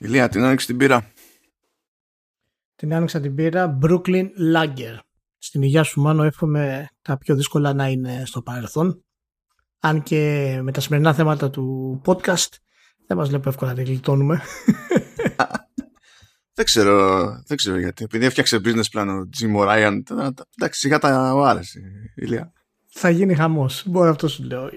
Ηλία, 0.00 0.28
την 0.28 0.44
άνοιξε 0.44 0.66
την 0.66 0.76
πύρα. 0.76 1.12
Την 2.76 2.94
άνοιξα 2.94 3.20
την 3.20 3.34
πύρα 3.34 3.78
Brooklyn 3.82 4.26
Lager. 4.54 4.98
Στην 5.38 5.62
υγεία 5.62 5.82
σου 5.82 6.00
Μάνο 6.00 6.22
εύχομαι 6.22 6.88
τα 7.02 7.18
πιο 7.18 7.34
δύσκολα 7.34 7.74
να 7.74 7.88
είναι 7.88 8.22
στο 8.26 8.42
παρελθόν. 8.42 9.04
Αν 9.78 10.02
και 10.02 10.58
με 10.62 10.72
τα 10.72 10.80
σημερινά 10.80 11.14
θέματα 11.14 11.50
του 11.50 12.00
podcast 12.04 12.48
δεν 13.06 13.16
μας 13.16 13.28
βλέπω 13.28 13.48
εύκολα 13.48 13.70
να 13.70 13.76
τη 13.76 13.84
γλιτώνουμε. 13.84 14.40
δεν 16.54 16.64
ξέρω, 16.64 17.26
δεν 17.46 17.56
ξέρω 17.56 17.78
γιατί. 17.78 18.04
Επειδή 18.04 18.24
έφτιαξε 18.24 18.60
business 18.64 18.90
plan 18.92 19.06
ο 19.06 19.28
Jim 19.40 19.68
Ryan, 19.68 20.00
εντάξει, 20.56 20.80
σιγά 20.80 20.98
τα 20.98 21.30
άρεσε, 21.30 21.80
Ηλία. 22.14 22.52
Θα 22.88 23.10
γίνει 23.10 23.34
χαμός. 23.34 23.82
Μπορεί 23.86 24.08
αυτό 24.08 24.28
σου 24.28 24.42
λέω. 24.42 24.70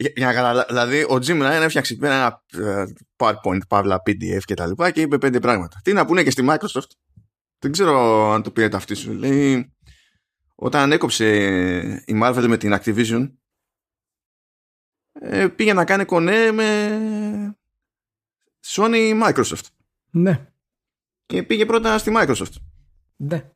Για, 0.00 0.12
για 0.16 0.26
να 0.26 0.32
καταλάβει, 0.32 0.66
δηλαδή 0.68 1.02
ο 1.02 1.14
Jim 1.14 1.42
Ryan 1.42 1.62
έφτιαξε 1.62 1.98
ένα 2.00 2.44
ε, 2.52 2.84
PowerPoint, 3.16 3.60
παύλα 3.68 4.02
PDF 4.06 4.40
και 4.44 4.54
τα 4.54 4.66
λοιπά 4.66 4.90
και 4.90 5.00
είπε 5.00 5.18
πέντε 5.18 5.40
πράγματα. 5.40 5.80
Τι 5.84 5.92
να 5.92 6.06
πούνε 6.06 6.22
και 6.22 6.30
στη 6.30 6.46
Microsoft. 6.48 6.90
Δεν 7.58 7.72
ξέρω 7.72 8.30
αν 8.32 8.42
το 8.42 8.50
πήρε 8.50 8.76
αυτή 8.76 8.94
σου. 8.94 9.12
Λέει, 9.12 9.72
όταν 10.54 10.92
έκοψε 10.92 11.26
η 12.06 12.20
Marvel 12.22 12.44
με 12.48 12.56
την 12.56 12.74
Activision, 12.74 13.32
ε, 15.12 15.48
πήγε 15.48 15.72
να 15.72 15.84
κάνει 15.84 16.04
κονέ 16.04 16.50
με 16.50 17.56
Sony 18.66 19.22
Microsoft. 19.22 19.66
Ναι. 20.10 20.46
Και 21.26 21.42
πήγε 21.42 21.66
πρώτα 21.66 21.98
στη 21.98 22.12
Microsoft. 22.16 22.54
Ναι. 23.16 23.50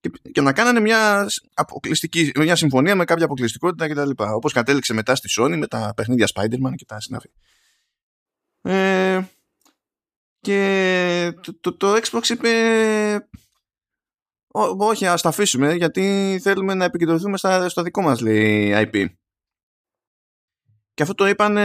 Και, 0.00 0.10
και 0.32 0.40
να 0.40 0.52
κάνανε 0.52 0.80
μια, 0.80 1.26
αποκλειστική, 1.54 2.32
μια 2.36 2.56
συμφωνία 2.56 2.96
με 2.96 3.04
κάποια 3.04 3.24
αποκλειστικότητα 3.24 3.88
κτλ. 3.88 4.10
Όπως 4.16 4.52
κατέληξε 4.52 4.94
μετά 4.94 5.14
στη 5.14 5.28
Sony 5.38 5.56
με 5.56 5.66
τα 5.66 5.92
παιχνίδια 5.96 6.28
Spider-Man 6.34 6.72
και 6.74 6.84
τα 6.84 7.00
συνάφη. 7.00 7.30
Ε, 8.62 9.20
και 10.40 11.32
το, 11.42 11.54
το, 11.60 11.72
το 11.72 12.00
Xbox 12.02 12.28
είπε 12.28 12.48
όχι 14.78 15.06
ας 15.06 15.22
τα 15.22 15.28
αφήσουμε 15.28 15.74
γιατί 15.74 16.38
θέλουμε 16.42 16.74
να 16.74 16.84
επικεντρωθούμε 16.84 17.36
στα, 17.36 17.68
στο 17.68 17.82
δικό 17.82 18.02
μας 18.02 18.20
λέει 18.20 18.72
IP. 18.74 19.06
Και 20.98 21.04
αυτό 21.04 21.14
το 21.14 21.28
είπαν 21.28 21.56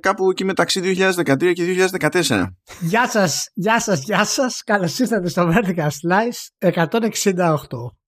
κάπου 0.00 0.30
εκεί 0.30 0.44
μεταξύ 0.44 0.80
2013 0.84 1.52
και 1.52 1.88
2014. 2.00 2.46
Γεια 2.80 3.08
σας, 3.08 3.50
γεια 3.54 3.80
σας, 3.80 4.02
γεια 4.02 4.24
σας. 4.24 4.62
Καλώς 4.62 4.98
ήρθατε 4.98 5.28
στο 5.28 5.52
Vertical 5.52 5.88
Slice 5.88 6.70
168, 6.72 7.58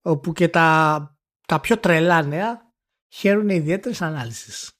όπου 0.03 0.33
και 0.33 0.49
τα, 0.49 0.99
τα 1.47 1.61
πιο 1.61 1.79
τρελά 1.79 2.23
νέα 2.23 2.61
χαίρουν 3.09 3.49
ιδιαίτερες 3.49 4.03
ανάλυσης. 4.03 4.73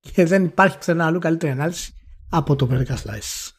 Και 0.00 0.24
δεν 0.24 0.44
υπάρχει 0.44 0.78
πουθενά 0.78 1.06
αλλού 1.06 1.18
καλύτερη 1.18 1.52
ανάλυση 1.52 1.92
από 2.30 2.56
το 2.56 2.68
Vertical 2.70 2.96
Slice. 2.96 3.50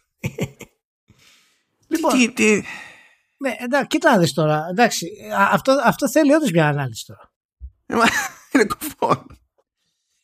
λοιπόν, 1.88 2.12
τι, 2.12 2.32
τι, 2.32 2.62
ναι, 3.38 3.56
εντάξει, 3.60 3.88
κοίτα 3.88 4.12
να 4.12 4.18
δεις 4.18 4.34
τώρα. 4.34 4.66
Εντάξει, 4.70 5.08
αυτό, 5.52 5.76
αυτό 5.84 6.10
θέλει 6.10 6.34
όντως 6.34 6.52
μια 6.52 6.68
ανάλυση 6.68 7.06
τώρα. 7.06 7.34
Ε, 7.86 7.96
είναι 8.54 8.66
κουφό. 8.66 9.26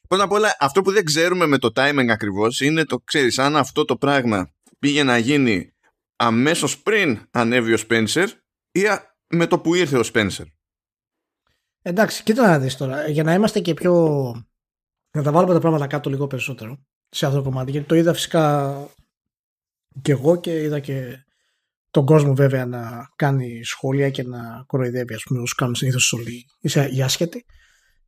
Πρώτα 0.08 0.24
απ' 0.24 0.32
όλα, 0.32 0.56
αυτό 0.60 0.82
που 0.82 0.92
δεν 0.92 1.06
ξέρουμε 1.06 1.46
με 1.46 1.58
το 1.58 1.72
timing 1.76 2.08
ακριβώς 2.10 2.60
είναι 2.60 2.84
το 2.84 3.00
ξέρεις, 3.00 3.40
αν 3.40 3.56
αυτό 3.56 3.86
το 3.86 3.98
πράγμα 3.98 4.52
πήγε 4.80 5.04
να 5.04 5.18
γίνει 5.18 5.74
αμέσως 6.16 6.82
πριν 6.82 7.28
ανέβει 7.32 7.74
ο 7.74 7.78
Spencer 7.88 8.28
ή 8.72 8.82
με 9.28 9.48
το 9.48 9.60
που 9.60 9.76
ήρθε 9.76 9.98
ο 9.98 10.04
Spencer. 10.14 10.46
Εντάξει, 11.82 12.24
κοίτα 12.24 12.48
να 12.48 12.60
δεις 12.60 12.78
τώρα. 12.78 13.08
Για 13.08 13.24
να 13.24 13.34
είμαστε 13.34 13.60
και 13.60 13.74
πιο... 13.74 13.94
Να 15.12 15.24
τα 15.24 15.32
βάλουμε 15.32 15.54
τα 15.54 15.60
πράγματα 15.60 15.88
κάτω 15.88 16.10
λίγο 16.10 16.28
περισσότερο 16.28 16.86
σε 17.10 17.26
αυτό 17.26 17.38
το 17.38 17.44
κομμάτι. 17.44 17.72
Γιατί 17.72 17.88
το 17.88 17.96
είδα 17.96 18.14
φυσικά 18.14 18.76
και 20.02 20.12
εγώ 20.12 20.40
και 20.40 20.62
είδα 20.62 20.80
και 20.80 21.26
τον 21.92 22.06
κόσμο 22.06 22.34
βέβαια 22.34 22.66
να 22.66 23.10
κάνει 23.16 23.64
σχόλια 23.64 24.10
και 24.10 24.24
να 24.24 24.64
κοροϊδεύει 24.68 25.14
ας 25.14 25.24
πούμε 25.24 25.40
όσους 25.40 25.56
κάνουν 25.56 25.76
συνήθως 25.76 26.14
όλοι 26.14 26.46
οι 26.92 27.02
άσχετοι. 27.02 27.46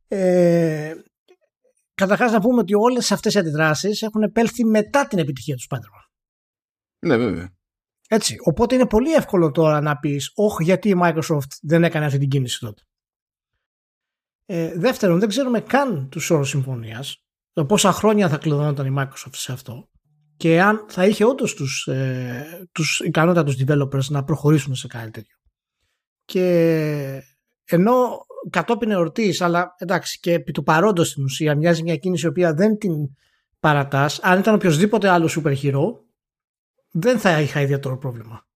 Ε, 0.08 0.94
Καταρχάς 2.00 2.32
να 2.32 2.40
πούμε 2.40 2.60
ότι 2.60 2.74
όλες 2.74 3.12
αυτές 3.12 3.34
οι 3.34 3.38
αντιδράσεις 3.38 4.02
έχουν 4.02 4.22
επέλθει 4.22 4.64
μετά 4.64 5.06
την 5.06 5.18
επιτυχία 5.18 5.56
του 5.56 5.62
Spider-Man. 5.68 6.10
Ναι 7.06 7.16
βέβαια. 7.16 7.54
Έτσι. 8.08 8.36
Οπότε 8.44 8.74
είναι 8.74 8.86
πολύ 8.86 9.12
εύκολο 9.12 9.50
τώρα 9.50 9.80
να 9.80 9.98
πεις 9.98 10.32
όχι 10.34 10.62
γιατί 10.62 10.88
η 10.88 11.00
Microsoft 11.02 11.52
δεν 11.62 11.84
έκανε 11.84 12.06
αυτή 12.06 12.18
την 12.18 12.28
κίνηση 12.28 12.58
τότε. 12.58 12.82
Ε, 14.46 14.78
δεύτερον, 14.78 15.18
δεν 15.18 15.28
ξέρουμε 15.28 15.60
καν 15.60 16.08
τους 16.08 16.30
όρους 16.30 16.48
συμφωνίας. 16.48 17.24
Το 17.52 17.66
πόσα 17.66 17.92
χρόνια 17.92 18.28
θα 18.28 18.36
κλειδωνόταν 18.36 18.86
η 18.86 18.94
Microsoft 18.98 19.34
σε 19.34 19.52
αυτό 19.52 19.88
και 20.36 20.60
αν 20.60 20.84
θα 20.88 21.06
είχε 21.06 21.24
όντως 21.24 21.54
τους, 21.54 21.86
ε, 21.86 22.68
τους 22.72 23.00
ικανότητα 23.00 23.44
τους 23.44 23.56
developers 23.66 24.04
να 24.08 24.24
προχωρήσουν 24.24 24.74
σε 24.74 24.86
κάτι 24.86 25.10
τέτοιο. 25.10 25.36
Και 26.24 27.22
ενώ 27.64 28.26
κατόπιν 28.50 28.90
εορτής, 28.90 29.40
αλλά 29.40 29.74
εντάξει 29.78 30.20
και 30.20 30.32
επί 30.32 30.52
του 30.52 30.62
παρόντος 30.62 31.08
στην 31.08 31.24
ουσία 31.24 31.54
μοιάζει 31.54 31.82
μια 31.82 31.96
κίνηση 31.96 32.26
η 32.26 32.28
οποία 32.28 32.54
δεν 32.54 32.78
την 32.78 32.92
παρατάς, 33.60 34.20
αν 34.22 34.38
ήταν 34.38 34.54
οποιοδήποτε 34.54 35.08
άλλο 35.08 35.30
super 35.36 35.56
hero, 35.62 35.82
δεν 36.90 37.18
θα 37.18 37.40
είχα 37.40 37.60
ιδιαίτερο 37.60 37.98
πρόβλημα. 37.98 38.48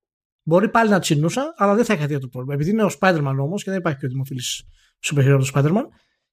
Μπορεί 0.42 0.68
πάλι 0.68 0.90
να 0.90 0.98
τσινούσα, 0.98 1.54
αλλά 1.56 1.74
δεν 1.74 1.84
θα 1.84 1.94
είχα 1.94 2.04
ιδιαίτερο 2.04 2.28
πρόβλημα. 2.28 2.54
Επειδή 2.54 2.70
είναι 2.70 2.84
ο 2.84 2.90
Spider-Man 3.00 3.36
όμως 3.38 3.62
και 3.62 3.70
δεν 3.70 3.78
υπάρχει 3.78 3.98
πιο 3.98 4.08
δημοφιλής 4.08 4.62
super 5.04 5.18
hero 5.18 5.38
του 5.38 5.46
Spider-Man, 5.54 5.84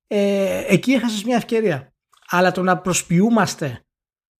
ε, 0.07 0.63
εκεί 0.68 0.91
έχασες 0.91 1.23
μια 1.23 1.35
ευκαιρία. 1.35 1.94
Αλλά 2.28 2.51
το 2.51 2.62
να 2.62 2.78
προσποιούμαστε 2.78 3.85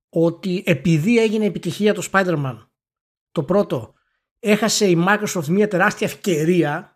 ότι 0.10 0.64
επειδή 0.66 1.20
έγινε 1.20 1.46
επιτυχία 1.46 1.94
το 1.94 2.08
Spider-Man 2.12 2.58
το 3.32 3.44
πρώτο 3.44 3.94
έχασε 4.40 4.86
η 4.86 5.06
Microsoft 5.08 5.46
μια 5.46 5.68
τεράστια 5.68 6.08
ευκαιρία 6.08 6.91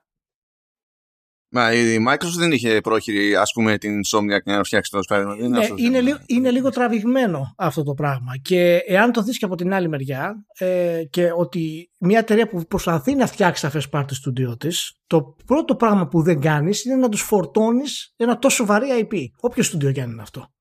Μα 1.57 1.73
η 1.73 1.97
Microsoft 2.09 2.37
δεν 2.37 2.51
είχε 2.51 2.81
πρόχειρη 2.81 3.35
ας 3.35 3.51
πούμε 3.51 3.77
την 3.77 4.01
Insomniac 4.05 4.43
για 4.43 4.55
να 4.57 4.63
φτιάξει 4.63 4.91
το 4.91 4.99
Spider-Man. 5.09 5.37
Είναι, 5.39 5.59
ναι, 5.59 5.67
είναι, 5.75 6.01
λίγο, 6.01 6.17
είναι 6.25 6.51
λίγο 6.51 6.69
τραβηγμένο 6.69 7.53
αυτό 7.57 7.83
το 7.83 7.93
πράγμα 7.93 8.37
και 8.41 8.81
εάν 8.87 9.11
το 9.11 9.21
δεις 9.21 9.37
και 9.37 9.45
από 9.45 9.55
την 9.55 9.73
άλλη 9.73 9.89
μεριά 9.89 10.45
ε, 10.57 11.01
και 11.09 11.31
ότι 11.35 11.91
μια 11.99 12.19
εταιρεία 12.19 12.47
που 12.47 12.65
προσπαθεί 12.67 13.15
να 13.15 13.27
φτιάξει 13.27 13.61
τα 13.61 13.71
first 13.71 13.99
party 13.99 14.03
studio 14.03 14.59
της 14.59 14.99
το 15.07 15.35
πρώτο 15.45 15.75
πράγμα 15.75 16.07
που 16.07 16.21
δεν 16.21 16.39
κάνεις 16.39 16.85
είναι 16.85 16.95
να 16.95 17.09
τους 17.09 17.21
φορτώνεις 17.21 18.13
ένα 18.15 18.39
τόσο 18.39 18.65
βαρύ 18.65 18.87
IP. 19.09 19.17
Όποιο 19.39 19.63
studio 19.71 19.93
και 19.93 20.01
είναι 20.01 20.21
αυτό. 20.21 20.53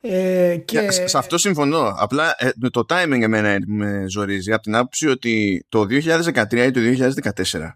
Ε, 0.00 0.56
και... 0.64 0.90
σε 0.90 1.18
αυτό 1.18 1.38
συμφωνώ. 1.38 1.94
Απλά 1.96 2.34
ε, 2.38 2.50
το 2.70 2.84
timing 2.88 3.20
εμένα 3.22 3.58
με 3.66 4.04
ζορίζει 4.08 4.52
από 4.52 4.62
την 4.62 4.74
άποψη 4.74 5.08
ότι 5.08 5.64
το 5.68 5.80
2013 5.80 6.52
ή 6.52 6.70
το 6.70 6.80
2014 7.50 7.70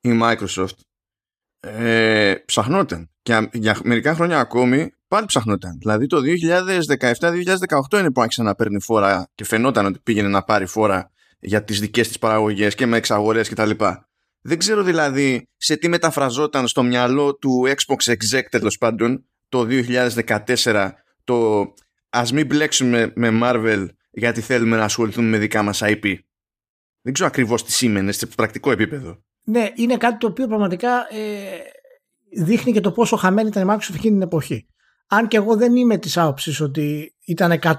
η 0.00 0.18
Microsoft 0.22 0.76
ε, 1.64 2.34
ψαχνόταν. 2.44 3.10
Και 3.22 3.48
για 3.52 3.78
μερικά 3.84 4.14
χρόνια 4.14 4.38
ακόμη 4.38 4.92
πάλι 5.08 5.26
ψαχνόταν. 5.26 5.78
Δηλαδή 5.78 6.06
το 6.06 6.20
2017-2018 7.90 7.98
είναι 7.98 8.10
που 8.10 8.20
άρχισε 8.20 8.42
να 8.42 8.54
παίρνει 8.54 8.80
φόρα 8.80 9.30
και 9.34 9.44
φαινόταν 9.44 9.86
ότι 9.86 9.98
πήγαινε 10.02 10.28
να 10.28 10.42
πάρει 10.42 10.66
φόρα 10.66 11.10
για 11.40 11.64
τις 11.64 11.80
δικές 11.80 12.08
της 12.08 12.18
παραγωγές 12.18 12.74
και 12.74 12.86
με 12.86 12.96
εξαγορές 12.96 13.48
κτλ. 13.48 13.70
Δεν 14.40 14.58
ξέρω 14.58 14.82
δηλαδή 14.82 15.48
σε 15.56 15.76
τι 15.76 15.88
μεταφραζόταν 15.88 16.68
στο 16.68 16.82
μυαλό 16.82 17.34
του 17.34 17.66
Xbox 17.66 18.12
Exec 18.12 18.42
τέλος 18.50 18.78
πάντων 18.78 19.24
το 19.48 19.66
2014 20.64 20.90
το 21.24 21.66
ας 22.10 22.32
μην 22.32 22.46
μπλέξουμε 22.46 23.12
με 23.14 23.38
Marvel 23.42 23.86
γιατί 24.10 24.40
θέλουμε 24.40 24.76
να 24.76 24.84
ασχοληθούμε 24.84 25.28
με 25.28 25.38
δικά 25.38 25.62
μας 25.62 25.80
IP. 25.84 26.14
Δεν 27.00 27.12
ξέρω 27.12 27.28
ακριβώς 27.28 27.64
τι 27.64 27.72
σήμαινε 27.72 28.12
σε 28.12 28.26
πρακτικό 28.26 28.70
επίπεδο. 28.70 29.22
Ναι, 29.44 29.70
είναι 29.74 29.96
κάτι 29.96 30.18
το 30.18 30.26
οποίο 30.26 30.46
πραγματικά 30.46 31.14
ε, 31.14 31.58
δείχνει 32.44 32.72
και 32.72 32.80
το 32.80 32.92
πόσο 32.92 33.16
χαμένη 33.16 33.48
ήταν 33.48 33.68
η 33.68 33.72
Microsoft 33.72 33.94
εκείνη 33.94 34.12
την 34.12 34.22
εποχή. 34.22 34.66
Αν 35.06 35.28
και 35.28 35.36
εγώ 35.36 35.56
δεν 35.56 35.76
είμαι 35.76 35.98
της 35.98 36.16
άποψης 36.16 36.60
ότι 36.60 37.14
ήταν 37.26 37.58
100% 37.62 37.78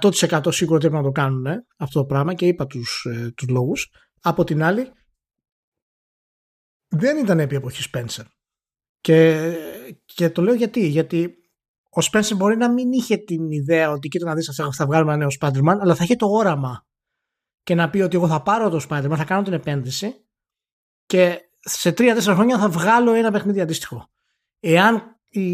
σίγουρο 0.50 0.76
ότι 0.76 0.86
έπρεπε 0.86 0.96
να 0.96 1.04
το 1.04 1.12
κάνουν 1.12 1.46
ε, 1.46 1.66
αυτό 1.78 2.00
το 2.00 2.06
πράγμα 2.06 2.34
και 2.34 2.48
είπα 2.48 2.68
τους, 2.68 3.06
ε, 3.10 3.32
τους 3.36 3.48
λόγους. 3.48 3.90
Από 4.22 4.44
την 4.44 4.64
άλλη, 4.64 4.92
δεν 6.88 7.18
ήταν 7.18 7.40
επί 7.40 7.56
εποχής 7.56 7.90
Spencer. 7.94 8.24
Και, 9.00 9.52
και 10.06 10.30
το 10.30 10.42
λέω 10.42 10.54
γιατί. 10.54 10.88
Γιατί 10.88 11.36
ο 11.90 12.08
Spencer 12.12 12.36
μπορεί 12.36 12.58
να 12.58 12.72
μην 12.72 12.92
είχε 12.92 13.18
την 13.18 13.52
ιδέα 13.52 13.92
ότι 13.92 14.08
κοίτα 14.08 14.26
να 14.26 14.36
δεις 14.36 14.62
θα 14.72 14.86
βγάλουμε 14.86 15.14
ένα 15.14 15.18
νέο 15.18 15.30
Spider-Man, 15.40 15.78
αλλά 15.82 15.96
θα 15.96 16.04
είχε 16.04 16.16
το 16.16 16.28
όραμα 16.28 16.86
και 17.64 17.76
να 17.76 17.90
πει 17.90 18.02
ότι 18.02 18.16
εγώ 18.16 18.28
θα 18.28 18.42
πάρω 18.42 18.70
το 18.70 18.86
Spider-Man, 18.90 19.14
θα 19.18 19.26
κάνω 19.26 19.44
την 19.44 19.54
επένδυση 19.54 20.26
και 21.06 21.40
σε 21.68 21.92
τρία-τέσσερα 21.92 22.36
χρόνια 22.36 22.58
θα 22.60 22.70
βγάλω 22.70 23.14
ένα 23.14 23.32
παιχνίδι 23.32 23.62
αντίστοιχο. 23.62 24.10
Εάν 24.60 25.20
η, 25.30 25.46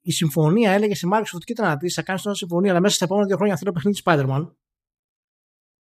η 0.00 0.10
συμφωνία 0.10 0.72
έλεγε 0.72 0.94
σε 0.94 1.08
Microsoft, 1.12 1.44
κοίτα 1.44 1.66
να 1.66 1.76
δεις, 1.76 1.94
θα 1.94 2.02
κάνεις 2.02 2.22
τώρα 2.22 2.36
συμφωνία, 2.36 2.70
αλλά 2.70 2.80
μέσα 2.80 2.94
στα 2.94 3.04
επόμενα 3.04 3.26
δύο 3.26 3.36
χρόνια 3.36 3.56
θέλω 3.56 3.72
παιχνίδι 3.72 4.00
Spider-Man. 4.04 4.50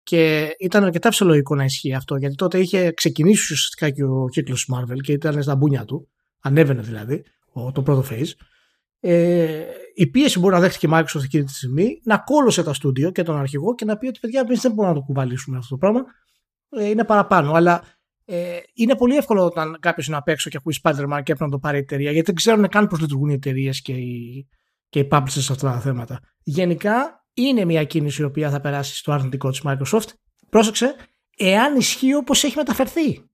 Και 0.03 0.55
ήταν 0.59 0.85
αρκετά 0.85 1.11
φυσιολογικό 1.11 1.55
να 1.55 1.65
ισχύει 1.65 1.95
αυτό, 1.95 2.17
γιατί 2.17 2.35
τότε 2.35 2.59
είχε 2.59 2.93
ξεκινήσει 2.93 3.53
ουσιαστικά 3.53 3.91
και 3.91 4.05
ο 4.05 4.29
κύκλος 4.29 4.71
Marvel 4.75 5.01
και 5.03 5.13
ήταν 5.13 5.43
στα 5.43 5.57
μπούνια 5.57 5.85
του. 5.85 6.09
Ανέβαινε 6.41 6.83
δηλαδή 6.83 7.25
το 7.73 7.83
πρώτο 7.83 8.05
phase. 8.11 8.33
ε, 9.01 9.65
η 9.95 10.07
πίεση 10.07 10.39
μπορεί 10.39 10.55
να 10.55 10.61
δέχτηκε 10.61 10.87
η 10.87 10.91
Microsoft 10.93 11.23
εκείνη 11.23 11.45
τη 11.45 11.55
στιγμή 11.55 12.01
να 12.05 12.19
κόλωσε 12.19 12.63
τα 12.63 12.75
στούντιο 12.75 13.11
και 13.11 13.23
τον 13.23 13.37
αρχηγό 13.37 13.75
και 13.75 13.85
να 13.85 13.97
πει 13.97 14.07
ότι 14.07 14.21
παιδιά 14.21 14.41
εμείς 14.41 14.61
δεν 14.61 14.73
μπορούμε 14.73 14.95
να 14.95 15.01
το 15.01 15.07
κουβαλήσουμε 15.07 15.57
αυτό 15.57 15.69
το 15.69 15.77
πράγμα. 15.77 16.05
Ε, 16.69 16.89
είναι 16.89 17.05
παραπάνω. 17.05 17.53
Αλλά 17.53 17.83
ε, 18.25 18.59
είναι 18.75 18.97
πολύ 18.97 19.17
εύκολο 19.17 19.45
όταν 19.45 19.77
κάποιος 19.81 20.07
είναι 20.07 20.17
απ' 20.17 20.29
έξω 20.29 20.51
και 20.51 20.57
ακούει 20.57 20.77
Spider-Man 20.83 21.21
και 21.23 21.33
έπρεπε 21.33 21.45
να 21.45 21.51
το 21.51 21.59
πάρει 21.59 21.77
η 21.77 21.81
εταιρεία 21.81 22.11
γιατί 22.11 22.27
δεν 22.27 22.35
ξέρουν 22.35 22.69
καν 22.69 22.87
πώς 22.87 23.01
λειτουργούν 23.01 23.29
οι 23.29 23.33
εταιρείες 23.33 23.83
και 23.83 23.93
οι, 23.93 24.49
και 24.89 24.99
οι 24.99 25.09
publishers 25.11 25.29
σε 25.29 25.53
αυτά 25.53 25.73
τα 25.73 25.81
θέματα. 25.81 26.21
Γενικά 26.43 27.27
είναι 27.35 27.65
μια 27.65 27.85
κίνηση 27.85 28.23
η 28.23 28.25
οποία 28.25 28.51
θα 28.51 28.61
περάσει 28.61 28.97
στο 28.97 29.13
αρνητικό 29.13 29.51
της 29.51 29.63
Microsoft. 29.65 30.09
Πρόσεξε, 30.49 30.95
εάν 31.37 31.77
ισχύει 31.77 32.15
όπως 32.15 32.45
έχει 32.45 32.57
μεταφερθεί. 32.57 33.25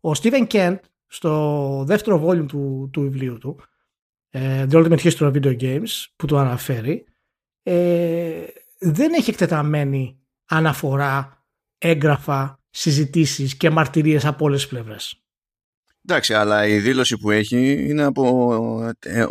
Ο 0.00 0.10
Steven 0.10 0.46
Kent 0.46 0.78
στο 1.06 1.84
δεύτερο 1.86 2.26
volume 2.26 2.46
του, 2.46 2.90
του 2.92 3.00
βιβλίου 3.00 3.38
του 3.38 3.60
ε, 4.30 4.66
The 4.70 4.74
Ultimate 4.74 4.98
History 4.98 5.32
of 5.32 5.32
Video 5.32 5.60
Games 5.60 5.88
που 6.16 6.26
το 6.26 6.38
αναφέρει 6.38 7.06
ε, 7.62 8.44
δεν 8.78 9.12
έχει 9.12 9.30
εκτεταμένη 9.30 10.20
αναφορά, 10.44 11.44
έγγραφα, 11.78 12.61
συζητήσεις 12.72 13.56
και 13.56 13.70
μαρτυρίες 13.70 14.24
από 14.24 14.44
όλες 14.44 14.60
τις 14.60 14.70
πλευρές. 14.70 15.16
Εντάξει, 16.08 16.34
αλλά 16.34 16.66
η 16.66 16.78
δήλωση 16.78 17.16
που 17.16 17.30
έχει 17.30 17.88
είναι 17.88 18.02
από 18.02 18.94
ε, 18.98 19.26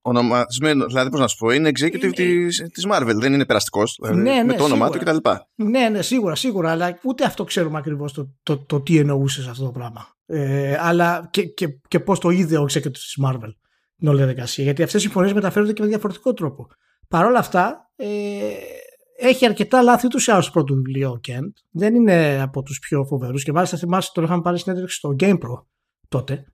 ονομασμένος, 0.00 0.86
δηλαδή 0.86 1.10
πώς 1.10 1.20
να 1.20 1.26
σου 1.26 1.36
πω, 1.36 1.50
είναι 1.50 1.68
executive 1.68 2.02
είναι... 2.02 2.12
της, 2.12 2.68
της 2.72 2.86
Marvel, 2.90 3.14
δεν 3.14 3.32
είναι 3.32 3.46
περαστικός, 3.46 3.98
δηλαδή, 4.00 4.20
ναι, 4.20 4.34
ναι, 4.34 4.44
με 4.44 4.54
το 4.54 4.64
όνομά 4.64 4.90
του 4.90 4.98
κτλ. 4.98 5.16
Ναι, 5.54 5.88
ναι, 5.88 6.02
σίγουρα, 6.02 6.34
σίγουρα, 6.34 6.70
αλλά 6.70 6.98
ούτε 7.02 7.24
αυτό 7.24 7.44
ξέρουμε 7.44 7.78
ακριβώς 7.78 8.12
το, 8.12 8.34
το, 8.42 8.58
το, 8.58 8.80
τι 8.80 8.98
εννοούσε 8.98 9.46
αυτό 9.50 9.64
το 9.64 9.70
πράγμα. 9.70 10.08
Ε, 10.26 10.76
αλλά 10.80 11.28
και, 11.30 11.42
και, 11.42 11.68
και 11.88 12.00
πώς 12.00 12.18
το 12.18 12.30
είδε 12.30 12.58
ο 12.58 12.66
executive 12.70 12.92
της 12.92 13.18
Marvel 13.24 13.54
την 13.98 14.08
όλη 14.08 14.18
διαδικασία. 14.18 14.64
Γιατί 14.64 14.82
αυτές 14.82 15.00
οι 15.00 15.04
συμφωνίες 15.04 15.32
μεταφέρονται 15.32 15.72
και 15.72 15.82
με 15.82 15.88
διαφορετικό 15.88 16.34
τρόπο. 16.34 16.68
Παρ' 17.08 17.24
όλα 17.24 17.38
αυτά, 17.38 17.90
ε, 17.96 18.06
έχει 19.18 19.46
αρκετά 19.46 19.82
λάθη 19.82 20.08
τους 20.08 20.22
σε 20.22 20.32
άλλο 20.32 20.48
πρώτο 20.52 20.74
βιβλίο 20.74 21.10
ο 21.10 21.18
Κέντ. 21.18 21.52
Δεν 21.70 21.94
είναι 21.94 22.40
από 22.40 22.62
τους 22.62 22.78
πιο 22.78 23.04
φοβερούς. 23.04 23.44
Και 23.44 23.52
μάλιστα 23.52 23.76
θυμάσαι 23.76 24.10
τον 24.14 24.24
είχαμε 24.24 24.42
πάρει 24.42 24.58
συνέντευξη 24.58 24.96
στο 24.96 25.14
GamePro 25.18 25.64
τότε. 26.08 26.44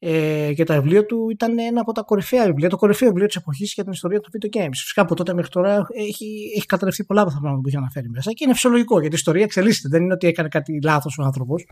Ε, 0.00 0.52
και 0.54 0.64
τα 0.64 0.74
βιβλία 0.74 1.06
του 1.06 1.30
ήταν 1.30 1.58
ένα 1.58 1.80
από 1.80 1.92
τα 1.92 2.02
κορυφαία 2.02 2.44
βιβλία, 2.44 2.68
το 2.68 2.76
κορυφαίο 2.76 3.08
βιβλίο 3.08 3.26
της 3.26 3.36
εποχής 3.36 3.72
για 3.74 3.82
την 3.82 3.92
ιστορία 3.92 4.20
των 4.20 4.30
video 4.32 4.58
games. 4.58 4.70
Φυσικά 4.72 5.02
από 5.02 5.14
τότε 5.14 5.34
μέχρι 5.34 5.50
τώρα 5.50 5.86
έχει, 5.94 6.52
έχει 6.56 6.66
καταρρευτεί 6.66 7.04
πολλά 7.04 7.20
από 7.20 7.30
τα 7.30 7.36
πράγματα 7.36 7.62
που 7.62 7.68
είχε 7.68 7.76
αναφέρει 7.76 8.08
μέσα 8.08 8.32
και 8.32 8.44
είναι 8.44 8.52
φυσιολογικό 8.52 9.00
γιατί 9.00 9.14
η 9.14 9.18
ιστορία 9.18 9.42
εξελίσσεται. 9.42 9.88
Δεν 9.88 10.02
είναι 10.02 10.12
ότι 10.12 10.26
έκανε 10.26 10.48
κάτι 10.48 10.82
λάθος 10.82 11.18
ο 11.18 11.22
άνθρωπος. 11.22 11.66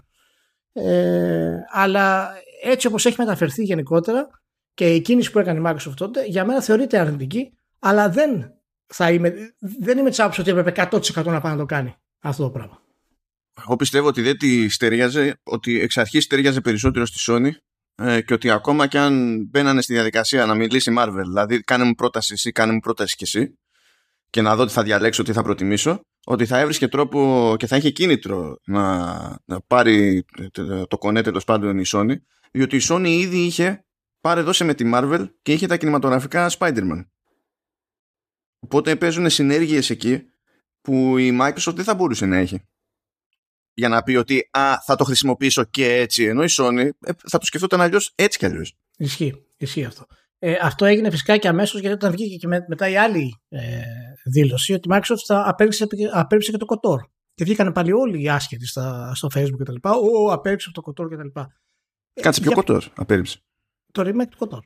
Ε, 0.72 1.54
αλλά 1.72 2.32
έτσι 2.62 2.86
όπως 2.86 3.06
έχει 3.06 3.16
μεταφερθεί 3.18 3.62
γενικότερα, 3.62 4.28
και 4.76 4.94
η 4.94 5.00
κίνηση 5.00 5.30
που 5.30 5.38
έκανε 5.38 5.58
η 5.58 5.62
Microsoft 5.66 5.94
τότε 5.96 6.24
για 6.24 6.44
μένα 6.44 6.62
θεωρείται 6.62 6.98
αρνητική, 6.98 7.52
αλλά 7.78 8.10
δεν, 8.10 8.52
θα 8.86 9.10
είμαι, 9.10 9.54
δεν 9.80 9.98
είμαι 9.98 10.08
της 10.08 10.20
άποψης 10.20 10.40
ότι 10.40 10.50
έπρεπε 10.50 10.88
100% 10.90 11.24
να 11.24 11.40
πάει 11.40 11.52
να 11.52 11.58
το 11.58 11.66
κάνει 11.66 11.94
αυτό 12.20 12.42
το 12.42 12.50
πράγμα. 12.50 12.80
Εγώ 13.64 13.76
πιστεύω 13.76 14.06
ότι 14.06 14.22
δεν 14.22 14.38
τη 14.38 14.68
στεριάζε, 14.68 15.40
ότι 15.42 15.80
εξ 15.80 15.98
αρχής 15.98 16.24
στεριάζε 16.24 16.60
περισσότερο 16.60 17.06
στη 17.06 17.32
Sony 17.32 17.50
ε, 17.94 18.20
και 18.20 18.34
ότι 18.34 18.50
ακόμα 18.50 18.86
και 18.86 18.98
αν 18.98 19.44
μπαίνανε 19.50 19.82
στη 19.82 19.92
διαδικασία 19.92 20.46
να 20.46 20.54
μιλήσει 20.54 20.94
Marvel, 20.98 21.22
δηλαδή 21.26 21.60
κάνε 21.60 21.84
μου 21.84 21.94
πρόταση 21.94 22.32
εσύ, 22.32 22.52
κάνε 22.52 22.72
μου 22.72 22.80
πρόταση 22.80 23.16
κι 23.16 23.24
εσύ 23.24 23.58
και 24.30 24.42
να 24.42 24.56
δω 24.56 24.64
τι 24.64 24.72
θα 24.72 24.82
διαλέξω, 24.82 25.22
τι 25.22 25.32
θα 25.32 25.42
προτιμήσω, 25.42 26.00
ότι 26.24 26.46
θα 26.46 26.58
έβρισκε 26.58 26.88
τρόπο 26.88 27.54
και 27.58 27.66
θα 27.66 27.76
είχε 27.76 27.90
κίνητρο 27.90 28.56
να, 28.64 29.04
να 29.44 29.60
πάρει 29.66 30.24
το 30.88 30.98
κονέ 30.98 31.22
τέλος 31.22 31.44
πάντων 31.44 31.78
η 31.78 31.84
Sony, 31.86 32.14
διότι 32.52 32.76
η 32.76 32.80
Sony 32.88 33.06
ήδη 33.06 33.38
είχε 33.38 33.84
πάρε 34.20 34.42
δώσε 34.42 34.64
με 34.64 34.74
τη 34.74 34.90
Marvel 34.94 35.28
και 35.42 35.52
είχε 35.52 35.66
τα 35.66 35.76
κινηματογραφικά 35.76 36.50
Spider-Man. 36.58 37.04
Οπότε 38.66 38.96
παίζουν 38.96 39.30
συνέργειες 39.30 39.90
εκεί 39.90 40.22
που 40.80 41.18
η 41.18 41.38
Microsoft 41.40 41.74
δεν 41.74 41.84
θα 41.84 41.94
μπορούσε 41.94 42.26
να 42.26 42.36
έχει. 42.36 42.62
Για 43.74 43.88
να 43.88 44.02
πει 44.02 44.16
ότι 44.16 44.48
α, 44.50 44.80
θα 44.84 44.96
το 44.96 45.04
χρησιμοποιήσω 45.04 45.64
και 45.64 45.94
έτσι. 45.94 46.24
Ενώ 46.24 46.42
η 46.42 46.48
Sony 46.50 46.88
ε, 47.00 47.10
θα 47.28 47.38
το 47.38 47.46
σκεφτόταν 47.46 47.80
αλλιώς 47.80 48.12
έτσι 48.14 48.38
κι 48.38 48.46
αλλιώς. 48.46 48.76
Ισχύει, 48.96 49.46
ισχύει 49.56 49.84
αυτό. 49.84 50.06
Ε, 50.38 50.56
αυτό 50.62 50.84
έγινε 50.84 51.10
φυσικά 51.10 51.36
και 51.36 51.48
αμέσως 51.48 51.80
γιατί 51.80 51.94
όταν 51.94 52.12
βγήκε 52.12 52.36
και 52.36 52.46
μετά 52.46 52.88
η 52.88 52.96
άλλη 52.96 53.40
ε, 53.48 53.80
δήλωση 54.24 54.72
ότι 54.72 54.88
η 54.88 54.92
Microsoft 54.94 55.24
θα 55.26 55.48
απέρριψε, 55.48 55.86
και 56.50 56.56
το 56.56 56.64
κοτόρ. 56.64 57.00
Και 57.34 57.44
βγήκαν 57.44 57.72
πάλι 57.72 57.92
όλοι 57.92 58.22
οι 58.22 58.28
άσχετοι 58.28 58.66
στα, 58.66 59.14
στο 59.14 59.28
Facebook 59.34 59.58
κτλ. 59.58 59.88
Ο, 59.88 60.32
απέρριψε 60.32 60.70
το 60.70 60.80
κοτόρ 60.80 61.08
κτλ. 61.08 61.40
Κάτσε 62.20 62.40
πιο 62.40 62.50
για... 62.52 62.62
κοτόρ, 62.62 62.84
απέρριψε; 62.94 63.38
Το 63.92 64.02
remake 64.02 64.28
του 64.28 64.48
Kotor. 64.48 64.60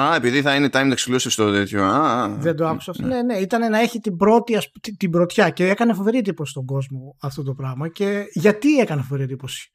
Α, 0.00 0.14
επειδή 0.14 0.42
θα 0.42 0.54
είναι 0.54 0.68
time 0.72 0.92
exclusive 0.92 1.16
στο 1.18 1.52
τέτοιο. 1.52 1.84
Α, 1.84 2.28
Δεν 2.28 2.56
το 2.56 2.66
άκουσα 2.66 2.90
αυτό. 2.90 3.06
Ναι, 3.06 3.14
ναι, 3.14 3.22
ναι 3.22 3.34
ήταν 3.34 3.70
να 3.70 3.78
έχει 3.78 4.00
την 4.00 4.16
πρώτη 4.16 4.56
ας, 4.56 4.70
την, 4.80 4.96
την 4.96 5.10
πρωτιά 5.10 5.50
και 5.50 5.68
έκανε 5.68 5.94
φοβερή 5.94 6.18
εντύπωση 6.18 6.50
στον 6.50 6.64
κόσμο 6.64 7.16
αυτό 7.20 7.42
το 7.42 7.54
πράγμα. 7.54 7.88
Και 7.88 8.24
γιατί 8.32 8.78
έκανε 8.78 9.02
φοβερή 9.02 9.22
εντύπωση; 9.22 9.72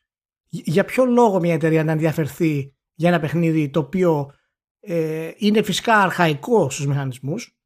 Για 0.49 0.85
ποιο 0.85 1.05
λόγο 1.05 1.39
μια 1.39 1.53
εταιρεία 1.53 1.83
να 1.83 1.91
ενδιαφερθεί 1.91 2.73
για 2.93 3.09
ένα 3.09 3.19
παιχνίδι 3.19 3.69
το 3.69 3.79
οποίο 3.79 4.31
ε, 4.79 5.31
είναι 5.35 5.61
φυσικά 5.61 6.01
αρχαϊκό 6.01 6.69
στους 6.69 6.87
μηχανισμούς 6.87 7.57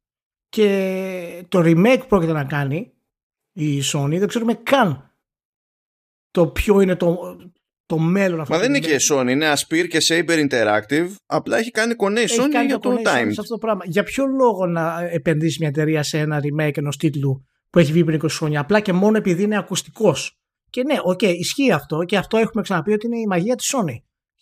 και 0.48 1.46
το 1.48 1.58
remake 1.58 1.98
που 2.00 2.06
πρόκειται 2.06 2.32
να 2.32 2.44
κάνει 2.44 2.92
η 3.52 3.80
Sony 3.92 4.16
δεν 4.18 4.28
ξέρουμε 4.28 4.54
καν 4.54 5.10
το 6.30 6.46
ποιο 6.46 6.80
είναι 6.80 6.96
το, 6.96 7.36
το 7.92 7.98
μέλλον 7.98 8.40
αυτό. 8.40 8.54
Μα 8.54 8.60
δεν 8.60 8.74
είναι 8.74 8.86
και 8.86 8.96
Sony, 9.08 9.28
είναι 9.28 9.52
Aspyr 9.52 9.86
και 9.88 9.98
Saber 10.08 10.48
Interactive. 10.48 11.08
Απλά 11.26 11.58
έχει 11.58 11.70
κάνει 11.70 11.94
κονέ 11.94 12.22
Sony 12.38 12.66
για 12.66 12.78
το 12.78 12.92
timed. 12.92 13.28
Αυτό 13.28 13.42
το 13.42 13.58
πράγμα. 13.58 13.82
Για 13.86 14.02
ποιο 14.02 14.26
λόγο 14.26 14.66
να 14.66 15.08
επενδύσει 15.10 15.56
μια 15.60 15.68
εταιρεία 15.68 16.02
σε 16.02 16.18
ένα 16.18 16.40
remake 16.42 16.76
ενός 16.76 16.96
τίτλου 16.96 17.46
που 17.70 17.78
έχει 17.78 17.92
βγει 17.92 18.04
πριν 18.04 18.20
20 18.22 18.28
χρόνια, 18.28 18.60
απλά 18.60 18.80
και 18.80 18.92
μόνο 18.92 19.16
επειδή 19.16 19.42
είναι 19.42 19.58
ακουστός; 19.58 20.38
Και 20.70 20.82
ναι, 20.82 20.96
OK, 21.02 21.18
okay, 21.22 21.34
ισχύει 21.38 21.72
αυτό 21.72 22.04
και 22.04 22.16
αυτό 22.16 22.36
έχουμε 22.36 22.62
ξαναπεί 22.62 22.92
ότι 22.92 23.06
είναι 23.06 23.18
η 23.18 23.26
μαγεία 23.26 23.54
της 23.54 23.74
Sony. 23.74 23.96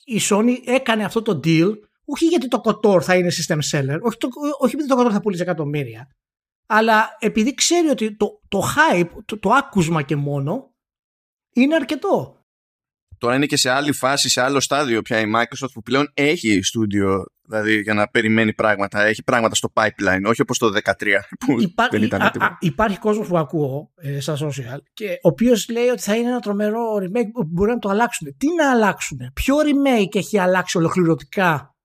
Η 0.04 0.20
Sony 0.30 0.54
έκανε 0.64 1.04
αυτό 1.04 1.22
το 1.22 1.40
deal 1.44 1.72
όχι 2.04 2.26
γιατί 2.26 2.48
το 2.48 2.60
Kotor 2.64 3.02
θα 3.02 3.16
είναι 3.16 3.28
system 3.30 3.58
seller, 3.70 3.98
όχι, 4.00 4.16
το, 4.16 4.28
όχι 4.58 4.74
επειδή 4.74 4.88
το 4.88 5.00
Kotor 5.00 5.10
θα 5.12 5.20
πουλήσει 5.20 5.42
εκατομμύρια, 5.42 6.08
αλλά 6.66 7.16
επειδή 7.18 7.54
ξέρει 7.54 7.88
ότι 7.88 8.16
το, 8.16 8.40
το 8.48 8.62
hype, 8.76 9.10
το, 9.24 9.38
το 9.38 9.50
άκουσμα 9.50 10.02
και 10.02 10.16
μόνο 10.16 10.74
είναι 11.52 11.74
αρκετό. 11.74 12.39
Τώρα 13.20 13.34
είναι 13.34 13.46
και 13.46 13.56
σε 13.56 13.70
άλλη 13.70 13.92
φάση, 13.92 14.28
σε 14.28 14.40
άλλο 14.40 14.60
στάδιο 14.60 15.02
πια 15.02 15.20
η 15.20 15.24
Microsoft 15.34 15.70
που 15.72 15.82
πλέον 15.82 16.10
έχει 16.14 16.62
στούντιο 16.62 17.24
δηλαδή 17.42 17.80
για 17.80 17.94
να 17.94 18.08
περιμένει 18.08 18.54
πράγματα, 18.54 19.02
έχει 19.02 19.22
πράγματα 19.22 19.54
στο 19.54 19.72
pipeline, 19.74 20.22
όχι 20.24 20.40
όπως 20.42 20.58
το 20.58 20.66
2013 20.66 20.92
που 21.38 21.60
Υπά... 21.60 21.88
δεν 21.90 22.02
ήταν 22.02 22.20
α, 22.22 22.26
α, 22.26 22.56
Υπάρχει 22.60 22.98
κόσμος 22.98 23.28
που 23.28 23.38
ακούω 23.38 23.90
ε, 23.96 24.20
στα 24.20 24.36
social 24.36 24.78
και 24.92 25.10
ο 25.10 25.28
οποίος 25.28 25.68
λέει 25.68 25.88
ότι 25.88 26.02
θα 26.02 26.16
είναι 26.16 26.28
ένα 26.28 26.40
τρομερό 26.40 26.94
remake 26.94 27.30
που 27.32 27.44
μπορεί 27.46 27.70
να 27.70 27.78
το 27.78 27.88
αλλάξουν. 27.88 28.36
Τι 28.36 28.46
να 28.54 28.70
αλλάξουν, 28.70 29.18
ποιο 29.34 29.56
remake 29.56 30.16
έχει 30.16 30.38
αλλάξει 30.38 30.78
ολοκληρωτικά 30.78 31.76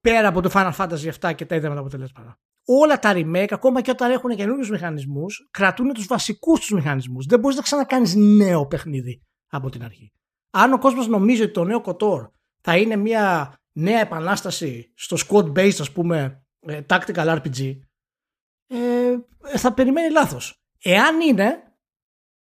πέρα 0.00 0.28
από 0.28 0.40
το 0.40 0.50
Final 0.52 0.72
Fantasy 0.76 1.10
7 1.20 1.34
και 1.34 1.44
τα 1.44 1.54
είδαμε 1.54 1.74
τα 1.74 1.80
αποτελέσματα; 1.80 2.38
Όλα 2.64 2.98
τα 2.98 3.12
remake, 3.14 3.50
ακόμα 3.50 3.80
και 3.80 3.90
όταν 3.90 4.10
έχουν 4.10 4.36
καινούριους 4.36 4.70
μηχανισμούς, 4.70 5.48
κρατούν 5.50 5.92
τους 5.92 6.06
βασικούς 6.06 6.60
τους 6.60 6.70
μηχανισμούς. 6.70 7.26
Δεν 7.26 7.40
μπορείς 7.40 7.56
να 7.56 7.62
ξανακάνεις 7.62 8.14
νέο 8.14 8.66
παιχνίδι 8.66 9.22
από 9.46 9.70
την 9.70 9.84
αρχή 9.84 10.12
αν 10.52 10.72
ο 10.72 10.78
κόσμος 10.78 11.08
νομίζει 11.08 11.42
ότι 11.42 11.52
το 11.52 11.64
νέο 11.64 11.82
Kotor 11.84 12.30
θα 12.60 12.76
είναι 12.76 12.96
μια 12.96 13.56
νέα 13.72 14.00
επανάσταση 14.00 14.92
στο 14.94 15.16
squad 15.28 15.52
based 15.52 15.76
ας 15.80 15.92
πούμε 15.92 16.44
ε, 16.60 16.80
tactical 16.88 17.40
RPG 17.40 17.78
ε, 18.66 19.16
θα 19.56 19.74
περιμένει 19.74 20.10
λάθος. 20.10 20.62
Εάν 20.82 21.20
είναι 21.20 21.62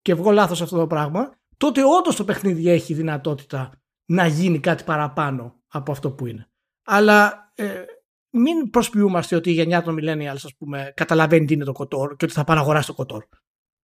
και 0.02 0.14
βγω 0.14 0.32
λάθος 0.32 0.62
αυτό 0.62 0.78
το 0.78 0.88
πράγμα 0.88 1.36
τότε 1.58 1.82
όντως 1.84 2.16
το 2.16 2.24
παιχνίδι 2.24 2.70
έχει 2.70 2.94
δυνατότητα 2.94 3.82
να 4.06 4.28
γίνει 4.28 4.60
κάτι 4.60 4.84
παραπάνω 4.84 5.62
από 5.68 5.92
αυτό 5.92 6.12
που 6.12 6.26
είναι. 6.26 6.50
Αλλά 6.86 7.52
ε, 7.56 7.84
μην 8.30 8.70
προσποιούμαστε 8.70 9.36
ότι 9.36 9.50
η 9.50 9.54
γενιά 9.54 9.82
των 9.82 9.98
millennials 10.00 10.42
ας 10.44 10.56
πούμε 10.58 10.94
καταλαβαίνει 10.96 11.46
τι 11.46 11.54
είναι 11.54 11.64
το 11.64 11.74
Kotor 11.76 12.18
και 12.18 12.26
ότι 12.26 12.34
θα 12.34 12.44
παραγοράσει 12.44 12.94
το 12.94 12.96
Kotor 12.98 13.22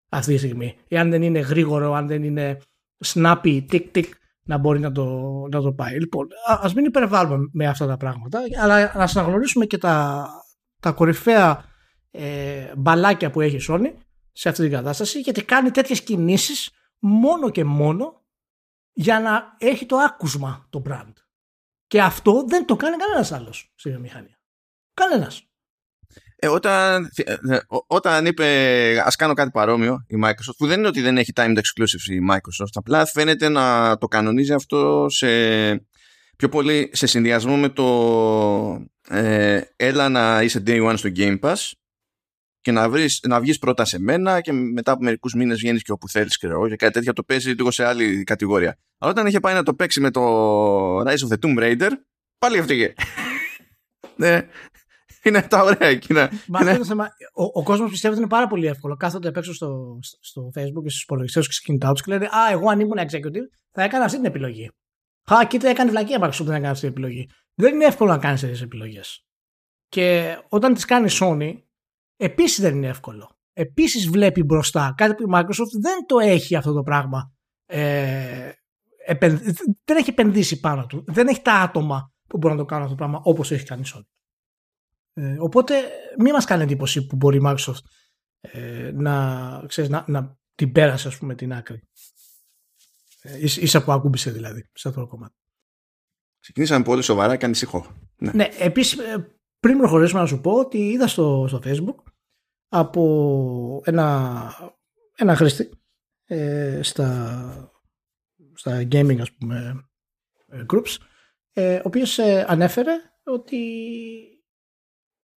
αυτή 0.08 0.32
τη 0.32 0.38
στιγμή. 0.38 0.76
Εάν 0.88 1.10
δεν 1.10 1.22
είναι 1.22 1.38
γρήγορο, 1.38 1.92
αν 1.92 2.06
δεν 2.06 2.22
είναι 2.22 2.58
snappy, 3.04 3.64
tick 3.70 3.90
tick 3.94 4.08
να 4.42 4.58
μπορεί 4.58 4.78
να 4.78 4.92
το, 4.92 5.04
να 5.50 5.60
το 5.60 5.72
πάει. 5.72 5.98
Λοιπόν, 5.98 6.28
ας 6.46 6.74
μην 6.74 6.84
υπερβάλλουμε 6.84 7.48
με 7.52 7.66
αυτά 7.66 7.86
τα 7.86 7.96
πράγματα, 7.96 8.40
αλλά 8.60 8.92
να 8.94 9.02
αναγνωρίσουμε 9.02 9.66
και 9.66 9.78
τα, 9.78 10.26
τα 10.80 10.92
κορυφαία 10.92 11.64
ε, 12.10 12.72
μπαλάκια 12.76 13.30
που 13.30 13.40
έχει 13.40 13.56
η 13.56 13.64
Sony 13.68 13.92
σε 14.32 14.48
αυτή 14.48 14.62
την 14.62 14.70
κατάσταση, 14.70 15.20
γιατί 15.20 15.44
κάνει 15.44 15.70
τέτοιες 15.70 16.02
κινήσεις 16.02 16.70
μόνο 16.98 17.50
και 17.50 17.64
μόνο 17.64 18.24
για 18.92 19.20
να 19.20 19.56
έχει 19.58 19.86
το 19.86 19.96
άκουσμα 19.96 20.66
το 20.70 20.82
brand. 20.88 21.12
Και 21.86 22.02
αυτό 22.02 22.44
δεν 22.46 22.66
το 22.66 22.76
κάνει 22.76 22.96
κανένας 22.96 23.32
άλλος 23.32 23.72
στη 23.74 23.90
βιομηχανία. 23.90 24.40
Κανένας. 24.94 25.48
Ε, 26.44 26.48
όταν, 26.48 27.10
ε, 27.16 27.32
ε, 27.32 27.58
όταν 27.86 28.26
είπε 28.26 28.46
ας 29.04 29.16
κάνω 29.16 29.32
κάτι 29.34 29.50
παρόμοιο 29.50 30.04
η 30.08 30.16
Microsoft, 30.24 30.56
που 30.56 30.66
δεν 30.66 30.78
είναι 30.78 30.88
ότι 30.88 31.00
δεν 31.00 31.18
έχει 31.18 31.32
timed 31.36 31.56
exclusive 31.56 32.12
η 32.12 32.18
Microsoft, 32.30 32.72
απλά 32.72 33.06
φαίνεται 33.06 33.48
να 33.48 33.96
το 33.98 34.06
κανονίζει 34.06 34.52
αυτό 34.52 35.06
σε 35.08 35.26
πιο 36.36 36.48
πολύ 36.48 36.90
σε 36.92 37.06
συνδυασμό 37.06 37.56
με 37.56 37.68
το 37.68 38.86
ε, 39.08 39.60
έλα 39.76 40.08
να 40.08 40.42
είσαι 40.42 40.62
day 40.66 40.90
one 40.90 40.94
στο 40.96 41.10
Game 41.16 41.38
Pass 41.40 41.70
και 42.60 42.72
να, 42.72 42.88
βρεις, 42.88 43.20
να 43.28 43.40
βγεις 43.40 43.58
πρώτα 43.58 43.84
σε 43.84 43.98
μένα 43.98 44.40
και 44.40 44.52
μετά 44.52 44.92
από 44.92 45.02
μερικούς 45.04 45.34
μήνες 45.34 45.58
βγαίνεις 45.58 45.82
και 45.82 45.92
όπου 45.92 46.08
θέλεις 46.08 46.36
και, 46.36 46.48
και 46.68 46.76
κάτι 46.76 46.92
τέτοια 46.92 47.12
το 47.12 47.22
παίζει 47.22 47.50
λίγο 47.50 47.70
σε 47.70 47.84
άλλη 47.84 48.24
κατηγορία. 48.24 48.78
Αλλά 48.98 49.10
όταν 49.10 49.26
είχε 49.26 49.40
πάει 49.40 49.54
να 49.54 49.62
το 49.62 49.74
παίξει 49.74 50.00
με 50.00 50.10
το 50.10 50.22
Rise 51.00 51.28
of 51.28 51.32
the 51.32 51.36
Tomb 51.40 51.58
Raider 51.58 51.90
πάλι 52.38 52.58
έφτυγε. 52.58 52.92
ναι, 54.16 54.48
είναι 55.24 55.42
τα 55.42 55.62
ωραία 55.62 55.88
εκείνα. 55.88 56.30
Μα 56.46 56.60
είναι... 56.60 56.84
θέμα, 56.84 57.08
ο, 57.34 57.42
ο 57.42 57.62
κόσμος 57.62 57.90
πιστεύει 57.90 58.14
ότι 58.14 58.22
είναι 58.22 58.32
πάρα 58.32 58.46
πολύ 58.46 58.66
εύκολο. 58.66 58.96
Κάθονται 58.96 59.28
απ' 59.28 59.36
έξω 59.36 59.54
στο, 59.54 59.98
στο 60.20 60.50
Facebook 60.54 60.82
και 60.82 60.88
στους 60.88 61.02
υπολογιστές 61.02 61.46
και 61.46 61.52
στι 61.52 61.64
κινητά 61.64 61.92
τους 61.92 62.02
και 62.02 62.12
λένε 62.12 62.24
Α, 62.24 62.50
εγώ 62.50 62.68
αν 62.70 62.80
ήμουν 62.80 62.98
executive 62.98 63.48
θα 63.70 63.82
έκανα 63.82 64.04
αυτή 64.04 64.16
την 64.16 64.26
επιλογή. 64.26 64.70
Α, 65.32 65.46
κοίτα, 65.46 65.68
έκανε 65.68 65.90
βλακία 65.90 66.18
Microsoft 66.20 66.36
που 66.36 66.44
δεν 66.44 66.54
έκανε 66.54 66.68
αυτή 66.68 66.80
την 66.80 66.88
επιλογή. 66.88 67.28
Δεν 67.54 67.74
είναι 67.74 67.84
εύκολο 67.84 68.10
να 68.10 68.18
κάνεις 68.18 68.40
τέτοιες 68.40 68.62
επιλογές. 68.62 69.24
Και 69.88 70.36
όταν 70.48 70.74
τις 70.74 70.84
κάνει 70.84 71.08
Sony, 71.20 71.52
επίσης 72.16 72.60
δεν 72.60 72.74
είναι 72.74 72.86
εύκολο. 72.86 73.36
Επίσης 73.52 74.08
βλέπει 74.08 74.42
μπροστά 74.42 74.94
κάτι 74.96 75.14
που 75.14 75.22
η 75.22 75.32
Microsoft 75.34 75.80
δεν 75.80 76.06
το 76.06 76.18
έχει 76.18 76.56
αυτό 76.56 76.72
το 76.72 76.82
πράγμα. 76.82 77.32
Ε, 77.66 78.50
δεν 79.84 79.96
έχει 79.96 80.10
επενδύσει 80.10 80.60
πάνω 80.60 80.86
του. 80.86 81.04
Δεν 81.06 81.28
έχει 81.28 81.42
τα 81.42 81.52
άτομα 81.52 82.12
που 82.28 82.36
μπορούν 82.38 82.56
να 82.56 82.62
το 82.62 82.68
κάνουν 82.68 82.84
αυτό 82.84 82.96
το 82.96 83.02
πράγμα 83.04 83.20
όπως 83.24 83.50
έχει 83.50 83.64
κάνει 83.64 83.82
η 83.84 83.90
Sony. 83.94 84.13
Ε, 85.14 85.36
οπότε 85.38 85.74
μην 86.18 86.32
μας 86.32 86.44
κάνει 86.44 86.62
εντύπωση 86.62 87.06
που 87.06 87.16
μπορεί 87.16 87.36
η 87.36 87.40
Microsoft 87.44 87.84
ε, 88.40 88.90
να, 88.94 89.64
ξέρεις, 89.66 89.90
να, 89.90 90.04
να 90.08 90.38
την 90.54 90.72
πέρασε 90.72 91.08
ας 91.08 91.18
πούμε 91.18 91.34
την 91.34 91.52
άκρη. 91.52 91.88
Ε, 93.22 93.38
ίσα 93.40 93.84
που 93.84 93.92
ακούμπησε 93.92 94.30
δηλαδή 94.30 94.70
σε 94.72 94.88
αυτό 94.88 95.00
το 95.00 95.06
κομμάτι. 95.06 95.34
Ξεκινήσαμε 96.38 96.84
πολύ 96.84 97.02
σοβαρά 97.02 97.36
και 97.36 97.44
ανησυχώ. 97.44 97.96
Ναι, 98.16 98.30
ναι 98.32 98.48
επίσης 98.58 98.98
ε, 98.98 99.38
πριν 99.60 99.78
προχωρήσουμε 99.78 100.20
να 100.20 100.26
σου 100.26 100.40
πω 100.40 100.52
ότι 100.52 100.78
είδα 100.78 101.06
στο, 101.06 101.44
στο 101.48 101.60
facebook 101.64 102.02
από 102.68 103.82
ένα, 103.84 104.72
ένα 105.16 105.36
χρήστη 105.36 105.70
ε, 106.24 106.80
στα, 106.82 107.72
στα 108.54 108.88
gaming 108.90 109.20
ας 109.20 109.32
πούμε 109.32 109.88
ε, 110.46 110.64
groups 110.72 110.96
ε, 111.52 111.76
ο 111.76 111.82
οποίος 111.84 112.18
ανέφερε 112.46 112.92
ότι 113.24 113.58
Α, 113.58 114.33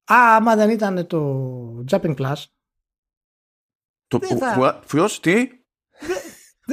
άμα 0.05 0.57
δεν 0.57 0.71
ήταν 0.71 1.07
το 1.07 1.39
Jumping 1.91 2.17
Plus. 2.17 2.43
Το 4.07 4.19
θα... 4.21 4.81
τι; 5.21 5.49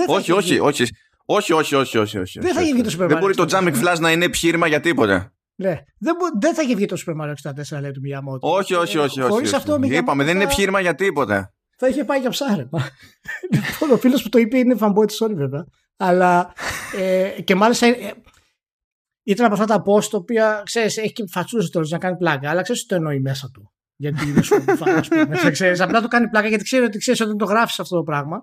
όχι, 0.08 0.32
όχι, 0.32 0.60
όχι. 0.60 0.84
Όχι, 1.26 1.54
όχι, 1.54 1.76
όχι, 1.76 1.98
όχι, 1.98 2.18
όχι. 2.18 2.40
Δεν 2.40 2.54
θα 2.54 2.62
είχε 2.62 2.74
βγει 2.74 2.82
το 2.82 2.96
Super 2.98 3.04
Mario. 3.04 3.08
Δεν 3.08 3.18
μπορεί 3.18 3.36
το 3.36 3.46
Jumping 3.50 3.84
Flash 3.84 4.00
να 4.00 4.12
είναι 4.12 4.26
επιχείρημα 4.26 4.68
για 4.68 4.80
τίποτα. 4.80 5.34
Ναι. 5.56 5.80
Δεν, 5.98 6.16
δεν 6.40 6.54
θα 6.54 6.62
είχε 6.62 6.76
βγει 6.76 6.86
το 6.86 7.04
Super 7.06 7.22
Mario 7.22 7.34
64, 7.78 7.82
λέει 7.82 7.92
του 7.92 8.02
Miyamoto. 8.06 8.40
Όχι, 8.40 8.74
όχι, 8.74 8.98
όχι. 8.98 9.22
όχι, 9.22 9.34
όχι, 9.34 9.56
αυτό, 9.56 9.80
Είπαμε, 9.82 10.24
δεν 10.24 10.36
είναι 10.36 10.44
επιχείρημα 10.44 10.80
για 10.80 10.96
τίποτα. 10.96 11.54
Θα 11.78 11.88
είχε 11.88 12.04
πάει 12.04 12.20
για 12.20 12.30
ψάρεμα. 12.30 12.90
λοιπόν, 13.54 13.92
ο 13.92 13.98
φίλος 13.98 14.24
που 14.24 14.30
το 14.30 14.38
είπε 14.38 14.58
είναι 14.58 14.76
fanboy 14.80 15.08
της 15.08 15.24
Sony, 15.24 15.34
βέβαια. 15.36 15.66
Αλλά 15.98 16.54
ε, 16.98 17.42
και 17.42 17.56
μάλιστα 17.56 17.86
ε, 17.86 18.14
ήταν 19.24 19.46
από 19.46 19.62
αυτά 19.62 19.66
τα 19.66 19.84
post 19.86 20.04
τα 20.04 20.18
οποία 20.18 20.62
ξέρεις, 20.66 20.98
έχει 20.98 21.12
και 21.12 21.24
φατσούλε 21.28 21.68
τέλο 21.68 21.88
να 21.90 21.98
κάνει 21.98 22.18
πλάκα, 22.18 22.50
αλλά 22.50 22.62
ξέρεις 22.62 22.82
τι 22.82 22.88
το 22.88 22.96
εννοεί 22.96 23.20
μέσα 23.20 23.50
του. 23.54 23.72
Γιατί 23.96 24.32
δεν 24.32 24.44
σου 24.44 24.64
πούμε. 24.64 25.52
ξέρεις, 25.52 25.82
απλά 25.82 26.02
το 26.02 26.08
κάνει 26.08 26.30
πλάκα 26.30 26.48
γιατί 26.48 26.64
ξέρει 26.64 26.86
ότι 26.86 26.98
ξέρεις 26.98 27.22
όταν 27.22 27.38
το 27.38 27.46
γράφεις 27.46 27.80
αυτό 27.80 27.96
το 27.96 28.04
πράγμα. 28.04 28.42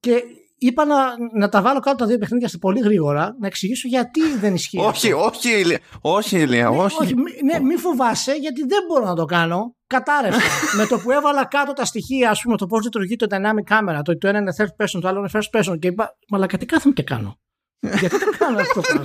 Και 0.00 0.22
είπα 0.58 0.84
να, 0.84 0.96
να 1.38 1.48
τα 1.48 1.62
βάλω 1.62 1.80
κάτω 1.80 1.96
τα 1.96 2.06
δύο 2.06 2.18
παιχνίδια 2.18 2.50
πολύ 2.60 2.80
γρήγορα, 2.80 3.36
να 3.40 3.46
εξηγήσω 3.46 3.88
γιατί 3.88 4.20
δεν 4.40 4.54
ισχύει. 4.54 4.78
όχι, 4.78 5.12
όχι, 5.12 5.50
Ηλία. 5.50 5.78
Όχι, 6.00 6.38
Ηλία, 6.38 6.70
ναι, 6.70 6.76
όχι. 6.76 7.02
όχι 7.02 7.14
ναι, 7.44 7.60
μη 7.60 7.76
φοβάσαι, 7.76 8.32
γιατί 8.32 8.60
δεν 8.60 8.78
μπορώ 8.88 9.04
να 9.04 9.14
το 9.14 9.24
κάνω. 9.24 9.74
Κατάρρευσα. 9.86 10.40
με 10.78 10.86
το 10.86 10.98
που 10.98 11.10
έβαλα 11.10 11.46
κάτω 11.46 11.72
τα 11.72 11.84
στοιχεία, 11.84 12.30
ας 12.30 12.40
πούμε, 12.42 12.56
το 12.56 12.66
πώς 12.66 12.84
λειτουργεί 12.84 13.16
το 13.16 13.26
dynamic 13.30 13.74
camera, 13.74 14.00
το 14.04 14.10
ότι 14.10 14.18
το 14.18 14.28
ένα 14.28 14.38
είναι 14.38 14.52
third 14.56 14.84
person, 14.84 15.00
το 15.00 15.08
άλλο 15.08 15.18
είναι 15.18 15.30
first 15.32 15.60
person, 15.60 15.78
και 15.78 15.88
είπα, 15.88 16.16
Μαλακα 16.28 16.58
τι 16.58 16.66
κάθομαι 16.66 16.94
και 16.94 17.02
κάνω. 17.02 17.38
Γιατί 17.80 18.18
το 18.18 18.30
κάνω 18.38 18.58
αυτό 18.58 18.80
το 18.80 19.04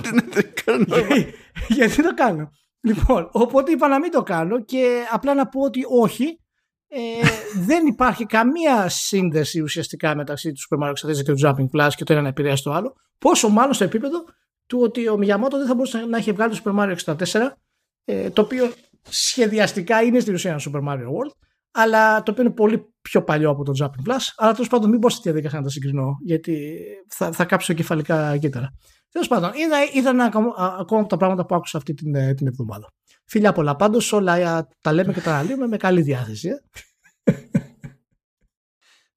πράγμα; 0.64 0.96
Γιατί 1.68 2.02
το 2.02 2.14
κάνω; 2.14 2.50
Λοιπόν, 2.80 3.28
οπότε 3.32 3.70
είπα 3.70 3.88
να 3.88 3.98
μην 3.98 4.10
το 4.10 4.22
κάνω 4.22 4.64
και 4.64 5.02
απλά 5.12 5.34
να 5.34 5.48
πω 5.48 5.60
ότι 5.60 5.80
όχι. 5.88 6.36
Ε, 6.94 7.28
δεν 7.54 7.86
υπάρχει 7.86 8.26
καμία 8.26 8.88
σύνδεση 8.88 9.60
ουσιαστικά 9.60 10.16
μεταξύ 10.16 10.52
του 10.52 10.60
Super 10.60 10.82
Mario 10.82 11.10
64 11.10 11.14
και 11.24 11.32
του 11.32 11.38
Jumping 11.42 11.68
Plus 11.76 11.90
και 11.96 12.04
το 12.04 12.12
ένα 12.12 12.22
να 12.22 12.28
επηρεάσει 12.28 12.62
το 12.62 12.72
άλλο. 12.72 12.94
Πόσο 13.18 13.48
μάλλον 13.48 13.74
στο 13.74 13.84
επίπεδο 13.84 14.24
του 14.66 14.78
ότι 14.80 15.08
ο 15.08 15.14
Miyamoto 15.14 15.50
δεν 15.50 15.66
θα 15.66 15.74
μπορούσε 15.74 15.98
να 15.98 16.16
έχει 16.16 16.32
βγάλει 16.32 16.60
το 16.60 16.62
Super 16.64 16.78
Mario 16.78 17.14
64, 17.32 17.40
ε, 18.04 18.30
το 18.30 18.42
οποίο 18.42 18.72
σχεδιαστικά 19.08 20.02
είναι 20.02 20.20
στην 20.20 20.34
ουσία 20.34 20.50
ένα 20.50 20.60
Super 20.60 20.88
Mario 20.88 21.06
World, 21.06 21.30
αλλά 21.72 22.22
το 22.22 22.30
οποίο 22.30 22.44
είναι 22.44 22.52
πολύ 22.52 22.94
πιο 23.02 23.22
παλιό 23.22 23.50
από 23.50 23.64
το 23.64 23.72
Jumping 23.80 24.10
Plus. 24.10 24.20
Αλλά 24.36 24.52
τέλος 24.52 24.68
πάντων, 24.68 24.90
μην 24.90 25.00
πω 25.00 25.10
στη 25.10 25.20
διαδικασία 25.22 25.58
να 25.58 25.64
τα 25.64 25.70
συγκρινώ, 25.70 26.16
γιατί 26.24 26.78
θα, 27.08 27.32
θα 27.32 27.44
κάψω 27.44 27.72
κεφαλικά 27.72 28.36
κύτταρα. 28.36 28.72
Τέλος 29.10 29.28
πάντων, 29.28 29.50
είδα, 29.54 29.76
είδα 29.94 30.10
ένα, 30.10 30.24
ακόμα 30.24 30.54
από 30.78 31.06
τα 31.06 31.16
πράγματα 31.16 31.46
που 31.46 31.54
άκουσα 31.54 31.76
αυτή 31.76 31.94
την, 31.94 32.14
ε, 32.14 32.34
την 32.34 32.46
εβδομάδα. 32.46 32.86
Φιλιά 33.24 33.52
πολλά 33.52 33.76
πάντως, 33.76 34.12
όλα 34.12 34.36
ε, 34.36 34.66
τα 34.80 34.92
λέμε 34.92 35.12
και 35.12 35.20
τα 35.20 35.30
αναλύουμε 35.30 35.66
με 35.66 35.76
καλή 35.76 36.02
διάθεση. 36.02 36.48
Ε. 36.48 37.32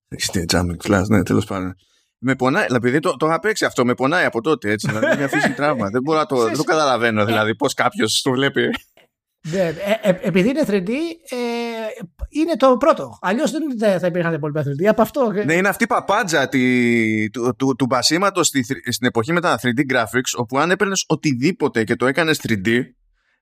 Έχετε 0.07 0.45
Jumping 0.51 0.88
Plus, 0.88 1.03
ναι, 1.07 1.24
τέλος 1.24 1.45
πάντων. 1.45 1.74
Με 2.17 2.35
πονάει, 2.35 2.65
επειδή 2.69 3.00
το, 3.00 3.15
το 3.17 3.25
είχα 3.25 3.39
παίξει 3.39 3.65
αυτό, 3.65 3.85
με 3.85 3.93
πονάει 3.93 4.25
από 4.25 4.41
τότε 4.41 4.71
έτσι. 4.71 4.88
Δηλαδή, 4.88 5.05
έχει 5.05 5.24
αφήσει 5.24 5.53
τραύμα. 5.53 5.89
δεν 5.89 6.01
μπορώ 6.01 6.19
να 6.19 6.25
το, 6.25 6.43
δεν 6.43 6.57
το 6.57 6.63
καταλαβαίνω, 6.63 7.25
δηλαδή, 7.25 7.55
πώς 7.55 7.74
κάποιος 7.74 8.21
το 8.21 8.31
βλέπει. 8.31 8.69
Ναι, 9.52 9.60
ε, 9.60 9.74
ε, 10.02 10.20
επειδή 10.22 10.50
είναι 10.50 10.64
3D, 10.68 10.90
ε, 11.30 11.36
είναι 12.30 12.56
το 12.58 12.78
πρώτο. 12.78 13.18
Αλλιώς 13.22 13.52
δεν 13.75 14.00
θα 14.00 14.08
υπήρχαν 14.08 14.34
υπόλοιπα 14.34 14.64
3D. 14.64 14.86
Από 14.86 15.02
αυτό... 15.02 15.32
Ναι, 15.46 15.54
είναι 15.54 15.68
αυτή 15.68 15.84
η 15.84 15.88
παπάντζα 15.88 16.50
τη, 16.50 17.30
του, 17.30 17.56
του, 17.58 17.75
του 17.75 17.86
μπασίματος 17.86 18.48
στη, 18.48 18.64
στην 18.64 19.08
εποχή 19.08 19.34
με 19.34 19.42
τα 19.42 19.60
3D 19.62 19.94
graphics, 19.94 20.38
όπου 20.38 20.60
αν 20.60 20.72
έπαιρνες 20.72 21.04
οτιδήποτε 21.08 21.84
και 21.84 21.96
το 21.96 22.06
έκανες 22.06 22.40
3D, 22.48 22.82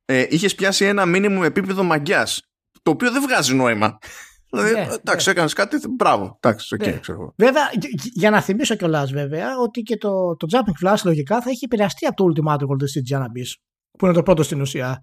ε, 0.06 0.26
είχες 0.30 0.56
πιάσει 0.56 0.86
ένα 0.86 1.06
μήνυμο 1.06 1.42
επίπεδο 1.44 1.84
μαγιάς. 1.84 2.42
Το 2.82 2.92
οποίο 2.92 3.12
δεν 3.12 3.22
βγάζει 3.22 3.56
νόημα. 3.56 3.98
Δηλαδή, 4.50 4.74
ναι, 4.74 4.88
εντάξει, 4.94 5.28
ναι. 5.28 5.34
έκανες 5.34 5.54
κάτι, 5.54 5.78
μπράβο. 5.98 6.38
Εντάξει, 6.42 6.76
okay, 6.80 6.86
ναι. 6.86 7.00
ξέρω. 7.00 7.34
Βέβαια, 7.38 7.64
για 8.14 8.30
να 8.30 8.42
θυμίσω 8.42 8.76
κιόλας, 8.76 9.12
βέβαια, 9.12 9.58
ότι 9.58 9.82
και 9.82 9.98
το, 9.98 10.36
το 10.36 10.48
Jumping 10.52 10.88
Flash 10.88 11.02
λογικά 11.04 11.42
θα 11.42 11.50
έχει 11.50 11.66
επηρεαστεί 11.66 12.06
από 12.06 12.16
το 12.16 12.26
Ultimate 12.30 12.60
Gold 12.60 12.84
Stage 12.84 13.18
Janabis, 13.18 13.50
που 13.98 14.06
είναι 14.06 14.14
το 14.14 14.24
πρώτο 14.24 14.44
στην 14.44 14.62
ουσία 14.62 15.02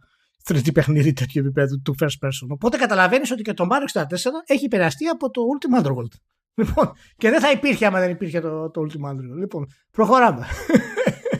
3D 0.48 0.72
παιχνίδι 0.74 1.12
τέτοιου 1.12 1.40
επίπεδου 1.44 1.82
του 1.82 1.94
first 2.00 2.26
person. 2.26 2.46
Οπότε 2.48 2.76
καταλαβαίνεις 2.76 3.30
ότι 3.30 3.42
και 3.42 3.52
το 3.52 3.66
Mario 3.70 4.00
64 4.00 4.04
έχει 4.46 4.64
επηρεαστεί 4.64 5.06
από 5.06 5.30
το 5.30 5.40
Ultimate 5.52 5.86
Underworld. 5.86 6.12
Λοιπόν, 6.54 6.92
και 7.16 7.30
δεν 7.30 7.40
θα 7.40 7.50
υπήρχε 7.50 7.86
άμα 7.86 8.00
δεν 8.00 8.10
υπήρχε 8.10 8.40
το, 8.40 8.70
το 8.70 8.80
Ultimate 8.80 9.10
Underworld. 9.10 9.38
Λοιπόν, 9.38 9.66
προχωράμε. 9.90 10.46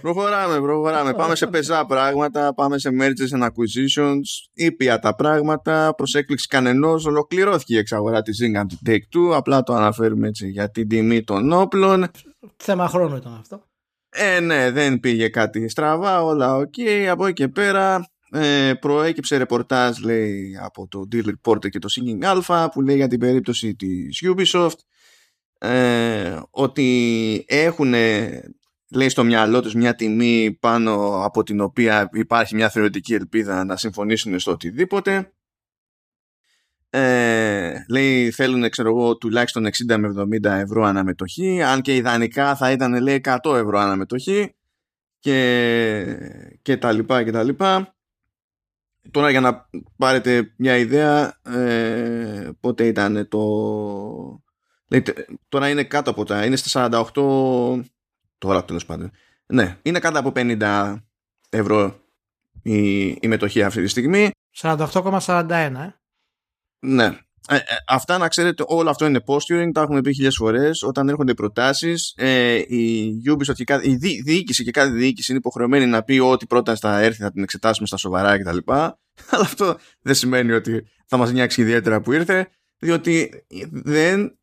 Προχωράμε, 0.00 0.61
προχωράμε. 0.61 1.14
πάμε 1.14 1.35
σε 1.35 1.47
πεζά 1.47 1.87
πράγματα, 1.87 2.54
πάμε 2.54 2.78
σε 2.78 2.90
mergers 3.00 3.38
and 3.38 3.42
acquisitions, 3.42 4.49
ήπια 4.52 4.99
τα 4.99 5.14
πράγματα, 5.14 5.95
προ 5.95 6.07
έκπληξη 6.12 6.47
κανενός. 6.47 7.07
Ολοκληρώθηκε 7.07 7.75
η 7.75 7.78
εξαγορά 7.78 8.23
της 8.23 8.40
Zing 8.42 8.61
and 8.61 8.88
Take 8.90 9.16
Two. 9.16 9.35
Απλά 9.35 9.62
το 9.62 9.75
αναφέρουμε 9.75 10.28
έτσι 10.28 10.49
για 10.49 10.71
την 10.71 10.88
τιμή 10.88 11.23
των 11.23 11.52
όπλων. 11.52 12.07
Θέμα 12.57 12.88
χρόνου 12.88 13.16
ήταν 13.16 13.37
αυτό. 13.40 13.62
Ε, 14.09 14.40
ναι, 14.40 14.71
δεν 14.71 15.00
πήγε 15.00 15.28
κάτι 15.28 15.69
στραβά, 15.69 16.23
όλα 16.23 16.57
OK. 16.56 16.73
Okay. 16.76 17.04
Από 17.11 17.26
εκεί 17.26 17.35
και 17.35 17.49
πέρα 17.49 18.11
ε, 18.32 18.75
προέκυψε 18.80 19.37
ρεπορτάζ 19.37 19.99
λέει 19.99 20.58
από 20.62 20.88
το 20.88 21.08
Deal 21.12 21.25
Reporter 21.25 21.68
και 21.68 21.78
το 21.78 21.88
Seeking 21.90 22.40
Alpha 22.40 22.66
που 22.72 22.80
λέει 22.80 22.96
για 22.96 23.08
την 23.08 23.18
περίπτωση 23.18 23.75
της 23.75 24.22
Ubisoft 24.25 24.78
ε, 25.58 26.40
ότι 26.50 27.44
έχουν 27.49 27.94
λέει 28.90 29.08
στο 29.08 29.25
μυαλό 29.25 29.62
τους 29.62 29.75
μια 29.75 29.94
τιμή 29.94 30.56
πάνω 30.60 31.25
από 31.25 31.42
την 31.42 31.60
οποία 31.60 32.08
υπάρχει 32.12 32.54
μια 32.54 32.70
θεωρητική 32.70 33.14
ελπίδα 33.14 33.64
να 33.64 33.76
συμφωνήσουν 33.76 34.38
στο 34.38 34.50
οτιδήποτε. 34.50 35.32
Ε, 36.92 37.84
λέει 37.88 38.30
θέλουν 38.30 38.70
ξέρω 38.70 38.88
εγώ 38.88 39.16
τουλάχιστον 39.16 39.66
60 39.90 39.96
με 39.99 40.26
70 40.42 40.44
ευρώ 40.44 40.84
αναμετοχή 40.84 41.62
αν 41.62 41.80
και 41.80 41.96
ιδανικά 41.96 42.56
θα 42.56 42.70
ήταν 42.70 43.02
λέει 43.02 43.20
100 43.25 43.54
ευρώ 43.54 43.78
αναμετοχή 43.78 44.54
και, 45.18 46.04
και 46.62 46.76
τα 46.76 46.92
λοιπά 46.92 47.25
και 47.25 47.30
τα 47.30 47.42
λοιπά 47.42 47.94
Τώρα 49.11 49.30
για 49.30 49.40
να 49.40 49.69
πάρετε 49.97 50.52
μια 50.57 50.76
ιδέα 50.76 51.40
ε, 51.42 52.50
πότε 52.61 52.87
ήταν 52.87 53.28
το... 53.28 54.42
τώρα 55.49 55.69
είναι 55.69 55.85
κάτω 55.85 56.11
από 56.11 56.25
τα... 56.25 56.45
Είναι 56.45 56.57
στα 56.57 56.88
48... 57.14 57.80
Τώρα 58.38 58.64
τέλος 58.64 58.87
πάντων. 58.87 59.11
Ναι, 59.47 59.78
είναι 59.83 59.99
κάτω 59.99 60.19
από 60.19 60.33
50 60.35 60.97
ευρώ 61.50 62.00
η, 62.62 63.07
η 63.09 63.28
μετοχή 63.28 63.62
αυτή 63.62 63.83
τη 63.83 63.88
στιγμή. 63.88 64.30
48,41 64.57 65.50
ε. 65.50 65.90
Ναι. 66.78 67.19
Ε, 67.52 67.57
ε, 67.57 67.61
αυτά 67.87 68.19
να 68.19 68.28
ξέρετε, 68.28 68.64
όλο 68.66 68.90
αυτό 68.90 69.07
είναι 69.07 69.21
posturing, 69.26 69.71
τα 69.73 69.80
έχουμε 69.80 70.00
πει 70.00 70.12
χιλιάδες 70.12 70.37
φορές. 70.37 70.83
Όταν 70.83 71.09
έρχονται 71.09 71.35
προτάσεις, 71.35 72.14
ε, 72.16 72.54
η 72.54 73.12
Ubisoft 73.30 73.54
και 73.54 73.64
κάθε, 73.64 73.90
η 73.90 73.97
δι, 73.97 74.23
διοίκηση 74.23 74.64
και 74.64 74.71
κάθε 74.71 74.90
διοίκηση 74.90 75.30
είναι 75.30 75.40
υποχρεωμένη 75.40 75.87
να 75.87 76.02
πει 76.02 76.19
ότι 76.19 76.47
πρόταση 76.47 76.80
θα 76.80 77.00
έρθει, 77.00 77.23
θα 77.23 77.33
την 77.33 77.42
εξετάσουμε 77.42 77.87
στα 77.87 77.97
σοβαρά 77.97 78.38
κτλ. 78.38 78.57
Αλλά 79.30 79.42
αυτό 79.42 79.76
δεν 80.00 80.14
σημαίνει 80.14 80.52
ότι 80.52 80.87
θα 81.07 81.16
μας 81.16 81.33
νοιάξει 81.33 81.61
ιδιαίτερα 81.61 82.00
που 82.00 82.12
ήρθε, 82.12 82.49
διότι 82.78 83.45
δεν 83.71 84.38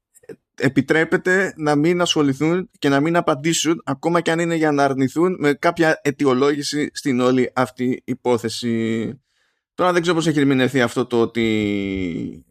επιτρέπεται 0.56 1.54
να 1.58 1.76
μην 1.76 2.02
ασχοληθούν 2.02 2.70
και 2.80 2.90
να 2.90 3.00
μην 3.00 3.16
απαντήσουν 3.16 3.82
ακόμα 3.86 4.22
και 4.22 4.32
αν 4.32 4.40
είναι 4.40 4.56
για 4.56 4.72
να 4.72 4.84
αρνηθούν 4.84 5.36
με 5.40 5.54
κάποια 5.54 6.00
αιτιολόγηση 6.04 6.90
στην 6.94 7.20
όλη 7.20 7.52
αυτή 7.56 8.02
υπόθεση. 8.06 9.12
Τώρα 9.78 9.92
δεν 9.94 10.02
ξέρω 10.02 10.16
πώς 10.16 10.28
έχει 10.28 10.40
ερμηνευθεί 10.40 10.82
αυτό 10.82 11.06
το 11.06 11.22
ότι 11.22 11.44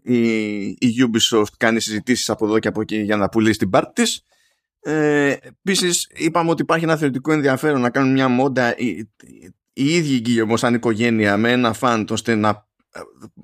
η, 0.02 0.66
η 0.68 0.94
Ubisoft 1.00 1.52
κάνει 1.56 1.80
συζητήσεις 1.80 2.30
από 2.30 2.46
εδώ 2.46 2.58
και 2.58 2.68
από 2.68 2.80
εκεί 2.80 2.96
για 2.96 3.16
να 3.16 3.28
πουλήσει 3.28 3.58
την 3.58 3.70
πάρτη 3.70 4.02
της. 4.02 4.22
Ε, 4.80 5.36
Επίσης, 5.40 6.10
είπαμε 6.14 6.50
ότι 6.50 6.62
υπάρχει 6.62 6.84
ένα 6.84 6.96
θεωρητικό 6.96 7.32
ενδιαφέρον 7.32 7.80
να 7.80 7.90
κάνουν 7.90 8.12
μια 8.12 8.28
μόντα 8.28 8.76
οι, 8.76 9.10
οι 9.72 9.94
ίδιοι 9.94 10.40
όμως 10.40 10.60
σαν 10.60 10.74
οικογένεια 10.74 11.36
με 11.36 11.52
ένα 11.52 11.72
φαν 11.72 12.06
ώστε 12.10 12.34
να 12.34 12.68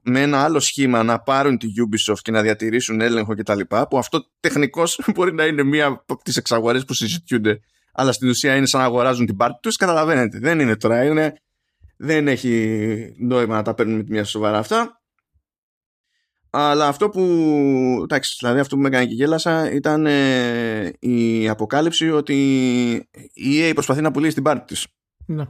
με 0.02 0.20
ένα 0.20 0.42
άλλο 0.42 0.60
σχήμα 0.60 1.02
να 1.02 1.20
πάρουν 1.20 1.58
τη 1.58 1.66
Ubisoft 1.66 2.18
και 2.22 2.30
να 2.30 2.42
διατηρήσουν 2.42 3.00
έλεγχο 3.00 3.34
κτλ. 3.34 3.60
Που 3.90 3.98
αυτό 3.98 4.26
τεχνικώς 4.40 5.00
μπορεί 5.14 5.32
να 5.32 5.44
είναι 5.44 5.62
μία 5.62 5.86
από 5.86 6.22
τις 6.22 6.36
εξαγορές 6.36 6.84
που 6.84 6.92
συζητιούνται, 6.94 7.60
αλλά 7.92 8.12
στην 8.12 8.28
ουσία 8.28 8.56
είναι 8.56 8.66
σαν 8.66 8.80
να 8.80 8.86
αγοράζουν 8.86 9.26
την 9.26 9.36
πάρτη 9.36 9.58
τους. 9.62 9.76
Καταλαβαίνετε. 9.76 10.38
Δεν 10.38 10.60
είναι 10.60 10.76
τώρα. 10.76 11.04
Είναι, 11.04 11.34
δεν 12.02 12.28
έχει 12.28 13.14
νόημα 13.18 13.54
να 13.54 13.62
τα 13.62 13.75
παίρνουμε 13.75 13.99
με 13.99 14.04
τη 14.04 14.11
μία 14.11 14.25
σοβαρά 14.25 14.59
αυτά. 14.59 15.02
Αλλά 16.50 16.88
αυτό 16.88 17.09
που, 17.09 17.21
εντάξει, 18.02 18.37
δηλαδή 18.40 18.61
αυτό 18.61 18.76
που 18.76 18.82
με 18.82 18.88
έκανε 18.88 19.06
και 19.06 19.14
γέλασα 19.14 19.73
ήταν 19.73 20.06
ε, 20.06 20.92
η 20.99 21.49
αποκάλυψη 21.49 22.11
ότι 22.11 22.35
η 23.32 23.59
EA 23.61 23.71
προσπαθεί 23.75 24.00
να 24.00 24.11
πουλήσει 24.11 24.35
την 24.35 24.42
πάρτη 24.42 24.64
της. 24.64 24.87
Ναι. 25.26 25.44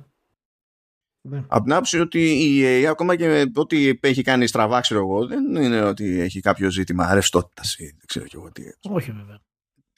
Ναι. 1.21 1.44
Από 1.49 1.62
την 1.62 1.73
άποψη 1.73 1.99
ότι 1.99 2.21
η 2.30 2.62
EA 2.62 2.85
ακόμα 2.85 3.16
και 3.16 3.50
ό,τι 3.54 3.99
έχει 4.00 4.23
κάνει 4.23 4.47
στραβά, 4.47 4.80
ξέρω 4.80 5.00
εγώ, 5.00 5.26
δεν 5.26 5.54
είναι 5.54 5.82
ότι 5.82 6.21
έχει 6.21 6.40
κάποιο 6.40 6.71
ζήτημα 6.71 7.14
ρευστότητας 7.14 7.75
ή 7.78 7.85
δεν 7.85 8.06
ξέρω 8.06 8.26
και 8.26 8.37
εγώ 8.37 8.52
τι. 8.52 8.62
Όχι 8.82 9.12
βέβαια. 9.12 9.40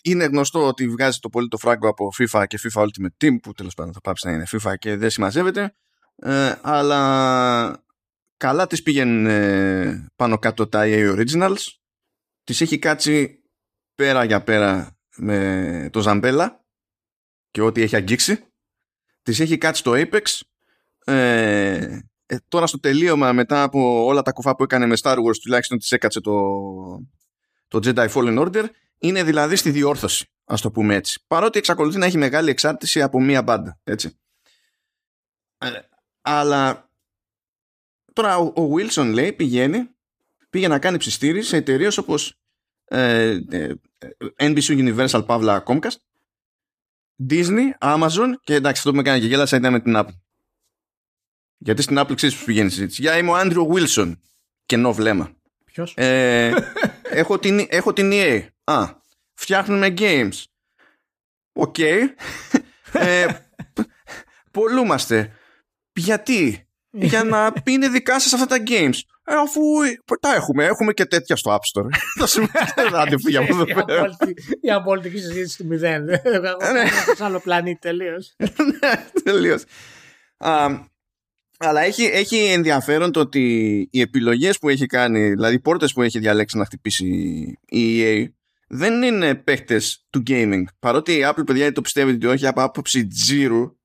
Είναι 0.03 0.25
γνωστό 0.25 0.67
ότι 0.67 0.89
βγάζει 0.89 1.19
το 1.19 1.29
πολύ 1.29 1.49
το 1.49 1.57
φράγκο 1.57 1.89
από 1.89 2.09
FIFA 2.19 2.45
και 2.47 2.59
FIFA 2.63 2.83
Ultimate 2.83 3.25
Team, 3.25 3.37
που 3.43 3.53
τέλος 3.53 3.75
πάντων 3.75 3.93
θα 3.93 4.01
πάψει 4.01 4.27
να 4.27 4.33
είναι 4.33 4.45
FIFA 4.51 4.75
και 4.79 4.97
δεν 4.97 5.11
συμμαζεύεται. 5.11 5.75
Ε, 6.17 6.55
αλλά 6.63 7.85
καλά 8.37 8.67
τις 8.67 8.83
πήγαινε 8.83 9.35
ε, 9.35 10.07
πάνω 10.17 10.39
κάτω 10.39 10.67
τα 10.67 10.83
EA 10.85 11.17
Originals. 11.17 11.67
Τις 12.45 12.61
έχει 12.61 12.79
κάτσει 12.79 13.43
πέρα 13.95 14.25
για 14.25 14.43
πέρα 14.43 14.99
με 15.17 15.89
το 15.93 16.01
Ζαμπέλα 16.01 16.65
και 17.51 17.61
ό,τι 17.61 17.83
έχει 17.83 17.97
αγγίξει. 17.97 18.45
Τις 19.23 19.41
έχει 19.41 19.59
κάτσει 19.59 19.83
το 19.83 19.93
Apex 19.95 20.41
ε, 21.05 21.99
ε, 22.27 22.37
τώρα 22.49 22.67
στο 22.67 22.81
τελείωμα 22.81 23.33
μετά 23.33 23.63
από 23.63 24.05
όλα 24.05 24.23
τα 24.23 24.33
κουφά 24.33 24.57
που 24.57 24.63
έκανε 24.63 24.87
με 24.87 24.97
Star 25.03 25.17
Wars 25.17 25.37
τουλάχιστον 25.43 25.79
της 25.79 25.93
έκατσε 25.93 26.21
το, 26.21 26.33
το 27.69 27.81
Jedi 27.83 28.09
Fallen 28.09 28.39
Order 28.39 28.65
είναι 28.99 29.23
δηλαδή 29.23 29.57
στη 29.57 29.71
διόρθωση 29.71 30.27
ας 30.45 30.61
το 30.61 30.71
πούμε 30.71 30.95
έτσι 30.95 31.25
παρότι 31.27 31.59
εξακολουθεί 31.59 31.99
να 31.99 32.07
έχει 32.07 32.19
μεγάλη 32.19 32.51
εξάρτηση 32.51 33.03
από 33.03 33.21
μία 33.21 33.43
μπάντα 33.43 33.79
έτσι 33.85 34.19
ε, 35.59 35.69
αλλά 36.25 36.91
τώρα 38.13 38.39
ο, 38.39 38.63
ο 38.63 38.75
Wilson 38.75 39.11
λέει 39.13 39.33
πηγαίνει 39.33 39.89
πήγε 40.51 40.69
να 40.69 40.79
κάνει 40.79 40.97
ψιστήρι 40.97 41.43
σε 41.43 41.57
εταιρείες 41.57 41.99
όπως 41.99 42.39
ε, 42.85 43.39
ε, 43.51 43.75
NBC 44.37 44.61
Universal 44.61 45.27
Pavla 45.27 45.63
Comcast 45.65 45.97
Disney, 47.31 47.69
Amazon 47.81 48.33
και 48.43 48.55
εντάξει 48.55 48.79
αυτό 48.79 48.91
που 48.91 48.97
με 48.97 49.03
κάνει 49.03 49.21
και 49.21 49.27
γέλασα 49.27 49.57
ήταν 49.57 49.73
με 49.73 49.81
την 49.81 49.95
Apple 49.97 50.25
γιατί 51.65 51.83
στην 51.83 51.99
Apple 51.99 52.15
ξέρεις 52.15 52.37
που 52.37 52.45
πηγαίνει 52.45 52.67
η 52.67 52.71
συζήτηση. 52.71 53.03
Γεια, 53.03 53.19
είμαι 53.19 53.31
ο 53.31 53.35
Άντριο 53.35 53.65
Βίλσον. 53.65 54.21
Κενό 54.67 54.93
βλέμμα. 54.93 55.33
Ποιος; 55.65 55.95
Ε, 55.97 56.53
έχω, 57.03 57.39
την, 57.39 57.67
έχω 57.69 57.93
την 57.93 58.11
EA. 58.13 58.47
Α, 58.65 58.89
φτιάχνουμε 59.35 59.95
games. 59.99 60.43
OK. 61.53 61.75
Okay. 61.79 62.01
ε, 62.93 63.27
πωλούμαστε. 64.51 65.37
Γιατί; 65.95 66.69
Για 67.11 67.25
να 67.25 67.53
είναι 67.67 67.89
δικά 67.89 68.21
σας 68.21 68.33
αυτά 68.33 68.47
τα 68.47 68.63
games. 68.67 68.99
Ε, 69.27 69.35
αφού 69.35 69.61
τα 70.21 70.35
έχουμε, 70.35 70.65
έχουμε 70.65 70.93
και 70.93 71.05
τέτοια 71.05 71.37
στο 71.37 71.51
App 71.55 71.81
Store. 71.81 71.89
Θα 72.19 72.27
σου 72.27 72.47
πει 73.25 73.37
από 73.37 73.55
εδώ 73.55 73.85
πέρα. 73.85 74.17
Η 74.61 74.71
απόλυτη 74.71 75.19
συζήτηση 75.19 75.57
του 75.57 75.67
μηδέν. 75.67 76.09
Εγώ 76.09 76.57
έχω 76.85 77.15
σε 77.15 77.25
άλλο 77.25 77.41
πλανήτη 77.41 77.79
τελείως. 77.79 78.35
Ναι, 78.81 79.05
τελείως. 79.23 79.65
Αλλά 81.59 81.81
έχει, 81.81 82.05
έχει 82.05 82.37
ενδιαφέρον 82.37 83.13
το 83.13 83.21
ότι 83.21 83.43
οι 83.91 84.01
επιλογές 84.01 84.59
που 84.59 84.69
έχει 84.69 84.87
κάνει, 84.87 85.29
δηλαδή 85.29 85.55
οι 85.55 85.61
πόρτες 85.61 85.93
που 85.93 86.03
έχει 86.03 86.19
διαλέξει 86.19 86.59
να 86.59 86.65
χτυπήσει 86.65 87.07
η 87.69 88.01
EA, 88.01 88.27
δεν 88.69 89.03
είναι 89.03 89.35
παίχτες 89.35 90.07
του 90.11 90.23
gaming. 90.27 90.63
Παρότι 90.79 91.13
η 91.13 91.25
Apple, 91.25 91.47
παιδιά, 91.47 91.73
το 91.73 91.81
πιστεύει 91.81 92.13
ότι 92.13 92.27
όχι 92.27 92.47
από 92.47 92.63
άποψη 92.63 93.07
τζίρου, 93.07 93.77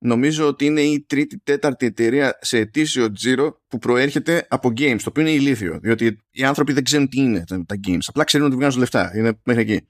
νομίζω 0.00 0.46
ότι 0.46 0.64
είναι 0.64 0.80
η 0.80 1.00
τρίτη, 1.00 1.38
τέταρτη 1.38 1.86
εταιρεία 1.86 2.38
σε 2.40 2.58
ετήσιο 2.58 3.12
τζίρο 3.12 3.62
που 3.68 3.78
προέρχεται 3.78 4.46
από 4.48 4.68
games, 4.68 4.98
το 4.98 5.08
οποίο 5.08 5.22
είναι 5.22 5.32
ηλίθιο. 5.32 5.78
Διότι 5.82 6.20
οι 6.30 6.44
άνθρωποι 6.44 6.72
δεν 6.72 6.84
ξέρουν 6.84 7.08
τι 7.08 7.20
είναι 7.20 7.44
τα 7.46 7.80
games. 7.86 8.04
Απλά 8.06 8.24
ξέρουν 8.24 8.46
ότι 8.46 8.56
βγάζουν 8.56 8.80
λεφτά. 8.80 9.12
Είναι 9.16 9.40
μέχρι 9.44 9.62
εκεί. 9.62 9.88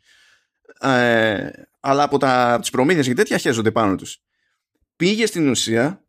Ε, 0.81 1.51
αλλά 1.81 2.03
από 2.03 2.19
τα, 2.19 2.59
τις 2.61 2.71
προμήθειες 2.71 3.07
και 3.07 3.15
τέτοια 3.15 3.39
χέζονται 3.39 3.71
πάνω 3.71 3.95
τους. 3.95 4.23
Πήγε 4.97 5.27
στην 5.27 5.49
ουσία 5.49 6.05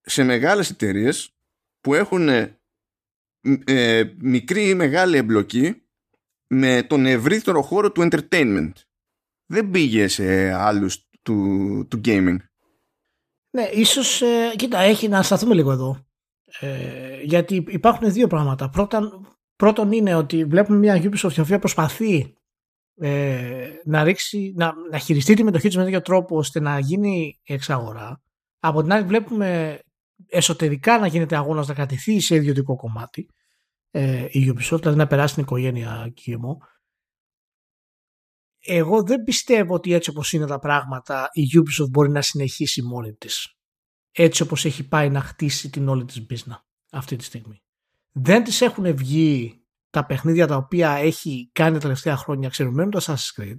σε 0.00 0.22
μεγάλες 0.22 0.70
εταιρείες 0.70 1.34
που 1.80 1.94
έχουν 1.94 2.28
ε, 2.28 4.02
μικρή 4.18 4.68
ή 4.68 4.74
μεγάλη 4.74 5.16
εμπλοκή 5.16 5.82
με 6.46 6.82
τον 6.82 7.06
ευρύτερο 7.06 7.62
χώρο 7.62 7.92
του 7.92 8.08
entertainment. 8.10 8.72
Δεν 9.46 9.70
πήγε 9.70 10.08
σε 10.08 10.52
άλλους 10.52 11.08
του, 11.22 11.86
του 11.90 12.00
gaming. 12.04 12.36
Ναι, 13.50 13.62
ίσως, 13.62 14.22
ε, 14.22 14.52
κοίτα, 14.56 14.78
έχει 14.78 15.08
να 15.08 15.22
σταθούμε 15.22 15.54
λίγο 15.54 15.72
εδώ. 15.72 16.04
Ε, 16.60 17.20
γιατί 17.22 17.64
υπάρχουν 17.68 18.12
δύο 18.12 18.26
πράγματα. 18.26 18.68
Πρώτον, 18.68 19.36
πρώτον 19.56 19.92
είναι 19.92 20.14
ότι 20.14 20.44
βλέπουμε 20.44 20.78
μια 20.78 21.02
Ubisoft 21.02 21.32
η 21.36 21.40
οποία 21.40 21.58
προσπαθεί 21.58 22.34
ε, 23.00 23.68
να, 23.84 24.02
ρίξει, 24.02 24.52
να, 24.56 24.72
να 24.90 24.98
χειριστεί 24.98 25.34
τη 25.34 25.44
μετοχή 25.44 25.66
της 25.66 25.76
με 25.76 25.84
τέτοιο 25.84 26.02
τρόπο 26.02 26.36
ώστε 26.36 26.60
να 26.60 26.78
γίνει 26.78 27.40
εξαγορά. 27.44 28.22
Από 28.58 28.82
την 28.82 28.92
άλλη 28.92 29.04
βλέπουμε 29.04 29.80
εσωτερικά 30.28 30.98
να 30.98 31.06
γίνεται 31.06 31.36
αγώνας 31.36 31.68
να 31.68 31.74
κρατηθεί 31.74 32.20
σε 32.20 32.34
ιδιωτικό 32.34 32.76
κομμάτι 32.76 33.28
ε, 33.90 34.24
η 34.28 34.52
Ubisoft, 34.54 34.80
δηλαδή 34.80 34.96
να 34.96 35.06
περάσει 35.06 35.34
την 35.34 35.42
οικογένεια 35.42 36.12
KMO. 36.16 36.56
Εγώ 38.64 39.02
δεν 39.02 39.22
πιστεύω 39.22 39.74
ότι 39.74 39.92
έτσι 39.92 40.10
όπως 40.10 40.32
είναι 40.32 40.46
τα 40.46 40.58
πράγματα 40.58 41.28
η 41.32 41.42
Ubisoft 41.58 41.90
μπορεί 41.90 42.10
να 42.10 42.22
συνεχίσει 42.22 42.82
μόνη 42.82 43.12
της. 43.12 43.54
Έτσι 44.12 44.42
όπως 44.42 44.64
έχει 44.64 44.88
πάει 44.88 45.10
να 45.10 45.20
χτίσει 45.20 45.70
την 45.70 45.88
όλη 45.88 46.04
της 46.04 46.26
business 46.30 46.58
αυτή 46.90 47.16
τη 47.16 47.24
στιγμή. 47.24 47.62
Δεν 48.12 48.44
της 48.44 48.60
έχουν 48.60 48.96
βγει 48.96 49.64
τα 49.90 50.06
παιχνίδια 50.06 50.46
τα 50.46 50.56
οποία 50.56 50.90
έχει 50.90 51.50
κάνει 51.52 51.72
τα 51.74 51.80
τελευταία 51.80 52.16
χρόνια 52.16 52.48
ξερουμένου 52.48 52.90
το 52.90 53.00
Assassin's 53.02 53.40
Creed 53.40 53.56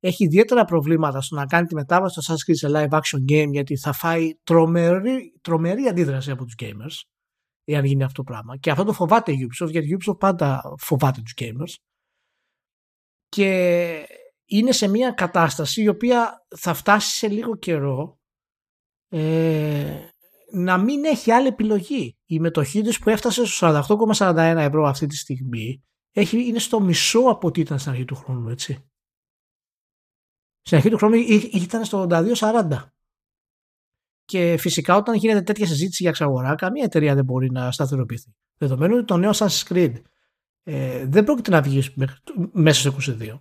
έχει 0.00 0.24
ιδιαίτερα 0.24 0.64
προβλήματα 0.64 1.20
στο 1.20 1.36
να 1.36 1.46
κάνει 1.46 1.66
τη 1.66 1.74
μετάβαση 1.74 2.20
στο 2.20 2.34
Assassin's 2.34 2.50
Creed 2.50 2.54
σε 2.54 2.68
live 2.70 2.98
action 2.98 3.32
game 3.32 3.50
γιατί 3.50 3.76
θα 3.76 3.92
φάει 3.92 4.34
τρομερή, 4.42 5.38
τρομερή 5.40 5.86
αντίδραση 5.86 6.30
από 6.30 6.44
τους 6.44 6.54
gamers 6.58 7.00
εάν 7.64 7.84
γίνει 7.84 8.02
αυτό 8.02 8.22
το 8.22 8.32
πράγμα. 8.32 8.56
Και 8.56 8.70
αυτό 8.70 8.84
το 8.84 8.92
φοβάται 8.92 9.32
η 9.32 9.48
Ubisoft 9.48 9.70
γιατί 9.70 9.88
η 9.88 9.96
Ubisoft 9.98 10.18
πάντα 10.18 10.62
φοβάται 10.78 11.20
τους 11.22 11.34
gamers 11.36 11.74
και 13.30 14.06
είναι 14.44 14.72
σε 14.72 14.88
μια 14.88 15.10
κατάσταση 15.10 15.82
η 15.82 15.88
οποία 15.88 16.46
θα 16.56 16.74
φτάσει 16.74 17.16
σε 17.16 17.28
λίγο 17.28 17.56
καιρό 17.56 18.18
ε, 19.08 19.98
να 20.52 20.78
μην 20.78 21.04
έχει 21.04 21.30
άλλη 21.30 21.46
επιλογή. 21.46 22.18
Η 22.24 22.40
μετοχή 22.40 22.82
της 22.82 22.98
που 22.98 23.10
έφτασε 23.10 23.44
στο 23.44 23.84
48,41 23.88 24.36
ευρώ 24.36 24.86
αυτή 24.86 25.06
τη 25.06 25.16
στιγμή 25.16 25.84
έχει, 26.12 26.46
είναι 26.46 26.58
στο 26.58 26.80
μισό 26.80 27.20
από 27.20 27.46
ό,τι 27.46 27.60
ήταν 27.60 27.78
στην 27.78 27.90
αρχή 27.90 28.04
του 28.04 28.14
χρόνου, 28.14 28.48
έτσι. 28.48 28.90
Στην 30.62 30.76
αρχή 30.76 30.90
του 30.90 30.96
χρόνου 30.96 31.14
ήταν 31.52 31.84
στο 31.84 32.06
82-40. 32.10 32.68
Και 34.24 34.56
φυσικά 34.58 34.96
όταν 34.96 35.14
γίνεται 35.14 35.42
τέτοια 35.42 35.66
συζήτηση 35.66 36.02
για 36.02 36.10
εξαγορά, 36.10 36.54
καμία 36.54 36.84
εταιρεία 36.84 37.14
δεν 37.14 37.24
μπορεί 37.24 37.50
να 37.50 37.72
σταθεροποιηθεί. 37.72 38.34
Δεδομένου 38.56 38.96
ότι 38.96 39.04
το 39.04 39.16
νέο 39.16 39.30
Assassin's 39.34 39.62
Creed 39.68 39.92
ε, 40.62 41.06
δεν 41.06 41.24
πρόκειται 41.24 41.50
να 41.50 41.62
βγεις 41.62 41.94
μέσα 42.52 42.80
σε 42.80 43.16
22. 43.20 43.40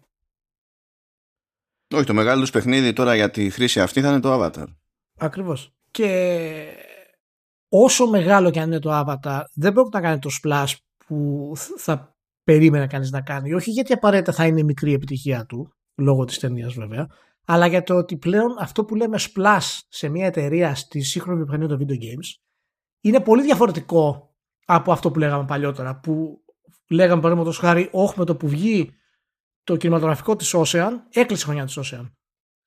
Όχι, 1.94 2.06
το 2.06 2.14
μεγάλο 2.14 2.44
του 2.44 2.52
παιχνίδι 2.52 2.94
τώρα 2.94 3.16
για 3.16 3.30
τη 3.32 3.50
χρήση 3.50 3.82
αυτή 3.82 4.02
θα 4.02 4.10
είναι 4.10 4.20
το 4.20 4.44
Avatar. 4.44 4.66
Ακριβώς. 5.18 5.74
Και 5.92 6.74
όσο 7.70 8.08
μεγάλο 8.08 8.52
και 8.52 8.60
αν 8.60 8.68
είναι 8.68 8.80
το 8.80 8.90
Avatar, 8.94 9.42
δεν 9.54 9.74
πρόκειται 9.74 9.98
να 9.98 10.04
κάνει 10.04 10.20
το 10.20 10.30
splash 10.42 10.74
που 11.06 11.52
θα 11.78 12.16
περίμενε 12.44 12.88
κανείς 12.88 13.12
να 13.12 13.22
κάνει. 13.22 13.54
Όχι 13.54 13.72
γιατί 13.72 13.94
απαραίτητα 13.94 14.32
θα 14.32 14.46
είναι 14.46 14.64
μικρή 14.64 14.94
επιτυχία 14.94 15.46
του, 15.46 15.74
λόγω 15.96 16.26
της 16.26 16.40
ταινίας 16.40 16.74
βέβαια, 16.74 17.08
αλλά 17.46 17.68
για 17.68 17.84
το 17.84 17.96
ότι 17.96 18.18
πλέον 18.18 18.56
αυτό 18.60 18.86
που 18.86 18.96
λέμε 18.96 19.18
splash 19.20 19.80
σε 19.90 20.10
μια 20.10 20.26
εταιρεία 20.26 20.76
στη 20.76 21.02
σύγχρονη 21.02 21.38
βιομηχανία 21.38 21.68
των 21.68 21.80
video 21.82 22.04
games 22.04 22.42
είναι 23.02 23.20
πολύ 23.20 23.44
διαφορετικό 23.44 24.34
από 24.66 24.92
αυτό 24.92 25.12
που 25.12 25.20
λέγαμε 25.20 25.46
παλιότερα, 25.46 26.00
που 26.00 26.44
λέγαμε 26.90 27.22
παραδείγματος 27.22 27.58
χάρη, 27.58 27.90
όχι 27.92 28.20
με 28.20 28.26
το 28.26 28.36
που 28.36 28.48
βγει 28.48 28.92
το 29.64 29.78
κινηματογραφικό 29.78 30.36
της 30.36 30.56
Ocean, 30.56 30.92
έκλεισε 31.10 31.46
χρονιά 31.46 31.66
της 31.66 31.78
Ocean. 31.82 32.12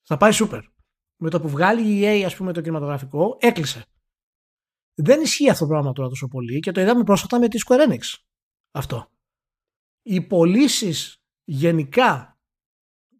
Θα 0.02 0.16
πάει 0.16 0.30
super. 0.34 0.60
Με 1.16 1.30
το 1.30 1.40
που 1.40 1.48
βγάλει 1.48 1.82
η 1.82 2.00
EA, 2.04 2.24
ας 2.24 2.36
πούμε, 2.36 2.52
το 2.52 2.60
κινηματογραφικό, 2.60 3.36
έκλεισε. 3.40 3.84
Δεν 4.94 5.20
ισχύει 5.20 5.50
αυτό 5.50 5.64
το 5.64 5.70
πράγμα 5.70 5.92
τώρα 5.92 6.08
τόσο 6.08 6.28
πολύ 6.28 6.60
και 6.60 6.72
το 6.72 6.80
είδαμε 6.80 7.04
πρόσφατα 7.04 7.38
με 7.38 7.48
τη 7.48 7.58
Square 7.66 7.90
Enix. 7.90 8.00
Αυτό. 8.70 9.10
Οι 10.02 10.20
πωλήσεις 10.20 11.22
γενικά 11.44 12.40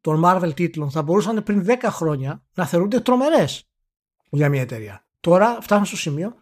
των 0.01 0.23
Marvel 0.25 0.53
τίτλων 0.55 0.91
θα 0.91 1.03
μπορούσαν 1.03 1.43
πριν 1.43 1.65
10 1.67 1.77
χρόνια 1.83 2.45
να 2.55 2.67
θεωρούνται 2.67 3.01
τρομερές 3.01 3.71
για 4.31 4.49
μια 4.49 4.61
εταιρεία. 4.61 5.07
Τώρα 5.21 5.61
φτάνουν 5.61 5.85
στο 5.85 5.97
σημείο 5.97 6.35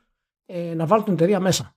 ε, 0.46 0.74
να 0.74 0.86
βάλουν 0.86 1.04
την 1.04 1.14
εταιρεία 1.14 1.40
μέσα. 1.40 1.76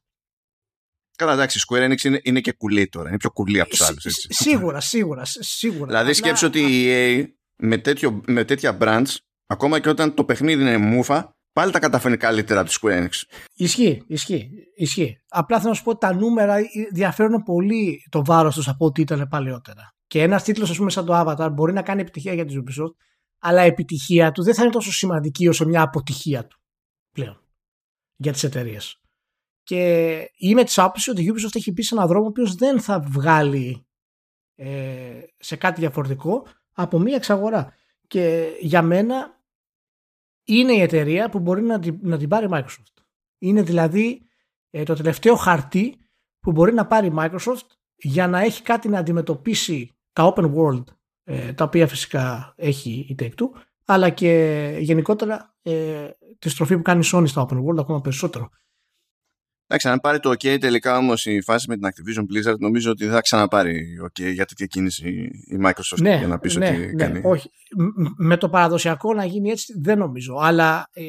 Καλά, 1.16 1.34
εντάξει, 1.34 1.58
η 1.58 1.62
Square 1.68 1.92
Enix 1.92 2.04
είναι, 2.04 2.20
είναι 2.24 2.40
και 2.40 2.52
κουλή 2.52 2.88
τώρα. 2.88 3.10
Είναι 3.10 3.18
πιο 3.18 3.32
κουλή 3.32 3.60
από 3.60 3.70
τους 3.70 3.82
άλλους. 3.82 4.06
Σίγουρα, 4.30 4.80
σίγουρα, 4.80 5.22
σίγουρα. 5.26 5.86
Δηλαδή, 5.86 6.06
Αλλά... 6.06 6.14
σκέψω 6.14 6.48
ότι 6.48 6.60
η 6.60 6.86
EA 6.88 7.26
με, 7.56 7.78
τέτοιο, 7.78 8.22
με 8.28 8.44
τέτοια 8.44 8.78
brands, 8.82 9.16
ακόμα 9.46 9.80
και 9.80 9.90
όταν 9.90 10.14
το 10.14 10.26
παιχνίδι 10.26 10.62
είναι 10.62 10.78
μούφα, 10.78 11.36
πάλι 11.54 11.72
τα 11.72 11.80
καταφέρνει 11.80 12.18
καλύτερα 12.18 12.60
από 12.60 12.70
τη 12.70 12.78
Square 12.82 13.04
Enix. 13.04 13.10
Ισχύει, 13.56 14.04
ισχύει, 14.08 14.50
ισχύει. 14.76 15.18
Απλά 15.28 15.58
θέλω 15.58 15.70
να 15.70 15.76
σου 15.76 15.84
πω 15.84 15.90
ότι 15.90 16.00
τα 16.00 16.14
νούμερα 16.14 16.56
διαφέρουν 16.92 17.44
πολύ 17.44 18.08
το 18.10 18.24
βάρος 18.24 18.56
τους 18.56 18.68
από 18.68 18.86
ό,τι 18.86 19.02
ήταν 19.02 19.28
παλαιότερα. 19.30 19.94
Και 20.08 20.22
ένας 20.22 20.44
τίτλος, 20.44 20.70
ας 20.70 20.78
πούμε, 20.78 20.92
σαν 20.92 21.06
το 21.06 21.20
Avatar 21.20 21.50
μπορεί 21.54 21.74
να 21.74 21.82
κάνει 21.82 22.02
επιτυχία 22.02 22.34
για 22.34 22.46
τη 22.46 22.56
Ubisoft, 22.58 22.96
αλλά 23.40 23.64
η 23.64 23.68
επιτυχία 23.68 24.32
του 24.32 24.44
δεν 24.44 24.54
θα 24.54 24.64
είναι 24.64 24.72
τόσο 24.72 24.92
σημαντική 24.92 25.48
όσο 25.48 25.66
μια 25.66 25.82
αποτυχία 25.82 26.48
του 26.48 26.62
πλέον 27.12 27.42
για 28.16 28.32
τις 28.32 28.44
εταιρείες. 28.44 28.98
Και 29.64 30.16
είμαι 30.38 30.64
της 30.64 30.78
άποψης 30.78 31.08
ότι 31.08 31.24
η 31.24 31.34
Ubisoft 31.34 31.56
έχει 31.56 31.74
πει 31.74 31.82
σε 31.82 31.96
έναν 31.96 32.08
δρόμο 32.08 32.26
ο 32.26 32.28
οποίος 32.28 32.56
δεν 32.56 32.82
θα 32.82 33.00
βγάλει 33.00 33.86
ε, 34.56 35.22
σε 35.38 35.56
κάτι 35.56 35.80
διαφορετικό 35.80 36.46
από 36.72 37.00
μία 37.00 37.16
εξαγορά. 37.16 37.74
Και 38.08 38.50
για 38.60 38.82
μένα 38.82 39.42
είναι 40.44 40.74
η 40.74 40.82
εταιρεία 40.82 41.30
που 41.30 41.40
μπορεί 41.40 41.62
να 41.62 41.80
την, 41.80 42.00
να 42.02 42.18
την 42.18 42.30
πάρει 42.30 42.46
η 42.46 42.50
Microsoft. 42.52 43.04
Είναι 43.38 43.62
δηλαδή 43.62 44.22
ε, 44.70 44.84
το 44.84 44.94
τελευταίο 44.94 45.36
χαρτί 45.36 45.98
που 46.40 46.52
μπορεί 46.52 46.74
να 46.74 46.88
πάρει 46.88 47.08
η 47.08 47.14
Microsoft 47.16 47.68
για 47.96 48.28
να 48.28 48.40
έχει 48.40 48.62
κάτι 48.62 48.90
να 48.90 49.00
αντιμετωπίσει 49.00 49.92
τα 50.14 50.34
open 50.36 50.54
world 50.56 50.84
ε, 51.24 51.54
τα 51.54 51.64
οποία 51.64 51.88
φυσικά 51.88 52.54
έχει 52.58 53.06
η 53.10 53.16
Take-Two 53.20 53.48
αλλά 53.86 54.10
και 54.10 54.78
γενικότερα 54.80 55.56
ε, 55.62 56.10
τη 56.40 56.50
στροφή 56.50 56.76
που 56.76 56.82
κάνει 56.82 57.06
η 57.06 57.10
Sony 57.14 57.28
στα 57.28 57.46
open 57.50 57.58
world 57.58 57.78
ακόμα 57.80 58.02
περισσότερο. 58.02 58.50
Εντάξει, 59.74 59.92
αν 59.92 60.00
πάρει 60.00 60.20
το 60.20 60.30
OK 60.30 60.60
τελικά 60.60 60.98
όμως 60.98 61.26
η 61.26 61.42
φάση 61.42 61.70
με 61.70 61.78
την 61.78 61.88
Activision 61.88 62.22
Blizzard, 62.22 62.58
νομίζω 62.58 62.92
ότι 62.92 63.04
δεν 63.04 63.14
θα 63.14 63.22
ξαναπάρει 63.22 64.00
OK 64.04 64.32
για 64.34 64.46
τέτοια 64.46 64.66
κίνηση 64.66 65.10
η 65.48 65.58
Microsoft 65.66 66.00
ναι, 66.00 66.16
για 66.18 66.28
να 66.28 66.40
πεις 66.40 66.56
ναι, 66.56 66.68
ότι 66.68 66.78
ναι, 66.78 66.94
κάνει. 66.94 67.22
Όχι. 67.24 67.50
Με 68.18 68.38
το 68.38 68.50
παραδοσιακό 68.50 69.14
να 69.14 69.26
γίνει 69.26 69.50
έτσι 69.50 69.74
δεν 69.82 69.98
νομίζω. 69.98 70.36
Αλλά 70.42 70.90
ε, 70.94 71.04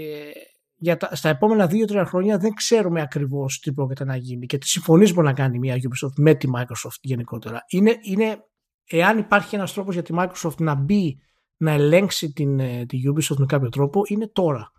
για 0.75 0.97
τα, 0.97 1.15
στα 1.15 1.29
επόμενα 1.29 1.67
δύο-τρία 1.67 2.05
χρόνια 2.05 2.39
δεν 2.39 2.55
ξέρουμε 2.55 3.01
ακριβώς 3.01 3.61
τι 3.61 3.73
πρόκειται 3.73 4.05
να 4.05 4.17
γίνει 4.17 4.47
και 4.47 4.59
τι 4.59 4.69
συμφωνίες 4.69 5.15
μπορεί 5.15 5.27
να 5.27 5.33
κάνει 5.33 5.59
μια 5.59 5.77
Ubisoft 5.77 6.13
με 6.17 6.35
τη 6.35 6.49
Microsoft 6.57 6.99
γενικότερα. 7.01 7.65
Είναι, 7.69 7.97
είναι 8.03 8.39
εάν 8.87 9.19
υπάρχει 9.19 9.55
ένας 9.55 9.73
τρόπος 9.73 9.95
για 9.95 10.03
τη 10.03 10.15
Microsoft 10.19 10.57
να 10.59 10.75
μπει 10.75 11.19
να 11.57 11.71
ελέγξει 11.71 12.33
την, 12.33 12.61
ε, 12.61 12.87
τη 12.87 12.99
Ubisoft 13.15 13.37
με 13.37 13.47
κάποιο 13.47 13.69
τρόπο, 13.69 14.03
είναι 14.07 14.29
τώρα 14.29 14.73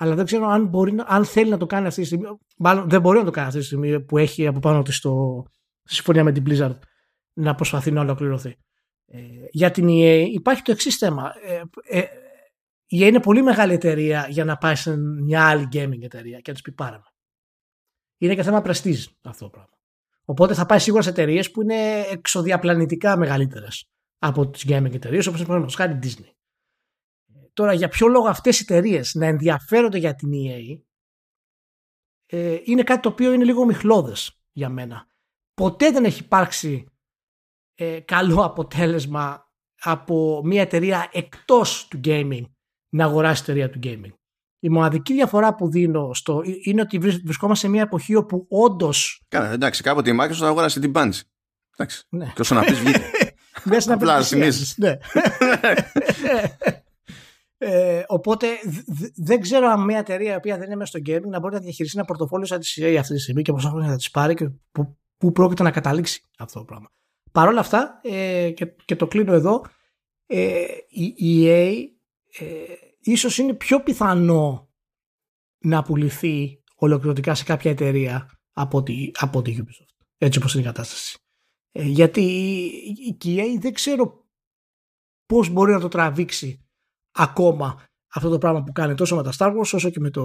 αλλά 0.00 0.14
δεν 0.14 0.24
ξέρω 0.24 0.46
αν, 0.46 0.66
μπορεί, 0.66 0.94
αν 1.06 1.24
θέλει 1.24 1.50
να 1.50 1.56
το 1.56 1.66
κάνει 1.66 1.86
αυτή 1.86 2.00
τη 2.00 2.06
στιγμή. 2.06 2.26
Μάλλον 2.56 2.88
δεν 2.88 3.00
μπορεί 3.00 3.18
να 3.18 3.24
το 3.24 3.30
κάνει 3.30 3.46
αυτή 3.46 3.58
τη 3.58 3.64
στιγμή 3.64 4.00
που 4.00 4.18
έχει 4.18 4.46
από 4.46 4.58
πάνω 4.58 4.82
της 4.82 5.00
το 5.00 5.42
συμφωνία 5.82 6.24
με 6.24 6.32
την 6.32 6.44
Blizzard 6.46 6.78
να 7.32 7.54
προσπαθεί 7.54 7.90
να 7.90 8.00
ολοκληρωθεί. 8.00 8.56
Ε, 9.06 9.18
για 9.50 9.70
την 9.70 9.86
EA 9.88 10.26
υπάρχει 10.32 10.62
το 10.62 10.72
εξής 10.72 10.96
θέμα. 10.96 11.32
Ε, 11.42 11.62
ε, 11.98 12.04
η 12.86 12.98
EA 13.02 13.06
είναι 13.06 13.20
πολύ 13.20 13.42
μεγάλη 13.42 13.72
εταιρεία 13.72 14.26
για 14.30 14.44
να 14.44 14.56
πάει 14.56 14.74
σε 14.74 14.96
μια 14.96 15.48
άλλη 15.48 15.68
gaming 15.72 16.02
εταιρεία 16.02 16.40
και 16.40 16.50
να 16.50 16.56
του 16.56 16.62
πει 16.62 16.72
πάρε 16.72 16.98
Είναι 18.18 18.34
και 18.34 18.42
θέμα 18.42 18.62
prestige 18.64 19.04
αυτό 19.22 19.44
το 19.44 19.50
πράγμα. 19.50 19.78
Οπότε 20.24 20.54
θα 20.54 20.66
πάει 20.66 20.78
σίγουρα 20.78 21.02
σε 21.02 21.08
εταιρείες 21.10 21.50
που 21.50 21.62
είναι 21.62 22.00
εξοδιαπλανητικά 22.10 23.16
μεγαλύτερες 23.16 23.88
από 24.18 24.48
τις 24.48 24.64
gaming 24.68 24.94
εταιρείες, 24.94 25.26
όπως 25.26 25.40
είναι 25.40 25.66
χάρη 25.70 25.98
Disney. 26.02 26.37
Τώρα 27.58 27.72
για 27.72 27.88
ποιο 27.88 28.06
λόγο 28.08 28.28
αυτές 28.28 28.60
οι 28.60 28.62
εταιρείες 28.62 29.14
να 29.14 29.26
ενδιαφέρονται 29.26 29.98
για 29.98 30.14
την 30.14 30.30
EA 30.32 30.80
ε, 32.26 32.58
είναι 32.64 32.82
κάτι 32.82 33.00
το 33.00 33.08
οποίο 33.08 33.32
είναι 33.32 33.44
λίγο 33.44 33.64
μιχλώδες 33.64 34.40
για 34.52 34.68
μένα. 34.68 35.06
Ποτέ 35.54 35.90
δεν 35.90 36.04
έχει 36.04 36.20
υπάρξει 36.22 36.86
ε, 37.74 38.00
καλό 38.00 38.44
αποτέλεσμα 38.44 39.52
από 39.80 40.40
μια 40.44 40.60
εταιρεία 40.60 41.08
εκτός 41.12 41.88
του 41.88 42.00
gaming 42.04 42.42
να 42.88 43.04
αγοράσει 43.04 43.42
εταιρεία 43.42 43.70
του 43.70 43.78
gaming. 43.82 44.12
Η 44.58 44.68
μοναδική 44.68 45.12
διαφορά 45.12 45.54
που 45.54 45.70
δίνω 45.70 46.14
στο, 46.14 46.42
είναι 46.62 46.80
ότι 46.80 46.98
βρισκόμαστε 46.98 47.66
σε 47.66 47.72
μια 47.72 47.82
εποχή 47.82 48.14
όπου 48.14 48.46
όντως. 48.48 49.22
Καλά, 49.28 49.50
εντάξει, 49.50 49.82
κάποτε 49.82 50.10
η 50.10 50.18
Microsoft 50.20 50.42
αγόρασε 50.42 50.80
την 50.80 50.92
Bungie. 50.94 51.20
Εντάξει. 51.76 52.06
Ναι. 52.08 52.32
Και 52.34 52.40
όσο 52.40 52.54
να 52.54 52.64
πεις 52.64 52.78
βγήκε. 52.78 53.10
Μέσα 53.64 53.96
να 53.96 53.96
πει. 53.96 54.52
Ναι. 54.76 54.98
Ε, 57.60 58.02
οπότε 58.06 58.46
δεν 59.14 59.40
ξέρω 59.40 59.66
αν 59.66 59.84
μια 59.84 59.98
εταιρεία 59.98 60.32
η 60.32 60.36
οποία 60.36 60.56
δεν 60.56 60.66
είναι 60.66 60.76
μέσα 60.76 60.98
στο 60.98 61.12
gaming 61.12 61.28
να 61.28 61.38
μπορεί 61.38 61.54
να 61.54 61.60
διαχειριστεί 61.60 61.98
ένα 61.98 62.06
πορτοφόλιο 62.06 62.46
σαν 62.46 62.60
τη 62.60 62.72
CA 62.76 62.96
αυτή 62.98 63.14
τη 63.14 63.20
στιγμή 63.20 63.42
και 63.42 63.52
πόσα 63.52 63.68
χρόνια 63.68 63.90
θα 63.90 63.96
της 63.96 64.10
πάρει 64.10 64.34
και 64.34 64.50
πού 65.16 65.32
πρόκειται 65.32 65.62
να 65.62 65.70
καταλήξει 65.70 66.22
αυτό 66.38 66.58
το 66.58 66.64
πράγμα. 66.64 66.90
Παρ' 67.32 67.48
όλα 67.48 67.60
αυτά, 67.60 68.00
ε, 68.02 68.50
και, 68.50 68.66
και 68.66 68.96
το 68.96 69.06
κλείνω 69.06 69.32
εδώ, 69.32 69.64
ε, 70.26 70.66
η 70.88 71.44
EA 71.44 71.74
ε, 72.38 72.46
ίσως 73.00 73.38
είναι 73.38 73.54
πιο 73.54 73.82
πιθανό 73.82 74.70
να 75.58 75.82
πουληθεί 75.82 76.62
ολοκληρωτικά 76.74 77.34
σε 77.34 77.44
κάποια 77.44 77.70
εταιρεία 77.70 78.40
από 78.52 78.82
τη, 78.82 79.10
από 79.14 79.42
τη 79.42 79.56
Ubisoft. 79.58 80.06
Έτσι 80.18 80.38
όπως 80.38 80.52
είναι 80.54 80.62
η 80.62 80.66
κατάσταση. 80.66 81.18
Ε, 81.72 81.82
γιατί 81.82 82.20
η, 82.20 83.16
η 83.22 83.36
EA 83.36 83.60
δεν 83.60 83.72
ξέρω 83.72 84.26
πώς 85.26 85.48
μπορεί 85.48 85.72
να 85.72 85.80
το 85.80 85.88
τραβήξει 85.88 86.67
ακόμα 87.18 87.82
αυτό 88.14 88.28
το 88.28 88.38
πράγμα 88.38 88.62
που 88.62 88.72
κάνει 88.72 88.94
τόσο 88.94 89.16
με 89.16 89.22
τα 89.22 89.32
Star 89.38 89.48
Wars 89.48 89.70
όσο 89.72 89.90
και 89.90 90.00
με 90.00 90.10
το 90.10 90.24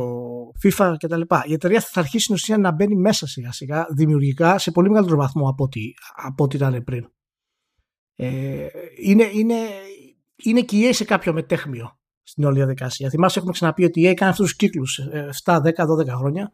FIFA 0.64 0.96
κτλ. 0.98 1.22
Η 1.46 1.54
εταιρεία 1.54 1.80
θα 1.80 2.00
αρχίσει 2.00 2.24
στην 2.24 2.36
ουσία 2.36 2.58
να 2.58 2.72
μπαίνει 2.72 2.96
μέσα 2.96 3.28
σιγά 3.28 3.52
σιγά 3.52 3.88
δημιουργικά 3.90 4.58
σε 4.58 4.72
πολύ 4.72 4.90
μεγαλύτερο 4.90 5.20
βαθμό 5.20 5.50
από 5.50 5.64
ό,τι, 5.64 5.82
από 6.16 6.44
ό,τι 6.44 6.56
ήταν 6.56 6.84
πριν. 6.84 7.08
Ε, 8.16 8.68
είναι, 9.02 9.30
είναι, 9.34 9.56
είναι 10.36 10.62
και 10.62 10.78
η 10.78 10.94
σε 10.94 11.04
κάποιο 11.04 11.34
μετέχμιο 11.34 12.00
στην 12.24 12.44
όλη 12.44 12.56
διαδικασία. 12.56 13.10
Θυμάσαι 13.10 13.38
έχουμε 13.38 13.54
ξαναπεί 13.54 13.84
ότι 13.84 14.02
η 14.02 14.08
έκανε 14.08 14.32
αυτούς 14.32 14.46
τους 14.46 14.56
κύκλους 14.56 15.00
7, 15.44 15.56
10, 15.56 15.62
12 15.62 16.08
χρόνια 16.08 16.54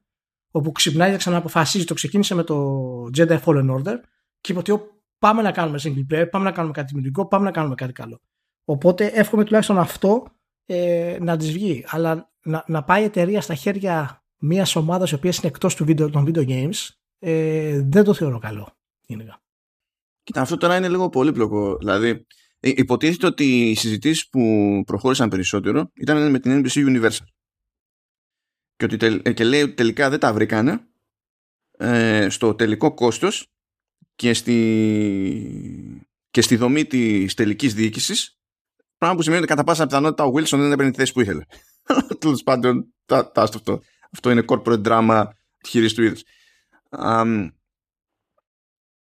όπου 0.51 0.71
ξυπνάει 0.71 1.11
και 1.11 1.17
ξαναποφασίζει. 1.17 1.85
Το 1.85 1.93
ξεκίνησε 1.93 2.35
με 2.35 2.43
το 2.43 2.75
Jedi 3.17 3.39
Fallen 3.39 3.69
Order 3.75 3.95
και 4.41 4.51
είπε 4.51 4.59
ότι 4.59 4.81
πάμε 5.19 5.41
να 5.41 5.51
κάνουμε 5.51 5.79
single 5.83 6.13
player, 6.13 6.27
πάμε 6.29 6.43
να 6.43 6.51
κάνουμε 6.51 6.73
κάτι 6.73 6.87
δημιουργικό, 6.87 7.27
πάμε 7.27 7.45
να 7.45 7.51
κάνουμε 7.51 7.75
κάτι 7.75 7.93
καλό. 7.93 8.21
Οπότε 8.69 9.05
εύχομαι 9.05 9.43
τουλάχιστον 9.43 9.77
αυτό 9.77 10.25
ε, 10.65 11.17
να 11.21 11.37
της 11.37 11.51
βγει. 11.51 11.85
Αλλά 11.87 12.31
να, 12.43 12.63
να 12.67 12.83
πάει 12.83 13.01
η 13.01 13.05
εταιρεία 13.05 13.41
στα 13.41 13.55
χέρια 13.55 14.23
μιας 14.37 14.75
ομάδας 14.75 15.11
η 15.11 15.13
οποία 15.13 15.33
είναι 15.37 15.47
εκτός 15.47 15.75
του 15.75 15.85
video, 15.87 16.11
των 16.11 16.25
video 16.27 16.47
games 16.47 16.89
ε, 17.19 17.81
δεν 17.81 18.03
το 18.03 18.13
θεωρώ 18.13 18.39
καλό. 18.39 18.77
Γενικά. 19.01 19.43
Κοίτα, 20.23 20.41
αυτό 20.41 20.57
τώρα 20.57 20.77
είναι 20.77 20.89
λίγο 20.89 21.09
πολύπλοκο. 21.09 21.77
Δηλαδή, 21.77 22.25
υποτίθεται 22.59 23.25
ότι 23.25 23.69
οι 23.69 23.75
συζητήσεις 23.75 24.29
που 24.29 24.39
προχώρησαν 24.85 25.29
περισσότερο 25.29 25.91
ήταν 25.93 26.31
με 26.31 26.39
την 26.39 26.63
NBC 26.65 26.71
Universal. 26.71 27.25
Και, 28.75 28.85
ότι 28.85 29.33
και 29.33 29.43
λέει 29.43 29.61
ότι 29.61 29.73
τελικά 29.73 30.09
δεν 30.09 30.19
τα 30.19 30.33
βρήκανε 30.33 30.87
ε, 31.77 32.29
στο 32.29 32.55
τελικό 32.55 32.93
κόστος 32.93 33.47
και 34.15 34.33
στη, 34.33 36.07
και 36.29 36.41
στη 36.41 36.55
δομή 36.55 36.85
της 36.85 37.33
τελικής 37.33 37.73
διοίκησης 37.73 38.38
Πράγμα 38.99 39.17
που 39.17 39.23
σημαίνει 39.23 39.41
ότι 39.41 39.51
κατά 39.51 39.63
πάσα 39.63 39.85
πιθανότητα 39.85 40.23
ο 40.23 40.31
Wilson 40.35 40.57
δεν 40.57 40.71
έπαιρνε 40.71 40.91
τη 40.91 40.97
θέση 40.97 41.13
που 41.13 41.21
ήθελε. 41.21 41.43
Τέλος 42.19 42.43
πάντων, 42.43 42.93
τα, 43.05 43.31
τα, 43.31 43.41
αυτό. 43.41 43.81
Αυτό 44.11 44.29
είναι 44.29 44.43
corporate 44.47 44.83
drama 44.83 45.27
χειρί 45.67 45.93
του 45.93 46.03
είδους. 46.03 46.23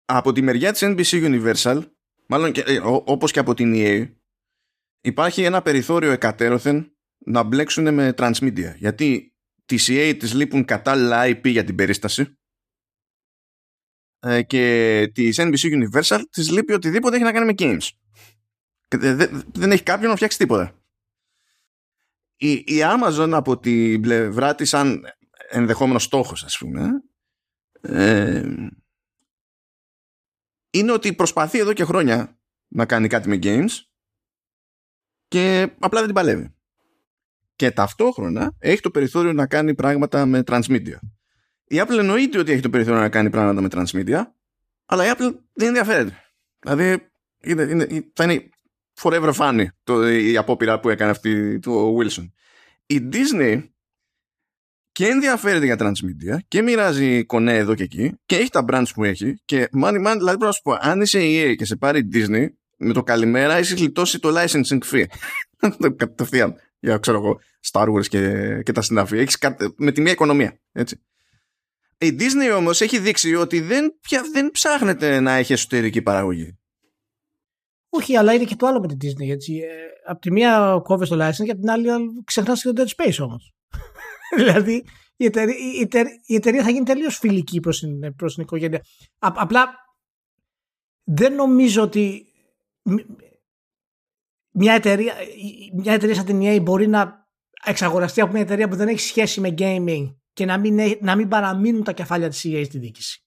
από 0.04 0.32
τη 0.32 0.42
μεριά 0.42 0.72
της 0.72 0.82
NBC 0.84 1.52
Universal, 1.54 1.82
μάλλον 2.26 2.52
και, 2.52 2.60
ε, 2.60 2.80
όπως 2.84 3.30
και 3.32 3.38
από 3.38 3.54
την 3.54 3.72
EA, 3.76 4.12
υπάρχει 5.00 5.42
ένα 5.42 5.62
περιθώριο 5.62 6.10
εκατέρωθεν 6.10 6.96
να 7.18 7.42
μπλέξουν 7.42 7.94
με 7.94 8.14
transmedia. 8.16 8.74
Γιατί 8.76 9.34
τη 9.64 9.76
EA 9.88 10.16
της 10.18 10.34
λείπουν 10.34 10.64
κατάλληλα 10.64 11.26
IP 11.26 11.48
για 11.50 11.64
την 11.64 11.74
περίσταση 11.74 12.38
ε, 14.18 14.42
και 14.42 15.10
της 15.14 15.40
NBC 15.40 15.84
Universal 15.84 16.20
της 16.30 16.50
λείπει 16.50 16.72
οτιδήποτε 16.72 17.16
έχει 17.16 17.24
να 17.24 17.32
κάνει 17.32 17.46
με 17.46 17.54
games. 17.58 17.88
Δεν 19.52 19.72
έχει 19.72 19.82
κάποιον 19.82 20.10
να 20.10 20.16
φτιάξει 20.16 20.38
τίποτα. 20.38 20.76
Η, 22.36 22.52
η 22.52 22.78
Amazon 22.80 23.30
από 23.32 23.58
την 23.58 24.00
πλευρά 24.00 24.54
της 24.54 24.68
σαν 24.68 25.04
ενδεχόμενος 25.48 26.02
στόχος 26.02 26.44
ας 26.44 26.58
πούμε 26.58 26.88
ε, 27.80 28.42
είναι 30.70 30.92
ότι 30.92 31.14
προσπαθεί 31.14 31.58
εδώ 31.58 31.72
και 31.72 31.84
χρόνια 31.84 32.40
να 32.68 32.86
κάνει 32.86 33.08
κάτι 33.08 33.28
με 33.28 33.38
games 33.42 33.70
και 35.28 35.74
απλά 35.78 35.98
δεν 35.98 36.06
την 36.06 36.14
παλεύει. 36.14 36.54
Και 37.56 37.70
ταυτόχρονα 37.70 38.56
έχει 38.58 38.80
το 38.80 38.90
περιθώριο 38.90 39.32
να 39.32 39.46
κάνει 39.46 39.74
πράγματα 39.74 40.26
με 40.26 40.42
transmedia. 40.46 40.96
Η 41.64 41.76
Apple 41.80 41.98
εννοείται 41.98 42.38
ότι 42.38 42.52
έχει 42.52 42.62
το 42.62 42.70
περιθώριο 42.70 43.00
να 43.00 43.08
κάνει 43.08 43.30
πράγματα 43.30 43.60
με 43.60 43.68
transmedia, 43.70 44.22
αλλά 44.84 45.06
η 45.06 45.12
Apple 45.16 45.34
δεν 45.52 45.68
ενδιαφέρεται. 45.68 46.16
Δηλαδή 46.58 47.10
είναι, 47.40 47.62
είναι, 47.62 48.10
θα 48.14 48.24
είναι 48.24 48.48
forever 49.00 49.32
funny 49.34 49.64
το, 49.84 50.08
η 50.08 50.36
απόπειρα 50.36 50.80
που 50.80 50.88
έκανε 50.88 51.10
αυτή 51.10 51.58
του 51.58 51.96
Wilson. 51.98 52.30
Η 52.86 53.08
Disney 53.12 53.62
και 54.92 55.06
ενδιαφέρεται 55.06 55.64
για 55.64 55.76
transmedia 55.78 56.38
και 56.48 56.62
μοιράζει 56.62 57.24
κονέ 57.24 57.56
εδώ 57.56 57.74
και 57.74 57.82
εκεί 57.82 58.12
και 58.26 58.36
έχει 58.36 58.50
τα 58.50 58.64
brands 58.68 58.86
που 58.94 59.04
έχει 59.04 59.34
και 59.44 59.68
money 59.82 60.06
man, 60.06 60.14
δηλαδή 60.16 60.24
πρέπει 60.24 60.44
να 60.44 60.52
σου 60.52 60.62
πω 60.62 60.76
αν 60.80 61.00
είσαι 61.00 61.18
EA 61.22 61.54
και 61.56 61.64
σε 61.64 61.76
πάρει 61.76 62.08
Disney 62.12 62.46
με 62.76 62.92
το 62.92 63.02
καλημέρα 63.02 63.54
έχεις 63.54 63.74
γλιτώσει 63.74 64.18
το 64.18 64.28
licensing 64.36 64.78
fee. 64.90 65.04
Κατευθείαν 65.96 66.54
για 66.78 66.98
ξέρω 66.98 67.18
εγώ 67.18 67.40
Star 67.72 67.88
Wars 67.88 68.06
και, 68.06 68.62
και 68.62 68.72
τα 68.72 68.82
συναφή. 68.82 69.18
Έχεις 69.18 69.38
με 69.76 69.92
τη 69.92 70.00
μία 70.00 70.12
οικονομία 70.12 70.60
έτσι. 70.72 71.00
Η 71.98 72.16
Disney 72.18 72.56
όμως 72.56 72.80
έχει 72.80 72.98
δείξει 72.98 73.34
ότι 73.34 73.60
δεν, 73.60 73.98
πια, 74.00 74.22
δεν 74.32 74.50
ψάχνεται 74.50 75.20
να 75.20 75.32
έχει 75.32 75.52
εσωτερική 75.52 76.02
παραγωγή 76.02 76.58
όχι, 77.94 78.16
αλλά 78.16 78.32
είναι 78.32 78.44
και 78.44 78.56
το 78.56 78.66
άλλο 78.66 78.80
με 78.80 78.86
την 78.86 78.96
Disney. 79.02 79.30
Έτσι. 79.30 79.56
Ε, 79.56 79.66
απ' 80.06 80.20
τη 80.20 80.30
μία 80.30 80.80
κόβεις 80.82 81.08
το 81.08 81.16
license 81.16 81.44
και 81.44 81.50
απ' 81.50 81.58
την 81.58 81.70
άλλη 81.70 81.88
ξεχνάς 82.24 82.62
και 82.62 82.72
το 82.72 82.82
Dead 82.82 83.02
Space 83.02 83.16
όμως. 83.20 83.54
δηλαδή 84.36 84.84
η 85.16 85.24
εταιρεία, 85.24 85.54
η, 86.26 86.34
εταιρεία, 86.34 86.62
θα 86.62 86.70
γίνει 86.70 86.84
τελείως 86.84 87.18
φιλική 87.18 87.60
προς 87.60 87.78
την, 87.78 88.14
προς 88.14 88.34
την 88.34 88.42
οικογένεια. 88.42 88.84
απλά 89.18 89.66
δεν 91.04 91.34
νομίζω 91.34 91.82
ότι 91.82 92.26
μια 94.50 94.74
εταιρεία, 94.74 95.14
μια 95.74 95.92
εταιρεία 95.92 96.14
σαν 96.14 96.24
την 96.24 96.40
EA 96.42 96.62
μπορεί 96.62 96.86
να 96.88 97.26
εξαγοραστεί 97.64 98.20
από 98.20 98.32
μια 98.32 98.40
εταιρεία 98.40 98.68
που 98.68 98.76
δεν 98.76 98.88
έχει 98.88 99.00
σχέση 99.00 99.40
με 99.40 99.54
gaming 99.58 100.14
και 100.32 100.44
να 100.44 100.58
μην, 100.58 100.78
να 101.00 101.16
μην 101.16 101.28
παραμείνουν 101.28 101.84
τα 101.84 101.92
κεφάλια 101.92 102.28
της 102.28 102.46
EA 102.46 102.62
στη 102.64 102.78
διοίκηση 102.78 103.21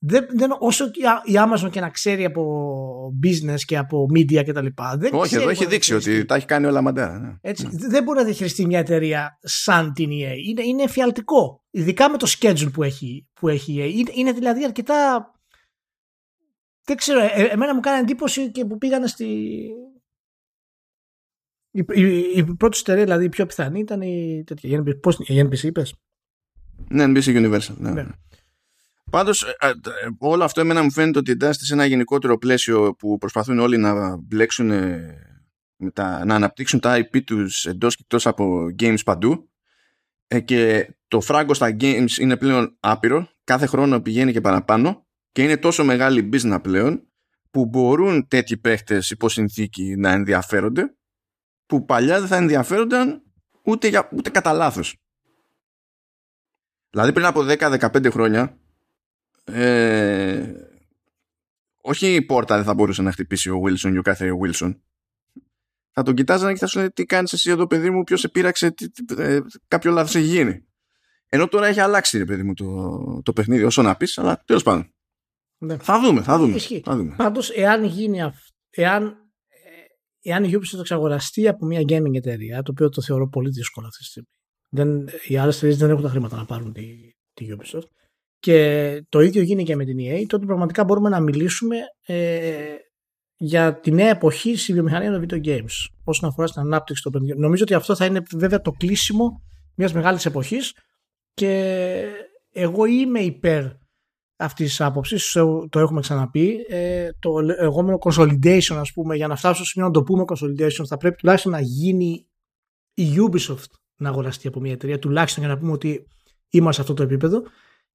δεν, 0.00 0.26
δεν, 0.30 0.50
όσο 0.58 0.84
η 1.24 1.32
Amazon 1.34 1.70
και 1.70 1.80
να 1.80 1.90
ξέρει 1.90 2.24
από 2.24 3.12
business 3.24 3.60
και 3.64 3.76
από 3.76 4.06
media 4.14 4.44
και 4.44 4.52
τα 4.52 4.62
λοιπά. 4.62 4.96
Δεν 4.96 5.14
Όχι, 5.14 5.34
εδώ 5.34 5.48
έχει 5.48 5.66
δείξει 5.66 5.94
ότι 5.94 6.24
τα 6.24 6.34
έχει 6.34 6.46
κάνει 6.46 6.66
όλα 6.66 6.82
μαντά. 6.82 7.18
Ναι. 7.18 7.36
Έτσι, 7.40 7.66
ναι. 7.66 7.88
Δεν 7.88 8.02
μπορεί 8.02 8.18
να 8.18 8.24
διαχειριστεί 8.24 8.66
μια 8.66 8.78
εταιρεία 8.78 9.38
σαν 9.42 9.92
την 9.92 10.10
EA. 10.10 10.34
Είναι, 10.46 10.62
είναι 10.62 10.82
εφιαλτικό. 10.82 11.64
Ειδικά 11.70 12.10
με 12.10 12.16
το 12.16 12.26
schedule 12.38 12.72
που 12.72 12.82
έχει, 12.82 13.26
που 13.32 13.48
έχει 13.48 13.72
η 13.72 13.78
EA. 13.78 13.92
Είναι, 13.92 14.10
είναι 14.14 14.32
δηλαδή 14.32 14.64
αρκετά. 14.64 15.30
Δεν 16.84 16.96
ξέρω, 16.96 17.20
ε, 17.20 17.42
εμένα 17.50 17.74
μου 17.74 17.80
κάνει 17.80 17.98
εντύπωση 17.98 18.50
και 18.50 18.64
που 18.64 18.78
πήγανε 18.78 19.06
στη. 19.06 19.24
Η, 21.70 21.84
η, 21.94 22.32
η 22.34 22.54
πρώτη 22.54 22.78
εταιρεία, 22.80 23.04
δηλαδή 23.04 23.24
η 23.24 23.28
πιο 23.28 23.46
πιθανή 23.46 23.80
ήταν 23.80 24.00
η. 24.00 24.42
Τέτοια, 24.46 24.82
πώς, 25.00 25.18
η 25.18 25.40
NBC, 25.40 25.62
είπες; 25.62 25.94
Ναι, 26.88 27.04
NBC 27.04 27.24
Universal. 27.24 27.74
Ναι. 27.76 27.90
ναι. 27.90 28.06
Πάντως, 29.10 29.42
ε, 29.42 29.68
ε, 29.68 29.72
όλο 30.18 30.44
αυτό 30.44 30.60
εμένα 30.60 30.82
μου 30.82 30.92
φαίνεται 30.92 31.18
ότι 31.18 31.30
εντάσσεται 31.30 31.64
σε 31.64 31.72
ένα 31.72 31.84
γενικότερο 31.84 32.38
πλαίσιο 32.38 32.94
που 32.94 33.18
προσπαθούν 33.18 33.58
όλοι 33.58 33.76
να 33.76 34.16
μπλέξουν, 34.16 34.66
να 35.96 36.34
αναπτύξουν 36.34 36.80
τα 36.80 36.96
IP 36.98 37.24
τους 37.24 37.66
εντός 37.66 37.96
και 37.96 38.02
εκτός 38.02 38.26
από 38.26 38.66
games 38.78 39.04
παντού 39.04 39.50
ε, 40.26 40.40
και 40.40 40.90
το 41.08 41.20
φράγκο 41.20 41.54
στα 41.54 41.76
games 41.80 42.10
είναι 42.18 42.36
πλέον 42.36 42.76
άπειρο, 42.80 43.28
κάθε 43.44 43.66
χρόνο 43.66 44.00
πηγαίνει 44.00 44.32
και 44.32 44.40
παραπάνω 44.40 45.06
και 45.32 45.42
είναι 45.42 45.56
τόσο 45.56 45.84
μεγάλη 45.84 46.28
business 46.32 46.58
πλέον 46.62 47.02
που 47.50 47.66
μπορούν 47.66 48.28
τέτοιοι 48.28 48.56
παίχτες 48.56 49.10
υπό 49.10 49.28
συνθήκη 49.28 49.94
να 49.96 50.10
ενδιαφέρονται 50.10 50.94
που 51.66 51.84
παλιά 51.84 52.18
δεν 52.18 52.28
θα 52.28 52.36
ενδιαφέρονταν 52.36 53.22
ούτε, 53.64 53.88
για, 53.88 54.08
ούτε 54.12 54.30
κατά 54.30 54.52
λάθος. 54.52 54.96
Δηλαδή 56.90 57.12
πριν 57.12 57.26
από 57.26 57.40
10-15 57.48 58.10
χρόνια 58.10 58.58
ε, 59.52 60.52
όχι 61.80 62.14
η 62.14 62.22
πόρτα 62.22 62.56
δεν 62.56 62.64
θα 62.64 62.74
μπορούσε 62.74 63.02
να 63.02 63.12
χτυπήσει 63.12 63.50
ο 63.50 63.62
Wilson 63.64 63.92
ή 63.92 63.98
ο 63.98 64.02
κάθε 64.02 64.30
Wilson. 64.44 64.74
Θα 65.90 66.02
τον 66.02 66.14
κοιτάζανε 66.14 66.52
και 66.52 66.58
θα 66.58 66.66
σου 66.66 66.78
λένε 66.78 66.90
τι 66.90 67.04
κάνεις 67.04 67.32
εσύ 67.32 67.50
εδώ 67.50 67.66
παιδί 67.66 67.90
μου, 67.90 68.04
ποιος 68.04 68.20
σε 68.20 68.28
πείραξε, 68.28 68.70
τι, 68.70 68.90
τι, 68.90 69.22
ε, 69.22 69.40
κάποιο 69.68 69.90
λάθος 69.90 70.14
έχει 70.14 70.26
γίνει. 70.26 70.66
Ενώ 71.28 71.48
τώρα 71.48 71.66
έχει 71.66 71.80
αλλάξει 71.80 72.18
ρε 72.18 72.24
παιδί 72.24 72.42
μου 72.42 72.54
το, 72.54 72.66
το 73.22 73.32
παιχνίδι 73.32 73.64
όσο 73.64 73.82
να 73.82 73.96
πεις, 73.96 74.18
αλλά 74.18 74.42
τέλος 74.44 74.62
πάντων. 74.62 74.92
Ναι. 75.58 75.76
Θα 75.76 76.00
δούμε, 76.00 76.22
θα 76.22 76.38
δούμε. 76.38 76.58
Θα 76.58 76.96
δούμε. 76.96 77.14
Πάντως 77.16 77.50
εάν 77.50 77.84
γίνει 77.84 78.22
αυτό, 78.22 78.52
εάν, 78.70 79.04
ε, 79.04 80.30
εάν 80.30 80.44
η 80.44 80.50
Ubisoft 80.54 80.78
εξαγοραστεί 80.78 81.48
από 81.48 81.66
μια 81.66 81.80
gaming 81.80 82.14
εταιρεία, 82.14 82.62
το 82.62 82.70
οποίο 82.70 82.88
το 82.88 83.02
θεωρώ 83.02 83.28
πολύ 83.28 83.50
δύσκολο 83.50 83.86
αυτή 83.86 83.98
τη 83.98 84.08
στιγμή. 84.08 84.28
Δεν, 84.70 85.08
οι 85.26 85.36
άλλες 85.36 85.56
εταιρείες 85.56 85.78
δεν 85.78 85.90
έχουν 85.90 86.02
τα 86.02 86.08
χρήματα 86.08 86.36
να 86.36 86.44
πάρουν 86.44 86.72
τη, 86.72 86.82
τη 87.32 87.46
Ubisoft 87.56 87.88
και 88.40 89.00
το 89.08 89.20
ίδιο 89.20 89.42
γίνει 89.42 89.64
και 89.64 89.76
με 89.76 89.84
την 89.84 89.96
EA, 90.00 90.24
τότε 90.26 90.46
πραγματικά 90.46 90.84
μπορούμε 90.84 91.08
να 91.08 91.20
μιλήσουμε 91.20 91.76
ε, 92.06 92.74
για 93.36 93.80
τη 93.80 93.92
νέα 93.92 94.08
εποχή 94.08 94.56
στη 94.56 94.72
βιομηχανία 94.72 95.10
των 95.12 95.26
video 95.28 95.46
games 95.46 95.86
όσον 96.04 96.28
αφορά 96.28 96.46
στην 96.46 96.60
ανάπτυξη 96.60 97.02
των 97.02 97.12
παιχνιδιών. 97.12 97.40
Νομίζω 97.40 97.62
ότι 97.62 97.74
αυτό 97.74 97.96
θα 97.96 98.04
είναι 98.04 98.22
βέβαια 98.36 98.60
το 98.60 98.70
κλείσιμο 98.70 99.42
μιας 99.74 99.92
μεγάλης 99.92 100.26
εποχής 100.26 100.74
και 101.34 102.04
εγώ 102.52 102.84
είμαι 102.84 103.20
υπέρ 103.20 103.64
αυτής 104.36 104.68
της 104.68 104.80
άποψης, 104.80 105.32
το 105.68 105.78
έχουμε 105.78 106.00
ξαναπεί. 106.00 106.56
Ε, 106.68 107.08
το 107.18 107.38
λεγόμενο 107.38 107.98
consolidation, 108.00 108.74
ας 108.74 108.92
πούμε, 108.92 109.16
για 109.16 109.26
να 109.26 109.36
φτάσουμε 109.36 109.54
στο 109.54 109.64
σημείο 109.64 109.86
να 109.86 109.92
το 109.92 110.02
πούμε 110.02 110.24
consolidation, 110.26 110.86
θα 110.86 110.96
πρέπει 110.96 111.16
τουλάχιστον 111.16 111.52
να 111.52 111.60
γίνει 111.60 112.26
η 112.94 113.06
Ubisoft 113.16 113.70
να 113.96 114.08
αγοραστεί 114.08 114.48
από 114.48 114.60
μια 114.60 114.72
εταιρεία, 114.72 114.98
τουλάχιστον 114.98 115.44
για 115.44 115.52
να 115.52 115.58
πούμε 115.58 115.72
ότι 115.72 116.06
είμαστε 116.48 116.72
σε 116.72 116.80
αυτό 116.80 116.94
το 116.94 117.02
επίπεδο 117.02 117.42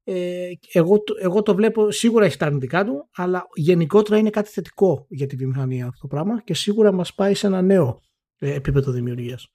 ε, 0.03 0.49
εγώ, 0.71 1.03
εγώ 1.21 1.41
το 1.41 1.55
βλέπω, 1.55 1.91
σίγουρα 1.91 2.25
έχει 2.25 2.37
τα 2.37 2.45
αρνητικά 2.45 2.85
του, 2.85 3.09
αλλά 3.15 3.47
γενικότερα 3.53 4.17
είναι 4.17 4.29
κάτι 4.29 4.49
θετικό 4.49 5.05
για 5.09 5.27
τη 5.27 5.35
βιομηχανία 5.35 5.85
αυτό 5.85 6.01
το 6.01 6.07
πράγμα 6.07 6.41
και 6.41 6.53
σίγουρα 6.53 6.91
μας 6.91 7.13
πάει 7.13 7.33
σε 7.33 7.47
ένα 7.47 7.61
νέο 7.61 8.01
ε, 8.37 8.53
επίπεδο 8.53 8.91
δημιουργίας. 8.91 9.47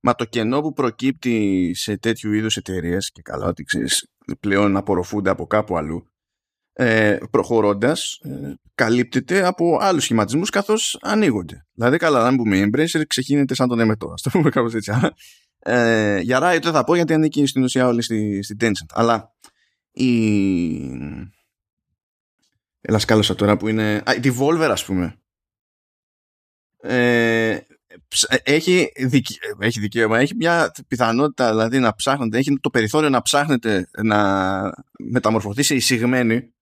Μα 0.00 0.14
το 0.14 0.24
κενό 0.24 0.60
που 0.60 0.72
προκύπτει 0.72 1.70
σε 1.74 1.96
τέτοιου 1.96 2.32
είδους 2.32 2.56
εταιρείες 2.56 3.10
και 3.10 3.22
καλά 3.22 3.46
ότι 3.46 3.62
ξέρεις, 3.62 4.10
πλέον 4.40 4.76
απορροφούνται 4.76 5.30
από 5.30 5.46
κάπου 5.46 5.76
αλλού 5.76 6.06
ε, 6.80 7.18
προχωρώντας 7.30 8.20
ε, 8.22 8.54
καλύπτεται 8.74 9.46
από 9.46 9.78
άλλους 9.80 10.02
σχηματισμούς 10.02 10.50
καθώς 10.50 10.98
ανοίγονται. 11.00 11.66
Δηλαδή 11.72 11.96
καλά 11.96 12.26
αν 12.26 12.36
πούμε 12.36 12.56
η 12.56 12.70
Embracer 12.70 13.02
ξεχύνεται 13.06 13.54
σαν 13.54 13.68
τον 13.68 13.80
Εμετό, 13.80 14.10
ας 14.12 14.22
το 14.22 14.30
πούμε 14.30 14.50
κάπως 14.50 14.74
έτσι. 14.74 14.92
Ε, 15.58 16.20
για 16.20 16.38
Riot 16.42 16.62
δεν 16.62 16.72
θα 16.72 16.84
πω 16.84 16.94
γιατί 16.94 17.12
ανήκει 17.12 17.46
στην 17.46 17.62
ουσία 17.62 17.86
όλη 17.86 18.02
στη, 18.02 18.42
στη 18.42 18.56
Tencent. 18.60 18.90
Αλλά 18.92 19.34
η... 19.98 20.98
Έλα 22.80 22.98
σκάλωσα 22.98 23.34
τώρα 23.34 23.56
που 23.56 23.68
είναι... 23.68 24.02
Α, 24.06 24.14
η 24.14 24.20
Devolver 24.22 24.68
ας 24.70 24.84
πούμε. 24.84 25.18
Ε, 26.80 27.58
έχει, 28.42 28.92
δικαι... 28.96 29.34
έχει 29.58 29.80
δικαίωμα, 29.80 30.18
έχει 30.18 30.34
μια 30.34 30.72
πιθανότητα 30.88 31.50
δηλαδή 31.50 31.78
να 31.78 31.94
ψάχνετε, 31.94 32.38
έχει 32.38 32.58
το 32.60 32.70
περιθώριο 32.70 33.08
να 33.08 33.22
ψάχνετε 33.22 33.88
να 34.02 34.72
μεταμορφωθεί 34.98 35.62
σε 35.62 35.74
εισηγμένη 35.74 36.52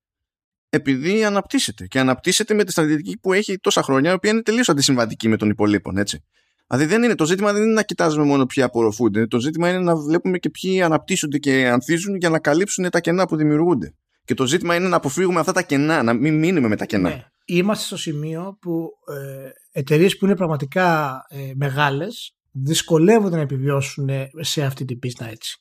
επειδή 0.68 1.24
αναπτύσσεται 1.24 1.86
και 1.86 1.98
αναπτύσσεται 1.98 2.54
με 2.54 2.64
τη 2.64 2.70
στρατηγική 2.70 3.18
που 3.18 3.32
έχει 3.32 3.58
τόσα 3.58 3.82
χρόνια 3.82 4.10
η 4.10 4.14
οποία 4.14 4.30
είναι 4.30 4.42
τελείως 4.42 4.68
αντισυμβατική 4.68 5.28
με 5.28 5.36
τον 5.36 5.50
υπολείπων 5.50 5.96
έτσι. 5.96 6.24
Δηλαδή 6.66 6.86
δεν 6.86 7.02
είναι, 7.02 7.14
το 7.14 7.26
ζήτημα 7.26 7.52
δεν 7.52 7.62
είναι 7.62 7.72
να 7.72 7.82
κοιτάζουμε 7.82 8.24
μόνο 8.24 8.46
ποιοι 8.46 8.62
απορροφούνται. 8.62 9.26
Το 9.26 9.40
ζήτημα 9.40 9.68
είναι 9.68 9.78
να 9.78 9.96
βλέπουμε 9.96 10.38
και 10.38 10.50
ποιοι 10.50 10.82
αναπτύσσονται 10.82 11.38
και 11.38 11.68
ανθίζουν 11.68 12.16
για 12.16 12.30
να 12.30 12.38
καλύψουν 12.38 12.90
τα 12.90 13.00
κενά 13.00 13.26
που 13.26 13.36
δημιουργούνται. 13.36 13.94
Και 14.24 14.34
το 14.34 14.46
ζήτημα 14.46 14.74
είναι 14.74 14.88
να 14.88 14.96
αποφύγουμε 14.96 15.40
αυτά 15.40 15.52
τα 15.52 15.62
κενά, 15.62 16.02
να 16.02 16.12
μην 16.12 16.38
μείνουμε 16.38 16.68
με 16.68 16.76
τα 16.76 16.84
κενά. 16.84 17.08
Ναι. 17.08 17.24
Είμαστε 17.44 17.84
στο 17.84 17.96
σημείο 17.96 18.58
που 18.60 18.88
ε, 19.06 19.78
εταιρείες 19.78 20.16
που 20.16 20.24
είναι 20.24 20.36
πραγματικά 20.36 21.18
ε, 21.28 21.52
μεγάλες 21.54 22.36
δυσκολεύονται 22.50 23.36
να 23.36 23.42
επιβιώσουν 23.42 24.08
σε 24.40 24.64
αυτή 24.64 24.84
την 24.84 24.98
πίστα 24.98 25.28
έτσι. 25.28 25.60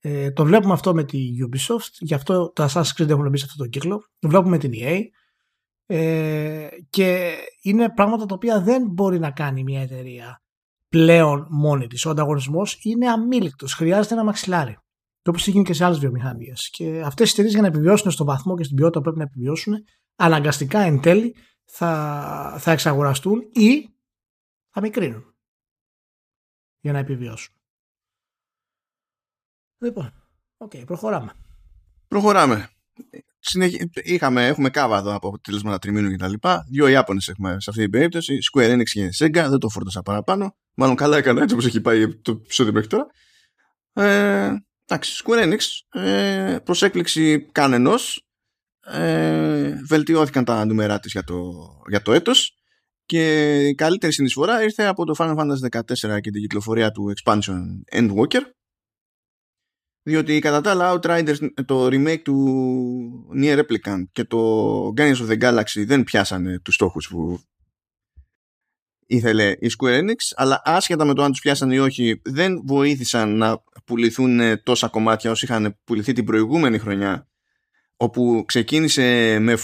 Ε, 0.00 0.30
το 0.30 0.44
βλέπουμε 0.44 0.72
αυτό 0.72 0.94
με 0.94 1.04
τη 1.04 1.18
Ubisoft, 1.48 1.90
γι' 1.98 2.14
αυτό 2.14 2.52
τα 2.54 2.68
Assassin's 2.68 3.02
Creed 3.02 3.08
έχουν 3.08 3.28
μπει 3.28 3.38
σε 3.38 3.44
αυτό 3.48 3.62
το 3.62 3.68
κύκλο. 3.68 4.04
Το 4.18 4.28
βλέπουμε 4.28 4.50
με 4.50 4.58
την 4.58 4.70
EA. 4.74 5.00
Ε, 5.86 6.68
και 6.90 7.36
είναι 7.62 7.90
πράγματα 7.90 8.26
τα 8.26 8.34
οποία 8.34 8.60
δεν 8.60 8.86
μπορεί 8.90 9.18
να 9.18 9.30
κάνει 9.30 9.62
μια 9.62 9.80
εταιρεία 9.80 10.42
πλέον 10.88 11.46
μόνη 11.50 11.86
της. 11.86 12.06
Ο 12.06 12.10
ανταγωνισμός 12.10 12.78
είναι 12.82 13.08
αμήλικτος, 13.08 13.74
χρειάζεται 13.74 14.14
ένα 14.14 14.24
μαξιλάρι. 14.24 14.78
Το 15.22 15.30
όπω 15.30 15.40
γίνει 15.50 15.64
και 15.64 15.72
σε 15.72 15.84
άλλες 15.84 15.98
βιομηχανίες. 15.98 16.70
Και 16.70 17.02
αυτές 17.04 17.28
οι 17.28 17.32
εταιρείες 17.32 17.52
για 17.52 17.62
να 17.62 17.68
επιβιώσουν 17.68 18.10
στον 18.10 18.26
βαθμό 18.26 18.56
και 18.56 18.64
στην 18.64 18.76
ποιότητα 18.76 18.98
που 18.98 19.04
πρέπει 19.04 19.18
να 19.18 19.24
επιβιώσουν, 19.24 19.74
αναγκαστικά 20.16 20.78
εν 20.78 21.00
τέλει 21.00 21.34
θα, 21.64 22.56
θα 22.58 22.70
εξαγοραστούν 22.70 23.40
ή 23.52 23.94
θα 24.70 24.80
μικρύνουν 24.80 25.34
για 26.80 26.92
να 26.92 26.98
επιβιώσουν. 26.98 27.54
Λοιπόν, 29.78 30.12
OK, 30.56 30.70
okay, 30.74 30.86
προχωράμε. 30.86 31.32
Προχωράμε. 32.08 32.70
Είχαμε, 34.02 34.46
έχουμε 34.46 34.70
κάβα 34.70 34.98
εδώ 34.98 35.14
από 35.14 35.28
αποτελέσματα 35.28 35.78
τριμήνου 35.78 36.10
και 36.10 36.16
τα 36.16 36.28
λοιπά. 36.28 36.66
Δύο 36.70 36.86
Ιάπωνες 36.86 37.28
έχουμε 37.28 37.56
σε 37.58 37.70
αυτή 37.70 37.82
την 37.82 37.90
περίπτωση. 37.90 38.38
Square 38.52 38.74
Enix 38.74 38.82
και 38.82 39.08
Sega. 39.18 39.46
Δεν 39.48 39.58
το 39.58 39.68
φόρτωσα 39.68 40.02
παραπάνω. 40.02 40.56
Μάλλον 40.74 40.96
καλά 40.96 41.16
έκανα 41.16 41.42
έτσι 41.42 41.54
όπως 41.54 41.66
έχει 41.66 41.80
πάει 41.80 42.16
το 42.16 42.30
επεισόδιο 42.30 42.72
μέχρι 42.72 42.88
τώρα. 42.88 43.06
Ε, 43.92 44.52
εντάξει, 44.86 45.22
Square 45.24 45.52
Enix 45.52 46.00
ε, 46.00 46.58
προς 46.64 46.82
έκπληξη 46.82 47.48
κανενός 47.52 48.26
ε, 48.92 49.72
βελτιώθηκαν 49.88 50.44
τα 50.44 50.64
νούμερά 50.64 51.00
της 51.00 51.12
για 51.12 51.24
το, 51.24 51.52
για 51.88 52.02
το 52.02 52.12
έτος 52.12 52.56
και 53.06 53.56
η 53.68 53.74
καλύτερη 53.74 54.12
συνεισφορά 54.12 54.62
ήρθε 54.62 54.84
από 54.84 55.04
το 55.04 55.14
Final 55.18 55.36
Fantasy 55.36 55.80
14 55.80 56.20
και 56.20 56.30
την 56.30 56.40
κυκλοφορία 56.40 56.90
του 56.90 57.12
expansion 57.16 57.60
Endwalker 57.92 58.42
διότι 60.06 60.38
κατά 60.38 60.60
τα 60.60 60.70
άλλα 60.70 60.92
Outriders 60.94 61.36
το 61.64 61.86
remake 61.86 62.22
του 62.22 63.28
Nier 63.36 63.58
Replicant 63.58 64.02
και 64.12 64.24
το 64.24 64.92
Guardians 64.96 65.16
of 65.16 65.28
the 65.28 65.38
Galaxy 65.40 65.84
δεν 65.86 66.04
πιάσανε 66.04 66.58
τους 66.58 66.74
στόχους 66.74 67.08
που 67.08 67.40
ήθελε 69.06 69.50
η 69.50 69.70
Square 69.78 70.00
Enix 70.00 70.14
αλλά 70.34 70.62
άσχετα 70.64 71.04
με 71.04 71.14
το 71.14 71.22
αν 71.22 71.30
τους 71.30 71.40
πιάσανε 71.40 71.74
ή 71.74 71.78
όχι 71.78 72.20
δεν 72.24 72.62
βοήθησαν 72.64 73.36
να 73.36 73.62
πουληθούν 73.84 74.62
τόσα 74.62 74.88
κομμάτια 74.88 75.30
όσο 75.30 75.46
είχαν 75.48 75.78
πουληθεί 75.84 76.12
την 76.12 76.24
προηγούμενη 76.24 76.78
χρονιά 76.78 77.28
όπου 77.96 78.44
ξεκίνησε 78.46 79.38
με, 79.40 79.56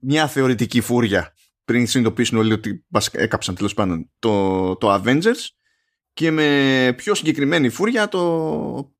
μια 0.00 0.26
θεωρητική 0.26 0.80
φούρια 0.80 1.34
πριν 1.64 1.86
συνειδητοποιήσουν 1.86 2.38
όλοι 2.38 2.52
ότι 2.52 2.84
έκαψαν 3.10 3.54
τέλος 3.54 3.74
πάντων 3.74 4.10
το, 4.18 4.76
το 4.76 4.94
Avengers 4.94 5.48
και 6.12 6.30
με 6.30 6.94
πιο 6.96 7.14
συγκεκριμένη 7.14 7.68
φούρια 7.68 8.08
το 8.08 8.93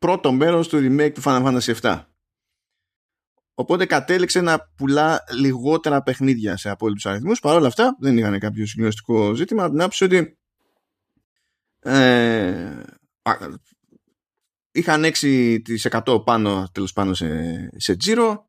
πρώτο 0.00 0.32
μέρος 0.32 0.68
του 0.68 0.78
remake 0.78 1.12
του 1.14 1.22
Final 1.24 1.44
Fantasy 1.44 1.74
VII. 1.80 2.00
Οπότε 3.54 3.86
κατέληξε 3.86 4.40
να 4.40 4.70
πουλά 4.76 5.24
λιγότερα 5.32 6.02
παιχνίδια 6.02 6.56
σε 6.56 6.70
απόλυτους 6.70 7.06
αριθμούς. 7.06 7.40
Παρ' 7.40 7.56
όλα 7.56 7.66
αυτά 7.66 7.96
δεν 8.00 8.18
είχαν 8.18 8.38
κάποιο 8.38 8.66
συγκλονιστικό 8.66 9.34
ζήτημα. 9.34 9.62
Από 9.62 9.70
την 9.72 9.80
άποψη 9.80 10.04
ότι 10.04 10.38
ε, 11.80 12.82
είχαν 14.72 15.04
6% 16.04 16.24
πάνω 16.24 16.68
τέλος 16.72 16.92
πάνω 16.92 17.14
σε, 17.14 17.70
σε 17.76 17.96
τζίρο. 17.96 18.48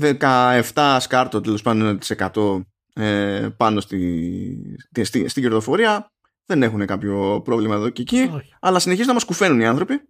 17 0.00 0.96
σκάρτο 1.00 1.40
τέλος 1.40 1.62
πάνω 1.62 1.96
της 1.96 2.14
100 2.34 2.60
ε, 2.94 3.48
πάνω 3.56 3.80
στη, 3.80 4.78
στη, 5.02 5.28
στη, 5.28 5.40
κερδοφορία. 5.40 6.12
Δεν 6.46 6.62
έχουν 6.62 6.86
κάποιο 6.86 7.40
πρόβλημα 7.44 7.74
εδώ 7.74 7.88
και 7.88 8.02
εκεί. 8.02 8.30
Αλλά 8.60 8.78
συνεχίζουν 8.78 9.08
να 9.08 9.14
μας 9.14 9.24
κουφαίνουν 9.24 9.60
οι 9.60 9.66
άνθρωποι 9.66 10.08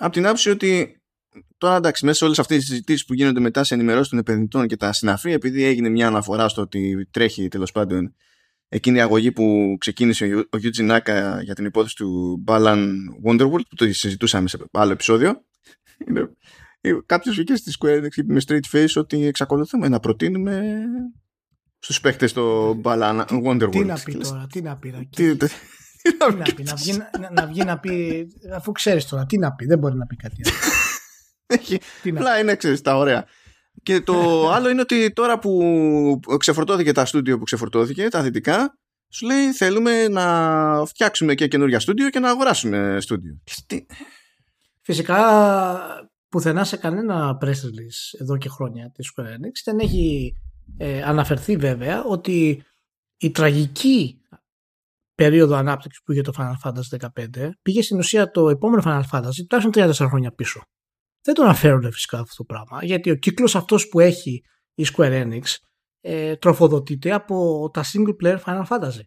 από 0.00 0.12
την 0.12 0.24
άποψη 0.24 0.50
ότι 0.50 1.00
τώρα 1.58 1.76
εντάξει 1.76 2.04
μέσα 2.04 2.18
σε 2.18 2.24
όλες 2.24 2.38
αυτές 2.38 2.58
τις 2.58 2.66
συζητήσεις 2.66 3.04
που 3.04 3.14
γίνονται 3.14 3.40
μετά 3.40 3.64
σε 3.64 3.74
ενημερώσεις 3.74 4.08
των 4.08 4.18
επενδυτών 4.18 4.66
και 4.66 4.76
τα 4.76 4.92
συναφή 4.92 5.32
επειδή 5.32 5.64
έγινε 5.64 5.88
μια 5.88 6.06
αναφορά 6.06 6.48
στο 6.48 6.62
ότι 6.62 7.08
τρέχει 7.10 7.48
τέλος 7.48 7.72
πάντων 7.72 8.14
εκείνη 8.68 8.98
η 8.98 9.00
αγωγή 9.00 9.32
που 9.32 9.76
ξεκίνησε 9.80 10.46
ο 10.50 10.56
Γιούτζι 10.56 10.82
Νάκα 10.82 11.42
για 11.42 11.54
την 11.54 11.64
υπόθεση 11.64 11.96
του 11.96 12.42
Balan 12.46 12.86
Wonderworld 13.26 13.66
που 13.68 13.74
το 13.76 13.92
συζητούσαμε 13.92 14.48
σε 14.48 14.58
άλλο 14.72 14.92
επεισόδιο 14.92 15.44
κάποιος 17.06 17.34
βγήκε 17.34 17.56
στη 17.56 17.72
Square 17.80 17.98
Enix 17.98 18.16
είπε 18.16 18.32
με 18.32 18.40
straight 18.46 18.76
face 18.76 18.92
ότι 18.94 19.24
εξακολουθούμε 19.24 19.88
να 19.88 20.00
προτείνουμε 20.00 20.82
στους 21.78 22.00
παίχτες 22.00 22.32
το 22.32 22.70
Balan 22.84 23.24
Wonderworld 23.44 23.70
τι 23.70 23.84
να 23.84 23.98
πει 24.04 24.12
τώρα, 24.12 24.46
τι 24.52 24.60
να 24.60 24.76
πει 24.76 25.36
τι, 26.02 26.12
τι, 26.12 26.34
να 26.34 26.42
πει, 26.54 26.62
να 26.62 26.74
βγει 26.74 26.92
να, 26.92 27.30
να 27.32 27.46
βγει 27.46 27.64
να 27.64 27.78
πει 27.78 28.26
αφού 28.54 28.72
ξέρεις 28.72 29.06
τώρα, 29.06 29.26
τι 29.26 29.38
να 29.38 29.52
πει, 29.52 29.66
δεν 29.66 29.78
μπορεί 29.78 29.96
να 29.96 30.06
πει 30.06 30.16
κάτι 30.16 30.36
άλλο. 30.44 30.54
Έχει, 31.60 31.80
απλά 32.04 32.38
είναι 32.38 32.56
ξέρεις 32.56 32.80
τα 32.80 32.96
ωραία 32.96 33.26
και 33.82 34.00
το 34.00 34.14
άλλο 34.54 34.68
είναι 34.68 34.80
ότι 34.80 35.12
τώρα 35.12 35.38
που 35.38 36.20
ξεφορτώθηκε 36.38 36.92
τα 36.92 37.04
στούντιο 37.04 37.38
που 37.38 37.44
ξεφορτώθηκε, 37.44 38.08
τα 38.08 38.22
δυτικά, 38.22 38.78
σου 39.08 39.26
λέει 39.26 39.52
θέλουμε 39.52 40.08
να 40.08 40.84
φτιάξουμε 40.86 41.34
και 41.34 41.48
καινούργια 41.48 41.80
στούντιο 41.80 42.10
και 42.10 42.18
να 42.18 42.30
αγοράσουμε 42.30 42.96
στούντιο. 43.00 43.40
Φυσικά 44.82 45.20
πουθενά 46.28 46.64
σε 46.64 46.76
κανένα 46.76 47.38
press 47.42 47.48
release 47.48 48.20
εδώ 48.20 48.36
και 48.36 48.48
χρόνια 48.48 48.90
της 48.94 49.12
Square 49.14 49.24
Enix 49.24 49.52
δεν 49.64 49.78
έχει 49.78 50.34
ε, 50.76 51.02
αναφερθεί 51.02 51.56
βέβαια 51.56 52.04
ότι 52.04 52.64
η 53.16 53.30
τραγική 53.30 54.19
περίοδο 55.22 55.54
ανάπτυξης 55.54 56.02
που 56.02 56.12
είχε 56.12 56.20
το 56.20 56.32
Final 56.36 56.70
Fantasy 56.70 57.08
15 57.38 57.50
πήγε 57.62 57.82
στην 57.82 57.98
ουσία 57.98 58.30
το 58.30 58.48
επόμενο 58.48 58.82
Final 58.84 59.02
Fantasy 59.12 59.46
τουλάχιστον 59.48 60.06
34 60.06 60.08
χρόνια 60.08 60.32
πίσω. 60.32 60.60
Δεν 61.22 61.34
το 61.34 61.42
αναφέρουν 61.42 61.92
φυσικά 61.92 62.18
αυτό 62.18 62.34
το 62.36 62.44
πράγμα 62.44 62.84
γιατί 62.84 63.10
ο 63.10 63.14
κύκλος 63.14 63.56
αυτός 63.56 63.88
που 63.88 64.00
έχει 64.00 64.42
η 64.74 64.86
Square 64.92 65.24
Enix 65.24 65.42
ε, 66.00 66.36
τροφοδοτείται 66.36 67.12
από 67.12 67.68
τα 67.72 67.84
single 67.84 68.14
player 68.22 68.38
Final 68.44 68.64
Fantasy. 68.66 69.00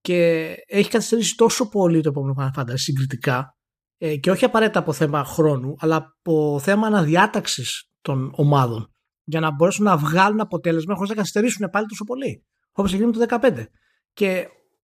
Και 0.00 0.52
έχει 0.66 0.90
καθυστερήσει 0.90 1.34
τόσο 1.34 1.68
πολύ 1.68 2.00
το 2.00 2.08
επόμενο 2.08 2.34
Final 2.38 2.60
Fantasy 2.60 2.78
συγκριτικά 2.78 3.56
ε, 3.96 4.16
και 4.16 4.30
όχι 4.30 4.44
απαραίτητα 4.44 4.78
από 4.78 4.92
θέμα 4.92 5.24
χρόνου 5.24 5.74
αλλά 5.78 5.96
από 5.96 6.58
θέμα 6.62 6.86
αναδιάταξης 6.86 7.90
των 8.00 8.30
ομάδων 8.34 8.90
για 9.24 9.40
να 9.40 9.54
μπορέσουν 9.54 9.84
να 9.84 9.96
βγάλουν 9.96 10.40
αποτέλεσμα 10.40 10.94
χωρίς 10.94 11.10
να 11.10 11.16
καθυστερήσουν 11.16 11.68
πάλι 11.70 11.86
τόσο 11.86 12.04
πολύ 12.04 12.44
όπως 12.72 12.92
έγινε 12.92 13.10
το 13.10 13.38
2015 13.40 13.64
και 14.12 14.48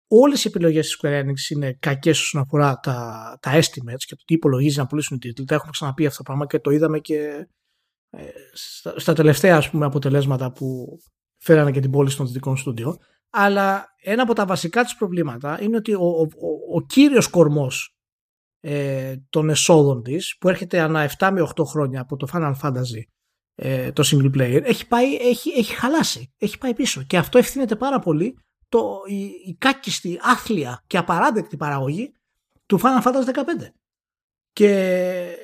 Όλες 0.08 0.44
οι 0.44 0.48
επιλογές 0.48 0.86
της 0.86 0.98
Square 1.00 1.24
Enix 1.24 1.50
είναι 1.54 1.72
κακές 1.72 2.20
όσον 2.20 2.40
αφορά 2.40 2.78
τα, 2.78 3.38
τα 3.42 3.58
estimates 3.58 4.04
και 4.06 4.16
το 4.16 4.24
τι 4.24 4.34
υπολογίζει 4.34 4.78
να 4.78 4.86
πουλήσουν 4.86 5.16
οι 5.16 5.20
τίτλοι. 5.20 5.44
Τα 5.44 5.54
έχουμε 5.54 5.70
ξαναπεί 5.70 6.06
αυτό 6.06 6.16
το 6.18 6.22
πράγμα 6.22 6.46
και 6.46 6.58
το 6.58 6.70
είδαμε 6.70 6.98
και 6.98 7.48
ε, 8.10 8.24
στα, 8.52 8.98
στα, 8.98 9.12
τελευταία 9.12 9.56
ας 9.56 9.70
πούμε, 9.70 9.84
αποτελέσματα 9.84 10.52
που 10.52 10.98
φέρανε 11.36 11.70
και 11.70 11.80
την 11.80 11.90
πώληση 11.90 12.16
των 12.16 12.26
δυτικών 12.26 12.56
στούντιο. 12.56 12.96
Αλλά 13.30 13.86
ένα 14.02 14.22
από 14.22 14.34
τα 14.34 14.46
βασικά 14.46 14.82
της 14.82 14.96
προβλήματα 14.96 15.62
είναι 15.62 15.76
ότι 15.76 15.94
ο, 15.94 16.06
ο, 16.06 16.20
ο, 16.20 16.76
ο 16.76 16.80
κύριος 16.80 17.28
κορμός 17.28 17.96
ε, 18.60 19.16
των 19.30 19.50
εσόδων 19.50 20.02
της 20.02 20.36
που 20.40 20.48
έρχεται 20.48 20.80
ανά 20.80 21.10
7 21.18 21.30
με 21.32 21.48
8 21.54 21.64
χρόνια 21.64 22.00
από 22.00 22.16
το 22.16 22.26
Final 22.32 22.54
Fantasy 22.62 23.02
ε, 23.54 23.92
το 23.92 24.02
single 24.06 24.36
player 24.36 24.60
έχει, 24.64 24.86
πάει, 24.86 25.14
έχει, 25.14 25.50
έχει 25.50 25.74
χαλάσει, 25.74 26.32
έχει 26.38 26.58
πάει 26.58 26.74
πίσω 26.74 27.02
και 27.02 27.16
αυτό 27.16 27.38
ευθύνεται 27.38 27.76
πάρα 27.76 27.98
πολύ 27.98 28.38
το, 28.68 29.02
η, 29.06 29.22
η 29.22 29.56
κάκιστη, 29.58 30.18
άθλια 30.22 30.84
και 30.86 30.96
απαράδεκτη 30.96 31.56
παραγωγή 31.56 32.12
του 32.66 32.80
Final 32.80 33.02
Fantasy 33.02 33.34
15. 33.34 33.42
Και 34.52 35.36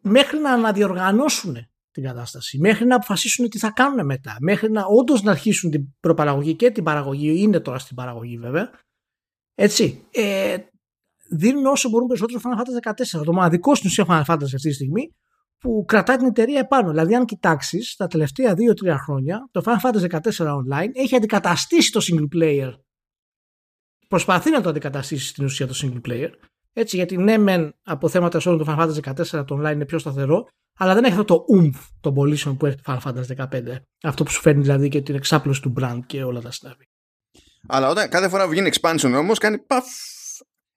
μέχρι 0.00 0.38
να 0.38 0.52
αναδιοργανώσουν 0.52 1.56
την 1.90 2.02
κατάσταση, 2.02 2.58
μέχρι 2.58 2.86
να 2.86 2.96
αποφασίσουν 2.96 3.48
τι 3.48 3.58
θα 3.58 3.70
κάνουν 3.70 4.06
μετά, 4.06 4.36
μέχρι 4.40 4.70
να 4.70 4.84
όντως 4.84 5.22
να 5.22 5.30
αρχίσουν 5.30 5.70
την 5.70 5.94
προπαραγωγή 6.00 6.54
και 6.54 6.70
την 6.70 6.84
παραγωγή, 6.84 7.40
είναι 7.42 7.60
τώρα 7.60 7.78
στην 7.78 7.96
παραγωγή 7.96 8.38
βέβαια, 8.38 8.70
έτσι, 9.54 10.06
ε, 10.10 10.56
δίνουν 11.30 11.66
όσο 11.66 11.88
μπορούν 11.88 12.08
περισσότερο 12.08 12.40
Final 12.44 12.58
Fantasy 12.58 12.92
14. 13.20 13.24
Το 13.24 13.32
μοναδικό 13.32 13.74
στην 13.74 13.88
ουσία 13.88 14.04
Final 14.08 14.32
Fantasy 14.32 14.54
αυτή 14.54 14.68
τη 14.68 14.72
στιγμή 14.72 15.14
που 15.62 15.84
κρατάει 15.86 16.16
την 16.16 16.26
εταιρεία 16.26 16.58
επάνω. 16.58 16.90
Δηλαδή, 16.90 17.14
αν 17.14 17.24
κοιτάξεις 17.24 17.96
τα 17.96 18.06
τελευταία 18.06 18.54
2-3 18.54 18.96
χρόνια, 19.04 19.48
το 19.50 19.62
Final 19.64 19.90
Fantasy 19.90 20.20
14 20.20 20.46
Online 20.56 20.90
έχει 20.92 21.16
αντικαταστήσει 21.16 21.92
το 21.92 22.00
single 22.02 22.36
player. 22.36 22.72
Προσπαθεί 24.08 24.50
να 24.50 24.60
το 24.60 24.68
αντικαταστήσει 24.68 25.26
στην 25.26 25.44
ουσία 25.44 25.66
το 25.66 25.74
single 25.82 26.08
player. 26.08 26.30
Έτσι, 26.72 26.96
γιατί 26.96 27.16
ναι, 27.16 27.38
μεν 27.38 27.74
από 27.82 28.08
θέματα 28.08 28.36
εσόδων 28.36 28.66
το 28.66 28.72
Final 28.72 28.82
Fantasy 28.82 29.14
14 29.40 29.46
το 29.46 29.60
online 29.60 29.72
είναι 29.72 29.84
πιο 29.84 29.98
σταθερό, 29.98 30.48
αλλά 30.78 30.94
δεν 30.94 31.04
έχει 31.04 31.12
αυτό 31.12 31.24
το 31.24 31.44
umf 31.60 31.80
των 32.00 32.14
πωλήσεων 32.14 32.56
που 32.56 32.66
έχει 32.66 32.76
το 32.76 33.00
Final 33.04 33.08
Fantasy 33.08 33.46
15. 33.50 33.76
Αυτό 34.02 34.24
που 34.24 34.30
σου 34.30 34.40
φέρνει 34.40 34.62
δηλαδή 34.62 34.88
και 34.88 35.02
την 35.02 35.14
εξάπλωση 35.14 35.62
του 35.62 35.72
brand 35.80 36.00
και 36.06 36.22
όλα 36.22 36.40
τα 36.40 36.50
συνέβη. 36.50 36.84
Αλλά 37.68 37.88
όταν 37.88 38.08
κάθε 38.08 38.28
φορά 38.28 38.48
βγαίνει 38.48 38.70
expansion 38.72 39.14
όμως, 39.16 39.38
κάνει 39.38 39.58
παφ 39.58 39.84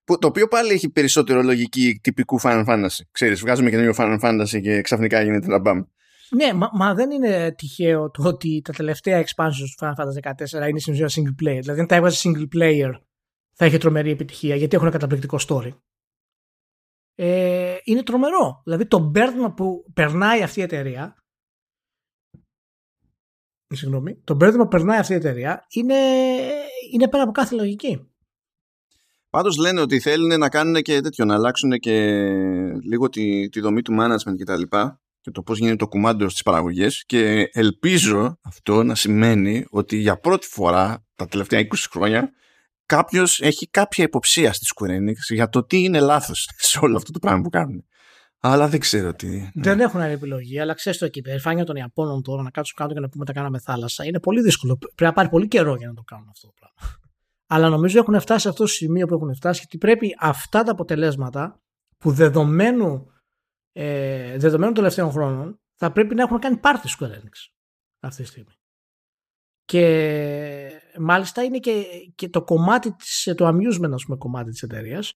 το 0.06 0.28
οποίο 0.28 0.48
πάλι 0.48 0.72
έχει 0.72 0.90
περισσότερο 0.90 1.42
λογική 1.42 2.00
τυπικού 2.04 2.42
Final 2.42 2.66
Fantasy. 2.66 3.04
Ξέρεις, 3.12 3.40
βγάζουμε 3.40 3.70
καινούριο 3.70 3.94
Final 3.98 4.20
Fantasy 4.22 4.62
και 4.62 4.82
ξαφνικά 4.82 5.22
γίνεται 5.22 5.46
ένα 5.46 5.60
μπαμ. 5.60 5.82
Ναι, 6.30 6.54
μα, 6.54 6.70
μα, 6.74 6.94
δεν 6.94 7.12
είναι 7.12 7.54
τυχαίο 7.58 8.12
το 8.12 8.28
ότι 8.28 8.62
τα 8.64 8.74
τελευταία 8.74 9.24
expansions 9.24 9.70
του 9.78 9.86
Final 9.86 9.94
Fantasy 9.96 10.32
14 10.64 10.70
είναι 10.70 10.80
στην 10.80 10.94
ουσία 10.94 11.10
single 11.10 11.44
player. 11.44 11.60
Δηλαδή, 11.62 11.80
αν 11.80 11.88
τα 11.88 11.96
έβαζε 11.96 12.30
single 12.30 12.58
player, 12.58 12.92
θα 13.54 13.66
είχε 13.66 13.78
τρομερή 13.78 14.12
επιτυχία 14.12 14.56
γιατί 14.56 14.76
έχουν 14.76 14.92
καταπληκτικό 14.92 15.38
story. 15.48 15.72
Ε, 17.16 17.76
είναι 17.84 18.04
τρομερό. 18.04 18.62
Δηλαδή, 18.64 18.86
το 18.88 19.00
μπέρδμα 19.00 19.54
που 19.54 19.86
περνάει 19.94 20.44
αυτή 20.44 20.60
η 20.60 20.64
εταιρεία. 20.64 21.16
Συγγνώμη. 23.68 24.22
Το 24.24 24.36
μπέρδμα 24.36 24.64
που 24.64 24.70
περνάει 24.70 25.00
αυτή 25.00 25.14
η 25.14 25.16
εταιρεία 25.16 25.66
είναι, 25.70 25.98
είναι 26.94 27.10
πέρα 27.10 27.24
από 27.24 27.32
κάθε 27.32 27.56
λογική. 27.56 28.15
Πάντως 29.36 29.58
λένε 29.58 29.82
ότι 29.82 30.00
θέλουν 30.00 30.40
να 30.40 30.50
κάνουν 30.50 30.82
και 30.82 31.02
τέτοιο, 31.02 31.26
να 31.26 31.34
αλλάξουν 31.34 31.72
και 31.72 32.26
λίγο 32.90 33.10
τη, 33.10 33.50
τη 33.50 33.60
δομή 33.60 33.82
του 33.82 33.96
management 34.00 34.36
κτλ. 34.38 34.62
Και, 34.62 34.78
και 35.22 35.32
το 35.32 35.42
πώς 35.42 35.58
γίνεται 35.58 35.76
το 35.76 35.88
κουμάντο 35.88 36.30
στις 36.30 36.42
παραγωγές. 36.42 37.04
Και 37.06 37.50
ελπίζω 37.54 38.40
αυτό 38.42 38.84
να 38.84 38.96
σημαίνει 38.96 39.66
ότι 39.70 39.98
για 39.98 40.20
πρώτη 40.20 40.48
φορά 40.48 41.06
τα 41.16 41.28
τελευταία 41.28 41.60
20 41.60 41.66
χρόνια 41.92 42.32
κάποιος 42.86 43.40
έχει 43.42 43.70
κάποια 43.70 44.04
υποψία 44.04 44.54
στη 44.54 44.66
Square 44.76 44.90
Enix 44.90 45.34
για 45.34 45.50
το 45.50 45.64
τι 45.64 45.84
είναι 45.84 46.00
λάθος 46.00 46.50
σε 46.70 46.80
όλο 46.82 46.96
αυτό 46.96 47.12
το 47.12 47.20
πράγμα 47.20 47.42
που 47.42 47.50
κάνουν. 47.50 47.86
Αλλά 48.40 48.68
δεν 48.68 48.80
ξέρω 48.80 49.14
τι. 49.14 49.28
Ναι. 49.28 49.50
Δεν 49.54 49.80
έχουν 49.80 50.02
άλλη 50.02 50.14
επιλογή, 50.14 50.60
αλλά 50.60 50.74
ξέρεις 50.74 51.00
το 51.00 51.06
εκεί. 51.06 51.20
Η 51.20 51.22
περηφάνεια 51.22 51.64
των 51.64 51.76
Ιαπώνων 51.76 52.22
τώρα 52.22 52.42
να 52.42 52.50
κάτσουν 52.50 52.76
κάτω 52.78 52.94
και 52.94 53.00
να 53.00 53.10
πούμε 53.10 53.26
τα 53.26 53.34
κάναμε 53.34 53.60
θάλασσα 53.60 54.06
είναι 54.06 54.20
πολύ 54.20 54.42
δύσκολο. 54.42 54.78
Πρέπει 54.78 55.04
να 55.04 55.14
πάρει 55.14 55.30
πολύ 55.30 55.48
καιρό 55.48 55.76
για 55.76 55.88
να 55.88 55.94
το 55.94 56.02
κάνουν 56.02 56.30
αυτό 56.30 56.48
το 56.48 56.54
πράγμα. 56.60 57.04
Αλλά 57.48 57.70
νομίζω 57.70 58.00
έχουν 58.00 58.20
φτάσει 58.20 58.42
σε 58.42 58.50
αυτό 58.50 58.64
το 58.64 58.70
σημείο 58.70 59.08
που 59.08 59.14
έχουν 59.14 59.36
φτάσει 59.36 59.60
γιατί 59.60 59.78
πρέπει 59.78 60.16
αυτά 60.20 60.64
τα 60.64 60.72
αποτελέσματα 60.72 61.62
που 61.98 62.12
δεδομένου, 62.12 63.08
ε, 63.72 64.38
δεδομένου 64.38 64.72
των 64.72 64.74
τελευταίων 64.74 65.12
χρόνων 65.12 65.60
θα 65.76 65.92
πρέπει 65.92 66.16
να 66.16 66.24
έχουν 66.24 66.40
κάνει 66.40 66.58
πάρτι 66.58 66.90
Square 67.00 67.12
Enix 67.12 67.52
αυτή 68.00 68.22
τη 68.22 68.28
στιγμή. 68.28 68.54
Και 69.66 70.72
μάλιστα 71.00 71.44
είναι 71.44 71.58
και, 71.58 71.84
και 72.16 72.30
το 72.30 72.44
κομμάτι 72.44 72.96
της, 72.96 73.34
το 73.36 73.48
amusement 73.48 73.92
ας 73.94 74.04
πούμε 74.06 74.18
κομμάτι 74.18 74.52
της 74.52 74.62
εταιρείας 74.62 75.14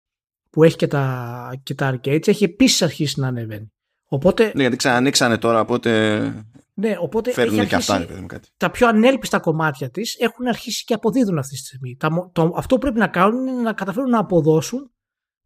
που 0.50 0.64
έχει 0.64 0.76
και 0.76 0.88
τα, 0.88 1.62
και 1.64 1.76
τα 1.76 1.94
arcades 1.94 2.28
έχει 2.28 2.44
επίσης 2.44 2.82
αρχίσει 2.82 3.20
να 3.20 3.28
ανεβαίνει. 3.28 3.72
Οπότε, 4.06 4.52
ναι, 4.56 4.62
γιατί 4.62 4.76
ξανανοίξανε 4.76 5.38
τώρα, 5.38 5.60
οπότε 5.60 6.46
ναι, 6.80 6.96
οπότε 7.00 7.32
φέρνουν 7.32 7.68
και 7.68 7.76
αυτά, 7.76 8.06
παιδί 8.06 8.26
κάτι. 8.26 8.50
Τα 8.58 8.72
πιο 8.72 8.88
ανέλπιστα 8.88 9.40
κομμάτια 9.40 9.90
της 9.90 10.16
έχουν 10.20 10.48
αρχίσει 10.48 10.84
και 10.84 10.94
αποδίδουν 10.94 11.38
αυτή 11.38 11.54
τη 11.54 11.60
στιγμή. 11.60 11.96
Τα, 12.00 12.30
το, 12.32 12.54
αυτό 12.56 12.76
που 12.76 12.82
πρέπει 12.82 13.00
να 13.00 13.08
κάνουν 13.08 13.48
είναι 13.48 13.62
να 13.62 13.74
καταφέρουν 13.74 14.10
να 14.10 14.20
αποδώσουν 14.20 14.92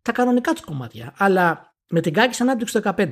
τα 0.01 0.11
κανονικά 0.11 0.51
τους 0.51 0.61
κομμάτια. 0.61 1.13
Αλλά 1.17 1.75
με 1.89 2.01
την 2.01 2.13
κάκη 2.13 2.41
ανάπτυξη 2.41 2.81
του 2.81 2.93
15 2.97 3.07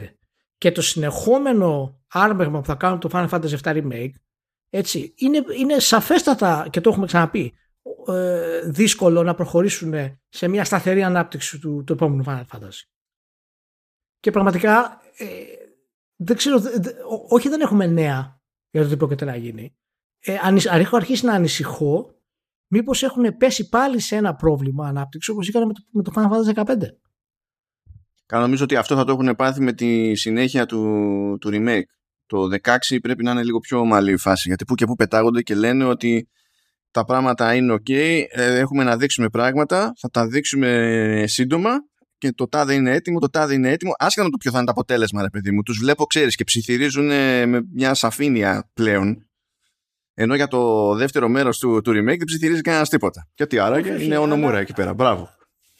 και 0.58 0.72
το 0.72 0.82
συνεχόμενο 0.82 2.00
άρμεγμα 2.08 2.60
που 2.60 2.66
θα 2.66 2.76
κάνουν 2.76 3.00
το 3.00 3.10
Final 3.12 3.30
Fantasy 3.30 3.58
VII 3.64 3.84
Remake, 3.84 4.12
έτσι, 4.70 5.14
είναι, 5.18 5.44
είναι 5.58 5.80
σαφέστατα 5.80 6.68
και 6.70 6.82
το 6.82 6.90
έχουμε 6.90 7.06
ξαναπεί, 7.06 7.54
ε, 8.08 8.60
δύσκολο 8.66 9.24
να 9.24 9.36
προχωρήσουν 9.36 9.94
σε 10.30 10.48
μια 10.48 10.64
σταθερή 10.64 11.04
ανάπτυξη 11.04 11.60
του, 11.60 11.84
του 11.86 11.94
επόμενου 11.94 12.24
Final 12.28 12.58
Fantasy. 12.58 12.82
Και 14.20 14.32
πραγματικά 14.32 15.02
ε, 15.18 15.26
δεν 16.24 16.36
ξέρω, 16.36 16.62
όχι 17.30 17.50
δεν 17.50 17.62
έχουμε 17.62 17.88
νέα 17.88 18.40
για 18.70 18.84
το 18.84 18.90
τι 18.90 18.98
πρόκειται 18.98 19.26
να 19.26 19.36
γίνει. 19.36 19.76
Ε, 20.20 20.38
έχω 20.72 20.96
αρχίσει 20.96 21.26
να 21.26 21.34
ανησυχώ 21.34 22.16
μήπως 22.68 23.04
έχουν 23.04 23.38
πέσει 23.38 23.70
πάλι 23.70 24.00
σε 24.00 24.16
ένα 24.16 24.36
πρόβλημα 24.36 24.88
ανάπτυξη 24.88 25.32
όπως 25.32 25.48
είχαν 25.48 25.68
με 25.68 25.74
το, 25.74 25.82
με 25.92 26.04
το 26.04 26.12
Final 26.16 26.22
Fantasy 26.22 26.64
15. 26.66 26.78
Κάνω 28.26 28.44
νομίζω 28.44 28.64
ότι 28.64 28.76
αυτό 28.76 28.96
θα 28.96 29.04
το 29.04 29.12
έχουν 29.12 29.36
πάθει 29.36 29.62
με 29.62 29.74
τη 29.74 30.16
συνέχεια 30.16 30.66
του, 30.66 31.38
του 31.40 31.50
remake. 31.52 31.90
Το 32.26 32.48
16 32.64 32.78
πρέπει 33.02 33.24
να 33.24 33.32
είναι 33.32 33.44
λίγο 33.44 33.60
πιο 33.60 33.80
ομαλή 33.80 34.12
η 34.12 34.18
φάση 34.18 34.48
γιατί 34.48 34.66
που 34.66 34.76
και 34.76 34.86
που 34.86 34.96
πετάγονται 34.96 35.42
και 35.42 35.56
λένε 35.56 35.84
ότι 35.84 36.30
τα 36.92 37.04
πράγματα 37.04 37.56
είναι 37.56 37.74
ok, 37.74 37.90
ε, 38.30 38.58
έχουμε 38.58 38.84
να 38.84 38.98
δείξουμε 38.98 39.30
πράγματα, 39.30 39.94
θα 39.98 40.10
τα 40.10 40.28
δείξουμε 40.28 41.24
σύντομα 41.28 41.70
και 42.22 42.32
το 42.32 42.48
τάδε 42.48 42.74
είναι 42.74 42.92
έτοιμο, 42.92 43.20
το 43.20 43.30
τάδε 43.30 43.54
είναι 43.54 43.70
έτοιμο, 43.70 43.92
άσχετα 43.98 44.26
με 44.26 44.32
το 44.32 44.38
ποιο 44.38 44.52
θα 44.52 44.58
είναι 44.58 44.66
το 44.66 44.72
αποτέλεσμα, 44.72 45.22
ρε 45.22 45.30
παιδί 45.30 45.52
μου. 45.52 45.64
Τους 45.64 45.78
βλέπω, 45.78 46.06
ξέρεις, 46.06 46.36
και 46.36 46.44
ψιθυρίζουν 46.44 47.06
με 47.50 47.62
μια 47.74 47.94
σαφήνεια 47.94 48.70
πλέον. 48.74 49.30
Ενώ 50.14 50.36
για 50.36 50.48
το 50.48 50.94
δεύτερο 50.96 51.28
μέρος 51.28 51.58
του, 51.60 51.82
του 51.82 51.92
remake 51.92 52.18
δεν 52.18 52.24
ψιθυρίζει 52.26 52.62
κανένας 52.62 52.90
τίποτα. 52.90 53.28
Γιατί 53.36 53.60
άραγε 53.60 54.04
είναι 54.04 54.18
ονομούρα 54.18 54.58
εκεί 54.58 54.74
πέρα. 54.74 54.94
Μπράβο. 54.94 55.30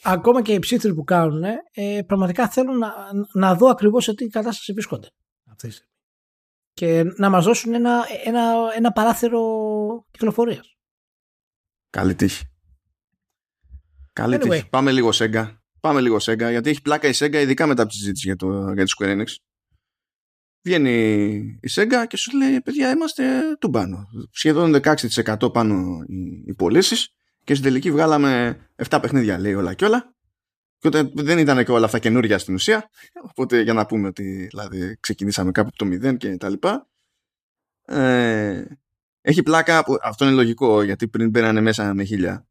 Ακόμα 0.02 0.42
και 0.42 0.52
οι 0.52 0.58
ψήθυροι 0.58 0.94
που 0.94 1.04
κάνουν, 1.04 1.42
ε, 1.72 2.02
πραγματικά 2.06 2.48
θέλουν 2.48 2.78
να, 2.78 2.92
να 3.32 3.54
δω 3.54 3.68
ακριβώς 3.68 4.04
σε 4.04 4.14
τι 4.14 4.26
κατάσταση 4.26 4.72
βρίσκονται. 4.72 5.08
Αυτή 5.52 5.68
και 6.72 7.04
να 7.16 7.30
μας 7.30 7.44
δώσουν 7.44 7.74
ένα, 7.74 8.04
ένα, 8.24 8.52
ένα 8.76 8.92
παράθυρο 8.92 9.40
κυκλοφορίας. 10.10 10.76
Καλή 11.90 12.14
τύχη. 12.14 12.44
Καλή 14.12 14.36
anyway. 14.36 14.48
τύχη. 14.48 14.68
Πάμε 14.68 14.92
λίγο 14.92 15.12
Σέγγα. 15.12 15.61
Πάμε 15.82 16.00
λίγο 16.00 16.16
Sega, 16.16 16.48
γιατί 16.50 16.70
έχει 16.70 16.82
πλάκα 16.82 17.08
η 17.08 17.12
Sega, 17.14 17.34
ειδικά 17.34 17.66
μετά 17.66 17.82
από 17.82 17.90
τη 17.90 17.96
συζήτηση 17.96 18.26
για, 18.26 18.36
το, 18.36 18.72
για 18.72 18.84
τη 18.84 18.92
Square 18.98 19.18
Enix. 19.18 19.26
Βγαίνει 20.62 20.90
η 21.60 21.68
Sega 21.70 22.04
και 22.08 22.16
σου 22.16 22.36
λέει: 22.36 22.60
Παιδιά, 22.60 22.90
είμαστε 22.90 23.24
του 23.58 23.70
πάνω. 23.70 24.08
Σχεδόν 24.30 24.76
16% 24.82 25.52
πάνω 25.52 26.04
οι, 26.06 26.42
οι 26.46 26.54
πωλήσεις 26.54 27.14
και 27.44 27.54
στην 27.54 27.66
τελική 27.66 27.90
βγάλαμε 27.90 28.60
7 28.88 28.98
παιχνίδια, 29.00 29.38
λέει 29.38 29.54
όλα 29.54 29.74
και 29.74 29.84
όλα. 29.84 30.14
Και 30.78 30.88
όταν 30.88 31.12
δεν 31.14 31.38
ήταν 31.38 31.64
και 31.64 31.72
όλα 31.72 31.84
αυτά 31.84 31.98
καινούργια 31.98 32.38
στην 32.38 32.54
ουσία. 32.54 32.90
Οπότε 33.22 33.60
για 33.60 33.72
να 33.72 33.86
πούμε 33.86 34.08
ότι 34.08 34.46
δηλαδή, 34.50 34.96
ξεκινήσαμε 35.00 35.50
κάπου 35.50 35.70
από 35.72 35.90
το 35.90 36.08
0 36.08 36.16
και 36.16 36.36
τα 36.36 36.48
λοιπά. 36.48 36.88
Ε, 37.84 38.64
έχει 39.20 39.42
πλάκα, 39.42 39.84
αυτό 40.02 40.24
είναι 40.24 40.34
λογικό 40.34 40.82
γιατί 40.82 41.08
πριν 41.08 41.30
μπαίνανε 41.30 41.60
μέσα 41.60 41.94
με 41.94 42.04
χίλια 42.04 42.46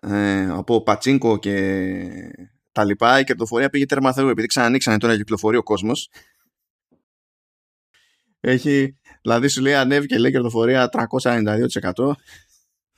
ε, 0.00 0.48
από 0.50 0.82
πατσίνκο 0.82 1.38
και 1.38 1.54
τα 2.72 2.84
λοιπά 2.84 3.20
η 3.20 3.24
κερδοφορία 3.24 3.70
πήγε 3.70 3.86
τέρμα 3.86 4.12
θεού 4.12 4.28
επειδή 4.28 4.46
ξανανοίξανε 4.46 4.98
τώρα 4.98 5.12
για 5.12 5.22
κυκλοφορεί 5.22 5.56
ο 5.56 5.62
κόσμος. 5.62 6.10
Έχει 8.40 8.96
δηλαδή 9.22 9.48
σου 9.48 9.60
λέει 9.60 9.74
ανέβηκε 9.74 10.18
λέει 10.18 10.30
κερδοφορία 10.30 10.88
392% 10.92 12.16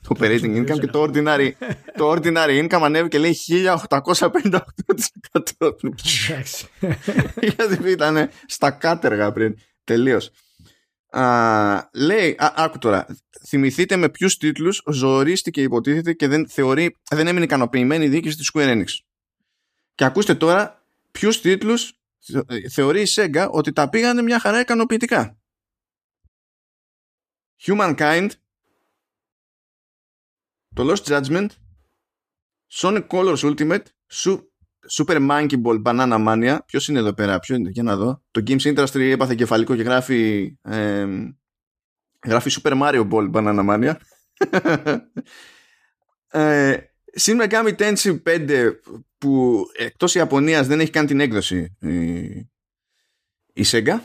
το 0.01 0.15
operating 0.19 0.55
income 0.57 0.79
και 0.79 0.87
το 0.87 1.03
ordinary, 1.03 1.51
το 1.97 2.11
ordinary 2.11 2.67
income 2.67 2.81
ανέβηκε 2.81 3.17
λέει 3.17 3.37
1858% 3.49 4.59
γιατί 7.41 7.91
ήταν 7.91 8.29
στα 8.45 8.71
κάτεργα 8.71 9.31
πριν 9.31 9.57
τελείως 9.83 10.31
Α, 11.11 11.89
λέει, 11.93 12.35
α, 12.37 12.53
άκου 12.55 12.77
τώρα, 12.77 13.05
θυμηθείτε 13.47 13.95
με 13.95 14.09
ποιους 14.09 14.37
τίτλους 14.37 14.83
ζορίστηκε 14.91 15.61
υποτίθεται 15.61 16.13
και 16.13 16.27
δεν, 16.27 16.49
θεωρεί, 16.49 16.97
δεν 17.09 17.27
έμεινε 17.27 17.45
ικανοποιημένη 17.45 18.05
η 18.05 18.09
διοίκηση 18.09 18.37
της 18.37 18.51
Square 18.53 18.73
Enix. 18.73 18.87
Και 19.95 20.05
ακούστε 20.05 20.35
τώρα 20.35 20.85
ποιους 21.11 21.41
τίτλους 21.41 21.93
θεωρεί 22.71 23.01
η 23.01 23.07
Sega 23.15 23.47
ότι 23.51 23.71
τα 23.73 23.89
πήγανε 23.89 24.21
μια 24.21 24.39
χαρά 24.39 24.59
ικανοποιητικά. 24.59 25.39
Humankind, 27.61 28.29
το 30.75 30.91
Lost 30.91 31.03
Judgment, 31.03 31.47
Sonic 32.71 33.07
Colors 33.07 33.37
Ultimate, 33.37 33.85
Super 34.93 35.17
Monkey 35.29 35.61
Ball 35.63 35.81
Banana 35.81 36.27
Mania. 36.27 36.57
Ποιος 36.65 36.87
είναι 36.87 36.99
εδώ 36.99 37.13
πέρα, 37.13 37.39
ποιο 37.39 37.55
είναι, 37.55 37.69
για 37.69 37.83
να 37.83 37.95
δω. 37.95 38.23
Το 38.31 38.43
Games 38.47 38.75
Industry 38.75 38.99
έπαθε 38.99 39.35
κεφαλικό 39.35 39.75
και 39.75 39.81
γράφει, 39.81 40.53
ε, 40.61 41.07
γράφει 42.25 42.51
Super 42.61 42.81
Mario 42.81 43.09
Ball 43.09 43.31
Banana 43.31 43.69
Mania. 43.69 43.93
ε, 46.31 46.77
Shin 47.19 47.41
Megami 47.41 47.75
Tensei 47.75 48.21
5 48.23 48.71
που 49.17 49.63
εκτός 49.77 50.15
Ιαπωνίας 50.15 50.67
δεν 50.67 50.79
έχει 50.79 50.91
καν 50.91 51.05
την 51.05 51.19
έκδοση 51.19 51.77
η, 51.79 52.21
η 53.53 53.65
Sega 53.65 53.99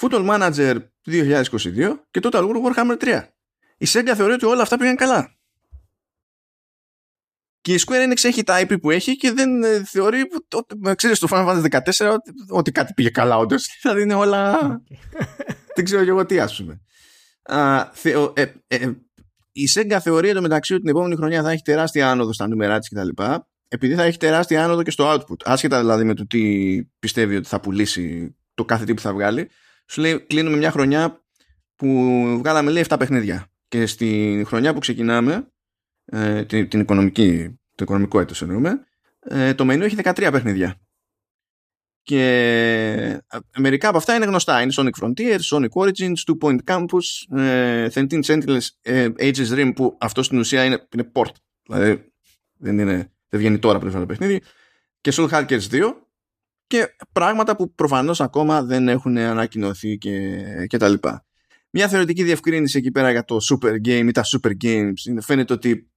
Football 0.00 0.28
Manager 0.28 0.76
2022 1.06 1.44
και 2.10 2.20
Total 2.22 2.42
War 2.42 2.74
Warhammer 2.74 2.96
3 3.00 3.22
η 3.78 3.86
Sega 3.88 4.12
θεωρεί 4.16 4.32
ότι 4.32 4.44
όλα 4.44 4.62
αυτά 4.62 4.76
πήγαν 4.76 4.96
καλά 4.96 5.37
και 7.68 7.74
η 7.74 7.80
Square 7.86 8.08
Enix 8.08 8.24
έχει 8.24 8.42
τα 8.42 8.60
IP 8.60 8.80
που 8.80 8.90
έχει 8.90 9.16
και 9.16 9.32
δεν 9.32 9.62
ε, 9.62 9.84
θεωρεί, 9.84 10.22
ξέρεις, 10.94 11.18
το 11.18 11.28
Final 11.30 11.48
Fantasy 11.48 11.68
14 11.70 12.12
ότι, 12.12 12.32
ότι 12.48 12.72
κάτι 12.72 12.92
πήγε 12.94 13.10
καλά 13.10 13.36
όντως. 13.36 13.68
Δηλαδή 13.82 14.02
είναι 14.02 14.14
όλα... 14.14 14.58
δεν 15.74 15.84
ξέρω 15.84 16.04
και 16.04 16.10
εγώ 16.10 16.26
τι 16.26 16.38
ας 16.38 16.56
πούμε. 16.56 16.80
θεω, 17.92 18.32
ε, 18.36 18.44
ε, 18.66 18.90
η 19.52 19.68
Sega 19.74 19.98
θεωρεί 20.02 20.40
μεταξύ 20.40 20.72
ότι 20.72 20.82
την 20.82 20.90
επόμενη 20.90 21.16
χρονιά 21.16 21.42
θα 21.42 21.50
έχει 21.50 21.62
τεράστια 21.62 22.10
άνοδο 22.10 22.32
στα 22.32 22.48
νούμερά 22.48 22.78
της 22.78 22.88
κτλ. 22.88 23.22
Επειδή 23.68 23.94
θα 23.94 24.02
έχει 24.02 24.18
τεράστια 24.18 24.64
άνοδο 24.64 24.82
και 24.82 24.90
στο 24.90 25.14
output. 25.14 25.42
Άσχετα 25.44 25.80
δηλαδή 25.80 26.04
με 26.04 26.14
το 26.14 26.26
τι 26.26 26.82
πιστεύει 26.98 27.36
ότι 27.36 27.48
θα 27.48 27.60
πουλήσει 27.60 28.36
το 28.54 28.64
κάθε 28.64 28.84
τι 28.84 28.94
που 28.94 29.00
θα 29.00 29.12
βγάλει. 29.12 29.48
Σου 29.88 30.00
λέει 30.00 30.20
κλείνουμε 30.20 30.56
μια 30.56 30.70
χρονιά 30.70 31.24
που 31.76 31.86
βγάλαμε 32.38 32.70
λέει 32.70 32.84
7 32.88 32.96
παιχνίδια. 32.98 33.46
Και 33.68 33.86
στη 33.86 34.42
χρονιά 34.46 34.74
που 34.74 34.78
ξεκινάμε 34.78 35.48
ε, 36.10 36.44
την, 36.44 36.68
την 36.68 36.80
οικονομική, 36.80 37.58
το 37.74 37.84
οικονομικό 37.84 38.20
έτος 38.20 38.42
εννοούμε, 38.42 38.80
ε, 39.20 39.54
το 39.54 39.64
μενού 39.64 39.84
έχει 39.84 39.96
13 40.02 40.28
παιχνίδια. 40.32 40.80
Και 42.02 42.22
ε, 43.30 43.38
μερικά 43.58 43.88
από 43.88 43.96
αυτά 43.96 44.14
είναι 44.14 44.24
γνωστά. 44.24 44.62
Είναι 44.62 44.72
Sonic 44.76 44.90
Frontier, 45.02 45.38
Sonic 45.50 45.68
Origins, 45.68 46.14
Two 46.26 46.38
Point 46.40 46.58
Campus, 46.64 47.36
ε, 47.38 47.88
13 47.94 48.24
Sentinels, 48.24 48.66
ε, 48.82 49.08
Ages 49.18 49.48
Rim 49.50 49.72
που 49.74 49.96
αυτό 50.00 50.22
στην 50.22 50.38
ουσία 50.38 50.64
είναι, 50.64 50.88
είναι 50.94 51.10
port. 51.14 51.32
Δηλαδή 51.62 52.12
δεν, 52.58 52.78
είναι, 52.78 53.12
δεν 53.28 53.40
βγαίνει 53.40 53.58
τώρα 53.58 53.78
πριν 53.78 53.92
το 53.92 54.06
παιχνίδι. 54.06 54.42
Και 55.00 55.12
Soul 55.14 55.28
Hackers 55.28 55.68
2 55.70 55.92
και 56.66 56.96
πράγματα 57.12 57.56
που 57.56 57.74
προφανώς 57.74 58.20
ακόμα 58.20 58.62
δεν 58.62 58.88
έχουν 58.88 59.16
ανακοινωθεί 59.16 59.98
και, 59.98 60.44
και 60.66 60.76
τα 60.76 60.88
λοιπά. 60.88 61.26
Μια 61.70 61.88
θεωρητική 61.88 62.22
διευκρίνηση 62.22 62.78
εκεί 62.78 62.90
πέρα 62.90 63.10
για 63.10 63.24
το 63.24 63.36
Super 63.42 63.72
Game 63.72 64.06
ή 64.08 64.10
τα 64.10 64.24
Super 64.24 64.52
Games 64.64 65.06
είναι, 65.08 65.20
φαίνεται 65.20 65.52
ότι 65.52 65.87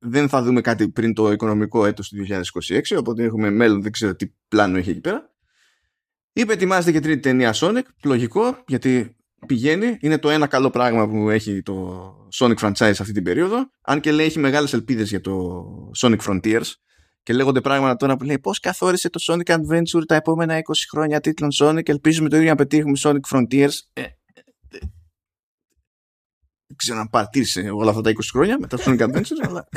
δεν 0.00 0.28
θα 0.28 0.42
δούμε 0.42 0.60
κάτι 0.60 0.88
πριν 0.88 1.14
το 1.14 1.32
οικονομικό 1.32 1.86
έτος 1.86 2.08
του 2.08 2.26
2026 2.28 2.98
οπότε 2.98 3.24
έχουμε 3.24 3.50
μέλλον 3.50 3.82
δεν 3.82 3.92
ξέρω 3.92 4.14
τι 4.14 4.26
πλάνο 4.48 4.76
έχει 4.76 4.90
εκεί 4.90 5.00
πέρα. 5.00 5.34
Είπε 6.32 6.52
ετοιμάζεται 6.52 6.92
και 6.92 7.00
τρίτη 7.00 7.20
ταινία 7.20 7.54
Sonic 7.54 7.82
λογικό 8.04 8.64
γιατί 8.66 9.16
πηγαίνει. 9.46 9.96
Είναι 10.00 10.18
το 10.18 10.30
ένα 10.30 10.46
καλό 10.46 10.70
πράγμα 10.70 11.08
που 11.08 11.30
έχει 11.30 11.62
το 11.62 12.28
Sonic 12.34 12.56
franchise 12.56 12.94
αυτή 12.98 13.12
την 13.12 13.22
περίοδο. 13.22 13.70
Αν 13.80 14.00
και 14.00 14.12
λέει 14.12 14.26
έχει 14.26 14.38
μεγάλες 14.38 14.72
ελπίδες 14.72 15.08
για 15.08 15.20
το 15.20 15.64
Sonic 15.98 16.18
Frontiers 16.26 16.72
και 17.22 17.32
λέγονται 17.32 17.60
πράγματα 17.60 17.96
τώρα 17.96 18.16
που 18.16 18.24
λέει 18.24 18.38
πώς 18.38 18.60
καθόρισε 18.60 19.10
το 19.10 19.20
Sonic 19.26 19.54
Adventure 19.54 20.06
τα 20.06 20.14
επόμενα 20.14 20.56
20 20.56 20.60
χρόνια 20.90 21.20
τίτλων 21.20 21.50
Sonic 21.60 21.88
ελπίζουμε 21.88 22.28
το 22.28 22.36
ίδιο 22.36 22.48
να 22.48 22.54
πετύχουμε 22.54 22.96
Sonic 23.02 23.36
Frontiers. 23.36 23.74
Ε, 23.92 24.02
δεν 24.02 24.19
ξέρω 26.80 26.98
αν 26.98 27.08
παρατήρησε 27.10 27.70
όλα 27.70 27.90
αυτά 27.90 28.02
τα 28.02 28.10
20 28.10 28.14
χρόνια 28.32 28.58
μετά 28.60 28.76
το 28.76 28.82
Sonic 28.86 29.00
Adventures, 29.00 29.48
αλλά 29.48 29.68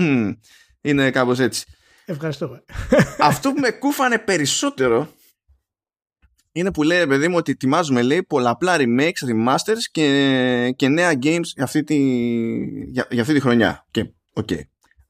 είναι 0.88 1.10
κάπως 1.10 1.38
έτσι. 1.38 1.64
Ευχαριστώ. 2.04 2.64
Αυτό 3.18 3.52
που 3.52 3.60
με 3.60 3.70
κούφανε 3.70 4.18
περισσότερο 4.18 5.08
είναι 6.52 6.72
που 6.72 6.82
λέει, 6.82 7.06
παιδί 7.06 7.28
μου, 7.28 7.36
ότι 7.36 7.52
ετοιμάζουμε, 7.52 8.02
λέει, 8.02 8.22
πολλαπλά 8.22 8.76
remakes, 8.78 9.28
remasters 9.30 9.82
και, 9.90 10.72
και 10.76 10.88
νέα 10.88 11.12
games 11.22 11.44
για 11.54 11.64
αυτή 11.64 11.84
τη, 11.84 11.96
για, 12.90 13.06
για 13.10 13.22
αυτή 13.22 13.34
τη 13.34 13.40
χρονιά. 13.40 13.86
Και, 13.90 14.12
okay. 14.34 14.60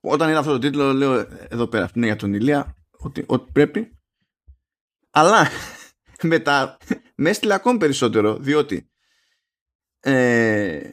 Όταν 0.00 0.28
είναι 0.28 0.38
αυτό 0.38 0.52
το 0.52 0.58
τίτλο, 0.58 0.92
λέω 0.92 1.26
εδώ 1.48 1.66
πέρα, 1.66 1.84
αυτή 1.84 1.98
είναι 1.98 2.06
για 2.06 2.16
τον 2.16 2.34
Ηλία, 2.34 2.74
ότι, 2.90 3.24
ότι 3.26 3.50
πρέπει. 3.52 3.98
Αλλά 5.10 5.48
μετά 6.22 6.76
με 7.14 7.30
έστειλε 7.30 7.54
ακόμη 7.54 7.78
περισσότερο, 7.78 8.36
διότι 8.36 8.90
ε, 10.00 10.90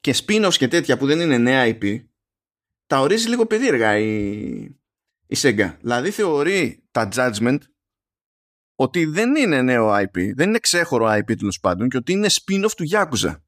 και 0.00 0.14
spin 0.16 0.50
και 0.58 0.68
τέτοια 0.68 0.98
που 0.98 1.06
δεν 1.06 1.20
είναι 1.20 1.38
νέα 1.38 1.76
IP 1.78 2.04
τα 2.86 3.00
ορίζει 3.00 3.28
λίγο 3.28 3.46
περίεργα 3.46 3.98
η, 3.98 4.48
η 5.26 5.36
Sega. 5.36 5.76
Δηλαδή 5.80 6.10
θεωρεί 6.10 6.88
τα 6.90 7.08
Judgment 7.12 7.58
ότι 8.74 9.04
δεν 9.04 9.36
είναι 9.36 9.62
νέο 9.62 9.96
IP, 9.96 10.34
δεν 10.34 10.48
είναι 10.48 10.58
ξέχωρο 10.58 11.06
IP 11.10 11.36
τέλος 11.36 11.60
πάντων 11.60 11.88
και 11.88 11.96
ότι 11.96 12.12
είναι 12.12 12.28
spin-off 12.30 12.70
του 12.76 12.86
Yakuza. 12.90 13.40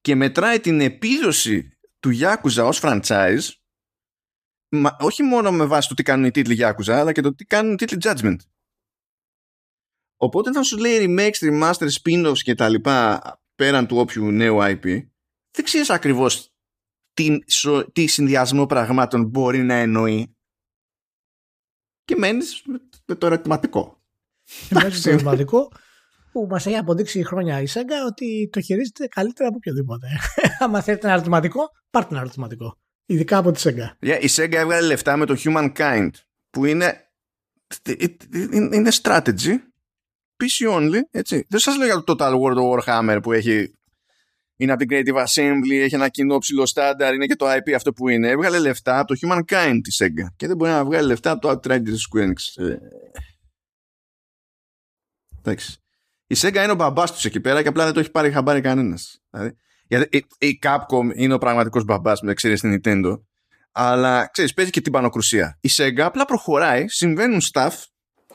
Και 0.00 0.14
μετράει 0.14 0.60
την 0.60 0.80
επίδοση 0.80 1.78
του 2.00 2.10
Yakuza 2.20 2.64
ως 2.64 2.80
franchise 2.82 3.48
όχι 4.98 5.22
μόνο 5.22 5.52
με 5.52 5.64
βάση 5.64 5.88
το 5.88 5.94
τι 5.94 6.02
κάνουν 6.02 6.24
οι 6.24 6.30
τίτλοι 6.30 6.56
Yakuza 6.60 6.92
αλλά 6.92 7.12
και 7.12 7.20
το 7.20 7.34
τι 7.34 7.44
κάνουν 7.44 7.72
οι 7.72 7.76
τίτλοι 7.76 7.98
Judgment. 8.02 8.36
Οπότε 10.16 10.52
θα 10.52 10.62
σου 10.62 10.76
λέει 10.76 11.06
remakes, 11.08 11.50
remaster, 11.50 11.88
spin-offs 12.02 12.38
και 12.38 12.54
τα 12.54 12.68
λοιπά 12.68 13.20
πέραν 13.54 13.86
του 13.86 13.96
όποιου 13.96 14.30
νέου 14.30 14.58
IP 14.60 15.06
δεν 15.56 15.64
ξέρεις 15.64 15.90
ακριβώς 15.90 16.52
τι, 17.14 17.38
τι 17.92 18.06
συνδυασμό 18.06 18.66
πραγμάτων 18.66 19.24
μπορεί 19.24 19.58
να 19.58 19.74
εννοεί 19.74 20.36
και 22.04 22.16
μένεις 22.16 22.62
με 23.06 23.14
το 23.14 23.26
ερωτηματικό. 23.26 24.02
Μένεις 24.70 25.02
το 25.02 25.10
ερωτηματικό 25.10 25.72
που 26.32 26.46
μας 26.50 26.66
έχει 26.66 26.76
αποδείξει 26.76 27.24
χρόνια 27.24 27.60
η 27.60 27.66
Sega 27.68 28.06
ότι 28.06 28.48
το 28.52 28.60
χειρίζεται 28.60 29.06
καλύτερα 29.06 29.48
από 29.48 29.56
οποιοδήποτε. 29.56 30.06
Αν 30.64 30.82
θέλετε 30.82 31.06
ένα 31.06 31.14
ερωτηματικό, 31.14 31.70
πάρτε 31.90 32.14
ένα 32.14 32.20
ερωτηματικό. 32.20 32.78
Ειδικά 33.06 33.38
από 33.38 33.50
τη 33.50 33.60
Sega. 33.64 34.06
Yeah, 34.06 34.18
η 34.20 34.28
Sega 34.30 34.52
έβγαλε 34.52 34.86
λεφτά 34.86 35.16
με 35.16 35.26
το 35.26 35.36
Humankind 35.38 36.10
που 36.50 36.64
είναι 36.64 37.10
είναι 38.72 38.90
strategy 39.02 39.56
PC 40.40 40.76
only, 40.76 41.00
έτσι. 41.10 41.46
Δεν 41.48 41.60
σας 41.60 41.76
λέω 41.76 41.86
για 41.86 42.02
το 42.04 42.14
Total 42.18 42.32
War 42.32 42.56
of 42.56 42.84
Warhammer 42.84 43.18
που 43.22 43.32
έχει 43.32 43.70
είναι 44.56 44.72
από 44.72 44.86
την 44.86 44.88
Creative 44.90 45.24
Assembly, 45.24 45.82
έχει 45.82 45.94
ένα 45.94 46.08
κοινό 46.08 46.38
ψηλό 46.38 46.66
στάνταρ, 46.66 47.14
είναι 47.14 47.26
και 47.26 47.36
το 47.36 47.46
IP 47.46 47.72
αυτό 47.72 47.92
που 47.92 48.08
είναι. 48.08 48.28
Έβγαλε 48.28 48.58
λεφτά 48.58 48.98
από 48.98 49.14
το 49.14 49.18
Humankind 49.22 49.78
τη 49.82 49.96
Sega 49.98 50.26
και 50.36 50.46
δεν 50.46 50.56
μπορεί 50.56 50.70
να 50.70 50.84
βγάλει 50.84 51.06
λεφτά 51.06 51.30
από 51.30 51.40
το 51.40 51.50
Outrider 51.50 51.84
της 51.84 52.08
Square 52.10 52.24
Enix. 52.24 52.64
Ε. 52.64 52.76
Εντάξει. 55.38 55.76
Η 56.26 56.36
Sega 56.38 56.62
είναι 56.62 56.72
ο 56.72 56.74
μπαμπάς 56.74 57.12
τους 57.12 57.24
εκεί 57.24 57.40
πέρα 57.40 57.62
και 57.62 57.68
απλά 57.68 57.84
δεν 57.84 57.92
το 57.92 58.00
έχει 58.00 58.10
πάρει 58.10 58.30
χαμπάρι 58.30 58.60
κανένας. 58.60 59.22
Δηλαδή, 59.30 59.56
γιατί 59.88 60.26
η 60.38 60.58
Capcom 60.62 61.14
είναι 61.14 61.34
ο 61.34 61.38
πραγματικός 61.38 61.84
μπαμπάς 61.84 62.20
με 62.20 62.30
εξαίρεση 62.30 62.58
στην 62.58 62.80
Nintendo 62.82 63.20
αλλά 63.78 64.26
ξέρεις 64.26 64.54
παίζει 64.54 64.70
και 64.70 64.80
την 64.80 64.92
πανοκρουσία. 64.92 65.58
Η 65.60 65.68
Sega 65.76 66.00
απλά 66.00 66.24
προχωράει, 66.24 66.88
συμβαίνουν 66.88 67.40
stuff, 67.52 67.72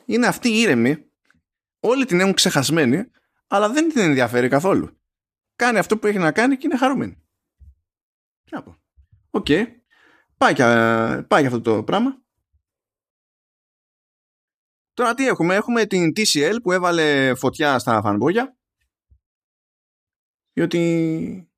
είναι 0.06 0.28
αυτή 0.28 0.49
ήρεμη 0.49 1.11
όλοι 1.82 2.05
την 2.05 2.19
έχουν 2.19 2.34
ξεχασμένη, 2.34 3.11
αλλά 3.47 3.69
δεν 3.69 3.89
την 3.89 4.01
ενδιαφέρει 4.01 4.47
καθόλου. 4.47 4.99
Κάνει 5.55 5.77
αυτό 5.77 5.97
που 5.97 6.07
έχει 6.07 6.17
να 6.17 6.32
κάνει 6.32 6.57
και 6.57 6.67
είναι 6.67 6.77
χαρούμενη. 6.77 7.15
Τι 8.43 8.55
να 8.55 8.63
πω. 8.63 8.77
Οκ. 9.29 9.47
Πάει, 10.38 10.53
και, 10.53 10.63
πάει 11.27 11.45
αυτό 11.45 11.61
το 11.61 11.84
πράγμα. 11.84 12.21
Τώρα 14.93 15.13
τι 15.13 15.27
έχουμε; 15.27 15.55
Έχουμε 15.55 15.86
την 15.86 16.11
TCL 16.15 16.55
που 16.63 16.71
έβαλε 16.71 17.36
φωτιά 17.36 17.79
στα 17.79 18.01
φανμπόγια. 18.01 18.57
Διότι 20.53 21.51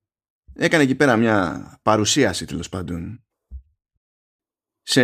έκανε 0.53 0.84
εκεί 0.84 0.95
πέρα 0.95 1.17
μια 1.17 1.80
παρουσίαση 1.82 2.45
τέλος 2.45 2.69
πάντων 2.69 3.26
σε 4.82 5.01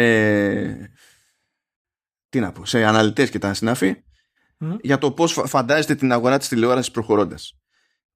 τι 2.30 2.40
να 2.40 2.52
πω, 2.52 2.66
σε 2.66 2.84
αναλυτές 2.84 3.30
και 3.30 3.40
τα 3.40 3.54
συνάφη 4.60 4.80
για 4.82 4.98
το 4.98 5.12
πώς 5.12 5.44
φαντάζεται 5.46 5.96
την 5.96 6.12
αγορά 6.12 6.38
της 6.38 6.48
τηλεόρασης 6.48 6.92
προχωρώντας. 6.92 7.54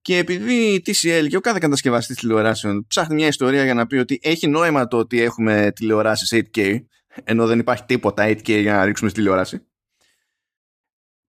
Και 0.01 0.17
επειδή 0.17 0.53
η 0.53 0.81
TCL 0.85 1.25
και 1.29 1.37
ο 1.37 1.41
κάθε 1.41 1.59
κατασκευαστής 1.59 2.17
τηλεοράσεων 2.17 2.85
ψάχνει 2.87 3.15
μια 3.15 3.27
ιστορία 3.27 3.63
για 3.63 3.73
να 3.73 3.87
πει 3.87 3.95
ότι 3.95 4.19
έχει 4.23 4.47
νόημα 4.47 4.87
το 4.87 4.97
ότι 4.97 5.21
έχουμε 5.21 5.71
τηλεοράσεις 5.75 6.33
8K, 6.53 6.79
ενώ 7.23 7.47
δεν 7.47 7.59
υπάρχει 7.59 7.83
τίποτα 7.85 8.27
8K 8.27 8.61
για 8.61 8.73
να 8.73 8.85
ρίξουμε 8.85 9.09
στη 9.09 9.19
τηλεόραση, 9.19 9.67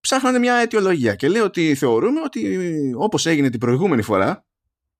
ψάχνανε 0.00 0.38
μια 0.38 0.54
αιτιολογία 0.54 1.14
και 1.14 1.28
λέει 1.28 1.42
ότι 1.42 1.74
θεωρούμε 1.74 2.20
ότι 2.20 2.70
όπως 2.96 3.26
έγινε 3.26 3.50
την 3.50 3.60
προηγούμενη 3.60 4.02
φορά, 4.02 4.46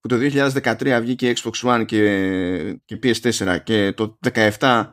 που 0.01 0.09
το 0.09 0.17
2013 0.17 0.99
βγήκε 1.01 1.33
Xbox 1.37 1.73
One 1.73 1.85
και, 1.87 2.81
και 2.85 2.99
PS4 3.03 3.59
και 3.65 3.93
το 3.93 4.19
17 4.33 4.93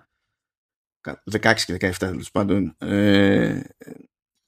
16 1.32 1.54
και 1.66 1.78
17 1.80 1.92
τέλος 1.98 2.32
πάντων 2.32 2.76
ε, 2.78 3.62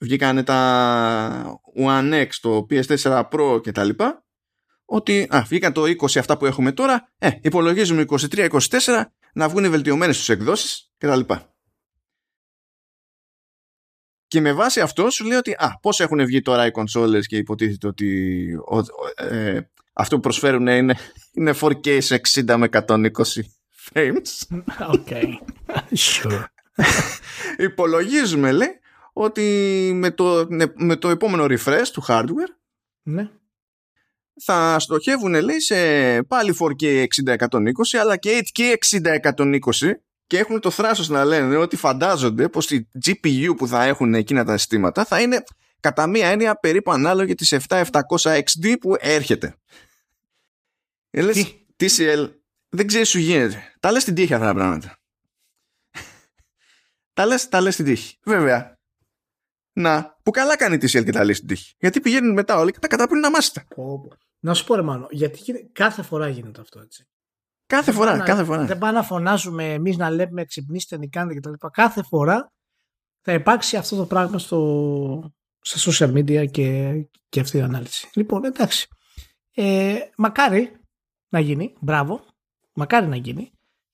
βγήκανε 0.04 0.44
τα 0.44 1.60
One 1.78 2.26
X, 2.26 2.30
το 2.42 2.66
PS4 2.70 3.24
Pro 3.30 3.62
και 3.64 3.72
τα 3.72 3.84
λοιπά, 3.84 4.26
ότι 4.86 5.28
α, 5.36 5.44
βγήκαν 5.48 5.74
το 5.74 5.84
20 5.84 6.18
αυτά 6.18 6.38
που 6.38 6.46
έχουμε 6.46 6.72
τώρα, 6.72 7.12
ε, 7.18 7.30
υπολογίζουμε 7.42 8.06
23-24 8.10 8.50
να 9.34 9.50
βγουν 9.50 9.70
βελτιωμένες 9.70 10.16
στους 10.16 10.30
εκδόσεις 10.30 10.92
και 10.98 11.08
τα 11.08 11.16
λοιπά. 11.16 11.48
Και 14.28 14.42
με 14.42 14.54
βάση 14.54 14.82
αυτό 14.82 15.10
σου 15.10 15.26
λέει 15.26 15.38
ότι 15.38 15.52
α, 15.52 15.80
πώς 15.82 16.00
έχουν 16.00 16.26
βγει 16.26 16.42
τώρα 16.42 16.66
οι 16.66 16.72
κονσόλες 16.72 17.28
και 17.28 17.38
υποτίθεται 17.38 17.88
ότι 17.88 18.48
ε, 19.16 19.60
αυτό 19.94 20.16
που 20.16 20.22
προσφέρουν 20.22 20.68
είναι, 20.68 20.98
είναι 21.34 21.54
4K 21.62 22.02
σε 22.02 22.22
60 22.34 22.56
με 22.56 22.70
120 22.72 23.08
frames. 23.92 24.58
Okay. 24.96 25.26
Sure. 25.96 26.44
Υπολογίζουμε 27.68 28.52
λέει 28.52 28.80
ότι 29.14 29.42
με 29.94 30.12
το, 30.12 30.48
με 30.76 30.96
το 30.96 31.10
επόμενο 31.10 31.46
refresh 31.50 31.88
του 31.94 32.04
hardware 32.08 32.54
ναι. 33.04 33.30
θα 34.42 34.80
στοχεύουν 34.80 35.42
λέει 35.42 35.60
σε 35.60 35.76
πάλι 36.24 36.56
4K 36.60 37.06
60-120 37.28 37.60
αλλά 38.02 38.18
και 38.18 38.44
8K 38.54 38.74
60-120 39.36 39.60
και 40.28 40.38
έχουν 40.38 40.60
το 40.60 40.70
θράσος 40.70 41.10
να 41.10 41.26
λένε 41.26 41.56
ότι 41.56 41.76
φαντάζονται 41.76 42.50
πως 42.50 42.72
η 42.72 42.88
GPU 43.06 43.54
που 43.58 43.68
θα 43.68 43.84
έχουν 43.84 44.14
εκείνα 44.14 44.46
τα 44.46 44.58
συστήματα 44.58 45.06
θα 45.06 45.22
είναι 45.22 45.44
κατά 45.80 46.08
μία 46.08 46.28
έννοια 46.28 46.56
περίπου 46.56 46.92
ανάλογη 46.92 47.36
της 47.36 47.56
7700 47.68 47.92
XD 48.24 48.76
που 48.80 48.96
έρχεται. 49.00 49.56
Ε, 51.10 51.22
λες, 51.22 51.56
TCL 51.80 52.30
δεν 52.70 52.88
ξέρεις 52.88 53.10
σου 53.10 53.20
γίνεται. 53.20 53.74
Τα 53.80 53.92
λες 53.92 54.02
στην 54.02 54.16
τύχη 54.16 54.34
αυτά 54.34 54.46
τα 54.46 54.54
πράγματα. 54.54 54.98
τα 57.14 57.26
λες, 57.26 57.50
τα 57.50 57.62
λες 57.62 57.74
στην 57.74 57.86
τύχη. 57.86 58.18
Βέβαια, 58.24 58.73
να, 59.74 60.18
που 60.24 60.32
καλά 60.32 60.58
κάνει 60.58 60.78
τη 60.78 61.00
TCL 61.00 61.04
και 61.04 61.12
τα 61.12 61.24
λέει 61.24 61.34
στην 61.34 61.48
τύχη. 61.48 61.76
Γιατί 61.80 62.00
πηγαίνουν 62.00 62.34
μετά 62.34 62.58
όλοι 62.58 62.72
και 62.72 62.80
τα 62.80 62.88
καταπίνουν 62.88 63.26
αμάστα. 63.26 63.64
Να 64.40 64.54
σου 64.54 64.66
πω 64.66 64.76
ρε 64.76 64.82
Μάνο, 64.82 65.08
γιατί 65.10 65.70
κάθε 65.72 66.02
φορά 66.02 66.28
γίνεται 66.28 66.62
αυτό 66.62 66.80
έτσι. 66.80 67.08
Κάθε 67.66 67.92
δεν 67.92 67.94
φορά, 67.94 68.20
κάθε 68.20 68.44
φορά. 68.44 68.66
Δεν 68.66 68.78
πάμε 68.78 68.94
να 68.94 69.04
φωνάζουμε 69.04 69.74
εμείς 69.74 69.98
να 69.98 70.10
λέμε 70.10 70.46
ξυπνήστε, 70.46 70.98
νικάνετε 70.98 71.40
κτλ. 71.40 71.68
Κάθε 71.72 72.04
φορά 72.04 72.52
θα 73.22 73.34
υπάρξει 73.34 73.78
αυτό 73.78 73.96
το 73.96 74.06
πράγμα 74.06 74.40
στο, 74.40 75.34
στα 75.62 75.92
social 75.92 76.14
media 76.14 76.52
και, 76.52 76.94
και 77.30 77.40
αυτή 77.40 77.58
η 77.58 77.62
ανάλυση. 77.62 78.10
Λοιπόν, 78.14 78.44
εντάξει. 78.44 78.88
Ε, 79.54 79.96
μακάρι 80.18 80.72
να 81.30 81.40
γίνει, 81.40 81.74
μπράβο, 81.80 82.26
μακάρι 82.74 83.08
να 83.08 83.16
γίνει. 83.16 83.52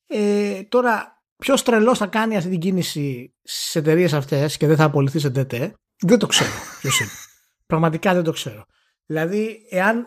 Ε, 0.08 0.64
τώρα 0.64 1.19
Ποιος 1.44 1.64
τρελός 1.64 1.98
θα 1.98 2.08
κάνει 2.08 2.38
αυτή 2.38 2.50
την 2.50 2.60
κίνηση 2.60 3.36
στις 3.44 3.76
εταιρείες 3.76 4.14
αυτές 4.14 4.58
και 4.58 4.68
δεν 4.68 4.76
θα 4.76 4.84
απολυθεί 4.84 5.20
σε 5.20 5.30
ΤΕΤΕ, 5.30 5.74
δεν 6.02 6.20
το 6.20 6.28
ξέρω 6.28 6.50
ποιος 6.80 7.00
είναι. 7.00 7.10
Πραγματικά 7.66 8.14
δεν 8.14 8.24
το 8.24 8.32
ξέρω. 8.32 8.66
Δηλαδή, 9.06 9.66
εάν 9.70 10.06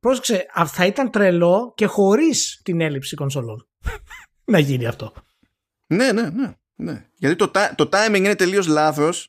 πρόσεξε, 0.00 0.46
θα 0.66 0.86
ήταν 0.86 1.10
τρελό 1.10 1.72
και 1.76 1.86
χωρίς 1.86 2.60
την 2.64 2.80
έλλειψη 2.80 3.16
κονσολών 3.16 3.68
να 4.52 4.58
γίνει 4.58 4.86
αυτό. 4.86 5.12
Ναι, 5.86 6.12
ναι, 6.12 6.30
ναι. 6.30 6.52
ναι. 6.74 7.08
Γιατί 7.14 7.36
το, 7.36 7.50
το 7.74 7.88
timing 7.92 8.16
είναι 8.16 8.34
τελείως 8.34 8.66
λάθος 8.66 9.28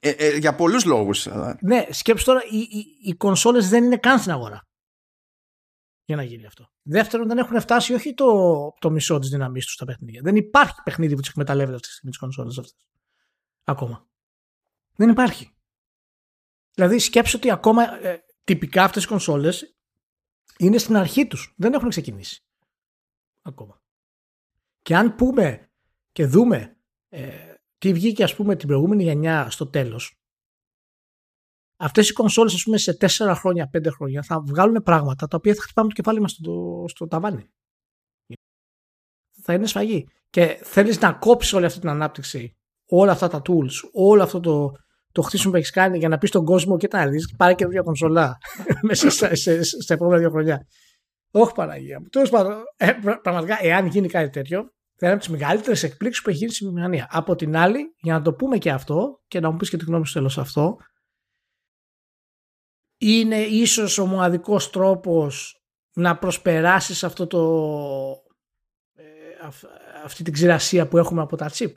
ε, 0.00 0.10
ε, 0.10 0.36
για 0.36 0.54
πολλούς 0.54 0.84
λόγους. 0.84 1.28
Ναι, 1.60 1.86
σκέψου 1.90 2.24
τώρα, 2.24 2.40
οι, 2.50 2.58
οι, 2.58 2.84
οι 3.04 3.14
κονσόλες 3.14 3.68
δεν 3.68 3.84
είναι 3.84 3.96
καν 3.96 4.18
στην 4.18 4.32
αγορά 4.32 4.66
για 6.04 6.16
να 6.16 6.22
γίνει 6.22 6.46
αυτό. 6.46 6.70
Δεύτερον, 6.82 7.28
δεν 7.28 7.38
έχουν 7.38 7.60
φτάσει 7.60 7.94
όχι 7.94 8.14
το, 8.14 8.72
το 8.78 8.90
μισό 8.90 9.18
της 9.18 9.28
δύναμή 9.28 9.60
τους 9.60 9.72
στα 9.72 9.84
παιχνίδια. 9.84 10.20
Δεν 10.22 10.36
υπάρχει 10.36 10.82
παιχνίδι 10.84 11.14
που 11.14 11.20
τι 11.20 11.28
εκμεταλλεύεται 11.28 11.74
αυτή 11.74 11.86
τη 11.86 11.92
στιγμή 11.92 12.10
τις 12.10 12.20
κονσόλες 12.20 12.58
αυτές. 12.58 12.88
Ακόμα. 13.64 14.08
Δεν 14.96 15.08
υπάρχει. 15.08 15.56
Δηλαδή, 16.74 16.98
σκέψω 16.98 17.36
ότι 17.36 17.50
ακόμα 17.50 18.06
ε, 18.06 18.24
τυπικά 18.44 18.84
αυτές 18.84 19.04
οι 19.04 19.06
κονσόλες 19.06 19.76
είναι 20.58 20.78
στην 20.78 20.96
αρχή 20.96 21.26
τους. 21.26 21.54
Δεν 21.56 21.72
έχουν 21.72 21.88
ξεκινήσει. 21.88 22.44
Ακόμα. 23.42 23.82
Και 24.82 24.96
αν 24.96 25.14
πούμε 25.14 25.70
και 26.12 26.26
δούμε 26.26 26.76
ε, 27.08 27.54
τι 27.78 27.92
βγήκε 27.92 28.22
ας 28.22 28.34
πούμε 28.34 28.56
την 28.56 28.68
προηγούμενη 28.68 29.02
γενιά 29.02 29.50
στο 29.50 29.66
τέλος 29.66 30.21
αυτές 31.82 32.08
οι 32.08 32.12
κονσόλες 32.12 32.54
ας 32.54 32.62
πούμε 32.62 32.76
σε 32.76 32.96
4 33.00 33.34
χρόνια, 33.36 33.70
5 33.72 33.86
χρόνια 33.90 34.22
θα 34.22 34.40
βγάλουν 34.40 34.82
πράγματα 34.82 35.26
τα 35.26 35.36
οποία 35.36 35.54
θα 35.54 35.62
χτυπάμε 35.62 35.88
το 35.88 35.94
κεφάλι 35.94 36.20
μας 36.20 36.30
στο, 36.30 36.84
στο 36.88 37.06
ταβάνι. 37.06 37.50
Θα 39.42 39.52
είναι 39.52 39.66
σφαγή. 39.66 40.08
Και 40.30 40.60
θέλεις 40.62 41.00
να 41.00 41.12
κόψεις 41.12 41.52
όλη 41.52 41.64
αυτή 41.64 41.80
την 41.80 41.88
ανάπτυξη, 41.88 42.56
όλα 42.88 43.12
αυτά 43.12 43.28
τα 43.28 43.42
tools, 43.46 43.90
όλο 43.92 44.22
αυτό 44.22 44.40
το, 44.40 44.70
το 45.12 45.22
χτίσιμο 45.22 45.52
που 45.52 45.58
έχεις 45.58 45.70
κάνει 45.70 45.98
για 45.98 46.08
να 46.08 46.18
πεις 46.18 46.28
στον 46.28 46.44
κόσμο 46.44 46.76
και 46.76 46.88
τα 46.88 47.08
δεις, 47.08 47.34
πάρε 47.36 47.54
και 47.54 47.66
μια 47.66 47.82
κονσολά 47.82 48.38
μέσα 48.88 49.10
στα, 49.10 49.34
σε, 49.34 49.62
σε 49.62 49.94
επόμενα 49.94 50.18
δύο 50.18 50.30
χρόνια. 50.30 50.66
Όχι 51.30 51.52
Παναγία 51.54 52.00
μου. 52.00 52.06
Τέλος 52.06 52.30
πάντων, 52.30 52.52
ε, 52.76 52.92
πραγματικά, 53.22 53.58
εάν 53.60 53.86
γίνει 53.86 54.08
κάτι 54.08 54.30
τέτοιο, 54.30 54.62
θα 54.96 55.06
είναι 55.06 55.12
από 55.12 55.18
τις 55.18 55.28
μεγαλύτερες 55.28 55.82
εκπλήξεις 55.82 56.22
που 56.22 56.30
έχει 56.30 56.38
γίνει 56.38 56.50
στη 56.52 56.64
βιομηχανία. 56.64 57.06
Από 57.10 57.34
την 57.34 57.56
άλλη, 57.56 57.94
για 58.00 58.12
να 58.12 58.22
το 58.22 58.32
πούμε 58.34 58.58
και 58.58 58.70
αυτό 58.70 59.20
και 59.26 59.40
να 59.40 59.50
μου 59.50 59.56
πεις 59.56 59.70
και 59.70 59.76
τη 59.76 59.84
γνώμη 59.84 60.06
σου 60.06 60.12
τέλο 60.12 60.36
αυτό, 60.38 60.76
είναι 63.02 63.36
ίσως 63.36 63.98
ο 63.98 64.06
μοναδικός 64.06 64.70
τρόπος 64.70 65.62
να 65.92 66.16
προσπεράσεις 66.18 67.04
αυτό 67.04 67.26
το, 67.26 67.42
ε, 68.94 69.02
αυτή 70.04 70.22
την 70.22 70.32
ξηρασία 70.32 70.88
που 70.88 70.98
έχουμε 70.98 71.22
από 71.22 71.36
τα 71.36 71.50
chip. 71.52 71.72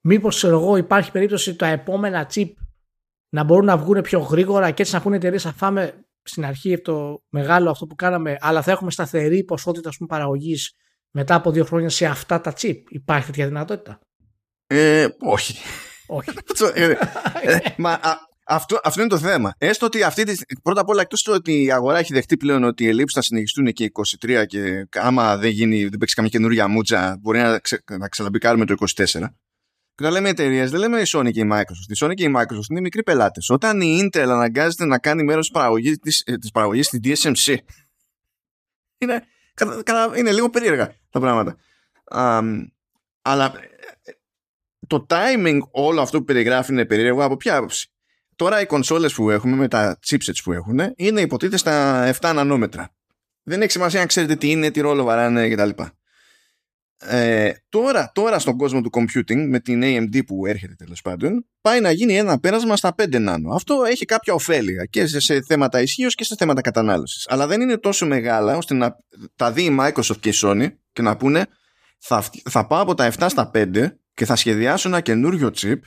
Μήπως 0.00 0.36
ξέρω 0.36 0.58
εγώ 0.58 0.76
υπάρχει 0.76 1.10
περίπτωση 1.10 1.56
τα 1.56 1.66
επόμενα 1.66 2.30
chip 2.34 2.50
να 3.28 3.44
μπορούν 3.44 3.64
να 3.64 3.76
βγουν 3.76 4.00
πιο 4.00 4.18
γρήγορα 4.18 4.70
και 4.70 4.82
έτσι 4.82 4.94
να 4.94 5.00
πούνε 5.00 5.16
εταιρείες 5.16 5.42
θα 5.42 5.52
φάμε 5.52 6.04
στην 6.22 6.44
αρχή 6.44 6.80
το 6.80 7.22
μεγάλο 7.28 7.70
αυτό 7.70 7.86
που 7.86 7.94
κάναμε 7.94 8.36
αλλά 8.40 8.62
θα 8.62 8.70
έχουμε 8.70 8.90
σταθερή 8.90 9.44
ποσότητα 9.44 9.90
πούμε, 9.96 10.08
παραγωγής 10.08 10.74
μετά 11.10 11.34
από 11.34 11.50
δύο 11.50 11.64
χρόνια 11.64 11.88
σε 11.88 12.06
αυτά 12.06 12.40
τα 12.40 12.52
chip. 12.56 12.76
Υπάρχει 12.88 13.26
τέτοια 13.26 13.46
δυνατότητα; 13.46 13.98
Ε, 14.66 15.06
όχι. 15.20 15.54
Όχι. 16.06 16.30
Ε, 16.74 16.94
ε, 17.42 17.58
μα, 17.76 18.00
αυτό, 18.44 18.80
αυτό 18.82 19.00
είναι 19.00 19.10
το 19.10 19.18
θέμα. 19.18 19.54
Έστω 19.58 19.86
ότι 19.86 20.02
αυτή 20.02 20.24
τη, 20.24 20.34
πρώτα 20.62 20.80
απ' 20.80 20.88
όλα 20.88 21.00
εκτός 21.00 21.26
ότι 21.26 21.62
η 21.62 21.72
αγορά 21.72 21.98
έχει 21.98 22.12
δεχτεί 22.12 22.36
πλέον 22.36 22.64
ότι 22.64 22.84
οι 22.84 22.88
ελλείψεις 22.88 23.14
θα 23.14 23.22
συνεχιστούν 23.22 23.72
και 23.72 23.90
23 24.22 24.44
και 24.46 24.86
άμα 24.94 25.36
δεν, 25.36 25.50
γίνει, 25.50 25.86
δεν 25.86 25.98
παίξει 25.98 26.14
καμία 26.14 26.30
καινούργια 26.30 26.68
μούτσα 26.68 27.18
μπορεί 27.20 27.38
να, 27.38 27.58
ξε, 27.58 27.82
να 27.98 28.08
ξαναμπικάρουμε 28.08 28.64
το 28.64 28.74
24. 28.78 29.04
Και 29.94 30.02
όταν 30.02 30.12
λέμε 30.12 30.28
εταιρείες, 30.28 30.70
δεν 30.70 30.80
λέμε 30.80 31.00
η 31.00 31.04
Sony 31.06 31.30
και 31.32 31.40
η 31.40 31.48
Microsoft. 31.52 31.88
Η 31.88 32.04
Sony 32.04 32.14
και 32.14 32.24
η 32.24 32.32
Microsoft 32.36 32.70
είναι 32.70 32.80
μικροί 32.80 33.02
πελάτες. 33.02 33.50
Όταν 33.50 33.80
η 33.80 34.00
Intel 34.02 34.26
αναγκάζεται 34.28 34.84
να 34.84 34.98
κάνει 34.98 35.22
μέρος 35.22 35.46
της 35.46 35.58
παραγωγή 35.58 35.96
της, 35.96 36.22
ε, 36.26 36.36
της 36.36 36.50
παραγωγής 36.50 36.86
στην 36.86 37.00
DSMC, 37.04 37.56
είναι, 38.98 39.24
είναι 40.16 40.32
λίγο 40.32 40.50
περίεργα 40.50 40.94
τα 41.10 41.20
πράγματα. 41.20 41.56
Um, 42.10 42.66
αλλά 43.22 43.52
ε, 44.02 44.12
το 44.86 45.06
timing 45.08 45.58
όλο 45.70 46.00
αυτό 46.00 46.18
που 46.18 46.24
περιγράφει 46.24 46.72
είναι 46.72 46.84
περίεργο 46.84 47.24
από 47.24 47.36
ποια 47.36 47.56
άποψη; 47.56 47.93
Τώρα 48.36 48.60
οι 48.60 48.66
κονσόλες 48.66 49.14
που 49.14 49.30
έχουμε 49.30 49.56
με 49.56 49.68
τα 49.68 49.98
chipsets 50.06 50.40
που 50.44 50.52
έχουν 50.52 50.80
είναι 50.96 51.20
υποτίθεται 51.20 51.56
στα 51.56 52.14
7 52.20 52.32
νανόμετρα. 52.34 52.94
Δεν 53.42 53.62
έχει 53.62 53.70
σημασία 53.70 54.00
αν 54.00 54.06
ξέρετε 54.06 54.36
τι 54.36 54.50
είναι, 54.50 54.70
τι 54.70 54.80
ρόλο 54.80 55.04
βαράνε 55.04 55.48
κτλ. 55.48 55.82
Ε, 57.06 57.52
τώρα, 57.68 58.10
τώρα 58.14 58.38
στον 58.38 58.56
κόσμο 58.56 58.80
του 58.80 58.90
computing 58.92 59.46
με 59.48 59.60
την 59.60 59.82
AMD 59.84 60.26
που 60.26 60.46
έρχεται 60.46 60.74
τέλος 60.74 61.00
πάντων 61.00 61.46
πάει 61.60 61.80
να 61.80 61.90
γίνει 61.90 62.16
ένα 62.16 62.38
πέρασμα 62.38 62.76
στα 62.76 62.94
5 63.02 63.20
νάνο. 63.20 63.54
Αυτό 63.54 63.82
έχει 63.86 64.04
κάποια 64.04 64.34
ωφέλεια 64.34 64.84
και 64.84 65.06
σε, 65.06 65.42
θέματα 65.42 65.80
ισχύως 65.80 66.14
και 66.14 66.24
σε 66.24 66.34
θέματα 66.38 66.60
κατανάλωσης. 66.60 67.26
Αλλά 67.28 67.46
δεν 67.46 67.60
είναι 67.60 67.78
τόσο 67.78 68.06
μεγάλα 68.06 68.56
ώστε 68.56 68.74
να 68.74 68.96
τα 69.36 69.52
δει 69.52 69.64
η 69.64 69.76
Microsoft 69.80 70.18
και 70.20 70.28
η 70.28 70.34
Sony 70.34 70.68
και 70.92 71.02
να 71.02 71.16
πούνε 71.16 71.46
θα, 71.98 72.24
θα 72.50 72.66
πάω 72.66 72.80
από 72.82 72.94
τα 72.94 73.12
7 73.18 73.26
στα 73.28 73.50
5 73.54 73.86
και 74.14 74.24
θα 74.24 74.36
σχεδιάσω 74.36 74.88
ένα 74.88 75.00
καινούριο 75.00 75.50
chip 75.56 75.78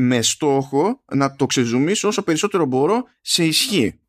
με 0.00 0.22
στόχο 0.22 1.04
να 1.12 1.36
το 1.36 1.46
ξεζουμίσω 1.46 2.08
όσο 2.08 2.22
περισσότερο 2.22 2.64
μπορώ 2.64 3.04
σε 3.20 3.44
ισχύ. 3.44 4.00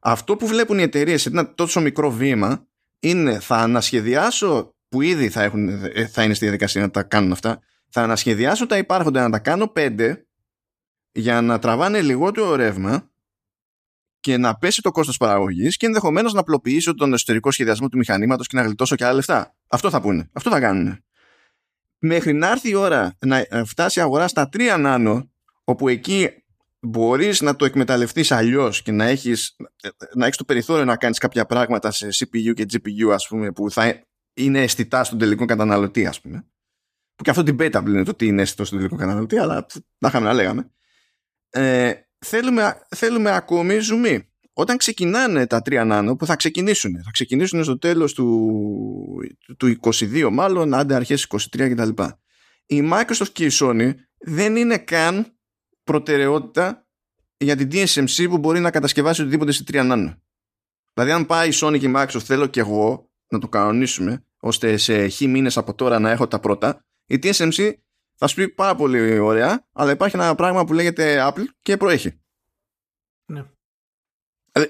Αυτό 0.00 0.36
που 0.36 0.46
βλέπουν 0.46 0.78
οι 0.78 0.82
εταιρείες 0.82 1.22
σε 1.22 1.28
ένα 1.28 1.54
τόσο 1.54 1.80
μικρό 1.80 2.10
βήμα 2.10 2.66
είναι 2.98 3.40
θα 3.40 3.56
ανασχεδιάσω 3.56 4.74
που 4.88 5.02
ήδη 5.02 5.28
θα, 5.28 5.42
έχουν, 5.42 5.68
ε, 5.68 6.06
θα 6.06 6.22
είναι 6.22 6.34
στη 6.34 6.44
διαδικασία 6.44 6.80
να 6.80 6.90
τα 6.90 7.02
κάνουν 7.02 7.32
αυτά 7.32 7.60
θα 7.90 8.02
ανασχεδιάσω 8.02 8.66
τα 8.66 8.76
υπάρχοντα 8.76 9.22
να 9.22 9.30
τα 9.30 9.38
κάνω 9.38 9.68
πέντε 9.68 10.26
για 11.12 11.40
να 11.40 11.58
τραβάνε 11.58 12.00
λιγότερο 12.00 12.54
ρεύμα 12.54 13.10
και 14.20 14.36
να 14.36 14.56
πέσει 14.56 14.82
το 14.82 14.90
κόστος 14.90 15.16
παραγωγής 15.16 15.76
και 15.76 15.86
ενδεχομένως 15.86 16.32
να 16.32 16.40
απλοποιήσω 16.40 16.94
τον 16.94 17.12
εσωτερικό 17.12 17.50
σχεδιασμό 17.50 17.88
του 17.88 17.96
μηχανήματος 17.96 18.46
και 18.46 18.56
να 18.56 18.62
γλιτώσω 18.62 18.96
και 18.96 19.04
άλλα 19.04 19.14
λεφτά. 19.14 19.56
Αυτό 19.68 19.90
θα 19.90 20.00
πούνε. 20.00 20.30
Αυτό 20.32 20.50
θα 20.50 20.60
κάνουν 20.60 21.04
μέχρι 22.00 22.32
να 22.32 22.50
έρθει 22.50 22.70
η 22.70 22.74
ώρα 22.74 23.16
να 23.26 23.46
φτάσει 23.64 23.98
η 23.98 24.02
αγορά 24.02 24.28
στα 24.28 24.48
3 24.52 24.76
νάνο 24.78 25.30
όπου 25.64 25.88
εκεί 25.88 26.44
μπορείς 26.80 27.40
να 27.40 27.56
το 27.56 27.64
εκμεταλλευτείς 27.64 28.32
αλλιώς 28.32 28.82
και 28.82 28.92
να 28.92 29.04
έχεις, 29.04 29.56
να 30.14 30.24
έχεις 30.24 30.36
το 30.36 30.44
περιθώριο 30.44 30.84
να 30.84 30.96
κάνεις 30.96 31.18
κάποια 31.18 31.46
πράγματα 31.46 31.90
σε 31.90 32.08
CPU 32.08 32.54
και 32.54 32.66
GPU 32.72 33.12
ας 33.12 33.28
πούμε 33.28 33.52
που 33.52 33.70
θα 33.70 34.04
είναι 34.34 34.62
αισθητά 34.62 35.04
στον 35.04 35.18
τελικό 35.18 35.44
καταναλωτή 35.44 36.06
ας 36.06 36.20
πούμε. 36.20 36.44
Που 37.14 37.24
και 37.24 37.30
αυτό 37.30 37.42
debatable 37.42 37.86
είναι 37.86 38.04
το 38.04 38.14
τι 38.14 38.26
είναι 38.26 38.42
αισθητό 38.42 38.64
στον 38.64 38.78
τελικό 38.78 38.96
καταναλωτή 38.96 39.38
αλλά 39.38 39.66
να 39.98 40.08
είχαμε 40.08 40.26
να 40.26 40.32
λέγαμε. 40.32 40.70
Ε, 41.50 41.92
θέλουμε, 42.18 42.80
θέλουμε 42.96 43.30
ακόμη 43.30 43.78
ζουμί 43.78 44.29
όταν 44.60 44.76
ξεκινάνε 44.76 45.46
τα 45.46 45.62
3 45.64 45.82
νάνο 45.86 46.16
που 46.16 46.26
θα 46.26 46.36
ξεκινήσουν, 46.36 47.02
θα 47.04 47.10
ξεκινήσουν 47.10 47.64
στο 47.64 47.78
τέλος 47.78 48.14
του, 48.14 48.50
του 49.56 49.76
22 49.80 50.28
μάλλον, 50.32 50.74
άντε 50.74 50.94
αρχές 50.94 51.26
23 51.52 51.74
κτλ. 51.74 52.02
Η 52.66 52.90
Microsoft 52.92 53.28
και 53.32 53.44
η 53.44 53.50
Sony 53.52 53.92
δεν 54.18 54.56
είναι 54.56 54.78
καν 54.78 55.26
προτεραιότητα 55.84 56.86
για 57.36 57.56
την 57.56 57.68
TSMC 57.72 58.26
που 58.28 58.38
μπορεί 58.38 58.60
να 58.60 58.70
κατασκευάσει 58.70 59.20
οτιδήποτε 59.20 59.52
σε 59.52 59.64
3 59.66 59.84
νάνο. 59.86 60.22
Δηλαδή 60.94 61.12
αν 61.12 61.26
πάει 61.26 61.48
η 61.48 61.52
Sony 61.54 61.78
και 61.78 61.86
η 61.86 61.92
Microsoft 61.96 62.22
θέλω 62.22 62.46
και 62.46 62.60
εγώ 62.60 63.10
να 63.28 63.38
το 63.38 63.48
κανονίσουμε 63.48 64.24
ώστε 64.40 64.76
σε 64.76 65.06
χι 65.06 65.26
μήνες 65.26 65.56
από 65.56 65.74
τώρα 65.74 65.98
να 65.98 66.10
έχω 66.10 66.28
τα 66.28 66.40
πρώτα 66.40 66.84
η 67.06 67.18
TSMC 67.22 67.72
θα 68.16 68.26
σου 68.26 68.34
πει 68.34 68.48
πάρα 68.48 68.74
πολύ 68.74 69.18
ωραία 69.18 69.66
αλλά 69.72 69.90
υπάρχει 69.90 70.16
ένα 70.16 70.34
πράγμα 70.34 70.64
που 70.64 70.72
λέγεται 70.72 71.28
Apple 71.28 71.44
και 71.62 71.76
προέχει. 71.76 72.20
Ναι. 73.26 73.44
Ε, 74.52 74.60
ε, 74.60 74.66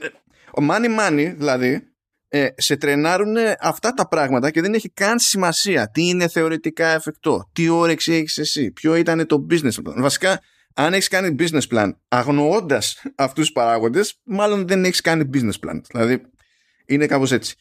ο 0.50 0.66
money 0.70 0.98
money 1.00 1.34
δηλαδή 1.36 1.90
ε, 2.28 2.48
σε 2.56 2.76
τρενάρουν 2.76 3.36
αυτά 3.60 3.92
τα 3.92 4.08
πράγματα 4.08 4.50
και 4.50 4.60
δεν 4.60 4.74
έχει 4.74 4.88
καν 4.88 5.18
σημασία 5.18 5.90
τι 5.90 6.08
είναι 6.08 6.28
θεωρητικά 6.28 6.86
εφικτό, 6.86 7.50
τι 7.52 7.68
όρεξη 7.68 8.12
έχεις 8.12 8.38
εσύ, 8.38 8.70
ποιο 8.70 8.94
ήταν 8.94 9.26
το 9.26 9.46
business 9.50 9.74
plan. 9.86 9.94
Βασικά, 9.96 10.40
αν 10.74 10.92
έχεις 10.92 11.08
κάνει 11.08 11.36
business 11.38 11.68
plan 11.70 11.90
αγνοώντας 12.08 13.02
αυτούς 13.14 13.44
τους 13.44 13.52
παράγοντες, 13.52 14.20
μάλλον 14.24 14.66
δεν 14.66 14.84
έχεις 14.84 15.00
κάνει 15.00 15.30
business 15.34 15.68
plan. 15.68 15.80
Δηλαδή, 15.88 16.22
είναι 16.86 17.06
κάπως 17.06 17.32
έτσι. 17.32 17.56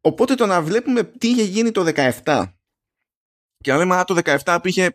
Οπότε 0.00 0.34
το 0.34 0.46
να 0.46 0.62
βλέπουμε 0.62 1.02
τι 1.02 1.28
είχε 1.28 1.42
γίνει 1.42 1.70
το 1.70 1.84
17 2.24 2.44
και 3.60 3.72
να 3.72 3.78
λέμε 3.78 4.02
το 4.06 4.20
17 4.44 4.58
πήγε 4.62 4.88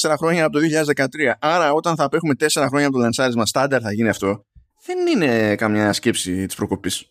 4 0.00 0.14
χρόνια 0.16 0.44
από 0.44 0.58
το 0.58 0.66
2013 0.96 1.06
άρα 1.38 1.72
όταν 1.72 1.96
θα 1.96 2.04
απέχουμε 2.04 2.34
4 2.38 2.46
χρόνια 2.68 2.86
από 2.86 2.96
το 2.96 3.02
λανσάρισμα 3.02 3.46
στάνταρ 3.46 3.80
θα 3.82 3.92
γίνει 3.92 4.08
αυτό 4.08 4.46
δεν 4.84 5.06
είναι 5.06 5.54
καμιά 5.56 5.92
σκέψη 5.92 6.46
της 6.46 6.56
προκοπής. 6.56 7.06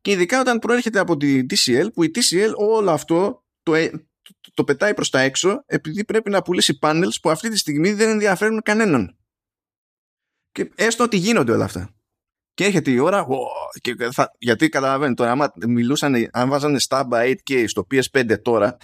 Και 0.00 0.10
ειδικά 0.10 0.40
όταν 0.40 0.58
προέρχεται 0.58 0.98
από 0.98 1.16
τη 1.16 1.46
TCL, 1.50 1.86
που 1.92 2.02
η 2.02 2.10
TCL 2.14 2.52
όλο 2.56 2.90
αυτό 2.90 3.44
το, 3.62 3.74
ε, 3.74 3.90
το, 4.22 4.50
το 4.54 4.64
πετάει 4.64 4.94
προς 4.94 5.10
τα 5.10 5.20
έξω, 5.20 5.62
επειδή 5.66 6.04
πρέπει 6.04 6.30
να 6.30 6.42
πουλήσει 6.42 6.78
panels 6.82 7.20
που 7.22 7.30
αυτή 7.30 7.48
τη 7.50 7.58
στιγμή 7.58 7.92
δεν 7.92 8.08
ενδιαφέρουν 8.08 8.62
κανέναν. 8.62 9.16
Και 10.52 10.70
έστω 10.74 11.04
ότι 11.04 11.16
γίνονται 11.16 11.52
όλα 11.52 11.64
αυτά. 11.64 11.94
Και 12.54 12.64
έρχεται 12.64 12.90
η 12.90 12.98
ώρα, 12.98 13.26
και 13.80 13.96
θα, 14.12 14.30
γιατί 14.38 14.68
καταλαβαίνετε 14.68 15.14
τώρα, 15.14 15.30
άμα 15.30 15.52
μιλούσαν, 15.66 16.28
αν 16.32 16.48
βάζανε 16.48 16.78
by 16.88 17.34
8K 17.48 17.64
στο 17.66 17.86
PS5 17.90 18.42
τώρα, 18.42 18.76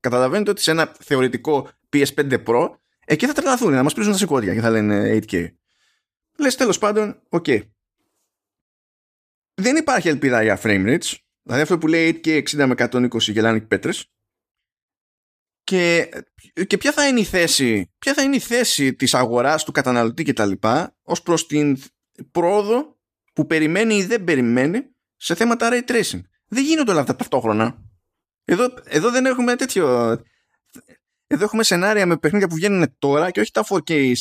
καταλαβαίνετε 0.00 0.50
ότι 0.50 0.60
σε 0.60 0.70
ένα 0.70 0.92
θεωρητικό 1.00 1.68
PS5 1.92 2.44
Pro, 2.44 2.68
εκεί 3.04 3.26
θα 3.26 3.32
τρελαθούν, 3.32 3.72
να 3.72 3.82
μας 3.82 3.94
πρήξουν 3.94 4.12
τα 4.12 4.18
συκώτια 4.18 4.54
και 4.54 4.60
θα 4.60 4.70
λένε 4.70 5.18
8K. 5.22 5.46
Λες 6.38 6.54
τέλος 6.54 6.78
πάντων, 6.78 7.22
OK. 7.28 7.44
Okay. 7.48 7.68
δεν 9.54 9.76
υπάρχει 9.76 10.08
ελπίδα 10.08 10.42
για 10.42 10.60
frame 10.62 10.86
rates. 10.86 11.14
Δηλαδή 11.42 11.62
αυτό 11.62 11.78
που 11.78 11.86
λέει 11.86 12.20
8K 12.24 12.42
60 12.42 12.66
με 12.66 12.74
120 12.76 13.20
γελάνε 13.20 13.58
και 13.58 13.66
πέτρες. 13.66 14.12
Και, 15.64 16.08
και 16.66 16.78
ποια 16.78 16.92
θα 16.92 17.08
είναι 17.08 17.20
η 17.20 17.24
θέση, 17.24 17.92
ποια 17.98 18.14
θα 18.14 18.22
είναι 18.22 18.36
η 18.36 18.40
θέση 18.40 18.94
της 18.94 19.14
αγοράς 19.14 19.64
του 19.64 19.72
καταναλωτή 19.72 20.22
και 20.22 20.32
τα 20.32 20.46
λοιπά 20.46 20.96
ως 21.02 21.22
προς 21.22 21.46
την 21.46 21.78
πρόοδο 22.30 22.98
που 23.32 23.46
περιμένει 23.46 23.94
ή 23.94 24.04
δεν 24.04 24.24
περιμένει 24.24 24.94
σε 25.16 25.34
θέματα 25.34 25.68
ray 25.72 25.90
tracing. 25.90 26.20
Δεν 26.46 26.64
γίνονται 26.64 26.90
όλα 26.90 27.00
αυτά 27.00 27.16
ταυτόχρονα. 27.16 27.82
Εδώ, 28.44 28.74
εδώ 28.84 29.10
δεν 29.10 29.26
έχουμε 29.26 29.56
τέτοιο. 29.56 30.16
Εδώ 31.30 31.44
έχουμε 31.44 31.62
σενάρια 31.62 32.06
με 32.06 32.16
παιχνίδια 32.16 32.48
που 32.48 32.54
βγαίνουν 32.54 32.94
τώρα 32.98 33.30
και 33.30 33.40
όχι 33.40 33.50
τα 33.50 33.64
4K 33.68 33.90
60 33.90 34.12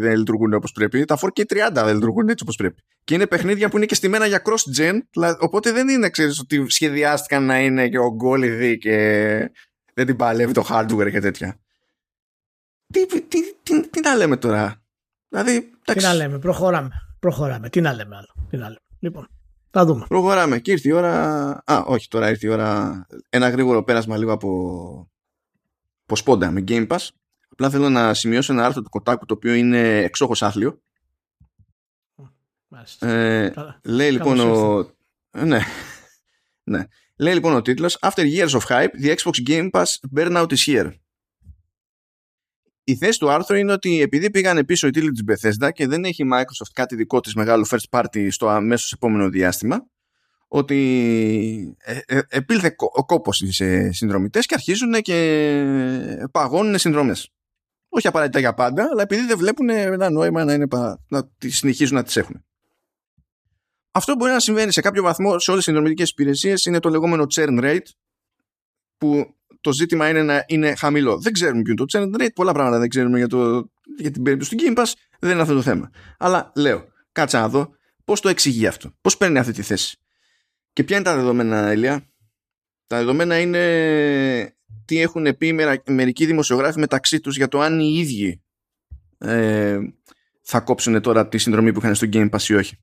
δεν 0.00 0.16
λειτουργούν 0.16 0.54
όπως 0.54 0.72
πρέπει. 0.72 1.04
Τα 1.04 1.18
4K 1.20 1.42
30 1.68 1.70
δεν 1.72 1.94
λειτουργούν 1.94 2.28
έτσι 2.28 2.42
όπως 2.42 2.56
πρέπει. 2.56 2.82
Και 3.04 3.14
είναι 3.14 3.26
παιχνίδια 3.26 3.68
που 3.68 3.76
είναι 3.76 3.86
και 3.86 3.94
στημένα 3.94 4.26
για 4.26 4.42
cross-gen. 4.44 4.98
Οπότε 5.40 5.72
δεν 5.72 5.88
είναι, 5.88 6.10
ξέρεις, 6.10 6.40
ότι 6.40 6.64
σχεδιάστηκαν 6.68 7.44
να 7.44 7.60
είναι 7.60 7.88
και 7.88 7.98
ογκόλυδοι 7.98 8.78
και 8.78 8.96
δεν 9.94 10.06
την 10.06 10.16
παλεύει 10.16 10.52
το 10.52 10.66
hardware 10.68 11.10
και 11.10 11.20
τέτοια. 11.20 11.60
Τι, 12.92 13.06
τι, 13.06 13.22
τι, 13.62 13.88
τι, 13.88 14.00
να 14.00 14.14
λέμε 14.14 14.36
τώρα; 14.36 14.82
Δηλαδή, 15.28 15.70
τι 15.84 16.00
να 16.00 16.14
λέμε, 16.14 16.38
προχωράμε. 16.38 16.90
Προχωράμε. 17.18 17.68
Τι 17.68 17.80
να 17.80 17.92
λέμε 17.92 18.16
άλλο. 18.16 18.46
Τι 18.50 18.56
να 18.56 18.64
λέμε. 18.64 18.80
Λοιπόν, 18.98 19.28
θα 19.70 19.84
δούμε. 19.84 20.04
Προχωράμε. 20.08 20.58
Και 20.58 20.70
ήρθε 20.70 20.88
η 20.88 20.92
ώρα. 20.92 21.12
Α, 21.64 21.82
όχι, 21.86 22.08
τώρα 22.08 22.28
ήρθε 22.28 22.46
η 22.46 22.50
ώρα. 22.50 23.06
Ένα 23.28 23.48
γρήγορο 23.48 23.84
πέρασμα 23.84 24.16
λίγο 24.16 24.32
από, 24.32 25.10
από 26.04 26.16
σπόντα 26.16 26.50
με 26.50 26.64
Game 26.68 26.86
Pass. 26.86 27.08
Απλά 27.48 27.70
θέλω 27.70 27.88
να 27.88 28.14
σημειώσω 28.14 28.52
ένα 28.52 28.64
άρθρο 28.64 28.82
του 28.82 28.88
Κοτάκου 28.88 29.26
το 29.26 29.34
οποίο 29.34 29.54
είναι 29.54 29.98
εξόχως 29.98 30.42
άθλιο. 30.42 30.82
Ε, 32.98 33.50
λέει 33.84 34.10
λοιπόν 34.10 34.40
ο... 34.40 34.82
Ναι. 35.30 35.60
ναι. 36.72 36.86
Λέει 37.16 37.34
λοιπόν 37.34 37.54
ο 37.54 37.62
τίτλος 37.62 37.98
After 38.00 38.36
years 38.36 38.48
of 38.48 38.60
hype, 38.68 38.88
the 39.02 39.14
Xbox 39.14 39.48
Game 39.48 39.70
Pass 39.70 39.84
burnout 40.16 40.46
is 40.46 40.64
here. 40.66 40.92
Η 42.84 42.96
θέση 42.96 43.18
του 43.18 43.30
άρθρου 43.30 43.56
είναι 43.56 43.72
ότι 43.72 44.00
επειδή 44.00 44.30
πήγαν 44.30 44.64
πίσω 44.64 44.86
οι 44.86 44.90
τίτλοι 44.90 45.10
της 45.10 45.22
Bethesda 45.26 45.70
και 45.72 45.86
δεν 45.86 46.04
έχει 46.04 46.24
Microsoft 46.32 46.70
κάτι 46.72 46.96
δικό 46.96 47.20
της 47.20 47.34
μεγάλο 47.34 47.66
first 47.70 48.00
party 48.00 48.26
στο 48.30 48.48
αμέσως 48.48 48.92
επόμενο 48.92 49.28
διάστημα, 49.28 49.86
ότι 50.48 51.76
ε, 51.78 51.98
ε, 52.06 52.20
επήλθε 52.28 52.74
ο 52.78 53.04
κόπος 53.04 53.42
σε 53.48 53.92
συνδρομητές 53.92 54.46
και 54.46 54.54
αρχίζουν 54.54 54.92
και 54.92 56.28
παγώνουν 56.30 56.78
συνδρομές. 56.78 57.28
Όχι 57.88 58.06
απαραίτητα 58.06 58.38
για 58.38 58.54
πάντα, 58.54 58.88
αλλά 58.92 59.02
επειδή 59.02 59.26
δεν 59.26 59.38
βλέπουν 59.38 59.68
ένα 59.68 60.10
νόημα 60.10 60.44
να, 60.44 60.52
είναι, 60.52 60.66
να 61.08 61.30
συνεχίζουν 61.38 61.96
να 61.96 62.02
τις 62.02 62.16
έχουν. 62.16 62.44
Αυτό 63.90 64.14
μπορεί 64.14 64.32
να 64.32 64.40
συμβαίνει 64.40 64.72
σε 64.72 64.80
κάποιο 64.80 65.02
βαθμό 65.02 65.38
σε 65.38 65.50
όλες 65.50 65.64
τις 65.64 65.64
συνδρομητικές 65.64 66.10
υπηρεσίες, 66.10 66.64
είναι 66.64 66.78
το 66.78 66.88
λεγόμενο 66.88 67.26
churn 67.34 67.60
rate, 67.60 67.86
που 68.98 69.34
το 69.60 69.72
ζήτημα 69.72 70.08
είναι 70.08 70.22
να 70.22 70.44
είναι 70.46 70.74
χαμηλό. 70.74 71.18
Δεν 71.18 71.32
ξέρουμε 71.32 71.62
ποιο 71.62 71.74
είναι 71.78 71.86
το 71.86 71.98
churn 71.98 72.22
rate, 72.22 72.32
πολλά 72.34 72.52
πράγματα 72.52 72.78
δεν 72.78 72.88
ξέρουμε 72.88 73.18
για, 73.18 73.28
το, 73.28 73.70
για 73.98 74.10
την 74.10 74.22
περίπτωση 74.22 74.56
του 74.56 74.64
Game 74.64 74.78
Pass, 74.78 74.92
δεν 75.18 75.30
είναι 75.30 75.42
αυτό 75.42 75.54
το 75.54 75.62
θέμα. 75.62 75.90
Αλλά 76.18 76.52
λέω, 76.56 76.84
κάτσα 77.12 77.40
να 77.40 77.48
δω 77.48 77.70
πώς 78.04 78.20
το 78.20 78.28
εξηγεί 78.28 78.66
αυτό, 78.66 78.94
πώς 79.00 79.16
παίρνει 79.16 79.38
αυτή 79.38 79.52
τη 79.52 79.62
θέση; 79.62 79.98
Και 80.74 80.84
ποια 80.84 80.96
είναι 80.96 81.04
τα 81.04 81.14
δεδομένα, 81.16 81.66
Ελία; 81.66 82.12
Τα 82.86 82.96
δεδομένα 82.96 83.40
είναι 83.40 84.56
τι 84.84 85.00
έχουν 85.00 85.36
πει 85.36 85.52
μερικοί 85.86 86.26
δημοσιογράφοι 86.26 86.78
μεταξύ 86.78 87.20
τους 87.20 87.36
για 87.36 87.48
το 87.48 87.60
αν 87.60 87.80
οι 87.80 87.94
ίδιοι 87.98 88.42
ε, 89.18 89.78
θα 90.42 90.60
κόψουν 90.60 91.00
τώρα 91.00 91.28
τη 91.28 91.38
συνδρομή 91.38 91.72
που 91.72 91.78
είχαν 91.78 91.94
στο 91.94 92.08
Game 92.12 92.30
Pass 92.30 92.42
ή 92.42 92.54
όχι. 92.54 92.78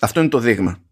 Αυτό 0.00 0.20
είναι 0.20 0.28
το 0.28 0.38
δείγμα. 0.38 0.82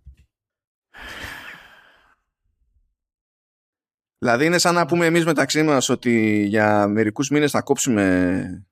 Δηλαδή 4.19 4.45
είναι 4.45 4.59
σαν 4.59 4.75
να 4.75 4.87
πούμε 4.87 5.07
εμείς 5.07 5.25
μεταξύ 5.25 5.63
μας 5.63 5.89
ότι 5.89 6.45
για 6.45 6.89
μερικούς 6.89 7.31
μήνες 7.31 7.51
θα 7.51 7.63
κόψουμε 7.63 8.67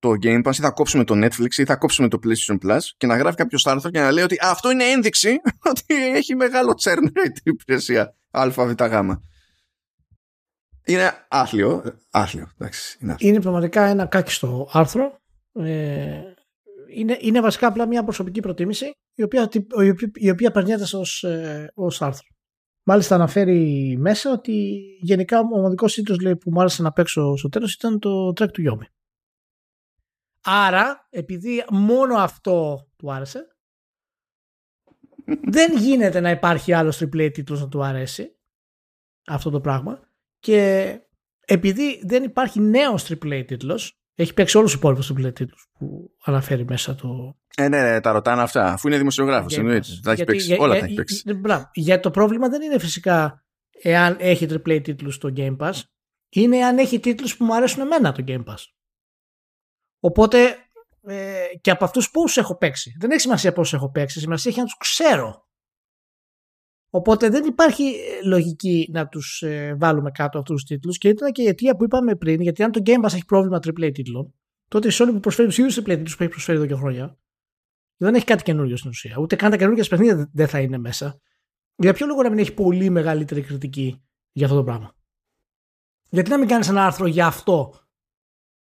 το 0.00 0.10
Game 0.22 0.42
Pass 0.42 0.54
ή 0.54 0.60
θα 0.60 0.70
κόψουμε 0.70 1.04
το 1.04 1.14
Netflix 1.16 1.50
ή 1.56 1.64
θα 1.64 1.76
κόψουμε 1.76 2.08
το 2.08 2.18
PlayStation 2.24 2.58
Plus 2.66 2.78
και 2.96 3.06
να 3.06 3.16
γράφει 3.16 3.36
κάποιος 3.36 3.66
άρθρο 3.66 3.90
και 3.90 4.00
να 4.00 4.10
λέει 4.10 4.24
ότι 4.24 4.36
αυτό 4.42 4.70
είναι 4.70 4.84
ένδειξη 4.84 5.40
ότι 5.70 5.94
έχει 6.14 6.34
μεγάλο 6.34 6.74
churn 6.82 7.04
rate 7.04 7.36
η 7.44 7.50
υπηρεσία 7.50 8.14
ΑΒΓ. 8.30 8.74
Είναι 10.84 11.12
άθλιο. 11.28 11.82
άθλιο, 12.10 12.50
εντάξει, 12.58 12.98
είναι, 13.00 13.12
άθλιο. 13.12 13.28
είναι 13.28 13.40
πραγματικά 13.40 13.84
ένα 13.84 14.06
κάκιστο 14.06 14.68
άρθρο. 14.72 15.18
Ε, 15.52 16.20
είναι, 16.94 17.18
είναι 17.20 17.40
βασικά 17.40 17.66
απλά 17.66 17.86
μια 17.86 18.04
προσωπική 18.04 18.40
προτίμηση 18.40 18.92
η 19.14 19.22
οποία, 19.22 19.48
η 20.14 20.30
οποία 20.30 20.50
περνιέται 20.50 20.96
ως, 20.96 21.22
ε, 21.22 21.70
ως 21.74 22.02
άρθρο. 22.02 22.26
Μάλιστα 22.82 23.14
αναφέρει 23.14 23.96
μέσα 23.98 24.32
ότι 24.32 24.80
γενικά 25.00 25.38
ο 25.38 25.44
μοναδικό 25.44 25.86
τίτλος 25.86 26.18
που 26.40 26.50
μου 26.50 26.60
άρεσε 26.60 26.82
να 26.82 26.92
παίξω 26.92 27.36
στο 27.36 27.48
τέλος 27.48 27.74
ήταν 27.74 27.98
το 27.98 28.28
track 28.28 28.50
του 28.50 28.62
Yomi. 28.70 28.99
Άρα, 30.42 31.06
επειδή 31.10 31.64
μόνο 31.70 32.16
αυτό 32.16 32.88
του 32.96 33.12
άρεσε, 33.12 33.46
δεν 35.42 35.76
γίνεται 35.76 36.20
να 36.20 36.30
υπάρχει 36.30 36.72
άλλος 36.72 37.02
AAA 37.02 37.30
τίτλος 37.32 37.60
να 37.60 37.68
του 37.68 37.84
αρέσει 37.84 38.36
αυτό 39.26 39.50
το 39.50 39.60
πράγμα 39.60 40.00
και 40.38 40.92
επειδή 41.46 42.02
δεν 42.04 42.22
υπάρχει 42.22 42.60
νέος 42.60 43.10
AAA 43.10 43.44
τίτλος 43.46 44.00
έχει 44.14 44.34
παίξει 44.34 44.56
όλους 44.56 44.70
τους 44.70 44.78
υπόλοιπους 44.78 45.12
AAA 45.12 45.34
τίτλους 45.34 45.70
που 45.78 46.10
αναφέρει 46.24 46.64
μέσα 46.64 46.94
το... 46.94 47.38
Ε, 47.56 47.68
ναι, 47.68 47.82
ναι, 47.82 48.00
τα 48.00 48.12
ρωτάνε 48.12 48.42
αυτά, 48.42 48.72
αφού 48.72 48.88
είναι 48.88 48.96
δημοσιογράφος, 48.96 49.56
εννοείται. 49.56 49.86
Θα 50.02 50.12
έχει 50.12 50.24
παίξει, 50.24 50.56
όλα 50.58 50.72
για, 50.72 50.80
τα 50.80 50.86
έχει 50.86 50.94
παίξει. 50.94 51.22
Για 51.72 52.00
το 52.00 52.10
πρόβλημα 52.10 52.48
δεν 52.48 52.62
είναι 52.62 52.78
φυσικά 52.78 53.44
εάν 53.82 54.16
έχει 54.20 54.46
AAA 54.50 54.80
τίτλους 54.82 55.14
στο 55.14 55.32
Game 55.36 55.56
Pass, 55.56 55.72
είναι 56.28 56.64
αν 56.64 56.78
έχει 56.78 57.00
τίτλους 57.00 57.36
που 57.36 57.44
μου 57.44 57.54
αρέσουν 57.54 57.80
εμένα 57.80 58.12
το 58.12 58.24
Game 58.26 58.44
Pass. 58.44 58.64
Οπότε 60.00 60.56
ε, 61.02 61.46
και 61.60 61.70
από 61.70 61.84
αυτούς 61.84 62.10
πόσους 62.10 62.36
έχω 62.36 62.56
παίξει. 62.56 62.96
Δεν 62.98 63.10
έχει 63.10 63.20
σημασία 63.20 63.52
πόσους 63.52 63.72
έχω 63.72 63.90
παίξει, 63.90 64.20
σημασία 64.20 64.50
έχει 64.50 64.60
να 64.60 64.66
τους 64.66 64.76
ξέρω. 64.76 65.48
Οπότε 66.90 67.28
δεν 67.28 67.44
υπάρχει 67.44 67.84
ε, 67.84 68.26
λογική 68.26 68.88
να 68.92 69.08
τους 69.08 69.42
ε, 69.42 69.74
βάλουμε 69.78 70.10
κάτω 70.10 70.38
αυτούς 70.38 70.54
τους 70.54 70.64
τίτλους 70.64 70.98
και 70.98 71.08
ήταν 71.08 71.32
και 71.32 71.42
η 71.42 71.46
αιτία 71.46 71.76
που 71.76 71.84
είπαμε 71.84 72.16
πριν, 72.16 72.40
γιατί 72.40 72.62
αν 72.62 72.72
το 72.72 72.82
Game 72.84 73.04
Pass 73.04 73.12
έχει 73.12 73.24
πρόβλημα 73.24 73.56
AAA 73.56 73.90
τίτλων, 73.94 74.34
τότε 74.68 74.88
η 74.88 74.90
Sony 74.94 75.08
που 75.12 75.20
προσφέρει 75.20 75.48
τους 75.48 75.58
ίδιους 75.58 75.78
AAA 75.78 75.84
τίτλους 75.84 76.16
που 76.16 76.22
έχει 76.22 76.32
προσφέρει 76.32 76.58
εδώ 76.58 76.66
και 76.66 76.74
χρόνια, 76.74 77.18
δεν 77.96 78.14
έχει 78.14 78.24
κάτι 78.24 78.42
καινούριο 78.42 78.76
στην 78.76 78.90
ουσία. 78.90 79.16
Ούτε 79.18 79.36
καν 79.36 79.50
τα 79.50 79.56
καινούργια 79.56 79.84
παιχνίδια 79.88 80.30
δεν 80.32 80.48
θα 80.48 80.60
είναι 80.60 80.78
μέσα. 80.78 81.20
Για 81.76 81.92
ποιο 81.92 82.06
λόγο 82.06 82.22
να 82.22 82.28
μην 82.28 82.38
έχει 82.38 82.54
πολύ 82.54 82.90
μεγαλύτερη 82.90 83.42
κριτική 83.42 84.02
για 84.32 84.46
αυτό 84.46 84.58
το 84.58 84.64
πράγμα; 84.64 84.94
Γιατί 86.08 86.30
να 86.30 86.38
μην 86.38 86.48
κάνεις 86.48 86.68
ένα 86.68 86.84
άρθρο 86.84 87.06
για 87.06 87.26
αυτό 87.26 87.74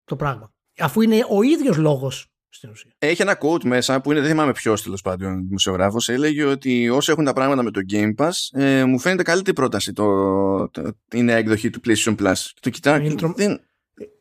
το 0.04 0.16
πράγμα; 0.16 0.53
Αφού 0.78 1.00
είναι 1.00 1.24
ο 1.28 1.42
ίδιος 1.42 1.76
λόγος 1.76 2.26
στην 2.48 2.70
ουσία. 2.70 2.94
Έχει 2.98 3.22
ένα 3.22 3.38
quote 3.40 3.64
μέσα 3.64 4.00
που 4.00 4.10
είναι, 4.10 4.20
δεν 4.20 4.30
θυμάμαι 4.30 4.52
ποιος 4.52 4.82
τέλος 4.82 5.00
πάντων 5.00 5.46
δημοσιογράφος. 5.46 6.08
Έλεγε 6.08 6.44
ότι 6.44 6.88
όσοι 6.88 7.10
έχουν 7.10 7.24
τα 7.24 7.32
πράγματα 7.32 7.62
με 7.62 7.70
το 7.70 7.80
Game 7.92 8.14
Pass, 8.16 8.60
ε, 8.60 8.84
μου 8.84 8.98
φαίνεται 8.98 9.22
καλύτερη 9.22 9.56
πρόταση 9.56 9.92
το, 9.92 10.70
το, 10.70 10.92
η 11.12 11.22
νέα 11.22 11.36
εκδοχή 11.36 11.70
του 11.70 11.80
PlayStation 11.84 12.16
Plus. 12.16 12.34
Το 12.60 12.70
κοιτάω. 12.70 12.96
Είναι, 12.96 13.14
τρο... 13.14 13.32
δεν, 13.36 13.60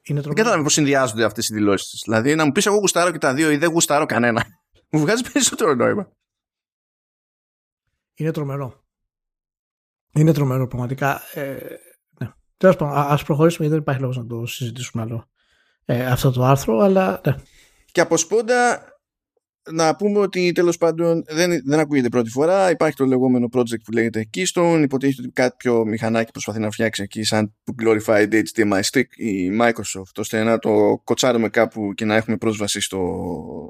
είναι 0.04 0.22
δεν 0.22 0.34
κατάλαβα 0.34 0.64
πώς 0.64 0.74
συνδυάζονται 0.74 1.24
αυτές 1.24 1.50
οι 1.50 1.54
δηλώσεις. 1.54 2.02
Δηλαδή 2.04 2.36
να 2.36 2.46
μου 2.46 2.52
πεις 2.52 2.66
εγώ 2.66 2.78
γουστάρω 2.78 3.12
και 3.12 3.18
τα 3.18 3.34
δύο 3.34 3.52
ή 3.52 3.58
δεν 3.58 3.70
γουστάρω 3.70 4.06
κανένα. 4.06 4.46
μου 4.92 5.00
βγάζει 5.00 5.24
περισσότερο 5.32 5.74
νόημα. 5.74 6.12
Είναι 8.14 8.32
τρομερό. 8.32 8.84
Είναι 10.14 10.34
τρομερό 10.34 10.68
πραγματικά. 10.68 11.22
Ε, 11.34 11.58
ναι. 12.20 12.32
Τέλος 12.58 12.76
πάντων, 12.76 12.98
ας 12.98 13.24
προχωρήσουμε 13.24 13.68
γιατί 13.68 13.70
δεν 13.70 13.82
υπάρχει 13.82 14.02
λόγος 14.02 14.18
να 14.18 14.26
το 14.26 14.46
συζητήσουμε 14.46 15.04
άλλο 15.04 15.28
ε, 15.86 16.06
αυτό 16.06 16.32
το 16.32 16.44
άρθρο, 16.44 16.80
αλλά 16.80 17.22
ναι. 17.26 17.36
Και 17.92 18.02
από 18.02 18.18
σπόντα 18.18 18.94
να 19.72 19.96
πούμε 19.96 20.20
ότι 20.20 20.52
τέλος 20.52 20.78
πάντων 20.78 21.24
δεν, 21.28 21.62
δεν 21.66 21.80
ακούγεται 21.80 22.10
πρώτη 22.10 22.30
φορά. 22.30 22.70
Υπάρχει 22.70 22.96
το 22.96 23.06
λεγόμενο 23.06 23.50
project 23.54 23.82
που 23.84 23.92
λέγεται 23.92 24.30
Keystone. 24.34 24.80
Υποτίθεται 24.84 25.22
ότι 25.22 25.32
κάποιο 25.34 25.86
μηχανάκι 25.86 26.32
προσπαθεί 26.32 26.60
να 26.60 26.72
φτιάξει 26.72 27.04
εκεί 27.04 27.24
σαν 27.24 27.54
glorified 27.84 28.30
HDMI 28.32 28.82
stick 28.92 29.08
η 29.16 29.58
Microsoft 29.62 30.18
ώστε 30.18 30.44
να 30.44 30.60
το 30.60 31.02
κοτσάρουμε 31.04 31.50
κάπου 31.50 31.94
και 31.94 32.06
να 32.06 32.16
έχουμε 32.16 32.38
πρόσβαση 32.38 32.82
στο 32.82 33.00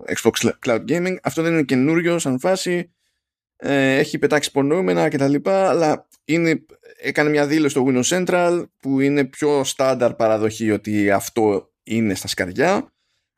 Xbox 0.07 0.49
Cloud 0.65 0.81
Gaming. 0.89 1.15
Αυτό 1.23 1.41
δεν 1.41 1.51
είναι 1.51 1.63
καινούριο 1.63 2.19
σαν 2.19 2.39
φάση. 2.39 2.91
Ε, 3.55 3.97
έχει 3.97 4.17
πετάξει 4.17 4.49
υπονοούμενα 4.49 5.07
κτλ. 5.07 5.35
Αλλά 5.49 6.07
είναι, 6.25 6.65
έκανε 7.01 7.29
μια 7.29 7.47
δήλωση 7.47 7.69
στο 7.69 7.85
Windows 7.87 8.25
Central 8.25 8.63
που 8.79 8.99
είναι 8.99 9.25
πιο 9.25 9.63
στάνταρ 9.63 10.13
παραδοχή 10.13 10.71
ότι 10.71 11.11
αυτό 11.11 11.72
είναι 11.83 12.13
στα 12.13 12.27
σκαριά 12.27 12.93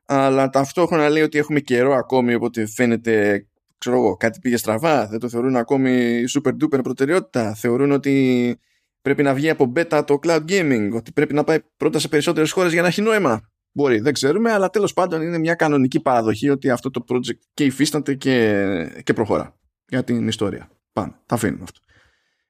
αλλά 0.06 0.50
ταυτόχρονα 0.50 1.10
λέει 1.10 1.24
ότι 1.24 1.38
έχουμε 1.38 1.60
καιρό 1.60 1.94
ακόμη 1.94 2.34
οπότε 2.34 2.68
φαίνεται 2.68 3.46
ξέρω 3.78 3.96
εγώ, 3.96 4.18
κάτι 4.18 4.40
πήγε 4.40 4.58
στραβά 4.58 5.08
δεν 5.08 5.20
το 5.20 5.30
θεωρούν 5.30 5.56
ακόμη 5.56 6.24
super 6.34 6.52
duper 6.52 6.84
προτεραιότητα 6.84 7.54
θεωρούν 7.54 7.92
ότι 7.92 8.56
πρέπει 9.02 9.24
να 9.24 9.34
βγει 9.34 9.50
από 9.50 9.72
beta 9.76 10.04
το 10.06 10.20
cloud 10.24 10.46
gaming 10.48 10.90
ότι 10.94 11.12
πρέπει 11.12 11.34
να 11.34 11.44
πάει 11.44 11.58
πρώτα 11.78 12.00
σε 12.00 12.08
περισσότερες 12.08 12.52
χώρες 12.52 12.72
για 12.72 12.82
να 12.82 12.88
έχει 12.88 13.02
νόημα 13.02 13.50
Μπορεί, 13.78 14.00
δεν 14.00 14.14
ξέρουμε, 14.14 14.52
αλλά 14.52 14.70
τέλος 14.70 14.94
πάντων 14.94 15.22
είναι 15.22 15.38
μια 15.38 15.56
κανονική 15.56 16.00
παραδοχή 16.00 16.50
ότι 16.50 16.70
αυτό 16.70 16.92
το 16.92 17.06
project 17.08 17.40
και 17.54 17.66
υφίσταται 17.66 18.16
και, 18.16 19.02
και 19.04 19.14
προχωρά 19.14 19.56
για 19.88 20.04
την 20.04 20.28
ιστορία. 20.28 20.70
Πάμε, 20.94 21.20
τα 21.26 21.36
αφήνουμε 21.36 21.64
αυτό. 21.64 21.80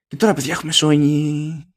Και 0.08 0.16
τώρα 0.16 0.34
παιδιά 0.34 0.54
έχουμε 0.54 0.72
Sony. 0.76 1.75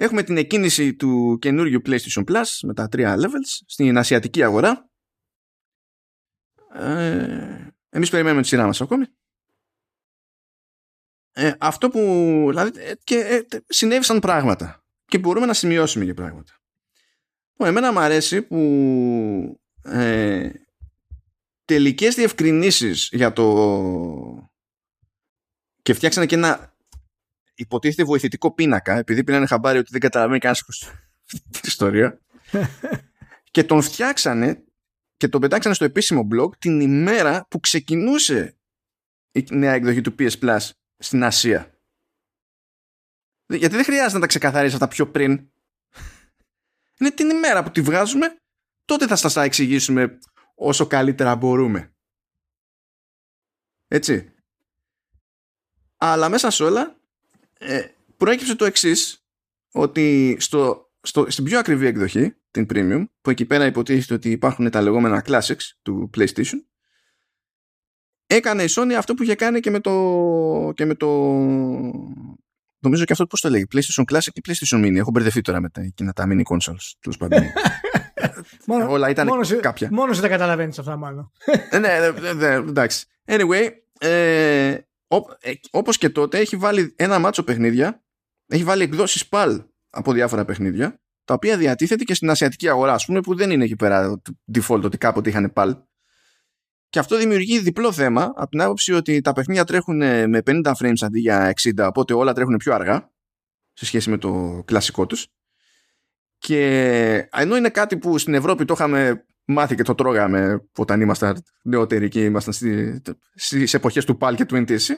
Έχουμε 0.00 0.22
την 0.22 0.36
εκκίνηση 0.36 0.94
του 0.94 1.38
καινούριου 1.40 1.82
PlayStation 1.86 2.24
Plus 2.24 2.44
με 2.62 2.74
τα 2.74 2.88
τρία 2.88 3.16
levels 3.16 3.62
στην 3.66 3.98
ασιατική 3.98 4.42
αγορά. 4.42 4.90
Ε, 6.74 7.72
εμείς 7.88 8.10
περιμένουμε 8.10 8.42
τη 8.42 8.48
σειρά 8.48 8.66
μας 8.66 8.80
ακόμη. 8.80 9.04
Ε, 11.32 11.52
αυτό 11.58 11.88
που 11.88 11.98
δηλαδή 12.48 12.80
ε, 12.80 12.92
και 13.04 13.18
ε, 13.18 13.58
συνέβησαν 13.66 14.18
πράγματα 14.18 14.84
και 15.04 15.18
μπορούμε 15.18 15.46
να 15.46 15.54
σημειώσουμε 15.54 16.04
για 16.04 16.14
πράγματα. 16.14 16.52
Που 17.54 17.64
εμένα 17.64 17.92
μου 17.92 17.98
αρέσει 17.98 18.42
που 18.42 18.58
ε, 19.82 20.50
τελικές 21.64 22.14
διευκρινήσεις 22.14 23.08
για 23.12 23.32
το 23.32 24.48
και 25.82 25.94
φτιάξανε 25.94 26.26
και 26.26 26.34
ένα 26.34 26.76
υποτίθεται 27.58 28.04
βοηθητικό 28.04 28.54
πίνακα 28.54 28.96
επειδή 28.96 29.24
πήραν 29.24 29.46
χαμπάρι 29.46 29.78
ότι 29.78 29.90
δεν 29.90 30.00
καταλαβαίνει 30.00 30.38
κανένας 30.38 30.64
την 31.50 31.60
ιστορία 31.64 32.20
και 33.54 33.64
τον 33.64 33.82
φτιάξανε 33.82 34.64
και 35.16 35.28
τον 35.28 35.40
πετάξανε 35.40 35.74
στο 35.74 35.84
επίσημο 35.84 36.28
blog 36.32 36.56
την 36.58 36.80
ημέρα 36.80 37.46
που 37.50 37.60
ξεκινούσε 37.60 38.58
η 39.32 39.46
νέα 39.50 39.72
εκδοχή 39.72 40.00
του 40.00 40.14
PS 40.18 40.38
Plus 40.40 40.70
στην 40.98 41.24
Ασία. 41.24 41.72
Γιατί 43.46 43.74
δεν 43.74 43.84
χρειάζεται 43.84 44.14
να 44.14 44.20
τα 44.20 44.26
ξεκαθαρίσει 44.26 44.74
αυτά 44.74 44.88
πιο 44.88 45.10
πριν. 45.10 45.50
Είναι 46.98 47.10
την 47.10 47.30
ημέρα 47.30 47.62
που 47.62 47.70
τη 47.70 47.80
βγάζουμε, 47.80 48.36
τότε 48.84 49.06
θα 49.06 49.16
σας 49.16 49.32
τα 49.32 49.42
εξηγήσουμε 49.42 50.18
όσο 50.54 50.86
καλύτερα 50.86 51.36
μπορούμε. 51.36 51.92
Έτσι. 53.88 54.32
Αλλά 55.96 56.28
μέσα 56.28 56.50
σε 56.50 56.64
όλα 56.64 56.97
ε, 57.58 57.84
προέκυψε 58.16 58.54
το 58.54 58.64
εξής 58.64 59.24
ότι 59.72 60.36
στο, 60.40 60.90
στο, 61.00 61.30
στην 61.30 61.44
πιο 61.44 61.58
ακριβή 61.58 61.86
εκδοχή, 61.86 62.34
την 62.50 62.66
Premium, 62.70 63.04
που 63.20 63.30
εκεί 63.30 63.44
πέρα 63.44 63.66
υποτίθεται 63.66 64.14
ότι 64.14 64.30
υπάρχουν 64.30 64.70
τα 64.70 64.82
λεγόμενα 64.82 65.24
Classics 65.26 65.70
του 65.82 66.10
PlayStation, 66.16 66.60
έκανε 68.26 68.62
η 68.62 68.68
Sony 68.70 68.92
αυτό 68.92 69.14
που 69.14 69.22
είχε 69.22 69.34
κάνει 69.34 69.60
και 69.60 69.70
με 69.70 69.80
το, 69.80 70.72
και 70.74 70.84
με 70.84 70.94
το 70.94 71.08
νομίζω 72.78 73.04
και 73.04 73.12
αυτό 73.12 73.26
πώς 73.26 73.40
το 73.40 73.50
λέει 73.50 73.68
PlayStation 73.72 74.04
Classic 74.12 74.28
και 74.32 74.40
PlayStation 74.48 74.84
Mini. 74.84 74.96
Έχω 74.96 75.10
μπερδευτεί 75.10 75.40
τώρα 75.40 75.60
με 75.60 75.68
τα, 75.68 75.80
εκείνα 75.80 76.12
τα 76.12 76.24
mini 76.28 76.42
consoles 76.42 76.92
τέλος 77.00 77.16
πάντων. 77.18 77.42
Μόνο, 78.66 78.90
όλα 78.90 79.08
ήταν 79.08 79.26
μόνο 79.26 79.46
κάποια. 79.60 79.88
μόνο 79.92 80.12
σε 80.12 80.20
τα 80.20 80.28
καταλαβαίνεις 80.28 80.78
αυτά 80.78 80.96
μάλλον. 80.96 81.32
Ε, 81.70 81.78
ναι, 81.78 81.98
ναι, 82.20 82.32
ναι, 82.32 82.54
εντάξει. 82.54 83.06
Anyway 83.24 83.68
ε, 83.98 84.72
Όπω 84.72 84.87
όπως 85.70 85.98
και 85.98 86.10
τότε 86.10 86.38
έχει 86.38 86.56
βάλει 86.56 86.94
ένα 86.96 87.18
μάτσο 87.18 87.42
παιχνίδια. 87.42 88.02
Έχει 88.46 88.64
βάλει 88.64 88.82
εκδόσεις 88.82 89.28
PAL 89.30 89.64
από 89.90 90.12
διάφορα 90.12 90.44
παιχνίδια 90.44 91.00
τα 91.24 91.34
οποία 91.34 91.56
διατίθεται 91.56 92.04
και 92.04 92.14
στην 92.14 92.30
ασιατική 92.30 92.68
αγορά 92.68 92.92
ας 92.92 93.04
πούμε 93.04 93.20
που 93.20 93.34
δεν 93.34 93.50
είναι 93.50 93.64
εκεί 93.64 93.76
πέρα 93.76 94.20
default 94.54 94.82
ότι 94.82 94.98
κάποτε 94.98 95.28
είχαν 95.28 95.52
PAL 95.56 95.72
και 96.88 96.98
αυτό 96.98 97.16
δημιουργεί 97.16 97.58
διπλό 97.58 97.92
θέμα 97.92 98.32
από 98.36 98.50
την 98.50 98.60
άποψη 98.60 98.92
ότι 98.92 99.20
τα 99.20 99.32
παιχνίδια 99.32 99.64
τρέχουν 99.64 99.96
με 100.28 100.42
50 100.46 100.72
frames 100.78 101.00
αντί 101.00 101.20
για 101.20 101.54
60 101.62 101.86
οπότε 101.88 102.14
όλα 102.14 102.32
τρέχουν 102.32 102.56
πιο 102.56 102.74
αργά 102.74 103.10
σε 103.72 103.84
σχέση 103.84 104.10
με 104.10 104.18
το 104.18 104.62
κλασικό 104.66 105.06
τους. 105.06 105.26
Και 106.38 107.28
ενώ 107.32 107.56
είναι 107.56 107.70
κάτι 107.70 107.98
που 107.98 108.18
στην 108.18 108.34
Ευρώπη 108.34 108.64
το 108.64 108.72
είχαμε 108.72 109.26
μάθει 109.48 109.74
και 109.74 109.82
το 109.82 109.94
τρώγαμε 109.94 110.68
όταν 110.76 111.00
ήμασταν 111.00 111.42
νεότεροι 111.62 112.08
και 112.08 112.24
ήμασταν 112.24 112.54
στις 113.34 113.74
εποχές 113.74 114.04
του 114.04 114.18
PAL 114.20 114.32
και 114.36 114.44
του 114.44 114.64
NTSC 114.66 114.90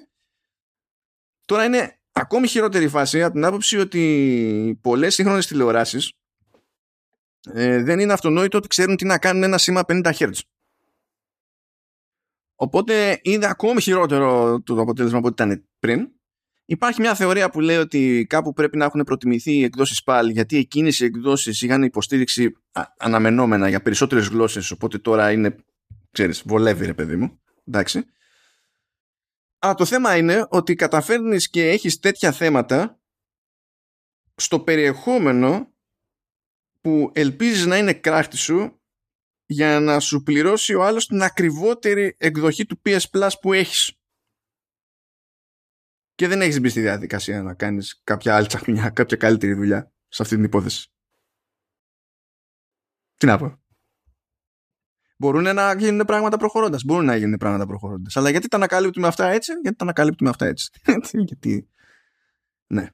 τώρα 1.44 1.64
είναι 1.64 2.00
ακόμη 2.12 2.46
χειρότερη 2.46 2.88
φάση 2.88 3.22
από 3.22 3.32
την 3.32 3.44
άποψη 3.44 3.78
ότι 3.78 4.78
πολλές 4.82 5.14
σύγχρονες 5.14 5.46
τηλεοράσεις 5.46 6.12
ε, 7.52 7.82
δεν 7.82 7.98
είναι 7.98 8.12
αυτονόητο 8.12 8.58
ότι 8.58 8.68
ξέρουν 8.68 8.96
τι 8.96 9.04
να 9.04 9.18
κάνουν 9.18 9.42
ένα 9.42 9.58
σήμα 9.58 9.82
50 9.88 10.12
Hz 10.12 10.30
Οπότε 12.62 13.20
είναι 13.22 13.46
ακόμη 13.46 13.80
χειρότερο 13.80 14.60
το 14.62 14.80
αποτέλεσμα 14.80 15.18
από 15.18 15.28
ό,τι 15.28 15.42
ήταν 15.42 15.68
πριν. 15.78 16.12
Υπάρχει 16.70 17.00
μια 17.00 17.14
θεωρία 17.14 17.50
που 17.50 17.60
λέει 17.60 17.76
ότι 17.76 18.26
κάπου 18.28 18.52
πρέπει 18.52 18.76
να 18.76 18.84
έχουν 18.84 19.02
προτιμηθεί 19.02 19.52
οι 19.52 19.64
εκδόσεις 19.64 20.02
PAL 20.04 20.28
γιατί 20.32 20.56
εκείνες 20.56 21.00
οι 21.00 21.04
εκδόσεις 21.04 21.62
είχαν 21.62 21.82
υποστήριξη 21.82 22.56
αναμενόμενα 22.98 23.68
για 23.68 23.82
περισσότερες 23.82 24.26
γλώσσες. 24.26 24.70
Οπότε 24.70 24.98
τώρα 24.98 25.32
είναι, 25.32 25.56
ξέρεις, 26.10 26.42
βολεύει 26.46 26.86
ρε 26.86 26.94
παιδί 26.94 27.16
μου. 27.16 27.40
Εντάξει. 27.66 28.04
Αλλά 29.58 29.74
το 29.74 29.84
θέμα 29.84 30.16
είναι 30.16 30.46
ότι 30.48 30.74
καταφέρνεις 30.74 31.50
και 31.50 31.68
έχεις 31.68 31.98
τέτοια 31.98 32.32
θέματα 32.32 33.00
στο 34.34 34.60
περιεχόμενο 34.60 35.74
που 36.80 37.10
ελπίζεις 37.14 37.66
να 37.66 37.76
είναι 37.76 37.92
κράχτη 37.92 38.36
σου 38.36 38.80
για 39.46 39.80
να 39.80 40.00
σου 40.00 40.22
πληρώσει 40.22 40.74
ο 40.74 40.84
άλλος 40.84 41.06
την 41.06 41.22
ακριβότερη 41.22 42.14
εκδοχή 42.18 42.66
του 42.66 42.80
PS 42.84 43.02
Plus 43.12 43.30
που 43.40 43.52
έχεις. 43.52 43.99
Και 46.20 46.28
δεν 46.28 46.40
έχεις 46.40 46.60
μπει 46.60 46.68
στη 46.68 46.80
διαδικασία 46.80 47.42
να 47.42 47.54
κάνεις 47.54 48.00
κάποια 48.04 48.36
άλλη 48.36 48.46
τσαχνιά, 48.46 48.90
κάποια 48.90 49.16
καλύτερη 49.16 49.54
δουλειά 49.54 49.92
σε 50.08 50.22
αυτή 50.22 50.34
την 50.34 50.44
υπόθεση. 50.44 50.92
Τι 53.16 53.26
να 53.26 53.38
πω. 53.38 53.62
Μπορούν 55.16 55.42
να 55.42 55.74
γίνουν 55.74 56.06
πράγματα 56.06 56.36
προχωρώντας. 56.36 56.84
Μπορούν 56.84 57.04
να 57.04 57.16
γίνουν 57.16 57.36
πράγματα 57.38 57.66
προχωρώντας. 57.66 58.16
Αλλά 58.16 58.30
γιατί 58.30 58.48
τα 58.48 58.56
ανακαλύπτουμε 58.56 59.06
αυτά 59.06 59.28
έτσι, 59.28 59.52
γιατί 59.62 59.76
τα 59.76 59.84
ανακαλύπτουμε 59.84 60.30
αυτά 60.30 60.46
έτσι; 60.46 60.70
γιατί. 61.28 61.68
Ναι. 62.66 62.88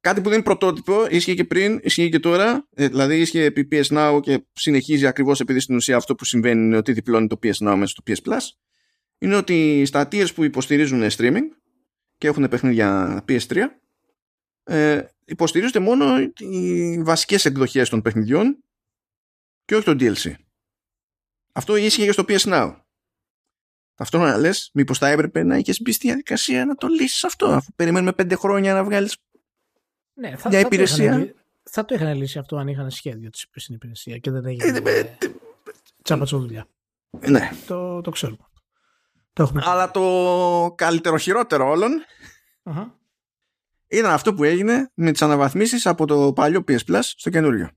Κάτι 0.00 0.20
που 0.20 0.28
δεν 0.28 0.34
είναι 0.34 0.46
πρωτότυπο, 0.46 1.06
ίσχυε 1.10 1.34
και 1.34 1.44
πριν, 1.44 1.80
ίσχυε 1.82 2.08
και 2.08 2.18
τώρα. 2.18 2.68
Ε, 2.74 2.88
δηλαδή 2.88 3.20
ίσχυε 3.20 3.44
επί 3.44 3.68
PS 3.72 3.84
Now 3.84 4.20
και 4.22 4.46
συνεχίζει 4.52 5.06
ακριβώς 5.06 5.40
επειδή 5.40 5.60
στην 5.60 5.76
ουσία 5.76 5.96
αυτό 5.96 6.14
που 6.14 6.24
συμβαίνει 6.24 6.64
είναι 6.64 6.76
ότι 6.76 6.92
διπλώνει 6.92 7.26
το 7.26 7.38
PS 7.42 7.68
Now 7.68 7.74
μέσα 7.76 7.86
στο 7.86 8.02
PS 8.06 8.30
Plus. 8.30 8.42
Είναι 9.18 9.36
ότι 9.36 9.82
στα 9.86 10.08
tiers 10.12 10.34
που 10.34 10.44
υποστηρίζουν 10.44 11.02
streaming 11.10 11.58
και 12.18 12.26
έχουν 12.26 12.48
παιχνίδια 12.48 13.24
PS3, 13.28 13.64
ες, 14.64 15.12
υποστηρίζονται 15.24 15.78
μόνο 15.78 16.18
οι 16.38 17.02
βασικές 17.02 17.44
εκδοχές 17.44 17.88
των 17.88 18.02
παιχνιδιών 18.02 18.64
και 19.64 19.76
όχι 19.76 19.84
το 19.84 19.96
DLC. 19.98 20.34
Αυτό 21.52 21.76
ίσχυε 21.76 22.04
και 22.04 22.12
στο 22.12 22.24
PS 22.28 22.38
Now. 22.38 22.80
Ταυτόχρονα 23.94 24.36
λες, 24.36 24.70
μήπως 24.74 24.98
θα 24.98 25.08
έπρεπε 25.08 25.42
να 25.42 25.56
είχες 25.56 25.80
μπει 25.82 25.92
στη 25.92 26.06
διαδικασία 26.06 26.64
να 26.64 26.74
το 26.74 26.86
λύσεις 26.86 27.24
αυτό, 27.24 27.46
αφού 27.46 27.72
περιμένουμε 27.76 28.12
πέντε 28.12 28.34
χρόνια 28.34 28.74
να 28.74 28.84
βγάλεις 28.84 29.16
ναι, 30.14 30.36
θα, 30.36 30.48
για 30.48 30.60
υπηρεσία. 30.60 31.34
θα 31.62 31.84
το 31.84 31.94
είχαν 31.94 32.16
λύσει 32.16 32.38
αυτό 32.38 32.56
αν 32.56 32.68
είχαν 32.68 32.90
σχέδιο 32.90 33.30
τη 33.30 33.38
στην 33.54 33.74
υπηρεσία 33.74 34.18
και 34.18 34.30
δεν 34.30 34.46
έγινε 34.46 34.80
ε, 34.84 34.98
ε, 34.98 35.16
τσάπατσο 36.02 36.38
δουλειά. 36.38 36.66
Ναι. 37.28 37.50
Το, 37.66 38.00
το 38.00 38.10
ξέρουμε. 38.10 38.47
Το 39.38 39.44
έχουμε. 39.44 39.62
Αλλά 39.64 39.90
το 39.90 40.74
καλύτερο 40.76 41.16
χειρότερο 41.16 41.68
όλων 41.68 42.04
uh-huh. 42.64 42.90
ήταν 43.86 44.10
αυτό 44.10 44.34
που 44.34 44.44
έγινε 44.44 44.90
με 44.94 45.12
τις 45.12 45.22
αναβαθμίσεις 45.22 45.86
από 45.86 46.06
το 46.06 46.32
παλιό 46.32 46.64
PS 46.68 46.78
Plus 46.88 47.00
στο 47.02 47.30
καινούριο. 47.30 47.70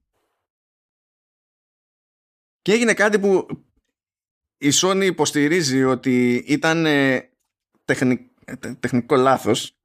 Και 2.62 2.72
έγινε 2.72 2.94
κάτι 2.94 3.20
που 3.20 3.48
η 4.58 4.70
Sony 4.74 5.02
υποστηρίζει 5.04 5.84
ότι 5.84 6.36
ήταν 6.36 6.86
τεχνικό 8.80 9.16
λάθος 9.16 9.78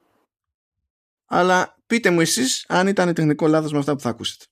αλλά 1.26 1.76
πείτε 1.86 2.10
μου 2.10 2.20
εσείς 2.20 2.64
αν 2.68 2.86
ήταν 2.86 3.14
τεχνικό 3.14 3.46
λάθος 3.46 3.72
με 3.72 3.78
αυτά 3.78 3.94
που 3.94 4.00
θα 4.00 4.08
ακούσετε. 4.08 4.44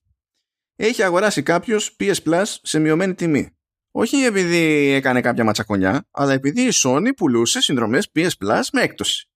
Έχει 0.77 1.03
αγοράσει 1.03 1.43
κάποιος 1.43 1.97
PS 2.01 2.17
Plus 2.25 2.45
σε 2.63 2.79
μειωμένη 2.79 3.15
τιμή. 3.15 3.54
Όχι 3.97 4.17
επειδή 4.17 4.91
έκανε 4.91 5.21
κάποια 5.21 5.45
ματσακονιά, 5.45 6.09
αλλά 6.11 6.33
επειδή 6.33 6.63
η 6.63 6.71
Sony 6.73 7.11
πουλούσε 7.17 7.61
συνδρομές 7.61 8.11
PS 8.15 8.31
Plus 8.45 8.63
με 8.73 8.83
έκπτωση. 8.83 9.29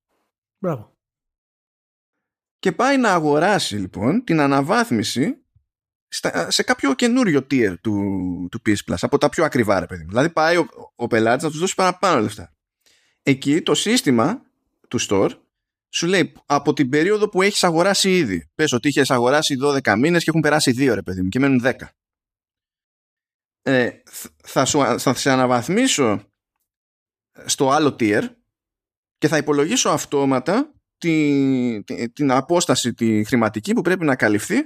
Μπράβο. 0.58 0.96
Και 2.58 2.72
πάει 2.72 2.96
να 2.96 3.12
αγοράσει 3.12 3.76
λοιπόν 3.76 4.24
την 4.24 4.40
αναβάθμιση 4.40 5.44
σε 6.48 6.62
κάποιο 6.62 6.94
καινούριο 6.94 7.46
tier 7.50 7.74
του, 7.80 7.94
του 8.50 8.62
PS 8.66 8.76
Plus, 8.86 8.96
από 9.00 9.18
τα 9.18 9.28
πιο 9.28 9.44
ακριβά 9.44 9.80
ρε 9.80 9.86
παιδί 9.86 10.04
Δηλαδή 10.04 10.30
πάει 10.30 10.56
ο, 10.56 10.68
ο 10.94 11.06
πελάτης 11.06 11.44
να 11.44 11.50
τους 11.50 11.58
δώσει 11.58 11.74
παραπάνω 11.74 12.20
λεφτά. 12.20 12.52
Εκεί 13.22 13.62
το 13.62 13.74
σύστημα 13.74 14.42
του 14.88 15.00
store 15.00 15.30
σου 15.88 16.06
λέει 16.06 16.32
από 16.46 16.72
την 16.72 16.88
περίοδο 16.88 17.28
που 17.28 17.42
έχεις 17.42 17.64
αγοράσει 17.64 18.16
ήδη. 18.16 18.50
Πες 18.54 18.72
ότι 18.72 18.88
είχες 18.88 19.10
αγοράσει 19.10 19.56
12 19.62 19.94
μήνες 19.98 20.24
και 20.24 20.30
έχουν 20.30 20.40
περάσει 20.40 20.74
2 20.78 20.94
ρε 20.94 21.02
παιδί 21.02 21.22
μου 21.22 21.28
και 21.28 21.38
μένουν 21.38 21.62
10. 21.64 21.72
Ε, 23.62 23.90
θα, 24.44 24.64
σου, 24.64 24.98
θα 24.98 25.14
σε 25.14 25.30
αναβαθμίσω 25.30 26.32
στο 27.44 27.70
άλλο 27.70 27.96
tier 28.00 28.22
και 29.18 29.28
θα 29.28 29.36
υπολογίσω 29.36 29.88
αυτόματα 29.88 30.72
την, 30.98 31.84
την, 31.84 32.12
την 32.12 32.30
απόσταση 32.30 32.94
τη 32.94 33.24
χρηματική 33.24 33.72
που 33.72 33.82
πρέπει 33.82 34.04
να 34.04 34.16
καλυφθεί 34.16 34.56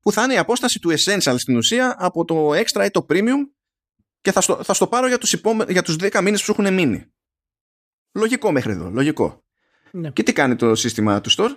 που 0.00 0.12
θα 0.12 0.22
είναι 0.22 0.34
η 0.34 0.38
απόσταση 0.38 0.78
του 0.78 0.90
Essential 0.90 1.34
στην 1.38 1.56
ουσία 1.56 1.96
από 1.98 2.24
το 2.24 2.50
Extra 2.50 2.84
ή 2.84 2.90
το 2.90 3.06
Premium 3.08 3.48
και 4.20 4.32
θα 4.32 4.40
στο, 4.40 4.62
θα 4.62 4.74
στο 4.74 4.86
πάρω 4.86 5.06
για 5.06 5.18
τους, 5.18 5.32
υπόμε, 5.32 5.64
για 5.68 5.82
τους 5.82 5.96
10 6.00 6.20
μήνες 6.22 6.44
που 6.44 6.50
έχουν 6.50 6.74
μείνει. 6.74 7.12
Λογικό 8.14 8.52
μέχρι 8.52 8.72
εδώ, 8.72 8.90
λογικό. 8.90 9.44
Ναι. 9.90 10.10
Και 10.10 10.22
τι 10.22 10.32
κάνει 10.32 10.56
το 10.56 10.74
σύστημα 10.74 11.20
του 11.20 11.30
Store; 11.30 11.56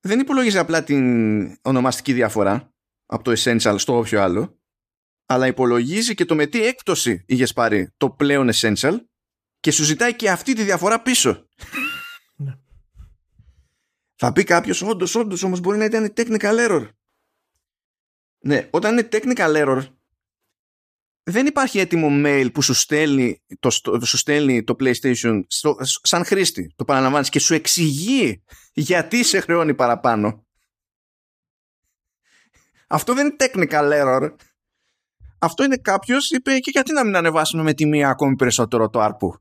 Δεν 0.00 0.20
υπολογίζει 0.20 0.58
απλά 0.58 0.84
την 0.84 1.58
ονομαστική 1.62 2.12
διαφορά 2.12 2.74
από 3.06 3.24
το 3.24 3.32
Essential 3.36 3.74
στο 3.78 3.96
όποιο 3.98 4.22
άλλο, 4.22 4.60
αλλά 5.26 5.46
υπολογίζει 5.46 6.14
και 6.14 6.24
το 6.24 6.34
με 6.34 6.46
τι 6.46 6.66
έκπτωση 6.66 7.24
είχες 7.26 7.52
πάρει 7.52 7.92
το 7.96 8.10
πλέον 8.10 8.50
Essential 8.52 8.96
και 9.60 9.70
σου 9.70 9.84
ζητάει 9.84 10.16
και 10.16 10.30
αυτή 10.30 10.54
τη 10.54 10.62
διαφορά 10.62 11.02
πίσω. 11.02 11.30
Ναι. 12.38 12.54
Θα 14.14 14.32
πει 14.32 14.44
κάποιος, 14.44 14.82
όντως, 14.82 15.14
όντως 15.14 15.42
όμως 15.42 15.60
μπορεί 15.60 15.78
να 15.78 15.84
ήταν 15.84 16.12
technical 16.16 16.68
error. 16.68 16.88
Ναι, 18.38 18.68
όταν 18.70 18.92
είναι 18.92 19.08
technical 19.12 19.64
error, 19.64 19.82
δεν 21.22 21.46
υπάρχει 21.46 21.78
έτοιμο 21.78 22.08
mail 22.10 22.48
που 22.52 22.62
σου 22.62 22.74
στέλνει 22.74 23.42
το, 23.60 23.70
σου 24.04 24.16
στέλνει 24.16 24.64
το 24.64 24.76
PlayStation 24.80 25.40
στο, 25.46 25.76
σαν 25.80 26.24
χρήστη. 26.24 26.72
Το 26.76 26.84
παραλαμβάνεις 26.84 27.28
και 27.28 27.38
σου 27.38 27.54
εξηγεί 27.54 28.42
γιατί 28.72 29.24
σε 29.24 29.40
χρεώνει 29.40 29.74
παραπάνω. 29.74 30.46
Αυτό 32.86 33.14
δεν 33.14 33.26
είναι 33.26 33.36
technical 33.38 33.92
error. 33.92 34.34
Αυτό 35.38 35.64
είναι 35.64 35.76
κάποιος 35.76 36.30
είπε 36.30 36.58
και 36.58 36.70
γιατί 36.70 36.92
να 36.92 37.04
μην 37.04 37.16
ανεβάσουμε 37.16 37.62
με 37.62 37.74
τιμή 37.74 38.04
ακόμη 38.04 38.36
περισσότερο 38.36 38.88
το 38.88 39.04
ARPU. 39.04 39.38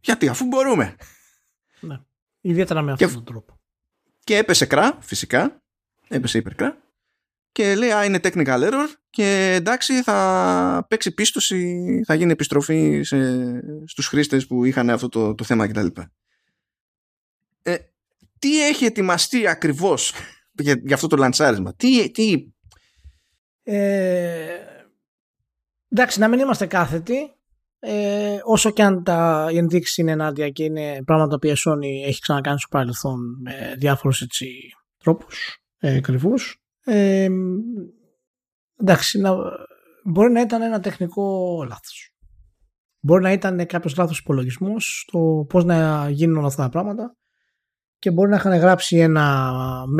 Γιατί 0.00 0.28
αφού 0.28 0.46
μπορούμε. 0.46 0.96
Ναι. 1.80 2.00
Ιδιαίτερα 2.40 2.82
με 2.82 2.92
αυτόν 2.92 3.12
τον 3.12 3.24
τρόπο. 3.24 3.58
Και 4.24 4.36
έπεσε 4.36 4.66
κρά, 4.66 4.98
φυσικά. 5.00 5.62
Έπεσε 6.08 6.38
υπερκρά 6.38 6.88
και 7.58 7.74
λέει 7.74 7.90
α, 7.90 8.04
είναι 8.04 8.20
technical 8.22 8.70
error 8.70 8.86
και 9.10 9.54
εντάξει 9.54 10.02
θα 10.02 10.86
παίξει 10.88 11.14
πίστοση, 11.14 12.02
θα 12.06 12.14
γίνει 12.14 12.32
επιστροφή 12.32 13.02
σε, 13.02 13.16
στους 13.86 14.06
χρήστες 14.06 14.46
που 14.46 14.64
είχαν 14.64 14.90
αυτό 14.90 15.08
το, 15.08 15.34
το 15.34 15.44
θέμα 15.44 15.68
κτλ. 15.68 15.86
Ε, 17.62 17.76
τι 18.38 18.66
έχει 18.66 18.84
ετοιμαστεί 18.84 19.46
ακριβώς 19.46 20.12
για, 20.52 20.80
για 20.84 20.94
αυτό 20.94 21.06
το 21.06 21.16
λαντσάρισμα, 21.16 21.74
τι... 21.74 22.10
τι... 22.10 22.46
Ε, 23.62 24.67
εντάξει, 25.88 26.20
να 26.20 26.28
μην 26.28 26.38
είμαστε 26.38 26.66
κάθετοι, 26.66 27.32
ε, 27.78 28.38
όσο 28.44 28.70
και 28.70 28.82
αν 28.82 29.04
τα, 29.04 29.48
οι 29.52 29.56
ενδείξεις 29.56 29.96
είναι 29.96 30.10
ενάντια 30.10 30.50
και 30.50 30.64
είναι 30.64 31.02
πράγματα 31.04 31.38
που 31.38 31.46
η 31.46 31.52
Sony 31.66 32.06
έχει 32.06 32.20
ξανακάνει 32.20 32.58
στο 32.58 32.68
παρελθόν 32.70 33.40
με 33.42 33.74
διάφορους 33.78 34.20
έτσι, 34.20 34.46
τρόπους 34.98 35.62
ε, 35.78 36.00
ε, 36.84 37.28
εντάξει, 38.76 39.18
να, 39.18 39.34
μπορεί 40.04 40.32
να 40.32 40.40
ήταν 40.40 40.62
ένα 40.62 40.80
τεχνικό 40.80 41.64
λάθος. 41.68 42.12
Μπορεί 43.00 43.22
να 43.22 43.32
ήταν 43.32 43.66
κάποιος 43.66 43.96
λάθος 43.96 44.18
υπολογισμός 44.18 45.04
στο 45.06 45.46
πώς 45.48 45.64
να 45.64 46.08
γίνουν 46.10 46.36
όλα 46.36 46.46
αυτά 46.46 46.62
τα 46.62 46.68
πράγματα 46.68 47.16
και 47.98 48.10
μπορεί 48.10 48.30
να 48.30 48.36
είχαν 48.36 48.58
γράψει 48.58 48.96
ένα 48.96 49.44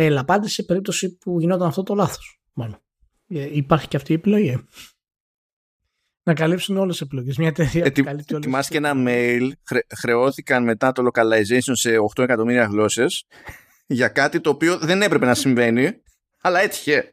mail 0.00 0.14
απάντηση 0.18 0.54
σε 0.54 0.62
περίπτωση 0.62 1.16
που 1.16 1.40
γινόταν 1.40 1.68
αυτό 1.68 1.82
το 1.82 1.94
λάθος. 1.94 2.40
Μάλλον. 2.52 2.78
Ε, 3.28 3.56
υπάρχει 3.56 3.88
και 3.88 3.96
αυτή 3.96 4.12
η 4.12 4.14
επιλογή. 4.14 4.64
Να 6.28 6.34
καλύψουν 6.34 6.76
όλες 6.76 6.96
τις 6.96 7.06
επιλογές. 7.06 7.36
Μια 7.36 7.48
εταιρεία 7.48 7.84
ε, 7.84 7.92
Ετοιμάστηκε 8.36 8.76
ένα 8.76 8.92
mail, 8.96 9.50
χρεώθηκαν 9.98 10.64
μετά 10.64 10.92
το 10.92 11.10
localization 11.12 11.72
σε 11.72 11.90
8 12.16 12.22
εκατομμύρια 12.22 12.64
γλώσσες 12.64 13.24
για 13.86 14.08
κάτι 14.08 14.40
το 14.40 14.50
οποίο 14.50 14.78
δεν 14.78 15.02
έπρεπε 15.02 15.26
να 15.26 15.34
συμβαίνει 15.34 16.02
αλλά 16.40 16.60
έτυχε. 16.60 17.10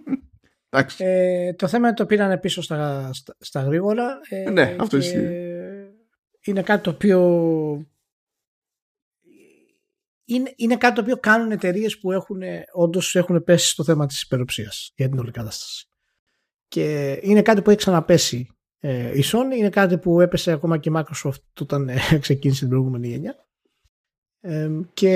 ε, 0.98 1.52
το 1.52 1.68
θέμα 1.68 1.86
είναι 1.86 1.96
το 1.96 2.06
πήραν 2.06 2.40
πίσω 2.40 2.62
στα, 2.62 3.10
στα, 3.12 3.36
στα 3.38 3.60
γρήγορα. 3.60 4.20
Ε, 4.28 4.50
ναι, 4.50 4.76
αυτό 4.80 4.96
ισχύει. 4.96 5.28
Είναι 6.40 6.62
κάτι 6.62 6.82
το 6.82 6.90
οποίο 6.90 7.20
είναι, 10.24 10.52
είναι 10.56 10.76
κάτι 10.76 10.94
το 10.94 11.00
οποίο 11.00 11.16
κάνουν 11.16 11.50
εταιρείες 11.50 11.98
που 11.98 12.12
έχουν, 12.12 12.42
όντως 12.72 13.14
έχουν 13.14 13.44
πέσει 13.44 13.68
στο 13.68 13.84
θέμα 13.84 14.06
της 14.06 14.22
υπεροψίας 14.22 14.92
για 14.94 15.08
την 15.08 15.18
όλη 15.18 15.30
κατάσταση. 15.30 15.88
Και 16.68 17.18
είναι 17.22 17.42
κάτι 17.42 17.62
που 17.62 17.70
έχει 17.70 17.78
ξαναπέσει 17.78 18.48
ε, 18.80 19.18
η 19.18 19.22
Sony, 19.24 19.56
είναι 19.56 19.70
κάτι 19.70 19.98
που 19.98 20.20
έπεσε 20.20 20.52
ακόμα 20.52 20.78
και 20.78 20.88
η 20.88 20.92
Microsoft 20.96 21.60
όταν 21.60 21.88
ε, 21.88 21.98
ξεκίνησε 22.20 22.60
την 22.60 22.68
προηγούμενη 22.68 23.08
γενιά. 23.08 23.46
Ε, 24.40 24.70
και 24.92 25.14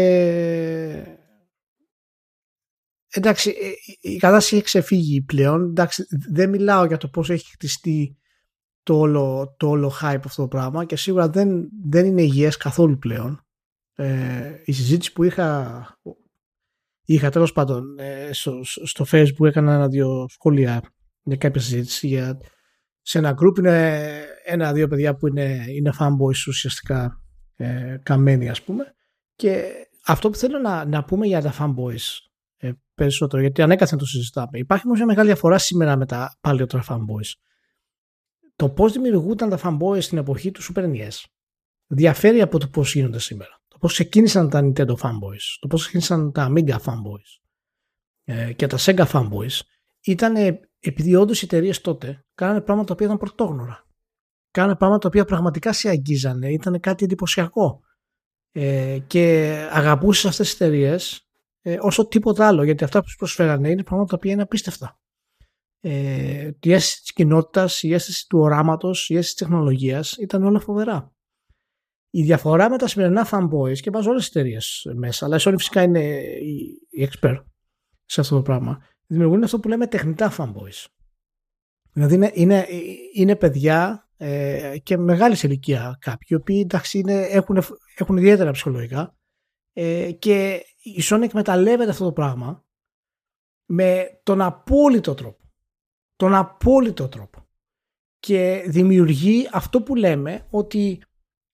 εντάξει, 3.08 3.50
ε, 3.50 3.70
η 4.00 4.16
κατάσταση 4.16 4.54
έχει 4.54 4.64
ξεφύγει 4.64 5.22
πλέον. 5.22 5.68
Εντάξει, 5.68 6.04
δεν 6.30 6.50
μιλάω 6.50 6.84
για 6.84 6.96
το 6.96 7.08
πώς 7.08 7.30
έχει 7.30 7.50
χτιστεί 7.50 8.16
το 8.82 8.98
όλο, 8.98 9.54
το 9.58 9.68
όλο 9.68 9.92
hype 10.02 10.20
αυτό 10.24 10.42
το 10.42 10.48
πράγμα 10.48 10.84
και 10.84 10.96
σίγουρα 10.96 11.28
δεν, 11.28 11.68
δεν 11.84 12.06
είναι 12.06 12.22
υγιές 12.22 12.56
καθόλου 12.56 12.98
πλέον. 12.98 13.46
Ε, 13.94 14.60
η 14.64 14.72
συζήτηση 14.72 15.12
που 15.12 15.24
είχα, 15.24 16.00
είχα 17.04 17.30
τέλος 17.30 17.52
πάντων 17.52 17.98
ε, 17.98 18.32
στο, 18.32 18.60
στο 18.62 19.04
facebook 19.10 19.46
έκανα 19.46 19.74
ένα-δύο 19.74 20.26
σχόλια 20.28 20.82
για 21.22 21.36
κάποια 21.36 21.60
συζήτηση 21.60 22.06
για, 22.06 22.40
σε 23.00 23.18
ένα 23.18 23.34
group 23.40 23.58
είναι 23.58 24.08
ένα-δύο 24.44 24.88
παιδιά 24.88 25.16
που 25.16 25.26
είναι, 25.26 25.64
είναι 25.68 25.92
fanboys 25.98 26.46
ουσιαστικά 26.48 27.22
ε, 27.56 27.96
καμένοι 28.02 28.48
ας 28.48 28.62
πούμε 28.62 28.94
και 29.36 29.72
αυτό 30.06 30.30
που 30.30 30.36
θέλω 30.36 30.58
να, 30.58 30.84
να 30.84 31.04
πούμε 31.04 31.26
για 31.26 31.40
τα 31.40 31.54
fanboys 31.58 32.30
ε, 32.56 32.72
περισσότερο, 32.94 33.42
γιατί 33.42 33.62
ανέκαθεν 33.62 33.98
το 33.98 34.06
συζητάμε. 34.06 34.58
Υπάρχει 34.58 34.86
όμως 34.86 34.98
μια 34.98 35.06
μεγάλη 35.06 35.26
διαφορά 35.26 35.58
σήμερα 35.58 35.96
με 35.96 36.06
τα 36.06 36.38
παλιότερα 36.40 36.84
fanboys. 36.88 37.32
Το 38.56 38.70
πώς 38.70 38.92
δημιουργούνταν 38.92 39.50
τα 39.50 39.58
fanboys 39.62 40.02
στην 40.02 40.18
εποχή 40.18 40.50
του 40.50 40.62
Super 40.62 40.84
NES 40.84 41.24
διαφέρει 41.86 42.40
από 42.40 42.58
το 42.58 42.68
πώς 42.68 42.94
γίνονται 42.94 43.18
σήμερα. 43.18 43.60
Το 43.68 43.78
πώς 43.78 43.92
ξεκίνησαν 43.92 44.48
τα 44.48 44.60
Nintendo 44.60 44.94
fanboys, 44.96 45.58
το 45.60 45.66
πώς 45.68 45.80
ξεκίνησαν 45.80 46.32
τα 46.32 46.52
Amiga 46.52 46.78
fanboys 46.78 47.40
ε, 48.24 48.52
και 48.52 48.66
τα 48.66 48.78
Sega 48.80 49.06
fanboys 49.06 49.60
ήταν 50.00 50.34
επειδή 50.82 51.14
όντως 51.14 51.42
οι 51.42 51.44
εταιρείες 51.44 51.80
τότε 51.80 52.24
κάνανε 52.34 52.60
πράγματα 52.60 52.86
τα 52.86 52.92
οποία 52.92 53.06
ήταν 53.06 53.18
πρωτόγνωρα. 53.18 53.86
Κάνανε 54.50 54.76
πράγματα 54.76 54.98
τα 55.00 55.08
οποία 55.08 55.24
πραγματικά 55.24 55.72
σε 55.72 55.88
αγγίζανε, 55.88 56.52
ήταν 56.52 56.80
κάτι 56.80 57.04
εντυπωσιακό. 57.04 57.80
Ε, 58.52 58.98
και 59.06 59.52
αγαπούσες 59.70 60.24
αυτές 60.24 60.46
τις 60.46 60.60
εταιρείες 60.60 61.26
ε, 61.62 61.78
όσο 61.80 62.06
τίποτα 62.06 62.46
άλλο. 62.46 62.62
Γιατί 62.62 62.84
αυτά 62.84 63.00
που 63.00 63.08
σου 63.08 63.16
προσφέρανε 63.16 63.70
είναι 63.70 63.82
πράγματα 63.82 64.08
τα 64.08 64.16
οποία 64.16 64.32
είναι 64.32 64.42
απίστευτα. 64.42 65.00
Ε, 65.80 66.50
η 66.60 66.72
αίσθηση 66.72 67.00
της 67.00 67.12
κοινότητας, 67.12 67.82
η 67.82 67.92
αίσθηση 67.92 68.26
του 68.28 68.38
οράματος, 68.38 69.08
η 69.08 69.16
αίσθηση 69.16 69.34
της 69.34 69.46
τεχνολογίας 69.46 70.12
ήταν 70.12 70.42
όλα 70.44 70.60
φοβερά. 70.60 71.12
Η 72.10 72.22
διαφορά 72.22 72.70
με 72.70 72.78
τα 72.78 72.86
σημερινά 72.86 73.28
fanboys 73.30 73.78
και 73.80 73.90
βάζω 73.90 74.10
όλες 74.10 74.28
τις 74.28 74.36
εταιρείες 74.36 74.92
μέσα, 74.94 75.24
αλλά 75.24 75.36
η 75.36 75.40
Sony 75.42 75.54
φυσικά 75.56 75.82
είναι 75.82 76.00
η 76.92 77.08
expert 77.08 77.42
σε 78.04 78.20
αυτό 78.20 78.36
το 78.36 78.42
πράγμα. 78.42 78.78
Δημιουργούν 79.12 79.44
αυτό 79.44 79.60
που 79.60 79.68
λέμε 79.68 79.86
τεχνητά 79.86 80.32
fanboys. 80.36 80.86
Δηλαδή 81.92 82.14
είναι, 82.14 82.30
είναι, 82.34 82.66
είναι 83.14 83.36
παιδιά 83.36 84.08
ε, 84.16 84.78
και 84.82 84.96
μεγάλης 84.96 85.42
ηλικία 85.42 85.96
κάποιοι, 86.00 86.28
οι 86.30 86.34
οποίοι 86.34 86.60
εντάξει, 86.64 86.98
είναι, 86.98 87.22
έχουν, 87.22 87.62
έχουν 87.96 88.16
ιδιαίτερα 88.16 88.50
ψυχολογικά 88.50 89.16
ε, 89.72 90.12
και 90.12 90.64
η 90.82 91.02
Sony 91.02 91.22
εκμεταλλεύεται 91.22 91.90
αυτό 91.90 92.04
το 92.04 92.12
πράγμα 92.12 92.64
με 93.64 94.20
τον 94.22 94.40
απόλυτο 94.40 95.14
τρόπο. 95.14 95.50
Τον 96.16 96.34
απόλυτο 96.34 97.08
τρόπο. 97.08 97.48
Και 98.18 98.64
δημιουργεί 98.66 99.48
αυτό 99.52 99.82
που 99.82 99.94
λέμε 99.94 100.46
ότι 100.50 101.02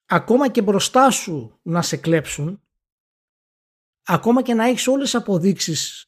ακόμα 0.07 0.51
και 0.51 0.63
μπροστά 0.63 1.11
σου 1.11 1.59
να 1.63 1.83
σε 1.83 1.97
κλέψουν, 1.97 2.63
ακόμα 4.07 4.43
και 4.43 4.55
να 4.55 4.65
έχεις 4.65 4.87
όλες 4.87 5.11
τις 5.11 5.21
αποδείξεις 5.21 6.08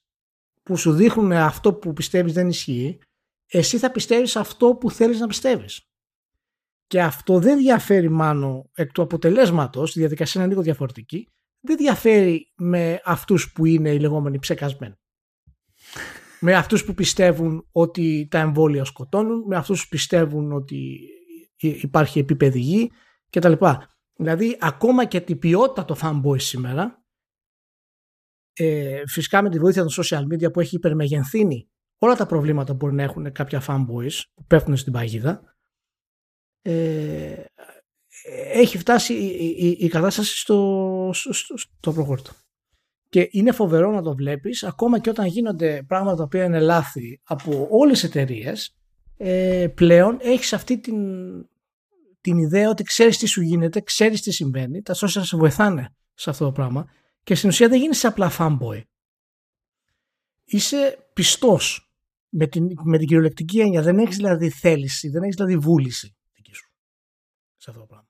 που 0.70 0.76
σου 0.76 0.92
δείχνουν 0.92 1.32
αυτό 1.32 1.74
που 1.74 1.92
πιστεύεις 1.92 2.32
δεν 2.32 2.48
ισχύει, 2.48 2.98
εσύ 3.46 3.78
θα 3.78 3.90
πιστεύεις 3.90 4.36
αυτό 4.36 4.74
που 4.74 4.90
θέλεις 4.90 5.20
να 5.20 5.26
πιστεύεις. 5.26 5.80
Και 6.86 7.02
αυτό 7.02 7.38
δεν 7.38 7.58
διαφέρει 7.58 8.08
μάλλον 8.08 8.70
εκ 8.74 8.92
του 8.92 9.02
αποτελέσματος, 9.02 9.94
η 9.94 9.98
διαδικασία 9.98 10.40
είναι 10.40 10.50
λίγο 10.50 10.62
διαφορετική, 10.62 11.28
δεν 11.60 11.76
διαφέρει 11.76 12.52
με 12.56 13.00
αυτούς 13.04 13.52
που 13.52 13.64
είναι 13.66 13.90
οι 13.90 13.98
λεγόμενοι 13.98 14.38
ψεκασμένοι. 14.38 14.94
με 16.40 16.54
αυτούς 16.54 16.84
που 16.84 16.94
πιστεύουν 16.94 17.68
ότι 17.72 18.28
τα 18.30 18.38
εμβόλια 18.38 18.84
σκοτώνουν, 18.84 19.44
με 19.46 19.56
αυτούς 19.56 19.82
που 19.82 19.88
πιστεύουν 19.88 20.52
ότι 20.52 21.00
υπάρχει 21.56 22.18
επίπεδη 22.18 22.60
γη 22.60 22.90
κτλ. 23.30 23.52
Δηλαδή 24.14 24.56
ακόμα 24.60 25.04
και 25.04 25.20
την 25.20 25.38
ποιότητα 25.38 25.84
το 25.84 25.96
fanboy 26.00 26.40
σήμερα 26.40 26.99
ε, 28.62 29.02
φυσικά 29.06 29.42
με 29.42 29.50
τη 29.50 29.58
βοήθεια 29.58 29.84
των 29.84 30.04
social 30.04 30.22
media 30.34 30.52
που 30.52 30.60
έχει 30.60 30.76
υπερμεγενθύνει 30.76 31.68
όλα 31.98 32.14
τα 32.14 32.26
προβλήματα 32.26 32.70
που 32.72 32.76
μπορεί 32.76 32.94
να 32.94 33.02
έχουν 33.02 33.32
κάποια 33.32 33.62
fanboys 33.66 34.20
που 34.34 34.44
πέφτουν 34.46 34.76
στην 34.76 34.92
παγίδα 34.92 35.42
ε, 36.62 37.44
έχει 38.52 38.78
φτάσει 38.78 39.14
η, 39.14 39.56
η, 39.58 39.76
η 39.78 39.88
κατάσταση 39.88 40.38
στο, 40.38 41.10
στο, 41.12 41.32
στο 41.56 41.92
προχώρητο. 41.92 42.32
Και 43.08 43.28
είναι 43.30 43.52
φοβερό 43.52 43.90
να 43.90 44.02
το 44.02 44.14
βλέπεις 44.14 44.62
ακόμα 44.62 44.98
και 44.98 45.10
όταν 45.10 45.26
γίνονται 45.26 45.82
πράγματα 45.86 46.16
τα 46.16 46.22
οποία 46.22 46.44
είναι 46.44 46.60
λάθη 46.60 47.20
από 47.24 47.68
όλες 47.70 48.00
τις 48.00 48.08
εταιρείες, 48.08 48.76
ε, 49.16 49.66
πλέον 49.74 50.18
έχεις 50.20 50.52
αυτή 50.52 50.80
την, 50.80 50.96
την 52.20 52.38
ιδέα 52.38 52.68
ότι 52.68 52.82
ξέρεις 52.82 53.18
τι 53.18 53.26
σου 53.26 53.40
γίνεται, 53.40 53.80
ξέρεις 53.80 54.22
τι 54.22 54.32
συμβαίνει, 54.32 54.82
τα 54.82 54.94
social 54.94 55.22
σε 55.22 55.36
βοηθάνε 55.36 55.94
σε 56.14 56.30
αυτό 56.30 56.44
το 56.44 56.52
πράγμα 56.52 56.90
και 57.22 57.34
στην 57.34 57.48
ουσία 57.48 57.68
δεν 57.68 57.80
γίνεις 57.80 58.04
απλά 58.04 58.30
fanboy. 58.38 58.82
Είσαι 60.44 61.10
πιστός 61.12 61.92
με 62.28 62.46
την, 62.46 62.66
με 62.84 62.98
την 62.98 63.06
κυριολεκτική 63.06 63.60
έννοια. 63.60 63.82
Δεν 63.82 63.98
έχεις 63.98 64.16
δηλαδή 64.16 64.50
θέληση, 64.50 65.08
δεν 65.08 65.22
έχεις 65.22 65.34
δηλαδή 65.34 65.56
βούληση 65.56 66.16
δική 66.32 66.54
σου 66.54 66.70
σε 67.56 67.70
αυτό 67.70 67.82
το 67.82 67.86
πράγμα. 67.86 68.08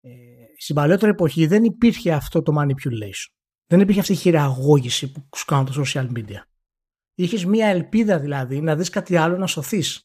Ε, 0.00 0.10
στην 0.58 0.74
παλαιότερη 0.74 1.10
εποχή 1.10 1.46
δεν 1.46 1.64
υπήρχε 1.64 2.12
αυτό 2.12 2.42
το 2.42 2.52
manipulation. 2.58 3.32
Δεν 3.66 3.80
υπήρχε 3.80 4.00
αυτή 4.00 4.12
η 4.12 4.16
χειραγώγηση 4.16 5.12
που 5.12 5.28
σου 5.36 5.44
κάνουν 5.44 5.66
τα 5.66 5.72
social 5.84 6.12
media. 6.16 6.42
Είχες 7.14 7.44
μία 7.44 7.66
ελπίδα 7.66 8.18
δηλαδή 8.18 8.60
να 8.60 8.76
δεις 8.76 8.88
κάτι 8.88 9.16
άλλο 9.16 9.36
να 9.36 9.46
σωθείς. 9.46 10.02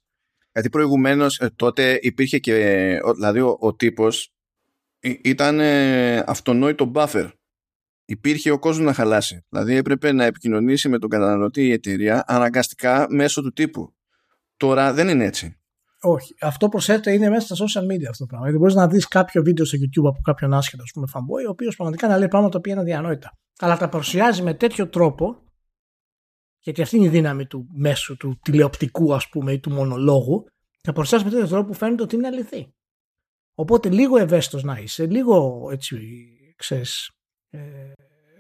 Γιατί 0.52 0.70
προηγουμένως 0.70 1.40
ε, 1.40 1.50
τότε 1.56 2.00
υπήρχε 2.02 2.40
και. 2.40 2.54
Δηλαδή 3.14 3.40
ο, 3.40 3.58
ο 3.60 3.76
τύπος 3.76 4.34
ήταν 5.24 5.60
ε, 5.60 6.18
αυτονόητο 6.18 6.92
buffer. 6.96 7.32
Υπήρχε 8.06 8.52
ο 8.52 8.60
κόσμος 8.60 8.86
να 8.86 8.94
χαλάσει. 8.94 9.46
Δηλαδή 9.50 9.76
έπρεπε 9.76 10.12
να 10.12 10.26
επικοινωνήσει 10.26 10.90
με 10.90 11.00
τον 11.00 11.10
καταναλωτή 11.10 11.62
η 11.62 11.72
εταιρεία 11.72 12.24
αναγκαστικά 12.28 13.06
μέσω 13.10 13.42
του 13.42 13.54
τύπου. 13.54 13.94
Τώρα 14.58 14.94
δεν 14.94 15.08
είναι 15.08 15.26
έτσι. 15.26 15.58
Όχι. 16.02 16.36
Αυτό 16.40 16.70
προσθέτει 16.70 17.14
είναι 17.14 17.30
μέσα 17.30 17.56
στα 17.56 17.66
social 17.66 17.84
media 17.86 18.06
αυτό 18.10 18.18
το 18.18 18.26
πράγμα. 18.26 18.46
Γιατί 18.46 18.58
μπορείς 18.58 18.76
να 18.76 18.88
δεις 18.88 19.08
κάποιο 19.08 19.44
βίντεο 19.44 19.66
στο 19.66 19.78
YouTube 19.78 20.08
από 20.08 20.22
κάποιον 20.24 20.54
άσχετο, 20.54 20.84
ας 20.84 20.92
πούμε, 20.94 21.08
fanboy, 21.14 21.48
ο 21.48 21.50
οποίος 21.50 21.76
πραγματικά 21.76 22.08
να 22.08 22.18
λέει 22.18 22.28
πράγματα 22.28 22.52
τα 22.52 22.58
οποία 22.58 22.72
είναι 22.72 22.82
αδιανόητα. 22.82 23.38
Αλλά 23.60 23.78
τα 23.78 23.90
παρουσιάζει 23.90 24.42
με 24.42 24.54
τέτοιο 24.54 24.90
τρόπο, 24.90 25.44
γιατί 26.60 26.82
αυτή 26.82 26.96
είναι 26.96 27.06
η 27.06 27.10
δύναμη 27.10 27.46
του 27.46 27.68
μέσου, 27.74 28.18
του 28.18 28.40
τηλεοπτικού, 28.44 29.14
ας 29.14 29.30
πούμε, 29.30 29.52
ή 29.52 29.60
του 29.60 29.72
μονολόγου, 29.72 30.44
τα 30.82 30.94
παρουσιάζει 30.94 31.24
με 31.24 31.30
τέτοιο 31.30 31.48
τρόπο 31.48 31.68
που 31.68 31.74
φαίνεται 31.74 32.04
ότι 32.04 32.16
είναι 32.16 32.28
αληθή. 32.28 32.74
Οπότε 33.56 33.90
λίγο 33.90 34.18
ευαίσθητος 34.18 34.64
να 34.64 34.78
είσαι, 34.78 35.06
λίγο 35.06 35.68
έτσι, 35.72 35.98
ξέρεις, 36.56 37.08
ε, 37.08 37.23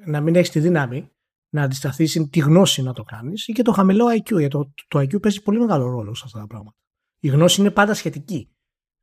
να 0.05 0.22
μην 0.22 0.36
έχεις 0.36 0.49
τη 0.49 0.59
δύναμη 0.59 1.11
να 1.49 1.61
αντισταθείς, 1.61 2.28
τη 2.30 2.39
γνώση 2.39 2.82
να 2.82 2.93
το 2.93 3.03
κάνεις 3.03 3.47
ή 3.47 3.51
και 3.51 3.61
το 3.61 3.72
χαμηλό 3.72 4.05
IQ. 4.05 4.38
Γιατί 4.38 4.47
το, 4.47 4.74
το 4.88 4.99
IQ 4.99 5.22
παίζει 5.22 5.41
πολύ 5.41 5.59
μεγάλο 5.59 5.89
ρόλο 5.89 6.16
σε 6.16 6.24
αυτά 6.26 6.39
τα 6.39 6.47
πράγματα. 6.47 6.78
Η 7.20 7.28
γνώση 7.28 7.61
είναι 7.61 7.72
πάντα 7.72 7.93
σχετική 7.93 8.49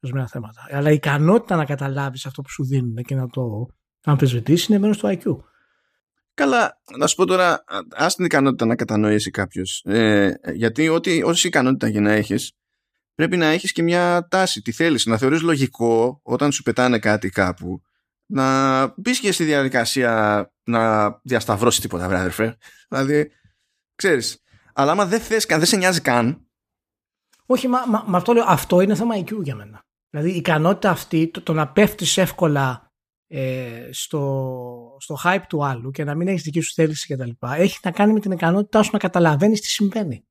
ορισμένα 0.00 0.28
θέματα. 0.28 0.66
Αλλά 0.70 0.90
η 0.90 0.94
ικανότητα 0.94 1.56
να 1.56 1.64
καταλάβεις 1.64 2.26
αυτό 2.26 2.42
που 2.42 2.50
σου 2.50 2.64
δίνουν 2.64 2.94
και 2.94 3.14
να 3.14 3.28
το 3.28 3.66
αμφισβητήσεις 4.04 4.68
είναι 4.68 4.78
μέρος 4.78 4.98
του 4.98 5.06
IQ. 5.06 5.36
Καλά, 6.34 6.80
να 6.98 7.06
σου 7.06 7.16
πω 7.16 7.26
τώρα, 7.26 7.64
α 7.90 8.06
την 8.06 8.24
ικανότητα 8.24 8.66
να 8.66 8.76
κατανοήσει 8.76 9.30
κάποιος. 9.30 9.82
Ε, 9.84 10.34
γιατί 10.54 10.88
ό,τι, 10.88 11.22
όση 11.22 11.46
ικανότητα 11.46 11.90
και 11.90 12.00
να 12.00 12.12
έχεις, 12.12 12.52
πρέπει 13.14 13.36
να 13.36 13.46
έχεις 13.46 13.72
και 13.72 13.82
μια 13.82 14.26
τάση. 14.30 14.62
Τι 14.62 14.72
θέλεις, 14.72 15.06
να 15.06 15.16
θεωρείς 15.16 15.42
λογικό 15.42 16.20
όταν 16.22 16.52
σου 16.52 16.62
πετάνε 16.62 16.98
κάτι 16.98 17.28
κάπου, 17.28 17.82
να 18.30 18.86
μπει 18.86 19.18
και 19.20 19.32
στη 19.32 19.44
διαδικασία 19.44 20.44
να 20.64 21.10
διασταυρώσει 21.22 21.80
τίποτα, 21.80 22.08
βράδυ, 22.08 22.56
Δηλαδή, 22.88 23.30
ξέρεις. 23.94 24.42
Αλλά 24.72 24.92
άμα 24.92 25.06
δεν 25.06 25.20
θες 25.20 25.46
καν, 25.46 25.58
δεν 25.58 25.68
σε 25.68 25.76
νοιάζει 25.76 26.00
καν, 26.00 26.50
όχι, 27.52 27.68
μα, 27.68 27.86
μα, 27.86 28.04
μα 28.06 28.16
αυτό 28.16 28.32
λέω, 28.32 28.44
αυτό 28.46 28.80
είναι 28.80 28.94
θέμα 28.94 29.14
IQ 29.18 29.42
για 29.42 29.54
μένα. 29.54 29.84
Δηλαδή 30.10 30.32
η 30.32 30.36
ικανότητα 30.36 30.90
αυτή, 30.90 31.28
το, 31.28 31.42
το 31.42 31.52
να 31.52 31.72
πέφτεις 31.72 32.16
εύκολα 32.16 32.92
ε, 33.26 33.88
στο, 33.92 34.96
στο 35.00 35.16
hype 35.24 35.42
του 35.48 35.64
άλλου 35.64 35.90
και 35.90 36.04
να 36.04 36.14
μην 36.14 36.28
έχεις 36.28 36.42
δική 36.42 36.60
σου 36.60 36.72
θέληση 36.74 37.14
κτλ. 37.14 37.30
Έχει 37.40 37.78
να 37.82 37.90
κάνει 37.90 38.12
με 38.12 38.20
την 38.20 38.30
ικανότητά 38.30 38.82
σου 38.82 38.90
να 38.92 38.98
καταλαβαίνεις 38.98 39.60
τι 39.60 39.66
συμβαίνει. 39.66 40.24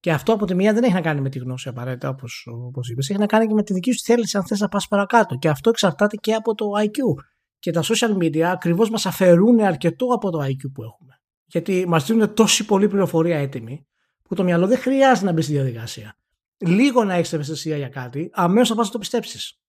Και 0.00 0.12
αυτό 0.12 0.32
από 0.32 0.46
τη 0.46 0.54
μία 0.54 0.72
δεν 0.72 0.82
έχει 0.82 0.92
να 0.92 1.00
κάνει 1.00 1.20
με 1.20 1.28
τη 1.28 1.38
γνώση 1.38 1.68
απαραίτητα, 1.68 2.08
όπως 2.08 2.46
όπως 2.50 2.88
είπες. 2.88 3.10
Έχει 3.10 3.18
να 3.18 3.26
κάνει 3.26 3.46
και 3.46 3.54
με 3.54 3.62
τη 3.62 3.72
δική 3.72 3.92
σου 3.92 4.04
θέληση, 4.04 4.36
αν 4.36 4.46
θες 4.46 4.60
να 4.60 4.68
πας 4.68 4.88
παρακάτω. 4.88 5.36
Και 5.36 5.48
αυτό 5.48 5.70
εξαρτάται 5.70 6.16
και 6.16 6.34
από 6.34 6.54
το 6.54 6.66
IQ. 6.84 7.24
Και 7.58 7.70
τα 7.70 7.82
social 7.84 8.16
media 8.16 8.40
ακριβώς 8.40 8.90
μας 8.90 9.06
αφαιρούν 9.06 9.60
αρκετό 9.60 10.06
από 10.06 10.30
το 10.30 10.44
IQ 10.44 10.72
που 10.72 10.82
έχουμε. 10.82 11.20
Γιατί 11.44 11.84
μας 11.88 12.06
δίνουν 12.06 12.34
τόση 12.34 12.64
πολλή 12.64 12.88
πληροφορία 12.88 13.38
έτοιμη, 13.38 13.86
που 14.22 14.34
το 14.34 14.44
μυαλό 14.44 14.66
δεν 14.66 14.78
χρειάζεται 14.78 15.26
να 15.26 15.32
μπει 15.32 15.42
στη 15.42 15.52
διαδικασία. 15.52 16.16
Λίγο 16.58 17.04
να 17.04 17.14
έχεις 17.14 17.32
ευαισθησία 17.32 17.76
για 17.76 17.88
κάτι, 17.88 18.30
αμέσως 18.32 18.68
θα 18.68 18.74
πα 18.74 18.82
να 18.82 18.88
το 18.88 18.98
πιστέψεις. 18.98 19.60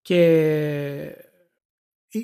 Και 0.00 0.16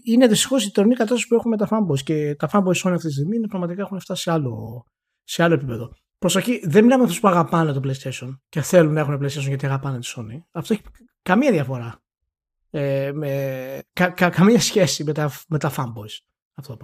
είναι 0.05 0.27
δυστυχώς 0.27 0.65
η 0.65 0.71
τωρινή 0.71 0.95
κατάσταση 0.95 1.27
που 1.27 1.35
έχουμε 1.35 1.57
τα 1.57 1.69
fanboys 1.71 2.01
και 2.05 2.35
τα 2.35 2.49
fanboys 2.53 2.83
Sony 2.83 2.93
αυτή 2.93 3.07
τη 3.07 3.13
στιγμή 3.13 3.37
είναι 3.37 3.47
πραγματικά 3.47 3.83
έχουν 3.83 4.01
φτάσει 4.01 4.23
σε 4.23 4.31
άλλο, 4.31 4.85
σε 5.23 5.43
άλλο 5.43 5.55
επίπεδο. 5.55 5.93
Προσοχή, 6.23 6.61
δεν 6.65 6.85
μιλάμε 6.85 7.03
αυτούς 7.03 7.21
που 7.21 7.29
αγαπάνε 7.29 7.73
το 7.73 7.81
PlayStation 7.85 8.39
και 8.49 8.61
θέλουν 8.61 8.93
να 8.93 9.01
έχουν 9.01 9.15
PlayStation 9.23 9.47
γιατί 9.47 9.67
αγαπάνε 9.67 9.99
τη 9.99 10.13
Sony. 10.17 10.43
Αυτό 10.51 10.73
έχει 10.73 10.83
καμία 11.23 11.51
διαφορά. 11.51 12.03
Ε, 12.71 13.11
με, 13.15 13.81
κα, 13.93 14.09
κα, 14.09 14.31
καμία 14.31 14.61
σχέση 14.61 15.05
με 15.05 15.13
τα, 15.13 15.33
με 15.49 15.59
τα 15.59 15.73
fanboys. 15.77 16.25
Αυτό 16.55 16.77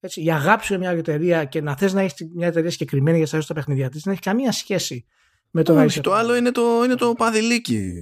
έτσι, 0.00 0.22
η 0.22 0.32
αγάπη 0.32 0.64
σου 0.64 0.74
για 0.74 0.78
μια 0.78 0.98
εταιρεία 0.98 1.44
και 1.44 1.60
να 1.60 1.76
θες 1.76 1.92
να 1.92 2.00
έχεις 2.00 2.28
μια 2.34 2.46
εταιρεία 2.46 2.70
συγκεκριμένη 2.70 3.22
για 3.22 3.38
να 3.38 3.44
τα 3.44 3.54
παιχνίδια 3.54 3.88
της 3.88 4.02
δεν 4.02 4.12
έχει 4.12 4.22
καμία 4.22 4.52
σχέση 4.52 5.06
με 5.50 5.62
το 5.62 5.82
Όχι, 5.82 6.00
το 6.00 6.12
άλλο 6.12 6.36
είναι 6.36 6.50
το, 6.50 6.84
είναι 6.84 6.94
το 6.94 7.12
παδιλίκι. 7.12 7.92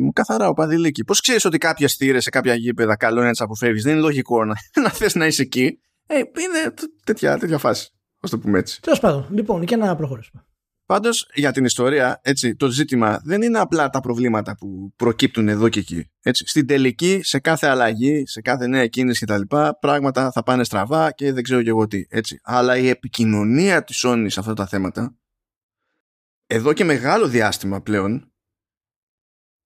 Μου 0.00 0.12
καθαρά 0.12 0.48
ο 0.48 0.52
παδιλίκι. 0.52 1.04
Πώς 1.04 1.20
ξέρεις 1.20 1.44
ότι 1.44 1.58
κάποια 1.58 1.88
στήρε 1.88 2.20
σε 2.20 2.30
κάποια 2.30 2.54
γήπεδα 2.54 2.96
καλό 2.96 3.16
είναι 3.16 3.24
να 3.24 3.30
τις 3.30 3.40
αποφεύγεις; 3.40 3.82
Δεν 3.82 3.92
είναι 3.92 4.02
λογικό 4.02 4.44
να, 4.44 4.54
να 4.84 4.90
θες 4.90 5.14
να 5.14 5.26
είσαι 5.26 5.42
εκεί. 5.42 5.80
Ε, 6.06 6.16
είναι 6.16 6.74
τέτοια, 7.04 7.38
τέτοια 7.38 7.58
φάση. 7.58 7.90
Α 8.24 8.28
το 8.30 8.38
πούμε 8.38 8.58
έτσι. 8.58 8.80
Τέλος 8.80 9.00
πάντων, 9.00 9.26
λοιπόν, 9.30 9.64
και 9.64 9.76
να 9.76 9.96
προχωρήσουμε. 9.96 10.44
Πάντως 10.86 11.30
για 11.34 11.52
την 11.52 11.64
ιστορία, 11.64 12.20
έτσι, 12.22 12.56
το 12.56 12.68
ζήτημα 12.70 13.20
δεν 13.24 13.42
είναι 13.42 13.58
απλά 13.58 13.90
τα 13.90 14.00
προβλήματα 14.00 14.56
που 14.56 14.92
προκύπτουν 14.96 15.48
εδώ 15.48 15.68
και 15.68 15.78
εκεί. 15.78 16.10
Έτσι. 16.22 16.46
Στην 16.46 16.66
τελική, 16.66 17.20
σε 17.22 17.38
κάθε 17.38 17.66
αλλαγή, 17.66 18.26
σε 18.26 18.40
κάθε 18.40 18.66
νέα 18.66 18.86
κίνηση 18.86 19.26
κτλ., 19.26 19.40
πράγματα 19.80 20.30
θα 20.30 20.42
πάνε 20.42 20.64
στραβά 20.64 21.10
και 21.10 21.32
δεν 21.32 21.42
ξέρω 21.42 21.62
και 21.62 21.68
εγώ 21.68 21.86
τι. 21.86 22.04
Έτσι. 22.08 22.40
Αλλά 22.42 22.76
η 22.76 22.88
επικοινωνία 22.88 23.84
της 23.84 24.04
Sony 24.06 24.26
σε 24.28 24.40
αυτά 24.40 24.54
τα 24.54 24.66
θέματα, 24.66 25.16
εδώ 26.46 26.72
και 26.72 26.84
μεγάλο 26.84 27.28
διάστημα 27.28 27.82
πλέον, 27.82 28.32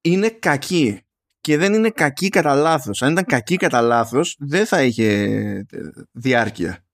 είναι 0.00 0.28
κακή. 0.28 1.00
Και 1.40 1.56
δεν 1.56 1.74
είναι 1.74 1.90
κακή 1.90 2.28
κατά 2.28 2.54
λάθος. 2.54 3.02
Αν 3.02 3.12
ήταν 3.12 3.24
κακή 3.24 3.56
κατά 3.56 3.80
λάθος, 3.80 4.36
δεν 4.38 4.66
θα 4.66 4.82
είχε 4.82 5.66
διάρκεια 6.12 6.85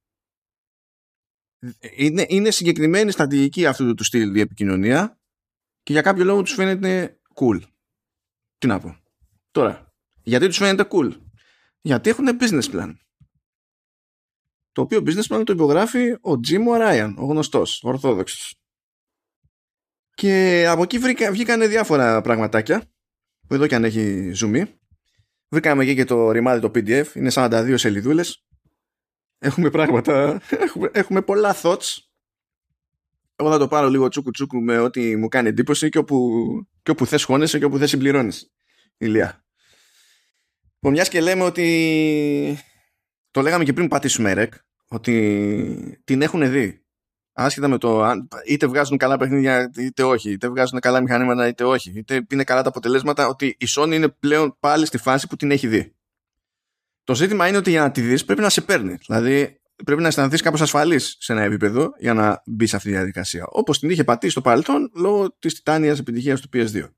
είναι, 1.96 2.26
είναι 2.28 2.50
συγκεκριμένη 2.50 3.10
στρατηγική 3.10 3.66
αυτού 3.66 3.86
του, 3.86 3.94
του 3.94 4.04
στυλ 4.04 4.36
η 4.36 4.40
επικοινωνία 4.40 5.20
και 5.82 5.92
για 5.92 6.02
κάποιο 6.02 6.24
λόγο 6.24 6.42
τους 6.42 6.54
φαίνεται 6.54 7.20
cool. 7.34 7.60
Τι 8.58 8.66
να 8.66 8.80
πω. 8.80 8.96
Τώρα, 9.50 9.92
γιατί 10.22 10.46
τους 10.46 10.56
φαίνεται 10.56 10.88
cool; 10.90 11.16
Γιατί 11.80 12.10
έχουν 12.10 12.26
business 12.40 12.70
plan. 12.70 12.94
Το 14.72 14.82
οποίο 14.82 15.02
business 15.06 15.36
plan 15.36 15.42
το 15.44 15.52
υπογράφει 15.52 16.10
ο 16.12 16.40
Jim 16.48 16.68
O'Ryan, 16.68 17.14
ο 17.16 17.24
γνωστός, 17.24 17.82
ο 17.82 17.88
ορθόδοξος. 17.88 18.56
Και 20.14 20.64
από 20.68 20.82
εκεί 20.82 20.98
βρήκα, 20.98 21.32
βγήκαν 21.32 21.68
διάφορα 21.68 22.20
πραγματάκια, 22.20 22.92
που 23.46 23.54
εδώ 23.54 23.66
και 23.66 23.74
αν 23.74 23.84
έχει 23.84 24.32
zoom. 24.36 24.66
Βρήκαμε 25.48 25.82
εκεί 25.82 25.94
και 25.94 26.04
το 26.04 26.30
ρημάδι 26.30 26.60
το 26.60 26.70
PDF, 26.74 27.14
είναι 27.14 27.30
42 27.32 27.74
σελίδουλες 27.78 28.44
Έχουμε 29.44 29.70
πράγματα, 29.70 30.40
έχουμε, 30.50 30.90
έχουμε 30.92 31.22
πολλά 31.22 31.56
thoughts. 31.62 31.96
Εγώ 33.36 33.50
θα 33.50 33.58
το 33.58 33.68
πάρω 33.68 33.88
λίγο 33.88 34.08
τσούκου 34.08 34.30
τσούκου 34.30 34.60
με 34.60 34.78
ό,τι 34.78 35.16
μου 35.16 35.28
κάνει 35.28 35.48
εντύπωση 35.48 35.88
και 35.88 35.98
όπου, 35.98 36.38
και 36.82 36.90
όπου 36.90 37.06
θες 37.06 37.24
χώνεσαι 37.24 37.58
και 37.58 37.64
όπου 37.64 37.78
θες 37.78 37.88
συμπληρώνεις. 37.88 38.52
Ηλία. 38.96 39.44
Λοιπόν, 40.74 40.92
μιας 40.92 41.08
και 41.08 41.20
λέμε 41.20 41.42
ότι 41.42 42.58
το 43.30 43.40
λέγαμε 43.40 43.64
και 43.64 43.72
πριν 43.72 43.88
πατήσουμε 43.88 44.32
ρεκ, 44.32 44.52
ότι 44.88 46.00
την 46.04 46.22
έχουν 46.22 46.50
δει. 46.50 46.84
Άσχετα 47.32 47.68
με 47.68 47.78
το 47.78 48.12
είτε 48.46 48.66
βγάζουν 48.66 48.96
καλά 48.96 49.16
παιχνίδια 49.16 49.70
είτε 49.78 50.02
όχι, 50.02 50.30
είτε 50.30 50.48
βγάζουν 50.48 50.80
καλά 50.80 51.00
μηχανήματα 51.00 51.46
είτε 51.48 51.64
όχι, 51.64 51.92
είτε 51.96 52.26
είναι 52.30 52.44
καλά 52.44 52.62
τα 52.62 52.68
αποτελέσματα, 52.68 53.26
ότι 53.28 53.46
η 53.46 53.66
Sony 53.76 53.92
είναι 53.92 54.08
πλέον 54.08 54.56
πάλι 54.60 54.86
στη 54.86 54.98
φάση 54.98 55.26
που 55.26 55.36
την 55.36 55.50
έχει 55.50 55.66
δει. 55.66 55.94
Το 57.04 57.14
ζήτημα 57.14 57.48
είναι 57.48 57.56
ότι 57.56 57.70
για 57.70 57.80
να 57.80 57.90
τη 57.90 58.00
δεις 58.00 58.24
πρέπει 58.24 58.40
να 58.40 58.48
σε 58.48 58.60
παίρνει. 58.60 58.96
Δηλαδή 59.06 59.60
πρέπει 59.84 60.02
να 60.02 60.08
αισθανθείς 60.08 60.42
κάπως 60.42 60.60
ασφαλής 60.60 61.16
σε 61.18 61.32
ένα 61.32 61.42
επίπεδο 61.42 61.92
για 61.98 62.14
να 62.14 62.42
μπει 62.46 62.66
σε 62.66 62.76
αυτή 62.76 62.88
τη 62.88 62.94
διαδικασία. 62.94 63.46
Όπως 63.48 63.78
την 63.78 63.90
είχε 63.90 64.04
πατήσει 64.04 64.32
στο 64.32 64.40
παρελθόν 64.40 64.90
λόγω 64.94 65.36
της 65.38 65.54
τιτάνιας 65.54 65.98
επιτυχίας 65.98 66.40
του 66.40 66.48
PS2. 66.52 66.90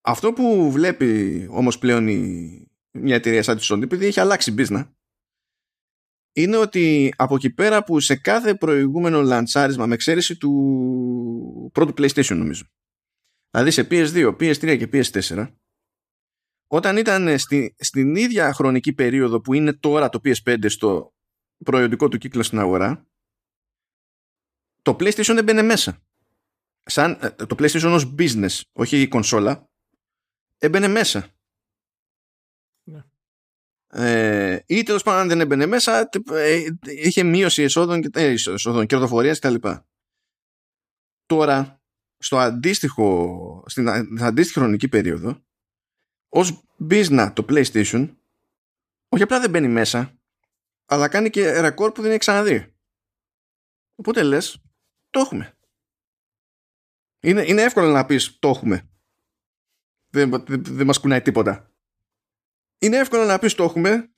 Αυτό 0.00 0.32
που 0.32 0.70
βλέπει 0.70 1.46
όμως 1.50 1.78
πλέον 1.78 2.08
η, 2.08 2.70
μια 2.90 3.14
εταιρεία 3.14 3.42
σαν 3.42 3.56
τη 3.56 3.66
Sony, 3.70 3.82
επειδή 3.82 4.06
έχει 4.06 4.20
αλλάξει 4.20 4.54
business, 4.58 4.84
είναι 6.32 6.56
ότι 6.56 7.14
από 7.16 7.34
εκεί 7.34 7.50
πέρα 7.50 7.84
που 7.84 8.00
σε 8.00 8.16
κάθε 8.16 8.54
προηγούμενο 8.54 9.22
λαντσάρισμα, 9.22 9.86
με 9.86 9.94
εξαίρεση 9.94 10.36
του 10.36 11.70
πρώτου 11.72 12.02
PlayStation 12.02 12.36
νομίζω, 12.36 12.64
δηλαδή 13.50 13.70
σε 13.70 13.86
PS2, 13.90 14.36
PS3 14.36 14.78
και 14.78 14.88
PS4, 14.92 15.48
όταν 16.70 16.96
ήταν 16.96 17.38
στη, 17.38 17.74
στην 17.78 18.16
ίδια 18.16 18.52
χρονική 18.52 18.92
περίοδο 18.92 19.40
που 19.40 19.54
είναι 19.54 19.72
τώρα 19.72 20.08
το 20.08 20.20
PS5 20.24 20.70
στο 20.70 21.14
προϊόντικό 21.64 22.08
του 22.08 22.18
κύκλο 22.18 22.42
στην 22.42 22.58
αγορά, 22.58 23.06
το 24.82 24.96
PlayStation 25.00 25.36
έμπαινε 25.36 25.62
μέσα. 25.62 26.02
Σαν, 26.82 27.18
ε, 27.20 27.30
το 27.30 27.56
PlayStation 27.58 27.92
ως 27.94 28.14
business, 28.18 28.60
όχι 28.72 29.00
η 29.00 29.08
κονσόλα, 29.08 29.70
έμπαινε 30.58 30.88
μέσα. 30.88 31.28
Ναι. 32.82 33.04
Ε, 33.88 34.62
ή 34.66 34.82
τέλος 34.82 35.02
πάντων 35.02 35.20
αν 35.20 35.28
δεν 35.28 35.40
έμπαινε 35.40 35.66
μέσα, 35.66 36.08
ε, 36.30 36.64
είχε 36.82 37.22
μείωση 37.22 37.62
εσόδων, 37.62 38.00
και, 38.00 38.08
ε, 38.12 38.32
εσόδων 38.32 38.86
κερδοφορίας 38.86 39.38
κτλ. 39.38 39.68
Τώρα, 41.26 41.82
στο 42.18 42.38
αντίστοιχο, 42.38 43.64
στην 43.66 43.88
αντίστοιχη 44.22 44.58
χρονική 44.58 44.88
περίοδο, 44.88 45.47
ως 46.28 46.62
business 46.90 47.30
το 47.34 47.44
PlayStation, 47.48 48.16
όχι 49.08 49.22
απλά 49.22 49.40
δεν 49.40 49.50
μπαίνει 49.50 49.68
μέσα, 49.68 50.18
αλλά 50.86 51.08
κάνει 51.08 51.30
και 51.30 51.60
ρεκόρ 51.60 51.92
που 51.92 52.02
δεν 52.02 52.10
έχει 52.10 52.18
ξαναδεί. 52.18 52.74
Οπότε 53.94 54.22
λες, 54.22 54.62
το 55.10 55.20
έχουμε. 55.20 55.56
Είναι, 57.20 57.44
είναι 57.46 57.62
εύκολο 57.62 57.88
να 57.88 58.06
πεις 58.06 58.38
το 58.38 58.48
έχουμε. 58.48 58.88
Δεν, 60.10 60.30
δεν, 60.46 60.64
δεν 60.64 60.86
μας 60.86 60.98
κουνάει 60.98 61.22
τίποτα. 61.22 61.72
Είναι 62.78 62.96
εύκολο 62.96 63.24
να 63.24 63.38
πεις 63.38 63.54
το 63.54 63.64
έχουμε 63.64 64.10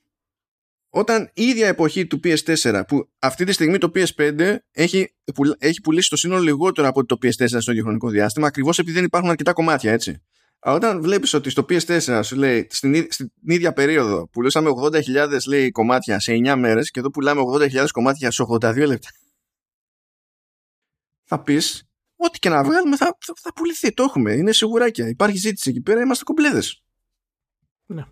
όταν 0.93 1.31
η 1.33 1.43
ίδια 1.43 1.67
εποχή 1.67 2.07
του 2.07 2.19
PS4 2.23 2.83
που 2.87 3.09
αυτή 3.19 3.45
τη 3.45 3.51
στιγμή 3.51 3.77
το 3.77 3.91
PS5 3.95 4.57
έχει, 4.71 5.15
έχει 5.57 5.81
πουλήσει 5.81 6.09
το 6.09 6.15
σύνολο 6.15 6.41
λιγότερο 6.41 6.87
από 6.87 7.05
το 7.05 7.17
PS4 7.21 7.57
στο 7.59 7.71
διαχρονικό 7.71 8.09
διάστημα 8.09 8.47
ακριβώς 8.47 8.79
επειδή 8.79 8.95
δεν 8.95 9.05
υπάρχουν 9.05 9.29
αρκετά 9.29 9.53
κομμάτια 9.53 9.91
έτσι. 9.91 10.21
Αλλά 10.63 10.75
όταν 10.75 11.01
βλέπεις 11.01 11.33
ότι 11.33 11.49
στο 11.49 11.65
PS4 11.69 12.19
σου 12.23 12.35
λέει 12.35 12.67
στην, 12.69 13.07
στην 13.09 13.31
ίδια 13.43 13.73
περίοδο 13.73 14.27
πουλούσαμε 14.27 14.69
80.000 14.81 15.37
λέει 15.47 15.71
κομμάτια 15.71 16.19
σε 16.19 16.31
9 16.45 16.55
μέρες 16.57 16.91
και 16.91 16.99
εδώ 16.99 17.09
πουλάμε 17.09 17.41
80.000 17.53 17.87
κομμάτια 17.91 18.31
σε 18.31 18.43
82 18.47 18.85
λεπτά 18.87 19.09
θα 21.31 21.43
πεις 21.43 21.83
ό,τι 22.15 22.39
και 22.39 22.49
να 22.49 22.63
βγάλουμε 22.63 22.95
θα, 22.95 23.17
θα, 23.19 23.33
θα, 23.37 23.53
πουληθεί. 23.53 23.93
Το 23.93 24.03
έχουμε. 24.03 24.33
Είναι 24.33 24.51
σιγουράκια. 24.51 25.07
Υπάρχει 25.07 25.37
ζήτηση 25.37 25.69
εκεί 25.69 25.81
πέρα. 25.81 26.01
Είμαστε 26.01 26.23
κομπλέδες. 26.23 26.83
Ναι. 27.85 28.03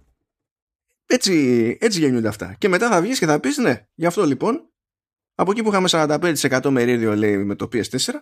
Έτσι, 1.06 1.78
έτσι 1.80 2.00
γεννιούνται 2.00 2.28
αυτά. 2.28 2.56
Και 2.58 2.68
μετά 2.68 2.90
θα 2.90 3.02
βγεις 3.02 3.20
και 3.20 3.26
θα 3.26 3.40
πεις 3.40 3.58
ναι. 3.58 3.88
Γι' 3.94 4.06
αυτό 4.06 4.26
λοιπόν, 4.26 4.70
από 5.36 5.52
εκεί 5.52 5.64
που 5.64 5.70
είχαμε 5.70 5.88
45% 5.92 6.70
μερίδιο 6.70 7.16
λέει 7.16 7.38
με 7.38 7.56
το 7.56 7.68
PS4, 7.72 8.14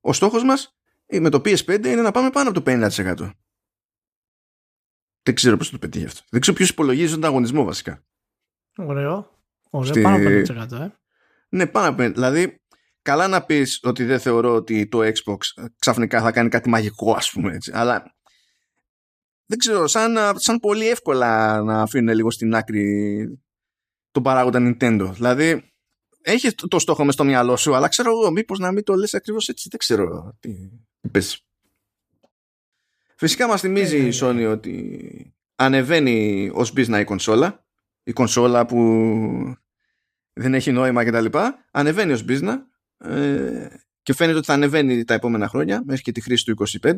ο 0.00 0.12
στόχος 0.12 0.42
μας 0.44 0.76
με 1.20 1.30
το 1.30 1.38
PS5 1.38 1.86
είναι 1.86 2.02
να 2.02 2.10
πάμε 2.10 2.30
πάνω 2.30 2.48
από 2.48 2.62
το 2.62 2.88
50%. 2.96 3.30
Δεν 5.22 5.34
ξέρω 5.34 5.56
πώς 5.56 5.70
το 5.70 5.78
πετύχει 5.78 6.04
αυτό. 6.04 6.20
Δεν 6.30 6.40
ξέρω 6.40 6.56
ποιος 6.56 6.68
υπολογίζει 6.68 7.12
τον 7.12 7.24
αγωνισμό 7.24 7.64
βασικά. 7.64 8.04
Ωραίο. 8.76 9.40
Ωραίο. 9.70 9.92
Στη... 9.92 10.02
Πάνω 10.02 10.16
από 10.16 10.76
50%. 10.76 10.80
Ε. 10.80 10.88
Ναι, 11.48 11.66
πάνω 11.66 11.88
από 11.88 12.02
50%. 12.02 12.12
Δηλαδή, 12.12 12.60
καλά 13.02 13.28
να 13.28 13.44
πεις 13.44 13.80
ότι 13.82 14.04
δεν 14.04 14.20
θεωρώ 14.20 14.54
ότι 14.54 14.88
το 14.88 14.98
Xbox 14.98 15.36
ξαφνικά 15.78 16.20
θα 16.20 16.32
κάνει 16.32 16.48
κάτι 16.48 16.68
μαγικό 16.68 17.12
ας 17.12 17.30
πούμε 17.30 17.54
έτσι, 17.54 17.70
αλλά 17.74 18.14
δεν 19.46 19.58
ξέρω, 19.58 19.86
σαν, 19.86 20.16
σαν 20.34 20.58
πολύ 20.58 20.88
εύκολα 20.88 21.62
να 21.62 21.82
αφήνουν 21.82 22.14
λίγο 22.14 22.30
στην 22.30 22.54
άκρη 22.54 23.26
τον 24.10 24.22
παράγοντα 24.22 24.58
Nintendo. 24.60 25.10
Δηλαδή, 25.12 25.72
έχεις 26.22 26.54
το 26.54 26.78
στόχο 26.78 27.04
μες 27.04 27.14
στο 27.14 27.24
μυαλό 27.24 27.56
σου, 27.56 27.74
αλλά 27.74 27.88
ξέρω 27.88 28.10
εγώ, 28.10 28.30
μήπως 28.30 28.58
να 28.58 28.72
μην 28.72 28.84
το 28.84 28.94
λες 28.94 29.14
ακριβώς 29.14 29.48
έτσι, 29.48 29.68
δεν 29.70 29.78
ξέρω 29.78 30.36
τι 30.40 30.50
πες. 31.10 31.46
Φυσικά 33.22 33.46
μας 33.46 33.60
θυμίζει 33.60 34.06
η 34.06 34.12
Sony 34.20 34.46
ότι 34.50 35.34
ανεβαίνει 35.56 36.50
ως 36.52 36.72
business 36.76 37.00
η 37.00 37.04
κονσόλα, 37.04 37.64
η 38.02 38.12
κονσόλα 38.12 38.66
που 38.66 39.56
δεν 40.32 40.54
έχει 40.54 40.72
νόημα 40.72 41.04
κτλ. 41.04 41.38
Ανεβαίνει 41.70 42.12
ως 42.12 42.24
business 42.28 42.58
ε, 42.98 43.66
και 44.02 44.14
φαίνεται 44.14 44.36
ότι 44.36 44.46
θα 44.46 44.52
ανεβαίνει 44.52 45.04
τα 45.04 45.14
επόμενα 45.14 45.48
χρόνια 45.48 45.82
μέχρι 45.86 46.02
και 46.02 46.12
τη 46.12 46.20
χρήση 46.20 46.44
του 46.44 46.66
25 46.82 46.94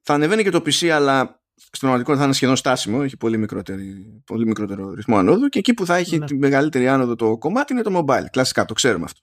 θα 0.00 0.14
ανεβαίνει 0.14 0.42
και 0.42 0.50
το 0.50 0.58
PC 0.58 0.86
αλλά 0.86 1.42
στην 1.54 1.78
πραγματικότητα 1.78 2.18
θα 2.18 2.24
είναι 2.24 2.34
σχεδόν 2.34 2.56
στάσιμο 2.56 3.00
έχει 3.02 3.16
πολύ, 3.16 3.48
πολύ 4.24 4.46
μικρότερο 4.46 4.94
ρυθμό 4.94 5.16
ανόδου 5.18 5.48
και 5.48 5.58
εκεί 5.58 5.74
που 5.74 5.86
θα 5.86 5.96
έχει 5.96 6.18
ναι. 6.18 6.26
τη 6.26 6.34
μεγαλύτερη 6.34 6.88
άνοδο 6.88 7.14
το 7.14 7.38
κομμάτι 7.38 7.72
είναι 7.72 7.82
το 7.82 8.04
mobile 8.04 8.26
κλασικά 8.30 8.64
το 8.64 8.74
ξέρουμε 8.74 9.04
αυτό 9.04 9.20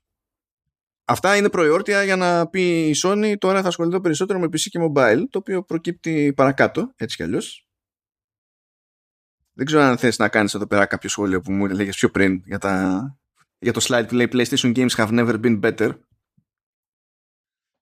Αυτά 1.06 1.36
είναι 1.36 1.50
προϊόρτια 1.50 2.04
για 2.04 2.16
να 2.16 2.48
πει 2.48 2.90
η 2.90 2.96
Sony 3.04 3.34
τώρα 3.38 3.62
θα 3.62 3.68
ασχοληθώ 3.68 4.02
περισσότερο 4.02 4.40
με 4.40 4.46
PC 4.46 4.60
και 4.60 4.80
mobile 4.82 5.22
το 5.30 5.38
οποίο 5.38 5.64
προκύπτει 5.64 6.34
παρακάτω 6.36 6.94
έτσι 6.96 7.16
κι 7.16 7.24
αλλιώς 7.24 7.66
δεν 9.54 9.66
ξέρω 9.66 9.82
αν 9.82 9.98
θες 9.98 10.18
να 10.18 10.30
κάνεις 10.30 10.54
εδώ 10.54 10.68
πέρα 10.68 10.86
κάποιο 10.86 11.10
σχόλιο 11.10 11.42
που 11.42 11.52
μου 11.52 11.66
έλεγες 11.66 11.96
πιο 11.96 12.10
πριν 12.10 12.42
για, 12.46 12.58
τα... 12.58 13.02
για 13.60 13.74
το 13.74 13.80
slide 13.84 14.06
που 14.08 14.16
λέει 14.16 14.30
PlayStation 14.32 14.76
games 14.76 14.90
have 14.90 15.10
never 15.10 15.40
been 15.42 15.60
better 15.60 15.92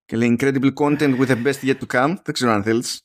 και 0.05 0.17
λέει 0.17 0.37
incredible 0.39 0.73
content 0.73 1.19
with 1.19 1.27
the 1.27 1.43
best 1.43 1.61
yet 1.61 1.77
to 1.77 1.85
come. 1.85 2.15
Δεν 2.23 2.33
ξέρω 2.33 2.51
αν 2.51 2.63
θέλεις. 2.63 3.01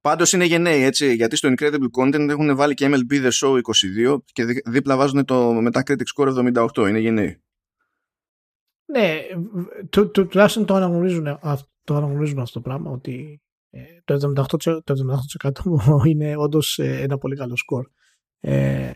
Πάντως 0.00 0.32
είναι 0.32 0.44
γενναίοι 0.44 0.82
έτσι, 0.82 1.14
γιατί 1.14 1.36
στο 1.36 1.52
Incredible 1.56 1.90
Content 2.00 2.28
έχουν 2.28 2.56
βάλει 2.56 2.74
και 2.74 2.88
MLB 2.90 3.12
The 3.12 3.30
Show 3.30 3.60
22 4.06 4.18
και 4.24 4.44
δίπλα 4.44 4.96
βάζουν 4.96 5.24
το 5.24 5.58
Metacritic 5.58 6.04
Score 6.16 6.54
78. 6.74 6.88
Είναι 6.88 6.98
γενναίοι. 6.98 7.42
Ναι, 8.86 9.20
τουλάχιστον 10.12 10.66
το 10.66 10.74
αναγνωρίζουν, 10.74 11.38
το 11.84 11.94
αναγνωρίζουν 11.94 12.38
αυτό 12.38 12.60
το 12.60 12.68
πράγμα 12.68 12.90
ότι 12.90 13.40
ε, 13.70 13.82
το 14.04 14.32
78%, 14.64 14.84
το 14.84 14.94
78 15.42 16.06
είναι 16.10 16.36
όντως 16.36 16.78
ε, 16.78 17.00
ένα 17.00 17.18
πολύ 17.18 17.36
καλό 17.36 17.56
σκορ. 17.56 17.86
Ε, 18.40 18.90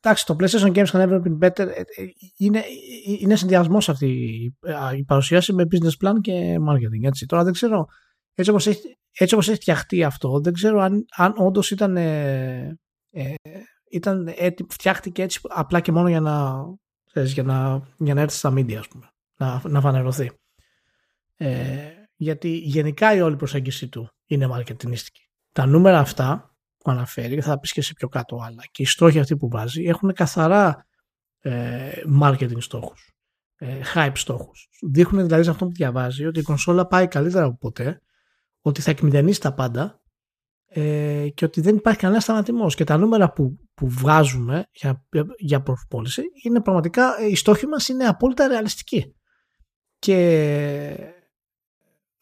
εντάξει, 0.00 0.26
το 0.26 0.36
PlayStation 0.38 0.72
Games 0.72 0.86
can 0.86 1.08
never 1.08 1.22
been 1.22 1.38
better 1.38 1.68
ε, 1.68 1.80
ε, 1.80 2.06
είναι, 2.36 2.64
είναι 3.18 3.36
συνδυασμός 3.36 3.88
αυτή 3.88 4.08
η 4.96 5.04
παρουσίαση 5.04 5.52
με 5.52 5.66
business 5.70 6.06
plan 6.06 6.20
και 6.20 6.56
marketing. 6.68 7.06
Έτσι. 7.06 7.26
Τώρα 7.26 7.44
δεν 7.44 7.52
ξέρω, 7.52 7.86
έτσι 8.34 8.50
όπως 8.50 8.66
έχει, 8.66 8.98
έτσι 9.18 9.34
όπως 9.34 9.48
έχει 9.48 9.60
φτιαχτεί 9.60 10.04
αυτό, 10.04 10.40
δεν 10.40 10.52
ξέρω 10.52 10.80
αν, 10.80 11.04
αν 11.16 11.34
όντως 11.36 11.70
ήταν, 11.70 11.96
ε, 11.96 12.78
ε, 13.10 13.34
ήταν 13.90 14.32
έτοι, 14.36 14.66
φτιάχτηκε 14.68 15.22
έτσι 15.22 15.40
απλά 15.42 15.80
και 15.80 15.92
μόνο 15.92 16.08
για 16.08 16.20
να, 16.20 16.64
ξέρεις, 17.12 17.32
για 17.32 17.42
να, 17.42 17.82
για 17.98 18.14
να 18.14 18.20
έρθεις 18.20 18.38
στα 18.38 18.52
media, 18.52 18.74
ας 18.74 18.88
πούμε, 18.88 19.10
να, 19.36 19.62
να 19.68 19.80
φανερωθεί. 19.80 20.30
Ε, 21.36 21.90
γιατί 22.16 22.56
γενικά 22.56 23.14
η 23.14 23.20
όλη 23.20 23.36
προσέγγιση 23.36 23.88
του 23.88 24.10
είναι 24.26 24.48
marketingιστική. 24.50 25.28
Τα 25.52 25.66
νούμερα 25.66 25.98
αυτά 25.98 26.56
που 26.78 26.90
αναφέρει, 26.90 27.40
θα 27.40 27.58
πεις 27.58 27.72
και 27.72 27.82
σε 27.82 27.92
πιο 27.92 28.08
κάτω 28.08 28.40
άλλα. 28.42 28.62
Και 28.70 28.82
οι 28.82 28.86
στόχοι 28.86 29.18
αυτοί 29.18 29.36
που 29.36 29.48
βάζει 29.48 29.82
έχουν 29.84 30.12
καθαρά 30.12 30.86
ε, 31.40 31.90
marketing 32.20 32.62
στόχους, 32.62 33.12
ε, 33.56 33.80
hype 33.94 34.12
στόχους. 34.14 34.68
Δείχνουν 34.82 35.24
δηλαδή 35.24 35.44
σε 35.44 35.50
αυτό 35.50 35.66
που 35.66 35.72
διαβάζει 35.72 36.26
ότι 36.26 36.40
η 36.40 36.42
κονσόλα 36.42 36.86
πάει 36.86 37.08
καλύτερα 37.08 37.44
από 37.44 37.56
ποτέ, 37.56 38.00
ότι 38.60 38.80
θα 38.80 38.90
εκμηδενήσει 38.90 39.40
τα 39.40 39.54
πάντα 39.54 40.01
ε, 40.74 41.28
και 41.34 41.44
ότι 41.44 41.60
δεν 41.60 41.76
υπάρχει 41.76 41.98
κανένας 41.98 42.22
σταματημό. 42.22 42.68
Και 42.68 42.84
τα 42.84 42.96
νούμερα 42.96 43.32
που, 43.32 43.58
που 43.74 43.88
βγάζουμε 43.88 44.66
για, 44.72 45.06
για 45.38 45.62
προσπόληση 45.62 46.22
είναι 46.42 46.60
πραγματικά, 46.60 47.26
οι 47.28 47.34
στόχοι 47.34 47.66
μας 47.66 47.88
είναι 47.88 48.04
απόλυτα 48.04 48.46
ρεαλιστικοί. 48.46 49.14
Και 49.98 51.14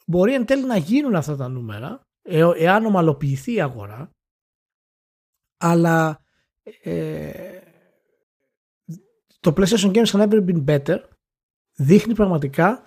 μπορεί 0.07 0.35
εν 0.35 0.45
τέλει 0.45 0.65
να 0.65 0.77
γίνουν 0.77 1.15
αυτά 1.15 1.37
τα 1.37 1.49
νούμερα 1.49 2.01
ε, 2.23 2.49
εάν 2.57 2.85
ομαλοποιηθεί 2.85 3.53
η 3.53 3.61
αγορά 3.61 4.11
αλλά 5.57 6.21
ε, 6.83 7.59
το 9.41 9.53
PlayStation 9.57 9.93
Games 9.93 10.05
can 10.05 10.29
never 10.29 10.45
been 10.45 10.65
better 10.65 10.99
δείχνει 11.77 12.15
πραγματικά 12.15 12.85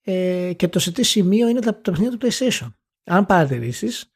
ε, 0.00 0.52
και 0.56 0.68
το 0.68 0.78
σε 0.78 0.92
τι 0.92 1.02
σημείο 1.02 1.48
είναι 1.48 1.60
τα, 1.60 1.80
τα 1.80 1.90
παιχνίδια 1.90 2.18
του 2.18 2.26
PlayStation. 2.26 2.72
Αν 3.04 3.26
παρατηρήσεις, 3.26 4.12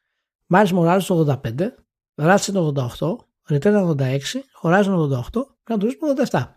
Miles 0.52 0.72
Morales 0.72 1.02
το 1.06 1.40
85, 1.44 1.68
Ratchet 2.14 2.52
το 2.52 2.74
88, 3.48 3.54
Return 3.54 3.96
86, 3.96 4.18
Horizon 4.62 4.94
88, 4.94 5.22
Gran 5.64 5.78
Turismo 5.78 6.26
87. 6.30 6.54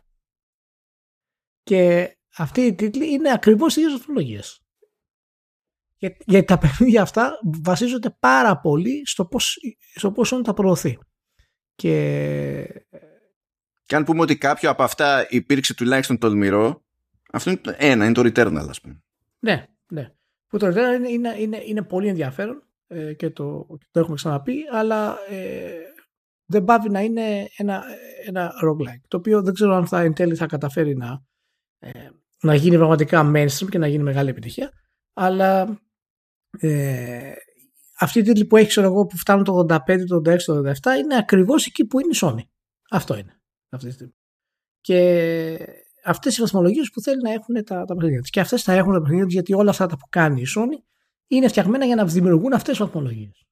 Και 1.64 2.12
αυτοί 2.38 2.62
οι 2.62 2.76
τίτλοι 2.76 3.12
είναι 3.12 3.32
ακριβώς 3.32 3.76
οι 3.76 3.82
ίδιες 3.82 3.98
βαθμολογίες. 3.98 4.60
Γιατί 6.26 6.44
τα 6.44 6.58
παιχνίδια 6.58 7.02
αυτά 7.02 7.40
βασίζονται 7.62 8.10
πάρα 8.20 8.60
πολύ 8.60 9.02
στο 9.06 9.26
πώς, 9.26 9.58
στο 9.96 10.12
πώς 10.12 10.42
τα 10.44 10.54
προωθεί. 10.54 11.00
Και... 11.76 12.88
και 13.86 13.96
αν 13.96 14.04
πούμε 14.04 14.22
ότι 14.22 14.38
κάποιο 14.38 14.70
από 14.70 14.84
αυτά 14.84 15.28
υπήρξε 15.30 15.74
τουλάχιστον 15.74 16.18
τολμηρό, 16.18 16.86
αυτό 17.32 17.50
είναι 17.50 17.60
το 17.60 17.74
ένα, 17.78 18.06
είναι 18.06 18.14
το 18.14 18.22
Returnal, 18.22 18.66
ας 18.70 18.82
πούμε. 18.82 19.04
Ναι, 19.40 19.68
ναι. 19.88 20.14
Που 20.48 20.58
το 20.58 20.68
Returnal 20.68 20.96
είναι, 20.96 21.10
είναι, 21.10 21.36
είναι, 21.40 21.62
είναι 21.66 21.84
πολύ 21.84 22.08
ενδιαφέρον 22.08 22.66
ε, 22.96 23.14
και 23.14 23.30
το, 23.30 23.66
το 23.92 24.00
έχουμε 24.00 24.16
ξαναπεί, 24.16 24.56
αλλά 24.72 25.18
ε, 25.30 25.72
δεν 26.46 26.64
πάβει 26.64 26.90
να 26.90 27.02
είναι 27.02 27.48
ένα, 27.58 27.84
ένα 28.26 28.52
roguelike, 28.64 29.02
το 29.08 29.18
οποίο 29.18 29.42
δεν 29.42 29.54
ξέρω 29.54 29.76
αν 29.76 29.88
θα 29.88 30.02
εν 30.02 30.14
τέλει 30.14 30.36
θα 30.36 30.46
καταφέρει 30.46 30.96
να, 30.96 31.24
ε, 31.80 32.10
να 32.42 32.56
γίνει 32.56 32.76
πραγματικά 32.76 33.32
mainstream 33.36 33.70
και 33.70 33.78
να 33.78 33.88
γίνει 33.88 34.04
μεγάλη 34.04 34.30
επιτυχία, 34.30 34.72
αλλά 35.14 35.80
ε, 36.60 37.34
αυτοί 38.00 38.20
οι 38.20 38.22
τίτλοι 38.22 38.46
που 38.46 38.58
έχει 38.58 38.68
ξέρω 38.68 38.88
εγώ 38.88 39.06
που 39.06 39.18
φτάνουν 39.18 39.44
το 39.44 39.66
85, 39.70 39.80
το 40.08 40.16
86, 40.16 40.38
το 40.46 40.58
87 40.58 41.00
είναι 41.04 41.18
ακριβώς 41.18 41.66
εκεί 41.66 41.86
που 41.86 42.00
είναι 42.00 42.12
η 42.12 42.18
Sony. 42.22 42.50
Αυτό 42.90 43.18
είναι 43.18 43.40
αυτή 43.70 43.88
τη 43.88 43.94
στιγμή. 43.94 44.14
Και 44.82 45.58
αυτές 46.04 46.38
οι 46.38 46.42
βαθμολογίες 46.42 46.90
που 46.94 47.02
θέλει 47.02 47.22
να 47.22 47.32
έχουν 47.32 47.64
τα, 47.64 47.86
τα 47.86 47.96
παιχνίδια 47.96 48.22
της. 48.22 48.30
Και 48.30 48.40
αυτές 48.40 48.64
θα 48.64 48.74
έχουν 48.74 48.94
τα 48.94 49.02
παιχνίδια 49.02 49.26
της 49.26 49.34
γιατί 49.34 49.54
όλα 49.54 49.70
αυτά 49.70 49.86
τα 49.86 49.98
που 49.98 50.06
κάνει 50.10 50.42
η 50.42 50.46
Sony 50.58 50.95
είναι 51.28 51.48
φτιαγμένα 51.48 51.86
για 51.86 51.96
να 51.96 52.06
δημιουργούν 52.06 52.54
αυτές 52.54 52.78
τις 52.78 52.86
βαθμολογίες. 52.86 53.46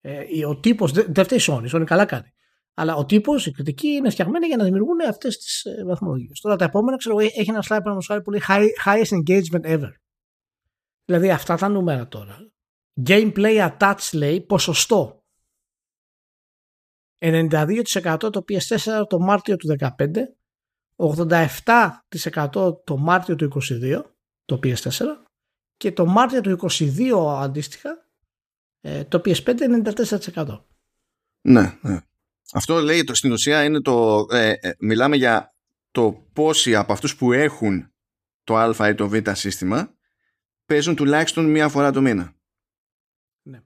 Ε, 0.00 0.46
ο 0.46 0.60
τύπος, 0.60 0.92
δεν 0.92 1.24
φταίει 1.24 1.38
η 1.38 1.42
Sony, 1.46 1.64
η 1.64 1.70
Sony 1.72 1.84
καλά 1.86 2.04
κάνει. 2.04 2.32
Αλλά 2.74 2.94
ο 2.94 3.04
τύπος, 3.04 3.46
η 3.46 3.50
κριτική 3.50 3.88
είναι 3.88 4.10
φτιαγμένη 4.10 4.46
για 4.46 4.56
να 4.56 4.64
δημιουργούν 4.64 5.00
αυτές 5.00 5.38
τις 5.38 5.64
ε, 5.64 5.84
βαθμολογίες. 5.84 6.40
Τώρα 6.40 6.56
τα 6.56 6.64
επόμενα, 6.64 6.96
ξέρω 6.96 7.18
έχει 7.18 7.50
ένα 7.50 7.64
slide 7.68 7.80
που 7.82 8.22
πολύ 8.22 8.40
high, 8.48 8.66
highest 8.84 9.22
engagement 9.22 9.64
ever. 9.64 9.90
Δηλαδή 11.04 11.30
αυτά 11.30 11.56
τα 11.56 11.68
νούμερα 11.68 12.08
τώρα. 12.08 12.50
Gameplay 13.06 13.70
attach 13.70 14.10
λέει 14.12 14.40
ποσοστό. 14.40 15.24
92% 17.18 17.84
το 18.18 18.44
PS4 18.48 19.02
το 19.08 19.18
Μάρτιο 19.18 19.56
του 19.56 19.76
2015, 19.78 19.86
87% 20.96 22.84
το 22.84 22.96
Μάρτιο 22.96 23.34
του 23.34 23.50
2022 23.70 24.02
το 24.44 24.58
PS4 24.62 25.21
και 25.82 25.92
το 25.92 26.06
Μάρτιο 26.06 26.40
του 26.40 26.58
2022 26.70 27.40
αντίστοιχα 27.40 28.08
ε, 28.80 29.04
το 29.04 29.22
PS5 29.24 29.54
94%. 30.34 30.60
Ναι, 31.40 31.78
ναι. 31.80 32.00
Αυτό 32.52 32.80
λέει 32.80 33.04
το, 33.04 33.14
στην 33.14 33.32
ουσία 33.32 33.64
είναι 33.64 33.80
το. 33.80 34.26
Ε, 34.30 34.52
ε, 34.60 34.72
μιλάμε 34.78 35.16
για 35.16 35.54
το 35.90 36.26
πόσοι 36.32 36.74
από 36.74 36.92
αυτούς 36.92 37.16
που 37.16 37.32
έχουν 37.32 37.92
το 38.44 38.56
α 38.56 38.88
ή 38.88 38.94
το 38.94 39.08
β 39.08 39.14
σύστημα 39.32 39.94
παίζουν 40.64 40.94
τουλάχιστον 40.94 41.50
μία 41.50 41.68
φορά 41.68 41.92
το 41.92 42.00
μήνα. 42.00 42.34
Ναι. 43.42 43.60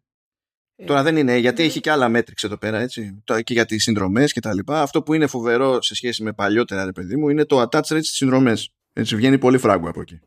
Τώρα 0.87 1.03
δεν 1.03 1.17
είναι, 1.17 1.37
γιατί 1.37 1.63
έχει 1.63 1.81
και 1.81 1.91
άλλα 1.91 2.09
μέτρηξ 2.09 2.45
εδώ 2.45 2.59
πέρα, 2.59 2.79
έτσι. 2.79 3.23
Και 3.43 3.53
για 3.53 3.65
τις 3.65 3.83
συνδρομές 3.83 4.33
και 4.33 4.41
τα 4.41 4.55
λοιπά. 4.55 4.83
Αυτό 4.83 5.03
που 5.03 5.15
είναι 5.15 5.27
φοβερό 5.27 5.83
σε 5.83 5.95
σχέση 5.95 6.23
με 6.23 6.33
παλιότερα, 6.33 6.85
ρε 6.85 6.93
παιδί 6.93 7.17
μου, 7.17 7.29
είναι 7.29 7.45
το 7.45 7.61
attach 7.61 7.79
rate 7.79 7.83
στις 7.83 8.17
συνδρομές. 8.17 8.75
Έτσι 8.93 9.17
βγαίνει 9.17 9.39
πολύ 9.39 9.59
φράγκο 9.59 9.89
από 9.89 10.01
εκεί. 10.01 10.21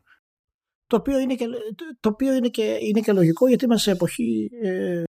Το 0.90 0.96
οποίο 0.96 1.18
είναι 1.18 1.34
και, 1.34 1.46
το 2.00 2.08
οποίο 2.08 2.34
είναι 2.34 2.48
και, 2.48 2.78
είναι 2.80 3.00
και 3.00 3.12
λογικό 3.12 3.48
γιατί 3.48 3.64
είμαστε 3.64 3.90
σε 3.90 3.96
εποχή 3.96 4.50
ε, 4.62 5.02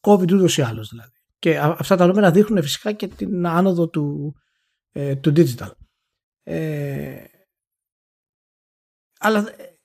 COVID 0.00 0.32
ούτως 0.32 0.56
ή 0.56 0.62
άλλως 0.62 0.88
δηλαδή. 0.88 1.12
Και 1.38 1.58
αυτά 1.58 1.96
τα 1.96 2.06
νούμερα 2.06 2.30
δείχνουν 2.30 2.62
φυσικά 2.62 2.92
και 2.92 3.08
την 3.08 3.46
άνοδο 3.46 3.88
του, 3.88 4.34
ε, 4.92 5.16
του 5.16 5.32
digital. 5.36 5.70
Ε, 6.42 7.24
αλλά 9.18 9.54
ε, 9.58 9.78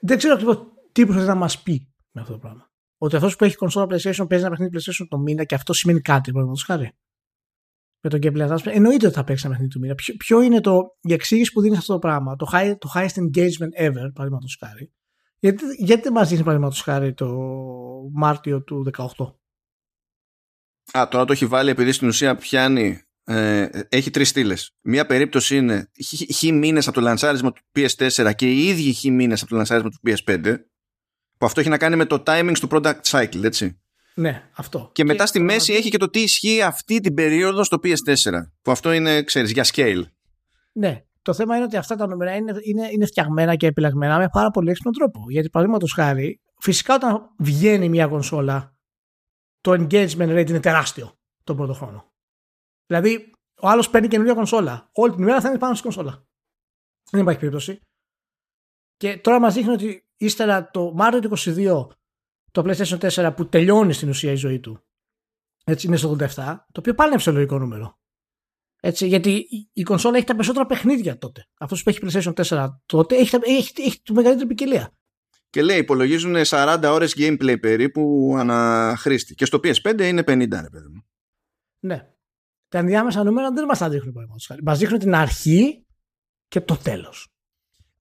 δεν 0.00 0.18
ξέρω 0.18 0.34
ακριβώς 0.34 0.64
τι 0.92 1.04
προσπαθεί 1.04 1.28
να 1.28 1.34
μας 1.34 1.62
πει 1.62 1.94
με 2.10 2.20
αυτό 2.20 2.32
το 2.32 2.38
πράγμα. 2.38 2.70
Ότι 2.98 3.16
αυτός 3.16 3.36
που 3.36 3.44
έχει 3.44 3.56
κονσόλα 3.56 3.86
PlayStation 3.86 4.28
παίζει 4.28 4.44
ένα 4.44 4.50
παιχνίδι 4.50 4.76
PlayStation 4.76 5.06
το 5.08 5.18
μήνα 5.18 5.44
και 5.44 5.54
αυτό 5.54 5.72
σημαίνει 5.72 6.00
κάτι, 6.00 6.30
παραδείγματος 6.30 6.64
χάρη. 6.64 6.92
Με 8.06 8.10
τον 8.10 8.20
gameplay 8.22 8.48
attachment. 8.48 8.72
Εννοείται 8.72 9.06
ότι 9.06 9.14
θα 9.14 9.24
παίξει 9.24 9.42
ένα 9.46 9.54
παιχνίδι 9.54 9.74
του 9.74 9.80
μήνα. 9.80 9.94
Ποιο, 9.94 10.14
ποιο 10.16 10.40
είναι 10.40 10.60
το, 10.60 10.80
η 11.00 11.12
εξήγηση 11.12 11.52
που 11.52 11.60
δίνεις 11.60 11.78
αυτό 11.78 11.92
το 11.92 11.98
πράγμα, 11.98 12.36
το, 12.36 12.46
high, 12.52 12.74
το 12.78 12.90
highest 12.94 13.22
engagement 13.22 13.86
ever, 13.86 14.10
παραδείγματος 14.14 14.56
χάρη. 14.60 14.92
Γιατί, 15.38 15.64
γιατί 15.78 16.02
δεν 16.02 16.12
μας 16.12 16.28
δίνει, 16.28 16.42
παραδείγματος 16.42 16.80
χάρη, 16.80 17.14
το 17.14 17.36
Μάρτιο 18.12 18.62
του 18.62 18.90
18. 18.96 19.06
Α, 20.98 21.08
τώρα 21.08 21.24
το 21.24 21.32
έχει 21.32 21.46
βάλει 21.46 21.70
επειδή 21.70 21.92
στην 21.92 22.08
ουσία 22.08 22.36
πιάνει. 22.36 23.02
Ε, 23.24 23.68
έχει 23.88 24.10
τρεις 24.10 24.28
στήλες. 24.28 24.76
Μία 24.80 25.06
περίπτωση 25.06 25.56
είναι 25.56 25.90
χ 26.34 26.42
μήνες 26.42 26.86
από 26.86 26.96
το 26.96 27.02
λανσάρισμα 27.02 27.52
του 27.52 27.62
PS4 27.74 28.32
και 28.34 28.50
οι 28.50 28.66
ίδιοι 28.66 28.92
χ 28.92 29.04
μήνες 29.04 29.40
από 29.40 29.50
το 29.50 29.56
λανσάρισμα 29.56 29.90
του 29.90 30.00
PS5. 30.06 30.56
Που 31.38 31.46
αυτό 31.46 31.60
έχει 31.60 31.68
να 31.68 31.78
κάνει 31.78 31.96
με 31.96 32.04
το 32.04 32.22
timing 32.26 32.54
του 32.60 32.68
product 32.70 33.00
cycle, 33.02 33.42
έτσι. 33.42 33.83
Ναι, 34.14 34.50
αυτό. 34.56 34.90
Και, 34.92 35.04
μετά 35.04 35.26
στη 35.26 35.40
μέση 35.40 35.72
έχει 35.72 35.90
και 35.90 35.96
το 35.96 36.10
τι 36.10 36.20
ισχύει 36.20 36.62
αυτή 36.62 37.00
την 37.00 37.14
περίοδο 37.14 37.64
στο 37.64 37.78
PS4. 37.82 38.32
Που 38.62 38.70
αυτό 38.70 38.92
είναι, 38.92 39.22
ξέρεις, 39.22 39.50
για 39.50 39.64
scale. 39.72 40.02
Ναι. 40.72 41.04
Το 41.22 41.34
θέμα 41.34 41.54
είναι 41.54 41.64
ότι 41.64 41.76
αυτά 41.76 41.96
τα 41.96 42.06
νούμερα 42.06 42.34
είναι, 42.34 42.54
είναι, 42.62 42.88
είναι 42.90 43.06
φτιαγμένα 43.06 43.56
και 43.56 43.66
επιλεγμένα 43.66 44.18
με 44.18 44.28
πάρα 44.32 44.50
πολύ 44.50 44.70
έξυπνο 44.70 44.90
τρόπο. 44.90 45.24
Γιατί 45.28 45.50
παραδείγματος 45.50 45.92
χάρη, 45.92 46.40
φυσικά 46.58 46.94
όταν 46.94 47.34
βγαίνει 47.38 47.88
μια 47.88 48.06
κονσόλα 48.06 48.76
το 49.60 49.72
engagement 49.72 50.38
rate 50.38 50.48
είναι 50.48 50.60
τεράστιο 50.60 51.18
τον 51.44 51.56
πρώτο 51.56 51.72
χρόνο. 51.72 52.12
Δηλαδή, 52.86 53.30
ο 53.60 53.68
άλλος 53.68 53.90
παίρνει 53.90 54.08
καινούργια 54.08 54.34
κονσόλα. 54.34 54.90
Όλη 54.92 55.12
την 55.12 55.22
ημέρα 55.22 55.40
θα 55.40 55.48
είναι 55.48 55.58
πάνω 55.58 55.74
στην 55.74 55.90
κονσόλα. 55.90 56.26
Δεν 57.10 57.20
υπάρχει 57.20 57.38
περίπτωση. 57.38 57.80
Και 58.96 59.18
τώρα 59.18 59.40
μας 59.40 59.54
δείχνει 59.54 59.72
ότι 59.72 60.06
ύστερα 60.16 60.70
το 60.70 60.92
Μάρτιο 60.94 61.20
του 61.20 61.36
22 61.38 61.86
το 62.54 62.62
PlayStation 62.66 62.98
4 62.98 63.32
που 63.36 63.48
τελειώνει 63.48 63.92
στην 63.92 64.08
ουσία 64.08 64.32
η 64.32 64.34
ζωή 64.34 64.60
του. 64.60 64.84
Έτσι 65.64 65.86
είναι 65.86 65.96
στο 65.96 66.16
87, 66.20 66.26
το 66.72 66.78
οποίο 66.78 66.94
πάλι 66.94 67.08
είναι 67.08 67.18
ψηλολογικό 67.18 67.58
νούμερο. 67.58 67.98
Έτσι, 68.80 69.06
γιατί 69.06 69.46
η 69.72 69.82
κονσόλα 69.82 70.16
έχει 70.16 70.26
τα 70.26 70.32
περισσότερα 70.32 70.66
παιχνίδια 70.66 71.18
τότε. 71.18 71.48
Αυτός 71.58 71.82
που 71.82 71.88
έχει 71.88 71.98
PlayStation 72.02 72.32
4 72.44 72.68
τότε 72.86 73.16
έχει, 73.16 73.36
έχει, 73.42 73.72
έχει 73.76 74.02
τη 74.02 74.12
μεγαλύτερη 74.12 74.48
ποικιλία. 74.48 74.92
Και 75.50 75.62
λέει 75.62 75.78
υπολογίζουν 75.78 76.34
40 76.44 76.82
ώρες 76.84 77.14
gameplay 77.16 77.60
περίπου 77.60 78.34
αναχρήστη. 78.36 79.34
Και 79.34 79.44
στο 79.44 79.58
PS5 79.62 80.00
είναι 80.00 80.22
50 80.26 80.26
ρε 80.60 80.70
παιδί 80.70 80.88
μου. 80.88 81.06
Ναι. 81.78 82.08
Τα 82.68 82.78
ενδιάμεσα 82.78 83.24
νούμερα 83.24 83.50
δεν 83.50 83.64
μας 83.64 83.78
τα 83.78 83.88
δείχνουν 83.88 84.14
Μας 84.64 84.78
δείχνουν 84.78 84.98
την 84.98 85.14
αρχή 85.14 85.86
και 86.48 86.60
το 86.60 86.76
τέλος. 86.76 87.33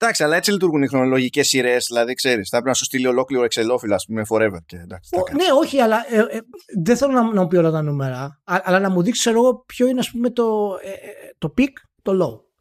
Εντάξει, 0.03 0.23
αλλά 0.23 0.35
έτσι 0.35 0.51
λειτουργούν 0.51 0.83
οι 0.83 0.87
χρονολογικές 0.87 1.47
σειρές. 1.47 1.85
Δηλαδή, 1.87 2.13
ξέρεις, 2.13 2.49
θα 2.49 2.51
πρέπει 2.51 2.67
να 2.67 2.73
σου 2.73 2.83
στείλει 2.83 3.07
ολόκληρο 3.07 3.43
εξελόφιλ, 3.43 3.93
ας 3.93 4.05
πούμε, 4.05 4.21
forever. 4.29 4.57
Και, 4.65 4.77
εντάξει, 4.77 5.09
Ο, 5.15 5.35
ναι, 5.35 5.45
όχι, 5.59 5.79
αλλά 5.79 6.05
ε, 6.09 6.17
ε, 6.17 6.39
δεν 6.83 6.97
θέλω 6.97 7.11
να, 7.11 7.33
να 7.33 7.41
μου 7.41 7.47
πει 7.47 7.57
όλα 7.57 7.71
τα 7.71 7.81
νούμερα, 7.81 8.41
αλλά 8.43 8.79
να 8.79 8.89
μου 8.89 9.01
δείξει 9.03 9.29
εγώ 9.29 9.63
ποιο 9.65 9.87
είναι, 9.87 9.99
ας 9.99 10.11
πούμε, 10.11 10.29
το, 10.29 10.77
ε, 10.83 10.89
ε, 10.89 11.33
το 11.37 11.53
peak, 11.57 11.71
το 12.01 12.11
low. 12.23 12.51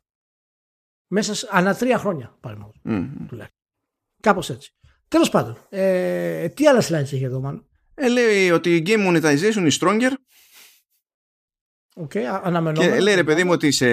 Μέσα 1.06 1.34
σε, 1.34 1.48
ανά 1.50 1.74
τρία 1.74 1.98
χρόνια, 1.98 2.36
παραδείγματος. 2.40 2.80
Mm. 2.88 3.46
Κάπως 4.20 4.50
έτσι. 4.50 4.74
Τέλος 5.08 5.30
πάντων, 5.30 5.56
ε, 5.68 6.48
τι 6.48 6.66
άλλα 6.66 6.80
slides 6.80 6.92
έχει 6.92 7.24
εδώ, 7.24 7.40
μάλλον; 7.40 7.66
Ε, 7.94 8.08
λέει 8.08 8.50
ότι 8.50 8.76
η 8.76 8.82
game 8.86 9.08
monetization 9.08 9.70
is 9.70 9.78
stronger. 9.80 10.12
Okay, 11.94 12.22
αναμενόμενο. 12.42 12.94
Και 12.94 13.00
λέει 13.00 13.14
ρε 13.14 13.24
παιδί 13.24 13.44
μου 13.44 13.50
ότι 13.50 13.70
σε, 13.70 13.86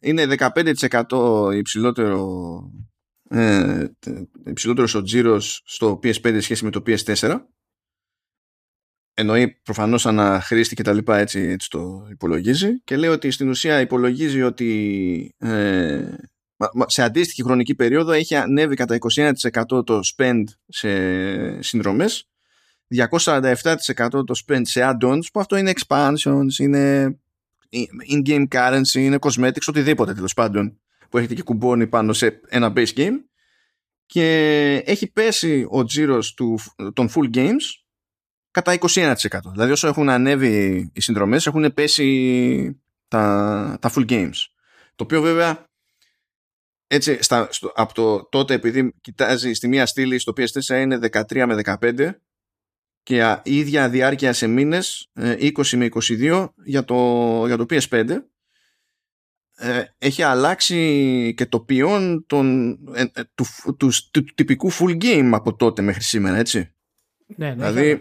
είναι 0.00 0.26
15% 0.38 1.50
υψηλότερο 1.54 2.72
ε, 3.30 3.84
υψηλότερος 4.46 4.94
ο 4.94 5.02
τζίρος 5.02 5.62
στο 5.64 6.00
PS5 6.02 6.38
σχέση 6.40 6.64
με 6.64 6.70
το 6.70 6.82
PS4 6.86 7.40
εννοεί 9.14 9.60
προφανώς 9.62 10.06
αναχρήστη 10.06 10.74
και 10.74 10.82
τα 10.82 10.92
λοιπά 10.92 11.18
έτσι, 11.18 11.40
έτσι 11.40 11.70
το 11.70 12.06
υπολογίζει. 12.10 12.80
Και 12.84 12.96
λέει 12.96 13.10
ότι 13.10 13.30
στην 13.30 13.48
ουσία 13.48 13.80
υπολογίζει 13.80 14.42
ότι 14.42 15.34
ε, 15.38 16.14
σε 16.86 17.02
αντίστοιχη 17.02 17.42
χρονική 17.42 17.74
περίοδο 17.74 18.12
έχει 18.12 18.34
ανέβει 18.34 18.74
κατά 18.74 18.98
21% 19.72 19.86
το 19.86 20.00
spend 20.16 20.42
σε 20.66 21.62
συνδρομές 21.62 22.28
247% 22.94 24.08
το 24.10 24.42
spend 24.46 24.60
σε 24.62 24.80
add-ons 24.84 25.22
που 25.32 25.40
αυτό 25.40 25.56
είναι 25.56 25.72
expansions, 25.74 26.58
είναι 26.58 27.16
in-game 28.12 28.46
currency, 28.50 28.94
είναι 28.94 29.18
cosmetics, 29.20 29.66
οτιδήποτε 29.66 30.14
τέλος 30.14 30.34
πάντων 30.34 30.78
που 31.08 31.18
έχετε 31.18 31.34
και 31.34 31.42
κουμπώνει 31.42 31.86
πάνω 31.86 32.12
σε 32.12 32.40
ένα 32.48 32.72
base 32.76 32.94
game 32.96 33.14
και 34.06 34.26
έχει 34.86 35.12
πέσει 35.12 35.66
ο 35.68 35.84
τζίρος 35.84 36.34
του, 36.34 36.58
των 36.92 37.10
full 37.14 37.34
games 37.34 37.62
κατά 38.50 38.78
21%. 38.80 39.14
Δηλαδή 39.52 39.72
όσο 39.72 39.88
έχουν 39.88 40.08
ανέβει 40.08 40.90
οι 40.92 41.00
συνδρομές 41.00 41.46
έχουν 41.46 41.74
πέσει 41.74 42.80
τα, 43.08 43.78
τα 43.80 43.92
full 43.94 44.10
games. 44.10 44.36
Το 44.94 45.04
οποίο 45.04 45.22
βέβαια 45.22 45.66
έτσι, 46.86 47.22
στα, 47.22 47.48
στο, 47.50 47.72
από 47.74 47.94
το 47.94 48.24
τότε 48.24 48.54
επειδή 48.54 48.94
κοιτάζει 49.00 49.52
στη 49.52 49.68
μία 49.68 49.86
στήλη 49.86 50.18
στο 50.18 50.32
PS4 50.36 50.80
είναι 50.80 50.98
13 51.12 51.44
με 51.46 51.60
15 51.64 52.10
και 53.08 53.40
η 53.42 53.58
ίδια 53.58 53.88
διάρκεια 53.88 54.32
σε 54.32 54.46
μήνες 54.46 55.10
20 55.14 55.72
ε, 55.72 55.76
με 55.76 55.88
22 55.92 56.48
για 56.64 56.84
το, 56.84 56.96
για 57.46 57.56
το 57.56 57.66
PS5 57.70 58.08
ες, 59.56 59.94
έχει 59.98 60.22
αλλάξει 60.22 61.34
και 61.36 61.46
το 61.46 61.60
ποιόν 61.60 62.24
των, 62.26 62.70
ε, 62.94 63.04
του, 63.34 63.44
τους, 63.76 64.10
του, 64.10 64.24
τυπικού 64.24 64.72
full 64.72 65.02
game 65.02 65.30
από 65.32 65.56
τότε 65.56 65.82
μέχρι 65.82 66.02
σήμερα 66.02 66.36
έτσι. 66.36 66.74
Ναι, 67.26 67.54
ναι 67.54 67.54
δηλαδή 67.54 68.00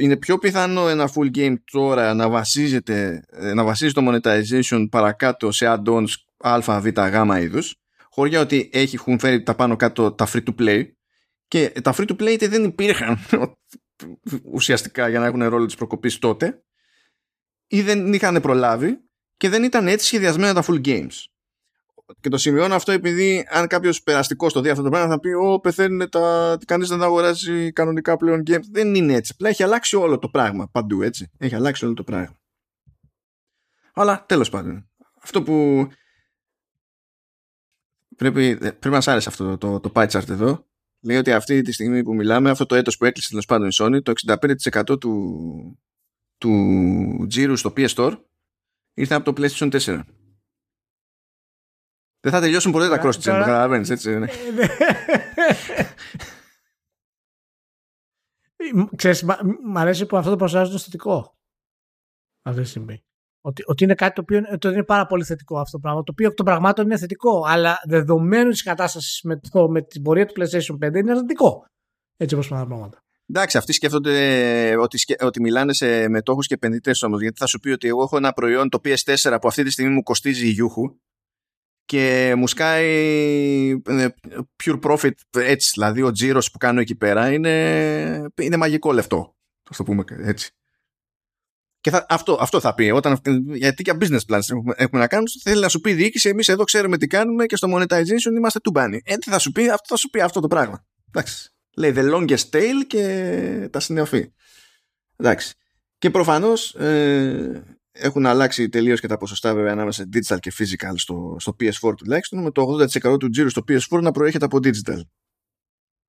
είναι 0.00 0.16
πιο 0.16 0.38
πιθανό 0.38 0.88
ένα 0.88 1.10
full 1.14 1.36
game 1.36 1.54
τώρα 1.72 2.14
να 2.14 2.28
βασίζεται 2.28 3.24
να 3.54 3.64
βασίζει 3.64 3.92
το 3.92 4.02
monetization 4.08 4.86
παρακάτω 4.90 5.52
σε 5.52 5.66
add-ons 5.68 6.08
α, 6.36 6.80
β, 6.80 6.86
γ 6.86 7.42
είδους 7.42 7.76
χωριά 8.10 8.40
ότι 8.40 8.70
έχουν 8.72 9.18
φέρει 9.18 9.42
τα 9.42 9.54
πάνω 9.54 9.76
κάτω 9.76 10.12
τα 10.12 10.28
free 10.32 10.42
to 10.42 10.54
play 10.58 10.84
και 11.52 11.70
τα 11.82 11.94
free 11.96 12.08
to 12.08 12.20
play 12.20 12.48
δεν 12.48 12.64
υπήρχαν 12.64 13.18
ουσιαστικά 14.56 15.08
για 15.08 15.18
να 15.18 15.26
έχουν 15.26 15.48
ρόλο 15.48 15.66
της 15.66 15.74
προκοπής 15.74 16.18
τότε 16.18 16.64
ή 17.66 17.82
δεν 17.82 18.12
είχαν 18.12 18.40
προλάβει 18.40 19.00
και 19.36 19.48
δεν 19.48 19.62
ήταν 19.62 19.88
έτσι 19.88 20.06
σχεδιασμένα 20.06 20.54
τα 20.54 20.64
full 20.66 20.86
games. 20.86 21.12
και 22.20 22.28
το 22.28 22.38
σημειώνω 22.38 22.74
αυτό 22.74 22.92
επειδή 22.92 23.46
αν 23.50 23.66
κάποιος 23.66 24.02
περαστικός 24.02 24.52
το 24.52 24.60
δει 24.60 24.68
αυτό 24.68 24.82
το 24.82 24.88
πράγμα 24.88 25.08
θα 25.08 25.20
πει 25.20 25.32
Ω, 25.32 25.60
πεθαίνουν 25.60 26.08
τα. 26.08 26.58
Κανείς 26.66 26.88
δεν 26.88 27.02
αγοράζει 27.02 27.72
κανονικά 27.72 28.16
πλέον 28.16 28.42
games. 28.46 28.64
Δεν 28.70 28.94
είναι 28.94 29.12
έτσι. 29.12 29.32
Απλά 29.34 29.48
έχει 29.48 29.62
αλλάξει 29.62 29.96
όλο 29.96 30.18
το 30.18 30.28
πράγμα 30.28 30.68
παντού 30.68 31.02
έτσι. 31.02 31.30
Έχει 31.38 31.54
αλλάξει 31.54 31.84
όλο 31.84 31.94
το 31.94 32.04
πράγμα. 32.04 32.38
Αλλά 33.92 34.24
τέλος 34.26 34.48
πάντων. 34.48 34.90
Αυτό 35.22 35.42
που. 35.42 35.88
Πρέπει, 38.16 38.56
πρέπει 38.56 38.88
να 38.88 39.00
σ' 39.00 39.08
άρεσε 39.08 39.28
αυτό 39.28 39.56
το, 39.56 39.58
το, 39.58 39.80
το 39.80 39.92
pie 39.94 40.08
chart 40.08 40.28
εδώ. 40.28 40.70
Λέει 41.04 41.16
ότι 41.16 41.32
αυτή 41.32 41.62
τη 41.62 41.72
στιγμή 41.72 42.02
που 42.02 42.14
μιλάμε, 42.14 42.50
αυτό 42.50 42.66
το 42.66 42.74
έτος 42.74 42.96
που 42.96 43.04
έκλεισε 43.04 43.28
τέλος 43.28 43.46
πάντων 43.46 43.68
η 43.68 43.74
Sony, 43.74 44.02
το 44.02 44.12
65% 44.92 45.00
του, 45.00 45.78
του 46.38 47.26
τζίρου 47.28 47.56
στο 47.56 47.72
PS 47.76 47.88
Store 47.88 48.20
ήρθε 48.94 49.14
από 49.14 49.32
το 49.32 49.42
PlayStation 49.42 49.80
4. 49.80 50.00
Δεν 52.20 52.32
θα 52.32 52.40
τελειώσουν 52.40 52.72
ποτέ 52.72 52.88
τα 52.88 53.02
cross-gen, 53.02 53.22
καταλαβαίνεις, 53.22 53.90
έτσι. 53.90 54.18
Ναι. 54.18 54.26
Ξέρεις, 58.96 59.22
μ' 59.64 59.78
αρέσει 59.78 60.06
που 60.06 60.16
αυτό 60.16 60.30
το 60.30 60.36
προσφέρει 60.36 60.66
στο 60.66 60.78
θετικό 60.78 61.38
αυτή 62.42 62.62
τη 62.62 62.68
στιγμή. 62.68 63.04
Ότι, 63.44 63.62
ότι 63.66 63.84
είναι 63.84 63.94
κάτι 63.94 64.14
το 64.14 64.20
οποίο 64.20 64.58
το 64.58 64.68
είναι 64.68 64.84
πάρα 64.84 65.06
πολύ 65.06 65.24
θετικό 65.24 65.58
αυτό 65.58 65.70
το 65.70 65.78
πράγμα. 65.78 66.02
Το 66.02 66.12
οποίο 66.12 66.26
εκ 66.26 66.34
των 66.34 66.44
πραγμάτων 66.44 66.84
είναι 66.84 66.96
θετικό, 66.96 67.44
αλλά 67.46 67.80
δεδομένου 67.84 68.50
της 68.50 68.62
κατάστασης 68.62 69.20
με, 69.22 69.40
με 69.68 69.82
την 69.82 70.02
πορεία 70.02 70.26
του 70.26 70.34
PlayStation 70.36 70.86
5 70.86 70.94
είναι 70.94 71.10
αρνητικό. 71.10 71.64
Έτσι 72.16 72.34
όπως 72.34 72.48
πάνε 72.48 72.62
τα 72.62 72.68
πράγματα. 72.68 73.02
Εντάξει, 73.28 73.56
αυτοί 73.56 73.72
σκέφτονται 73.72 74.76
ότι, 74.76 74.98
ότι 75.20 75.40
μιλάνε 75.40 75.72
σε 75.72 76.08
μετόχους 76.08 76.46
και 76.46 76.54
επενδυτές 76.54 77.02
όμως. 77.02 77.20
Γιατί 77.20 77.38
θα 77.38 77.46
σου 77.46 77.58
πει 77.58 77.70
ότι 77.70 77.88
εγώ 77.88 78.02
έχω 78.02 78.16
ένα 78.16 78.32
προϊόν 78.32 78.68
το 78.68 78.80
PS4 78.84 79.36
που 79.40 79.48
αυτή 79.48 79.62
τη 79.62 79.70
στιγμή 79.70 79.94
μου 79.94 80.02
κοστίζει 80.02 80.48
γιούχου 80.48 80.96
και 81.84 82.34
μου 82.36 82.46
σκάει 82.46 83.70
ε, 83.86 84.08
pure 84.64 84.80
profit 84.80 85.10
έτσι. 85.30 85.70
Δηλαδή 85.74 86.02
ο 86.02 86.10
τζίρος 86.10 86.50
που 86.50 86.58
κάνω 86.58 86.80
εκεί 86.80 86.94
πέρα 86.94 87.32
είναι, 87.32 88.26
είναι 88.40 88.56
μαγικό 88.56 88.92
λεφτό. 88.92 89.34
Θα 89.62 89.76
το 89.76 89.82
πούμε 89.82 90.04
έτσι. 90.08 90.52
Και 91.82 91.90
θα, 91.90 92.06
αυτό, 92.08 92.36
αυτό 92.40 92.60
θα 92.60 92.74
πει. 92.74 92.90
Όταν, 92.90 93.20
γιατί 93.54 93.82
και 93.82 93.92
business 94.00 94.20
plans 94.28 94.40
έχουμε, 94.50 94.74
έχουμε 94.76 95.00
να 95.00 95.06
κάνουμε, 95.06 95.28
θέλει 95.42 95.60
να 95.60 95.68
σου 95.68 95.80
πει 95.80 95.90
η 95.90 95.94
διοίκηση, 95.94 96.28
εμείς 96.28 96.48
εδώ 96.48 96.64
ξέρουμε 96.64 96.98
τι 96.98 97.06
κάνουμε 97.06 97.46
και 97.46 97.56
στο 97.56 97.68
monetization 97.76 98.36
είμαστε 98.36 98.60
τουμπάνι. 98.60 99.00
Έτσι 99.04 99.30
θα 99.30 99.38
σου 99.38 99.52
πει, 99.52 99.62
αυτό 99.62 99.84
θα 99.88 99.96
σου 99.96 100.10
πει 100.10 100.20
αυτό 100.20 100.40
το 100.40 100.48
πράγμα. 100.48 100.86
Εντάξει. 101.08 101.50
Λέει 101.76 101.92
the 101.96 102.14
longest 102.14 102.50
tail 102.50 102.86
και 102.86 103.68
τα 103.72 103.80
συνεφή. 103.80 104.32
Εντάξει. 105.16 105.54
Και 105.98 106.10
προφανώς 106.10 106.74
ε, 106.74 107.78
έχουν 107.92 108.26
αλλάξει 108.26 108.68
τελείως 108.68 109.00
και 109.00 109.06
τα 109.06 109.16
ποσοστά 109.16 109.54
βέβαια 109.54 109.72
ανάμεσα 109.72 110.08
digital 110.12 110.38
και 110.40 110.52
physical 110.58 110.92
στο, 110.94 111.36
στο 111.38 111.56
PS4 111.60 111.94
τουλάχιστον, 111.96 112.42
με 112.42 112.50
το 112.50 112.78
80% 113.02 113.18
του 113.18 113.28
τζίρου 113.28 113.50
στο 113.50 113.62
PS4 113.68 114.02
να 114.02 114.10
προέρχεται 114.10 114.44
από 114.44 114.58
digital. 114.62 115.00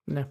Ναι. 0.04 0.28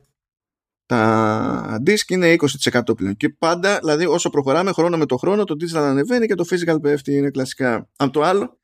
Τα 0.86 1.82
disk 1.86 2.08
είναι 2.08 2.34
20% 2.72 2.96
πλέον. 2.96 3.16
Και 3.16 3.28
πάντα, 3.28 3.78
δηλαδή, 3.78 4.06
όσο 4.06 4.30
προχωράμε 4.30 4.72
χρόνο 4.72 4.96
με 4.96 5.06
το 5.06 5.16
χρόνο, 5.16 5.44
το 5.44 5.56
digital 5.60 5.76
ανεβαίνει 5.76 6.26
και 6.26 6.34
το 6.34 6.44
physical 6.50 6.82
πέφτει. 6.82 7.14
Είναι 7.14 7.30
κλασικά. 7.30 7.88
Αν 7.96 8.10
το 8.10 8.22
άλλο, 8.22 8.58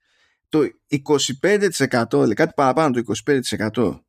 το 0.49 0.59
25%, 1.07 2.05
δηλαδή 2.11 2.35
κάτι 2.35 2.53
παραπάνω 2.57 3.03
το 3.03 3.15
25% 3.75 4.01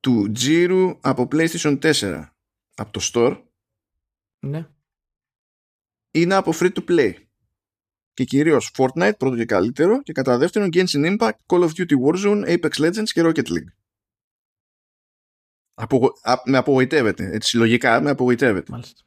του 0.00 0.32
τζίρου 0.32 0.98
από 1.00 1.28
PlayStation 1.32 1.78
4 1.92 2.24
από 2.74 2.90
το 2.90 3.00
store 3.12 3.42
ναι. 4.38 4.68
είναι 6.10 6.34
από 6.34 6.52
free 6.54 6.72
to 6.72 6.84
play 6.88 7.12
και 8.14 8.24
κυρίως 8.24 8.74
Fortnite 8.76 9.12
πρώτο 9.18 9.36
και 9.36 9.44
καλύτερο 9.44 10.02
και 10.02 10.12
κατά 10.12 10.38
δεύτερον 10.38 10.68
Genshin 10.72 11.16
Impact, 11.16 11.30
Call 11.46 11.60
of 11.60 11.68
Duty 11.68 11.94
Warzone, 12.06 12.46
Apex 12.46 12.70
Legends 12.70 13.08
και 13.12 13.22
Rocket 13.24 13.48
League 13.48 13.72
Απογο... 15.74 16.12
Α, 16.22 16.34
με 16.44 16.56
απογοητεύεται 16.56 17.30
έτσι 17.32 17.48
συλλογικά 17.48 18.00
με 18.00 18.10
απογοητεύεται 18.10 18.72
Μάλιστα. 18.72 19.02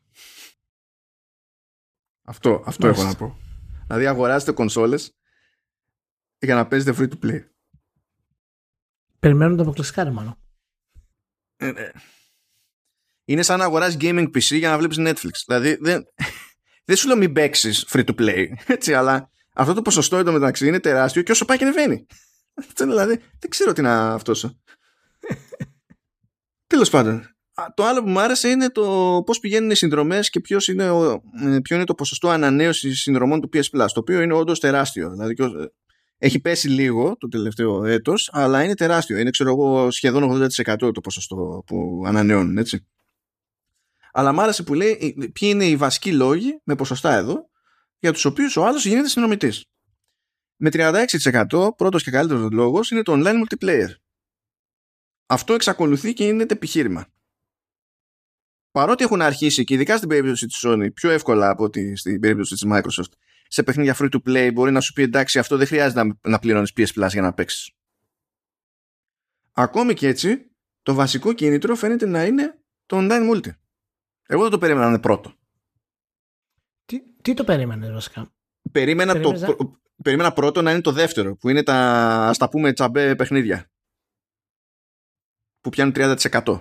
αυτό, 2.24 2.64
αυτό 2.66 2.88
έχω 2.88 3.04
να 3.04 3.16
πω 3.16 3.38
δηλαδή 3.86 4.06
αγοράζετε 4.08 4.52
κονσόλες 4.52 5.18
για 6.40 6.56
να 6.56 6.68
παίζετε 6.68 6.98
free 7.00 7.14
to 7.14 7.26
play 7.26 7.44
Περιμένουν 9.20 9.56
το 9.56 9.62
αποκλειστικά 9.62 10.04
ρε 10.04 10.12
μάλλον 10.12 10.38
ε, 11.58 11.68
ε. 11.68 11.92
Είναι 13.26 13.42
σαν 13.42 13.60
να 13.60 13.66
αγοράσει 13.66 13.98
gaming 14.00 14.26
PC 14.26 14.58
για 14.58 14.70
να 14.70 14.78
βλέπεις 14.78 14.98
Netflix. 15.00 15.32
Δηλαδή 15.46 15.78
δεν, 15.82 16.04
δεν 16.86 16.96
σου 16.96 17.08
λέω 17.08 17.18
μην 17.18 17.34
παίξεις 17.34 17.88
free 17.90 18.06
to 18.06 18.16
play. 18.20 18.46
Έτσι, 18.76 18.94
αλλά 18.94 19.30
αυτό 19.54 19.74
το 19.74 19.82
ποσοστό 19.82 20.18
εντωμεταξύ 20.18 20.68
είναι 20.68 20.80
τεράστιο 20.80 21.22
και 21.22 21.32
όσο 21.32 21.46
πάει 21.46 21.58
και 21.58 21.64
ανεβαίνει. 21.66 22.06
δηλαδή 22.78 23.22
δεν 23.40 23.50
ξέρω 23.50 23.74
τι 23.74 23.82
να 23.82 24.14
αυτό. 24.14 24.34
Τέλος 26.68 26.90
πάντων. 26.90 27.38
Το 27.74 27.86
άλλο 27.86 28.04
που 28.04 28.10
μου 28.10 28.20
άρεσε 28.20 28.50
είναι 28.50 28.70
το 28.70 29.22
πώς 29.26 29.40
πηγαίνουν 29.40 29.70
οι 29.70 29.76
συνδρομές 29.76 30.30
και 30.30 30.40
ποιος 30.40 30.68
είναι 30.68 30.90
ο, 30.90 31.22
ε, 31.44 31.60
ποιο 31.64 31.76
είναι 31.76 31.86
το 31.86 31.94
ποσοστό 31.94 32.30
ανανέωσης 32.30 33.02
συνδρομών 33.02 33.42
του 33.42 33.50
PS 33.54 33.58
Plus. 33.58 33.88
Το 33.94 34.00
οποίο 34.00 34.22
είναι 34.22 34.34
όντως 34.34 34.60
τεράστιο. 34.60 35.10
Δηλαδή 35.10 35.36
έχει 36.18 36.40
πέσει 36.40 36.70
λίγο 36.70 37.18
το 37.18 37.28
τελευταίο 37.28 37.86
έτος, 37.86 38.30
αλλά 38.32 38.64
είναι 38.64 38.74
τεράστιο. 38.74 39.18
Είναι, 39.18 39.30
ξέρω 39.30 39.50
εγώ, 39.50 39.92
σχεδόν 39.92 40.24
80% 40.24 40.78
το 40.78 41.02
ποσοστό 41.02 41.64
που 41.66 42.04
ανανεώνουν, 42.06 42.58
έτσι. 42.58 42.88
Αλλά 44.12 44.32
μ' 44.32 44.40
άρεσε 44.40 44.64
που 44.64 44.74
λέει 44.74 45.16
ποιοι 45.18 45.50
είναι 45.54 45.66
οι 45.66 45.76
βασικοί 45.76 46.14
λόγοι, 46.14 46.62
με 46.64 46.76
ποσοστά 46.76 47.14
εδώ, 47.14 47.50
για 48.00 48.14
τους 48.14 48.26
οποίους 48.26 48.58
ο 48.58 48.66
άλλος 48.66 48.86
γίνεται 48.86 49.08
συνομιτής. 49.08 49.66
Με 50.56 50.70
36% 50.70 51.70
πρώτος 51.78 52.04
και 52.04 52.12
καλύτερος 52.12 52.52
λόγος 52.52 52.92
είναι 52.92 53.02
το 53.02 53.14
online 53.16 53.44
multiplayer. 53.44 53.90
Αυτό 55.28 55.54
εξακολουθεί 55.54 56.14
και 56.14 56.28
είναι 56.28 56.46
το 56.46 56.54
επιχείρημα. 56.54 57.08
Παρότι 58.72 59.04
έχουν 59.04 59.22
αρχίσει 59.22 59.64
και 59.64 59.74
ειδικά 59.74 59.98
στην 59.98 60.10
περίπτωση 60.10 60.46
της 60.46 60.64
Sony 60.66 60.94
πιο 60.94 61.10
εύκολα 61.10 61.50
από 61.50 61.64
ότι 61.64 61.96
στην 61.96 62.20
περίπτωση 62.20 62.54
της 62.54 62.66
Microsoft 62.68 63.12
σε 63.48 63.64
παιχνίδια 63.64 63.96
free 64.00 64.10
to 64.10 64.20
play 64.26 64.50
μπορεί 64.54 64.72
να 64.72 64.80
σου 64.80 64.94
πει 64.94 65.02
εντάξει 65.02 65.40
αυτό 65.40 65.58
δεν 65.58 65.68
χρειάζεται 65.68 66.04
να, 66.04 66.18
να 66.30 66.40
πληρώνεις 66.40 66.74
PS 66.78 66.88
Plus 66.88 67.10
για 67.10 67.22
να 67.22 67.34
παίξεις. 67.34 67.72
Ακόμη 69.52 69.94
και 69.94 70.08
έτσι 70.08 70.52
το 70.82 70.94
βασικό 70.94 71.34
κίνητρο 71.34 71.76
φαίνεται 71.76 72.06
να 72.06 72.26
είναι 72.26 72.60
το 72.86 72.98
online 73.00 73.32
multi. 73.32 73.50
Εγώ 74.28 74.42
δεν 74.42 74.52
το 74.52 74.58
περίμενα 74.58 74.86
να 74.86 74.92
είναι 74.92 75.02
πρώτο. 75.02 75.34
Τι, 76.86 77.02
τι 77.22 77.34
το 77.34 77.44
περίμενες 77.44 77.92
βασικά; 77.92 78.34
Περίμενα, 78.72 79.20
το, 79.20 79.34
περίμενα 80.04 80.34
πρώτο 80.34 80.62
να 80.62 80.72
είναι 80.72 80.82
το 80.82 80.92
δεύτερο 80.92 81.36
που 81.36 81.50
είναι 81.50 81.64
τα 81.64 81.76
ας 82.28 82.38
τα 82.38 82.50
πούμε 82.50 82.74
τσαμπέ 82.74 83.16
παιχνίδια 83.16 83.70
που 85.62 85.70
πιάνουν 85.70 85.94
30%. 85.96 86.60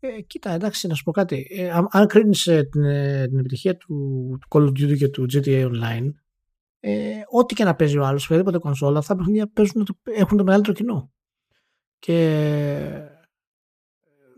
Ε, 0.00 0.20
κοίτα, 0.20 0.50
εντάξει, 0.50 0.86
να 0.86 0.94
σου 0.94 1.04
πω 1.04 1.10
κάτι. 1.10 1.46
Ε, 1.50 1.70
αν 1.90 2.06
κρίνεις 2.06 2.46
ε, 2.46 2.62
την, 2.62 2.84
ε, 2.84 3.26
την 3.28 3.38
επιτυχία 3.38 3.76
του, 3.76 3.96
του 4.40 4.48
Call 4.50 4.62
of 4.62 4.68
Duty 4.68 4.96
και 4.96 5.08
του 5.08 5.26
GTA 5.32 5.70
Online, 5.70 6.12
ε, 6.80 7.20
ό,τι 7.30 7.54
και 7.54 7.64
να 7.64 7.74
παίζει 7.74 7.98
ο 7.98 8.04
άλλος, 8.04 8.24
οποιαδήποτε 8.24 8.58
κονσόλα, 8.58 8.98
αυτά 8.98 9.12
τα 9.12 9.18
παιχνίδια 9.18 9.50
παίζουν, 9.52 9.86
έχουν 10.02 10.38
το 10.38 10.44
μεγαλύτερο 10.44 10.74
κοινό. 10.74 11.12
Και 11.98 13.08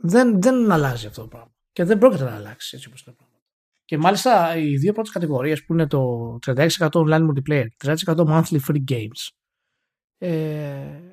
δεν, 0.03 0.41
δεν 0.41 0.71
αλλάζει 0.71 1.07
αυτό 1.07 1.21
το 1.21 1.29
πράγμα. 1.29 1.55
Και 1.73 1.85
δεν 1.85 1.99
πρόκειται 1.99 2.25
να 2.25 2.35
αλλάξει 2.35 2.77
έτσι 2.77 2.89
όπως 2.89 3.03
το 3.03 3.13
πράγμα. 3.13 3.35
Και 3.85 3.99
μάλιστα 3.99 4.57
οι 4.57 4.77
δύο 4.77 4.93
πρώτες 4.93 5.13
κατηγορίες 5.13 5.65
που 5.65 5.73
είναι 5.73 5.87
το 5.87 6.39
36% 6.47 6.69
online 6.79 7.29
multiplayer 7.29 7.67
και 7.77 7.95
30% 8.07 8.17
monthly 8.17 8.59
free 8.69 8.85
games 8.89 9.29
ε, 10.19 11.10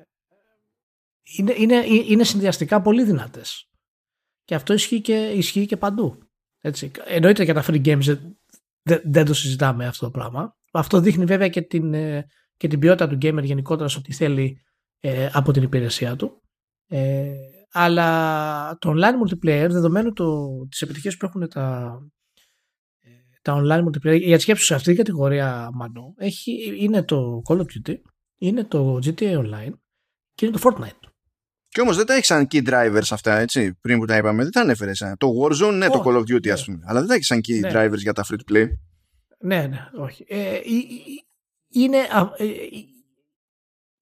είναι, 1.36 1.54
είναι, 1.56 1.84
είναι 1.86 2.24
συνδυαστικά 2.24 2.82
πολύ 2.82 3.04
δυνατές. 3.04 3.70
Και 4.44 4.54
αυτό 4.54 4.72
ισχύει 4.72 5.00
και, 5.00 5.16
ισχύει 5.16 5.66
και 5.66 5.76
παντού. 5.76 6.18
Έτσι. 6.60 6.90
Εννοείται 7.04 7.44
για 7.44 7.54
τα 7.54 7.64
free 7.66 7.84
games 7.84 8.18
δεν, 8.82 9.02
δεν 9.04 9.24
το 9.24 9.34
συζητάμε 9.34 9.86
αυτό 9.86 10.04
το 10.04 10.10
πράγμα. 10.10 10.56
Αυτό 10.72 11.00
δείχνει 11.00 11.24
βέβαια 11.24 11.48
και 11.48 11.62
την, 11.62 11.94
ε, 11.94 12.26
και 12.56 12.68
την 12.68 12.78
ποιότητα 12.78 13.08
του 13.08 13.18
gamer 13.22 13.42
γενικότερα 13.42 13.88
στο 13.88 14.00
τι 14.00 14.12
θέλει 14.12 14.60
ε, 15.00 15.28
από 15.32 15.52
την 15.52 15.62
υπηρεσία 15.62 16.16
του. 16.16 16.42
Ε, 16.86 17.32
αλλά 17.72 18.78
το 18.78 18.92
online 18.96 19.28
multiplayer, 19.28 19.66
δεδομένου 19.70 20.12
το, 20.12 20.48
τις 20.68 20.82
επιτυχίες 20.82 21.16
που 21.16 21.26
έχουν 21.26 21.48
τα, 21.48 21.98
ε, 23.00 23.10
τα 23.42 23.62
online 23.62 23.84
multiplayer, 23.84 24.20
για 24.20 24.38
σκέψη 24.38 24.64
σε 24.64 24.74
αυτή 24.74 24.86
την 24.86 24.96
κατηγορία 24.96 25.70
Μανώ, 25.72 26.14
έχει, 26.16 26.82
είναι 26.84 27.02
το 27.02 27.42
Call 27.48 27.56
of 27.56 27.64
Duty, 27.64 27.94
είναι 28.38 28.64
το 28.64 28.98
GTA 29.02 29.38
Online 29.38 29.72
και 30.34 30.46
είναι 30.46 30.56
το 30.58 30.60
Fortnite. 30.62 30.97
Και 31.78 31.84
όμως 31.84 31.96
δεν 31.96 32.06
τα 32.06 32.14
έχεις 32.14 32.26
σαν 32.26 32.46
key 32.50 32.68
drivers 32.68 33.08
αυτά, 33.10 33.38
έτσι, 33.38 33.74
πριν 33.80 33.98
που 33.98 34.04
τα 34.04 34.16
είπαμε. 34.16 34.42
Δεν 34.42 34.52
τα 34.52 34.60
ανέφερες 34.60 34.96
σαν. 34.96 35.16
Το 35.18 35.28
Warzone, 35.42 35.74
ναι, 35.74 35.88
το 35.88 36.02
Call 36.06 36.14
of 36.14 36.20
Duty, 36.20 36.48
ας 36.48 36.68
ναι. 36.68 36.74
πούμε. 36.74 36.84
Αλλά 36.88 36.98
δεν 36.98 37.08
τα 37.08 37.14
έχεις 37.14 37.26
σαν 37.26 37.38
key 37.38 37.60
ναι. 37.60 37.70
drivers 37.72 37.98
για 37.98 38.12
τα 38.12 38.24
free 38.24 38.34
to 38.34 38.54
play. 38.54 38.66
Ναι, 39.38 39.66
ναι, 39.66 39.88
όχι. 39.98 40.24
Ε, 40.28 40.58
είναι. 41.68 41.96
Ε, 42.36 42.44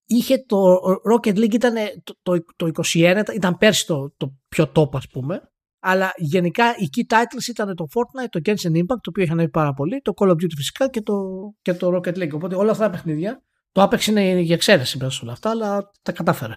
είχε 0.04 0.44
το 0.46 0.78
Rocket 1.12 1.36
League 1.36 1.54
ήταν 1.54 1.74
το, 2.04 2.14
το, 2.22 2.44
το 2.56 2.70
21, 2.94 3.22
ήταν 3.34 3.58
πέρσι 3.58 3.86
το, 3.86 4.14
το 4.16 4.34
πιο 4.48 4.72
top 4.74 4.92
ας 4.92 5.08
πούμε. 5.08 5.50
Αλλά 5.80 6.12
γενικά 6.16 6.64
οι 6.76 6.88
key 6.96 7.14
titles 7.14 7.48
ήταν 7.48 7.76
το 7.76 7.86
Fortnite, 7.94 8.28
το 8.30 8.40
Genshin 8.44 8.76
Impact, 8.76 8.86
το 8.86 9.08
οποίο 9.08 9.22
είχαν 9.22 9.34
ανέβει 9.38 9.50
πάρα 9.50 9.72
πολύ, 9.72 10.00
το 10.00 10.12
Call 10.16 10.28
of 10.28 10.32
Duty 10.32 10.54
φυσικά 10.56 10.88
και 10.88 11.00
το, 11.00 11.14
και 11.62 11.74
το 11.74 11.96
Rocket 11.96 12.16
League. 12.16 12.32
Οπότε 12.32 12.54
όλα 12.54 12.70
αυτά 12.70 12.84
τα 12.84 12.90
παιχνίδια 12.90 13.42
Το 13.72 13.82
Apex 13.82 14.06
είναι 14.06 14.40
για 14.40 14.54
εξαίρεση 14.54 14.98
μέσα 14.98 15.10
σε 15.10 15.20
όλα 15.22 15.32
αυτά, 15.32 15.50
αλλά 15.50 15.90
τα 16.02 16.12
κατάφερε. 16.12 16.54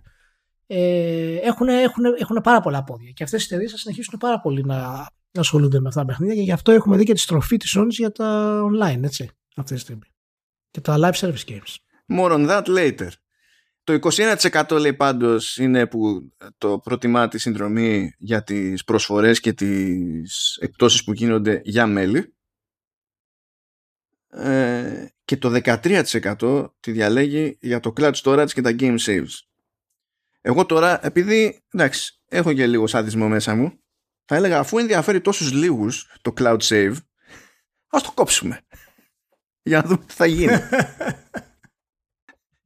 Ε, 0.71 1.35
έχουν, 1.35 1.67
έχουν, 1.67 2.03
έχουν 2.19 2.39
πάρα 2.43 2.59
πολλά 2.61 2.83
πόδια 2.83 3.11
και 3.11 3.23
αυτές 3.23 3.41
οι 3.41 3.45
εταιρείες 3.45 3.71
θα 3.71 3.77
συνεχίσουν 3.77 4.19
πάρα 4.19 4.39
πολύ 4.39 4.65
να 4.65 5.07
ασχολούνται 5.31 5.79
με 5.79 5.87
αυτά 5.87 5.99
τα 5.99 6.05
παιχνίδια 6.05 6.35
και 6.35 6.41
γι' 6.41 6.51
αυτό 6.51 6.71
έχουμε 6.71 6.97
δει 6.97 7.03
και 7.03 7.13
τη 7.13 7.19
στροφή 7.19 7.57
της 7.57 7.77
Sony 7.77 7.87
για 7.89 8.11
τα 8.11 8.61
online, 8.63 9.03
έτσι, 9.03 9.29
αυτή 9.55 9.73
τη 9.73 9.79
στιγμή. 9.79 10.13
Και 10.71 10.81
τα 10.81 10.97
live 10.99 11.13
service 11.13 11.45
games. 11.47 11.75
More 12.17 12.31
on 12.31 12.49
that 12.49 12.63
later. 12.63 13.09
Το 13.83 13.99
21% 14.01 14.79
λέει 14.79 14.93
πάντως 14.93 15.57
είναι 15.57 15.87
που 15.87 16.31
το 16.57 16.79
προτιμά 16.79 17.27
τη 17.27 17.37
συνδρομή 17.37 18.13
για 18.17 18.43
τις 18.43 18.83
προσφορές 18.83 19.39
και 19.39 19.53
τις 19.53 20.57
εκπτώσεις 20.61 21.03
που 21.03 21.13
γίνονται 21.13 21.61
για 21.63 21.87
μέλη 21.87 22.35
ε, 24.29 25.05
και 25.25 25.37
το 25.37 25.61
13% 25.63 26.69
τη 26.79 26.91
διαλέγει 26.91 27.57
για 27.61 27.79
το 27.79 27.93
cloud 27.95 28.13
storage 28.13 28.51
και 28.53 28.61
τα 28.61 28.75
game 28.79 28.97
saves. 28.99 29.48
Εγώ 30.49 30.65
τώρα, 30.65 31.05
επειδή 31.05 31.63
εντάξει, 31.73 32.19
έχω 32.27 32.53
και 32.53 32.67
λίγο 32.67 32.88
σάδισμό 32.88 33.27
μέσα 33.27 33.55
μου, 33.55 33.80
θα 34.26 34.35
έλεγα 34.35 34.59
αφού 34.59 34.77
ενδιαφέρει 34.77 35.21
τόσους 35.21 35.51
λίγους 35.51 36.17
το 36.21 36.34
cloud 36.38 36.57
save, 36.57 36.95
ας 37.89 38.03
το 38.03 38.11
κόψουμε. 38.11 38.61
για 39.61 39.81
να 39.81 39.88
δούμε 39.88 40.05
τι 40.05 40.13
θα 40.13 40.26
γίνει. 40.26 40.51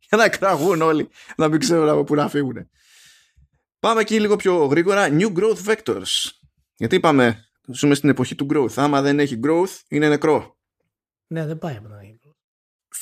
για 0.08 0.18
να 0.18 0.30
κραγούν 0.30 0.82
όλοι, 0.82 1.10
να 1.38 1.48
μην 1.48 1.60
ξέρουν 1.60 1.90
από 1.90 2.04
πού 2.04 2.16
να 2.16 2.30
φύγουν. 2.30 2.70
Πάμε 3.80 4.02
εκεί 4.02 4.20
λίγο 4.20 4.36
πιο 4.36 4.66
γρήγορα. 4.66 5.08
New 5.12 5.34
growth 5.34 5.64
vectors. 5.66 6.30
Γιατί 6.76 6.96
είπαμε, 6.96 7.46
ζούμε 7.68 7.96
στην 7.96 8.10
εποχή 8.10 8.36
του 8.36 8.48
growth. 8.54 8.74
Άμα 8.76 9.02
δεν 9.02 9.20
έχει 9.20 9.40
growth, 9.44 9.80
είναι 9.88 10.10
νεκρό. 10.10 10.58
Ναι, 11.28 11.46
δεν 11.46 11.58
πάει 11.58 11.76
απλά. 11.76 11.98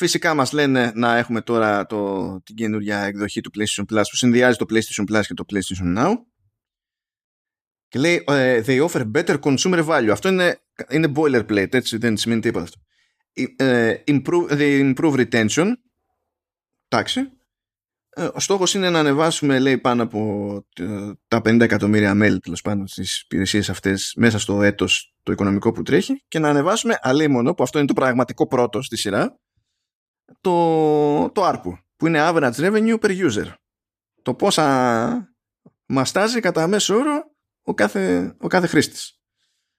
Φυσικά 0.02 0.34
μας 0.34 0.52
λένε 0.52 0.92
να 0.96 1.18
έχουμε 1.18 1.42
τώρα 1.42 1.86
το, 1.86 2.42
την 2.44 2.56
καινούργια 2.56 3.00
εκδοχή 3.00 3.42
του 3.42 3.52
PlayStation 3.56 3.84
Plus 3.94 4.02
που 4.10 4.16
συνδυάζει 4.16 4.58
το 4.58 4.66
PlayStation 4.70 5.12
Plus 5.12 5.22
και 5.26 5.34
το 5.34 5.46
PlayStation 5.54 5.98
Now 5.98 6.14
και 7.88 8.00
λέει 8.00 8.24
uh, 8.28 8.64
they 8.66 8.88
offer 8.88 9.12
better 9.12 9.40
consumer 9.40 9.86
value. 9.86 10.10
Αυτό 10.12 10.30
είναι, 10.30 10.60
είναι 10.90 11.12
boilerplate, 11.16 11.74
έτσι 11.74 11.98
δεν 11.98 12.18
σημαίνει 12.18 12.42
τίποτα 12.42 12.64
αυτό. 12.64 12.80
Uh, 13.60 13.94
improve, 14.06 14.50
they 14.50 14.94
improve 14.94 15.28
retention. 15.28 15.72
Εντάξει. 16.88 17.22
Uh, 18.18 18.32
ο 18.34 18.40
στόχος 18.40 18.74
είναι 18.74 18.90
να 18.90 19.00
ανεβάσουμε 19.00 19.60
λέει 19.60 19.78
πάνω 19.78 20.04
από 20.04 20.66
τα 21.28 21.38
50 21.38 21.60
εκατομμύρια 21.60 22.14
μέλη 22.14 22.40
τέλος 22.40 22.62
πάντων 22.62 22.88
στις 22.88 23.22
υπηρεσίες 23.22 23.70
αυτές 23.70 24.14
μέσα 24.18 24.40
στο 24.40 24.62
έτος 24.62 25.16
το 25.24 25.32
οικονομικό 25.32 25.72
που 25.72 25.82
τρέχει 25.82 26.24
και 26.28 26.40
να 26.40 26.50
ανεβάσουμε 26.50 26.98
αλίμονο 27.02 27.54
που 27.54 27.64
αυτό 27.64 27.78
είναι 27.78 27.88
το 27.88 27.94
πραγματικό 27.94 28.48
πρώτο 28.48 28.82
στη 28.82 28.98
σειρά 28.98 29.40
το, 30.42 31.30
το 31.30 31.50
ARPU 31.50 31.78
που 31.96 32.08
είναι 32.08 32.20
average 32.22 32.54
revenue 32.54 33.00
per 33.00 33.30
user. 33.30 33.54
Το 34.22 34.34
πόσα 34.34 35.36
μαστάζει 35.86 36.40
κατά 36.40 36.68
μέσο 36.68 36.96
όρο 36.96 37.24
ο 37.62 37.74
κάθε, 37.74 38.36
ο 38.40 38.48
κάθε 38.48 38.68
χρήστης. 38.68 39.20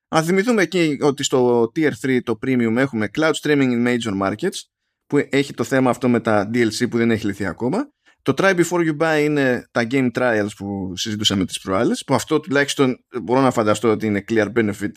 Αν 0.09 0.25
θυμηθούμε 0.25 0.63
εκεί 0.63 0.99
ότι 1.01 1.23
στο 1.23 1.71
Tier 1.77 1.93
3 2.03 2.19
το 2.23 2.39
Premium 2.47 2.77
έχουμε 2.77 3.09
Cloud 3.19 3.33
Streaming 3.43 3.71
in 3.71 3.87
Major 3.87 4.21
Markets 4.23 4.59
που 5.07 5.27
έχει 5.31 5.55
το 5.55 5.65
θέμα 5.65 5.91
αυτό 5.91 6.09
με 6.09 6.21
τα 6.21 6.51
DLC 6.55 6.91
που 6.91 6.97
δεν 6.97 7.11
έχει 7.11 7.27
λυθεί 7.27 7.47
ακόμα. 7.47 7.89
Το 8.23 8.35
Try 8.37 8.55
Before 8.55 8.91
You 8.91 8.97
Buy 8.99 9.23
είναι 9.25 9.67
τα 9.71 9.87
Game 9.91 10.11
Trials 10.15 10.51
που 10.57 10.97
συζητούσαμε 10.97 11.45
τις 11.45 11.61
προάλλες 11.61 12.05
που 12.05 12.15
αυτό 12.15 12.41
τουλάχιστον 12.41 12.97
μπορώ 13.23 13.41
να 13.41 13.51
φανταστώ 13.51 13.91
ότι 13.91 14.07
είναι 14.07 14.25
clear 14.29 14.53
benefit 14.57 14.93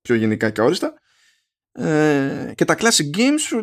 πιο 0.00 0.14
γενικά 0.14 0.50
και 0.50 0.60
όριστα. 0.60 0.94
Ε, 1.72 2.52
και 2.54 2.64
τα 2.64 2.76
Classic 2.78 3.16
Games 3.16 3.62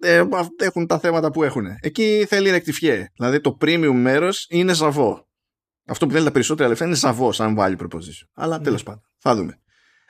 ε, 0.00 0.16
ε, 0.16 0.24
έχουν 0.56 0.86
τα 0.86 0.98
θέματα 0.98 1.30
που 1.30 1.42
έχουν. 1.42 1.66
Εκεί 1.80 2.24
θέλει 2.28 2.50
ρεκτιφιέ. 2.50 3.08
Δηλαδή 3.16 3.40
το 3.40 3.56
premium 3.60 3.92
μέρος 3.94 4.46
είναι 4.48 4.74
ζαβό. 4.74 5.28
Αυτό 5.86 6.06
που 6.06 6.12
θέλει 6.12 6.24
τα 6.24 6.30
περισσότερα 6.30 6.68
λεφτά 6.68 6.84
είναι 6.84 6.94
ζαβό 6.94 7.32
σαν 7.32 7.56
value 7.58 7.76
proposition. 7.76 8.26
Αλλά 8.34 8.56
mm. 8.56 8.62
τέλος 8.62 8.82
πάντων. 8.82 9.02
Θα 9.18 9.34
δούμε. 9.34 9.60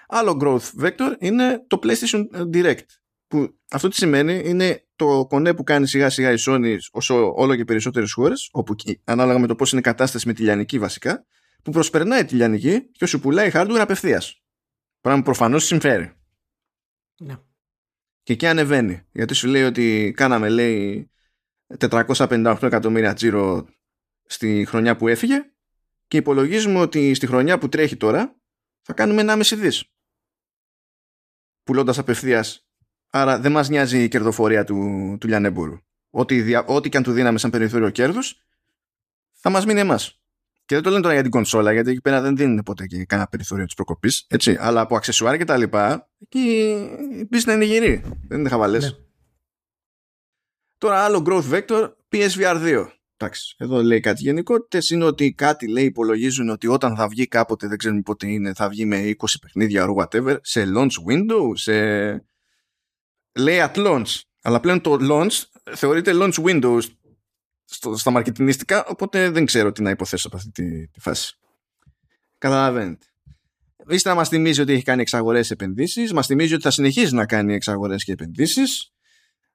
Άλλο 0.08 0.38
growth 0.42 0.84
vector 0.84 1.14
είναι 1.18 1.64
το 1.66 1.78
PlayStation 1.82 2.24
Direct. 2.54 2.86
Που 3.26 3.58
αυτό 3.70 3.88
τι 3.88 3.94
σημαίνει 3.94 4.42
είναι 4.44 4.86
το 4.96 5.26
κονέ 5.26 5.54
που 5.54 5.62
κάνει 5.62 5.86
σιγά 5.86 6.10
σιγά 6.10 6.32
η 6.32 6.36
Sony 6.46 6.76
όσο 6.92 7.32
όλο 7.34 7.56
και 7.56 7.64
περισσότερες 7.64 8.12
χώρες, 8.12 8.48
όπου 8.52 8.74
ανάλογα 9.04 9.38
με 9.38 9.46
το 9.46 9.54
πώς 9.54 9.70
είναι 9.70 9.80
η 9.80 9.84
κατάσταση 9.84 10.26
με 10.26 10.32
τη 10.32 10.42
λιανική 10.42 10.78
βασικά, 10.78 11.24
που 11.62 11.70
προσπερνάει 11.70 12.24
τη 12.24 12.34
λιανική 12.34 12.90
και 12.90 13.06
σου 13.06 13.20
πουλάει 13.20 13.50
hardware 13.54 13.78
απευθείας. 13.80 14.42
Πράγμα 15.00 15.20
που 15.20 15.26
προφανώς 15.26 15.64
συμφέρει. 15.64 16.12
Ναι 17.18 17.34
και 18.28 18.34
εκεί 18.34 18.46
ανεβαίνει. 18.46 19.02
Γιατί 19.12 19.34
σου 19.34 19.46
λέει 19.46 19.62
ότι 19.62 20.12
κάναμε 20.16 20.48
λέει 20.48 21.10
458 21.78 22.56
εκατομμύρια 22.62 23.14
τζίρο 23.14 23.68
στη 24.24 24.64
χρονιά 24.68 24.96
που 24.96 25.08
έφυγε 25.08 25.50
και 26.08 26.16
υπολογίζουμε 26.16 26.78
ότι 26.78 27.14
στη 27.14 27.26
χρονιά 27.26 27.58
που 27.58 27.68
τρέχει 27.68 27.96
τώρα 27.96 28.40
θα 28.82 28.92
κάνουμε 28.92 29.24
1,5 29.26 29.56
δις 29.56 29.92
πουλώντας 31.62 31.98
απευθείας. 31.98 32.68
Άρα 33.10 33.40
δεν 33.40 33.52
μας 33.52 33.68
νοιάζει 33.68 34.02
η 34.02 34.08
κερδοφορία 34.08 34.64
του, 34.64 35.16
του 35.20 35.26
λιανέμπούρου. 35.26 35.78
Ό,τι, 36.10 36.56
ό,τι 36.66 36.88
και 36.88 36.96
αν 36.96 37.02
του 37.02 37.12
δίναμε 37.12 37.38
σαν 37.38 37.50
περιθώριο 37.50 37.90
κέρδους 37.90 38.42
θα 39.32 39.50
μας 39.50 39.66
μείνει 39.66 39.80
εμάς. 39.80 40.17
Και 40.68 40.74
δεν 40.74 40.82
το 40.82 40.90
λένε 40.90 41.02
τώρα 41.02 41.14
για 41.14 41.22
την 41.22 41.30
κονσόλα, 41.30 41.72
γιατί 41.72 41.90
εκεί 41.90 42.00
πέρα 42.00 42.20
δεν 42.20 42.36
δίνουν 42.36 42.62
ποτέ 42.62 42.86
και 42.86 43.04
κανένα 43.04 43.28
περιθώριο 43.28 43.64
της 43.64 43.74
προκοπής. 43.74 44.26
Αλλά 44.58 44.80
από 44.80 44.96
αξεσουάρ 44.96 45.36
και 45.36 45.44
τα 45.44 45.56
λοιπά, 45.56 46.08
εκεί 46.20 46.40
η 47.18 47.26
πίστη 47.26 47.52
είναι 47.52 47.64
γυρή. 47.64 48.04
Δεν 48.28 48.38
είναι 48.38 48.48
χαβαλές. 48.48 48.84
Ναι. 48.84 48.90
Τώρα 50.78 51.04
άλλο 51.04 51.24
growth 51.26 51.50
vector, 51.52 51.92
PSVR 52.12 52.62
2. 52.62 52.86
Εντάξει, 53.16 53.54
εδώ 53.58 53.82
λέει 53.82 54.00
κάτι 54.00 54.22
γενικότητες. 54.22 54.90
Είναι 54.90 55.04
ότι 55.04 55.32
κάτι 55.32 55.68
λέει 55.68 55.84
υπολογίζουν 55.84 56.48
ότι 56.48 56.66
όταν 56.66 56.96
θα 56.96 57.08
βγει 57.08 57.26
κάποτε, 57.26 57.68
δεν 57.68 57.78
ξέρουμε 57.78 58.00
πότε 58.00 58.26
είναι, 58.26 58.54
θα 58.54 58.68
βγει 58.68 58.84
με 58.84 59.14
20 59.18 59.24
παιχνίδια 59.40 59.86
or 59.88 59.94
whatever, 59.94 60.36
σε 60.42 60.64
launch 60.74 61.10
window, 61.10 61.50
σε. 61.54 61.72
Λέει 63.38 63.58
at 63.60 63.74
launch. 63.74 64.20
Αλλά 64.42 64.60
πλέον 64.60 64.80
το 64.80 64.98
launch 65.00 65.42
θεωρείται 65.74 66.12
launch 66.14 66.44
window 66.44 66.78
στο, 67.70 67.96
στα 67.96 68.10
μαρκετινίστικα, 68.10 68.84
οπότε 68.86 69.30
δεν 69.30 69.44
ξέρω 69.44 69.72
τι 69.72 69.82
να 69.82 69.90
υποθέσω 69.90 70.26
από 70.28 70.36
αυτή 70.36 70.50
τη, 70.50 70.88
τη 70.88 71.00
φάση. 71.00 71.38
Καταλαβαίνετε. 72.38 73.06
Ύστερα 73.88 74.14
μας 74.14 74.28
θυμίζει 74.28 74.60
ότι 74.60 74.72
έχει 74.72 74.82
κάνει 74.82 75.00
εξαγορές 75.00 75.50
επενδύσεις, 75.50 76.12
μας 76.12 76.26
θυμίζει 76.26 76.54
ότι 76.54 76.62
θα 76.62 76.70
συνεχίσει 76.70 77.14
να 77.14 77.26
κάνει 77.26 77.54
εξαγορές 77.54 78.04
και 78.04 78.12
επενδύσεις. 78.12 78.92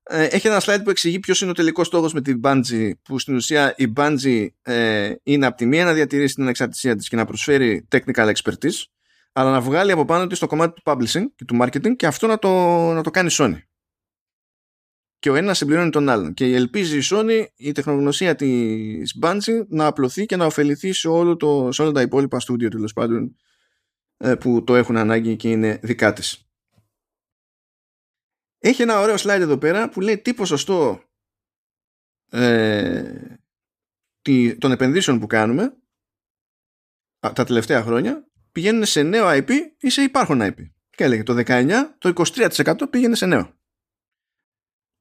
Ε, 0.04 0.24
έχει 0.24 0.48
ένα 0.48 0.62
slide 0.66 0.82
που 0.84 0.90
εξηγεί 0.90 1.20
ποιος 1.20 1.42
είναι 1.42 1.50
ο 1.50 1.54
τελικός 1.54 1.88
στόχος 1.88 2.14
με 2.14 2.22
την 2.22 2.40
Bungie, 2.44 2.92
που 3.04 3.20
στην 3.20 3.36
ουσία 3.36 3.74
η 3.78 3.94
Bungie 3.96 4.48
ε, 4.62 5.14
είναι 5.24 5.46
από 5.46 5.58
τη 5.58 5.66
μία 5.66 5.86
να 5.86 5.94
διατηρήσει 5.94 6.36
την 6.36 6.48
εξαρτησία 6.48 6.96
της 6.96 7.10
και 7.10 7.16
να 7.16 7.26
προσφέρει 7.26 7.88
technical 7.92 8.32
expertise, 8.34 8.84
αλλά 9.34 9.52
να 9.52 9.62
βγάλει 9.62 9.92
από 9.92 10.06
πάνω 10.06 10.28
της 10.28 10.40
το 10.40 10.48
κομμάτι 10.48 10.74
του 10.74 10.82
publishing 10.86 11.26
και 11.36 11.46
του 11.46 11.58
marketing 11.62 11.96
και 11.96 12.08
αυτό 12.08 12.28
να 12.28 12.40
το, 12.40 12.50
να 12.94 13.04
το 13.04 13.10
κάνει 13.10 13.30
Sony 13.32 13.58
και 15.24 15.30
ο 15.30 15.36
ένας 15.36 15.58
συμπληρώνει 15.58 15.90
τον 15.90 16.10
άλλον. 16.10 16.34
Και 16.34 16.46
ελπίζει 16.46 16.98
η 16.98 17.02
Sony 17.12 17.46
η 17.56 17.72
τεχνογνωσία 17.72 18.36
της 18.36 19.18
Bungie 19.22 19.66
να 19.68 19.86
απλωθεί 19.86 20.26
και 20.26 20.36
να 20.36 20.46
ωφεληθεί 20.46 20.94
σε, 20.94 21.08
όλο 21.08 21.38
το, 21.38 21.72
σε 21.72 21.82
όλα 21.82 21.92
τα 21.92 22.02
υπόλοιπα 22.02 22.40
στούντιο 22.40 22.70
τέλος 22.70 22.94
πάντων 22.94 23.36
ε, 24.18 24.36
που 24.36 24.64
το 24.64 24.76
έχουν 24.76 24.98
ανάγκη 24.98 25.36
και 25.36 25.52
είναι 25.52 25.80
δικά 25.84 26.14
της. 26.14 26.50
Έχει 28.60 28.82
ένα 28.82 29.00
ωραίο 29.00 29.16
slide 29.16 29.40
εδώ 29.40 29.58
πέρα 29.58 29.90
που 29.90 30.02
λέει 30.02 30.18
τι 30.18 30.34
ποσοστό 30.34 31.04
ε, 32.30 33.38
των 34.58 34.72
επενδύσεων 34.72 35.20
που 35.20 35.28
κάνουμε 35.28 35.78
τα 37.20 37.44
τελευταία 37.44 37.84
χρόνια 37.84 38.28
πηγαίνουν 38.52 38.86
σε 38.86 39.04
νέο 39.04 39.26
IP 39.28 39.52
ή 39.80 39.90
σε 39.90 40.02
υπάρχον 40.02 40.40
IP. 40.42 40.58
Και 40.90 41.04
έλεγε 41.04 41.24
το 41.24 41.44
19 41.46 41.72
το 41.98 42.14
23% 42.34 42.74
πήγαινε 42.90 43.16
σε 43.16 43.26
νέο 43.26 43.53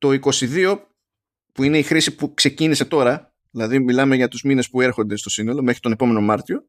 το 0.02 0.18
22 0.22 0.82
που 1.52 1.62
είναι 1.62 1.78
η 1.78 1.82
χρήση 1.82 2.14
που 2.14 2.34
ξεκίνησε 2.34 2.84
τώρα, 2.84 3.34
δηλαδή 3.50 3.78
μιλάμε 3.78 4.16
για 4.16 4.28
τους 4.28 4.42
μήνες 4.42 4.70
που 4.70 4.80
έρχονται 4.80 5.16
στο 5.16 5.30
σύνολο 5.30 5.62
μέχρι 5.62 5.80
τον 5.80 5.92
επόμενο 5.92 6.20
Μάρτιο, 6.20 6.68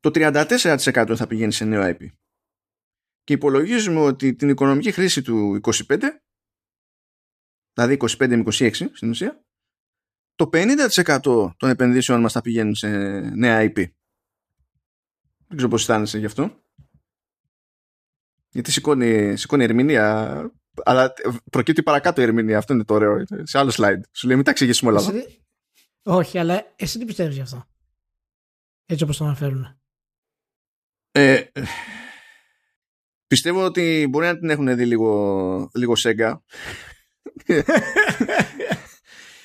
το 0.00 0.10
34% 0.14 1.14
θα 1.16 1.26
πηγαίνει 1.26 1.52
σε 1.52 1.64
νέο 1.64 1.82
IP. 1.84 2.06
Και 3.24 3.32
υπολογίζουμε 3.32 4.00
ότι 4.00 4.34
την 4.34 4.48
οικονομική 4.48 4.92
χρήση 4.92 5.22
του 5.22 5.60
25, 5.62 5.98
δηλαδή 7.72 7.96
25 8.00 8.28
με 8.28 8.42
26 8.46 8.72
στην 8.92 9.10
ουσία, 9.10 9.44
το 10.34 10.50
50% 10.52 11.54
των 11.56 11.68
επενδύσεων 11.68 12.20
μας 12.20 12.32
θα 12.32 12.40
πηγαίνουν 12.40 12.74
σε 12.74 12.88
νέα 13.20 13.60
IP. 13.62 13.74
Δεν 15.46 15.56
ξέρω 15.56 15.68
πώς 15.68 15.80
αισθάνεσαι 15.80 16.18
γι' 16.18 16.26
αυτό. 16.26 16.64
Γιατί 18.48 18.70
σηκώνει, 18.70 19.36
σηκώνει 19.36 19.64
ερμηνεία 19.64 20.50
αλλά 20.84 21.12
προκύπτει 21.50 21.82
παρακάτω 21.82 22.20
η 22.20 22.24
ερμηνεία. 22.24 22.58
Αυτό 22.58 22.72
είναι 22.72 22.84
το 22.84 22.94
ωραίο. 22.94 23.24
Σε 23.42 23.58
άλλο 23.58 23.72
slide. 23.76 24.00
Σου 24.12 24.26
λέει, 24.26 24.36
μην 24.36 24.44
τα 24.44 24.50
εξηγήσουμε 24.50 24.90
όλα. 24.90 25.00
Εσύ... 25.00 25.44
Όχι, 26.02 26.38
αλλά 26.38 26.72
εσύ 26.76 26.98
τι 26.98 27.04
πιστεύεις 27.04 27.34
γι' 27.34 27.40
αυτό; 27.40 27.66
Έτσι 28.86 29.04
όπως 29.04 29.16
το 29.16 29.24
αναφέρουν. 29.24 29.80
Ε, 31.12 31.42
πιστεύω 33.26 33.64
ότι 33.64 34.06
μπορεί 34.10 34.26
να 34.26 34.38
την 34.38 34.50
έχουν 34.50 34.76
δει 34.76 34.86
λίγο, 34.86 35.70
λίγο 35.74 35.94
σέγγα 35.94 36.42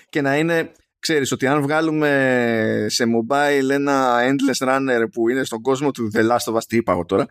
και 0.10 0.22
να 0.22 0.38
είναι 0.38 0.72
ξέρεις 1.00 1.32
ότι 1.32 1.48
αν 1.48 1.62
βγάλουμε 1.62 2.86
σε 2.90 3.04
mobile 3.04 3.70
ένα 3.70 4.20
endless 4.22 4.68
runner 4.68 5.06
που 5.12 5.30
είναι 5.30 5.44
στον 5.44 5.62
κόσμο 5.62 5.92
του 5.92 6.10
The 6.14 6.30
Last 6.30 6.54
of 6.54 6.56
Us 6.56 6.64
τι 6.68 6.76
είπα 6.76 6.92
εγώ 6.92 7.06
τώρα 7.06 7.26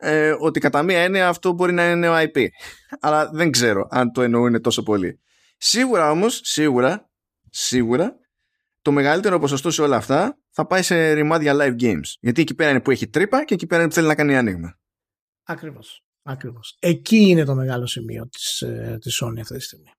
ε, 0.00 0.34
ότι 0.38 0.60
κατά 0.60 0.82
μία 0.82 0.98
έννοια 0.98 1.28
αυτό 1.28 1.52
μπορεί 1.52 1.72
να 1.72 1.84
είναι 1.84 1.94
νέο 1.94 2.14
IP 2.16 2.46
αλλά 3.00 3.30
δεν 3.32 3.50
ξέρω 3.50 3.86
αν 3.90 4.12
το 4.12 4.22
εννοούν 4.22 4.60
τόσο 4.60 4.82
πολύ 4.82 5.20
σίγουρα 5.56 6.10
όμως 6.10 6.40
σίγουρα 6.44 7.10
σίγουρα 7.50 8.16
το 8.82 8.92
μεγαλύτερο 8.92 9.38
ποσοστό 9.38 9.70
σε 9.70 9.82
όλα 9.82 9.96
αυτά 9.96 10.38
θα 10.50 10.66
πάει 10.66 10.82
σε 10.82 11.12
ρημάδια 11.12 11.54
live 11.56 11.82
games 11.82 12.16
γιατί 12.20 12.40
εκεί 12.40 12.54
πέρα 12.54 12.70
είναι 12.70 12.80
που 12.80 12.90
έχει 12.90 13.08
τρύπα 13.08 13.44
και 13.44 13.54
εκεί 13.54 13.66
πέρα 13.66 13.80
είναι 13.80 13.88
που 13.88 13.94
θέλει 13.94 14.06
να 14.06 14.14
κάνει 14.14 14.36
άνοιγμα 14.36 14.78
Ακριβώς. 15.50 16.04
Ακριβώς. 16.22 16.76
Εκεί 16.80 17.16
είναι 17.16 17.44
το 17.44 17.54
μεγάλο 17.54 17.86
σημείο 17.86 18.28
της, 18.28 18.60
ε, 18.60 18.98
της 19.00 19.22
Sony 19.22 19.40
αυτή 19.40 19.56
τη 19.56 19.62
στιγμή. 19.62 19.90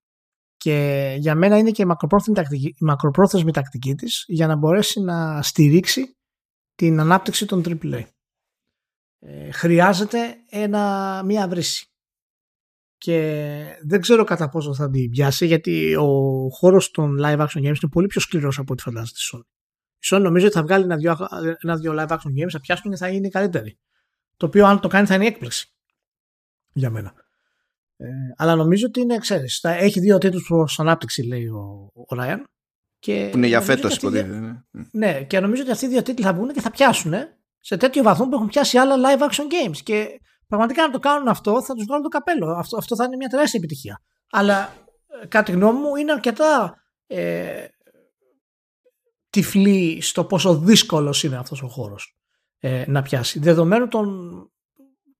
Και 0.57 1.15
για 1.19 1.36
μένα 1.36 1.57
είναι 1.57 1.72
και 1.72 1.82
η 1.82 1.86
μακροπρόθεσμη 1.86 2.36
τακτική, 2.36 2.68
η 2.68 2.86
μακροπρόθεσμη 2.86 3.52
τακτική 3.52 3.95
της 3.95 4.23
για 4.28 4.48
να 4.48 4.56
μπορέσει 4.56 4.99
να 4.99 5.41
στηρίξει 5.41 6.18
την 6.76 6.99
ανάπτυξη 6.99 7.45
των 7.45 7.64
AAA. 7.65 8.03
Ε, 9.23 9.52
χρειάζεται 9.52 10.35
ένα, 10.49 11.22
μία 11.26 11.48
βρύση. 11.48 11.85
Και 12.98 13.77
δεν 13.84 14.02
ξέρω 14.02 14.23
κατά 14.23 14.49
πόσο 14.49 14.73
θα 14.76 14.89
την 14.89 15.10
πιάσει 15.10 15.45
γιατί 15.45 15.95
ο 15.95 16.49
χώρος 16.49 16.91
των 16.91 17.18
live 17.22 17.39
action 17.39 17.57
games 17.57 17.64
είναι 17.64 17.91
πολύ 17.91 18.07
πιο 18.07 18.22
σκληρός 18.22 18.57
από 18.57 18.73
ό,τι 18.73 18.81
φαντάζεται 18.81 19.18
η 19.19 19.38
Sony. 19.38 19.45
Η 19.98 20.07
Sony 20.10 20.22
νομίζω 20.22 20.45
ότι 20.45 20.56
θα 20.56 20.64
βγάλει 20.64 20.84
ένα-δυο 20.84 21.91
ένα, 21.91 22.07
live 22.07 22.14
action 22.14 22.43
games, 22.43 22.49
θα 22.49 22.60
πιάσουν 22.60 22.91
και 22.91 22.98
θα 22.98 23.07
είναι 23.07 23.30
καλύτεροι. 23.30 23.80
Το 24.38 24.45
οποίο 24.45 24.65
αν 24.65 24.80
το 24.80 24.88
κάνει 24.88 25.07
θα 25.07 25.15
είναι 25.15 25.26
έκπληξη 25.26 25.73
για 26.73 26.89
μένα. 26.89 27.14
Ε, 27.98 28.07
αλλά 28.35 28.56
νομίζω 28.56 28.85
ότι 28.88 28.99
είναι, 28.99 29.18
ξέρεις, 29.18 29.60
θα 29.60 29.72
έχει 29.72 29.99
δύο 29.99 30.18
τίτλους 30.18 30.48
προς 30.48 30.80
ανάπτυξη, 30.80 31.22
λέει 31.22 31.48
ο, 31.48 31.91
ο 31.93 32.06
Ryan. 32.18 32.43
Και 32.99 33.27
που 33.31 33.38
είναι 33.38 33.48
για 33.48 33.61
φέτος, 33.61 33.99
δύο... 33.99 34.10
ναι. 34.10 34.61
ναι, 34.91 35.23
και 35.23 35.39
νομίζω 35.39 35.61
ότι 35.61 35.72
αυτοί 35.72 35.85
οι 35.85 35.89
δύο 35.89 36.02
τίτλοι 36.02 36.23
θα 36.23 36.34
βγουν 36.34 36.53
και 36.53 36.61
θα 36.61 36.72
πιάσουν 36.72 37.14
σε 37.61 37.77
τέτοιο 37.77 38.03
βαθμό 38.03 38.27
που 38.27 38.35
έχουν 38.35 38.47
πιάσει 38.47 38.77
άλλα 38.77 38.95
live 38.97 39.21
action 39.21 39.43
games. 39.43 39.77
Και 39.83 40.07
πραγματικά 40.47 40.81
να 40.85 40.91
το 40.91 40.99
κάνουν 40.99 41.27
αυτό 41.27 41.63
θα 41.63 41.73
τους 41.73 41.85
βγάλουν 41.85 42.03
το 42.03 42.09
καπέλο. 42.09 42.51
Αυτό, 42.51 42.77
αυτό 42.77 42.95
θα 42.95 43.03
είναι 43.03 43.15
μια 43.15 43.27
τεράστια 43.27 43.59
επιτυχία. 43.59 44.01
Αλλά 44.31 44.73
ε, 45.21 45.25
κάτι 45.25 45.51
γνώμη 45.51 45.79
μου 45.79 45.95
είναι 45.95 46.11
αρκετά 46.11 46.75
ε, 47.07 47.65
τυφλή 49.29 50.01
στο 50.01 50.25
πόσο 50.25 50.57
δύσκολος 50.57 51.23
είναι 51.23 51.38
αυτός 51.38 51.61
ο 51.61 51.67
χώρος 51.67 52.17
ε, 52.59 52.83
να 52.88 53.01
πιάσει. 53.01 53.39
Δεδομένου 53.39 53.88
των 53.88 54.45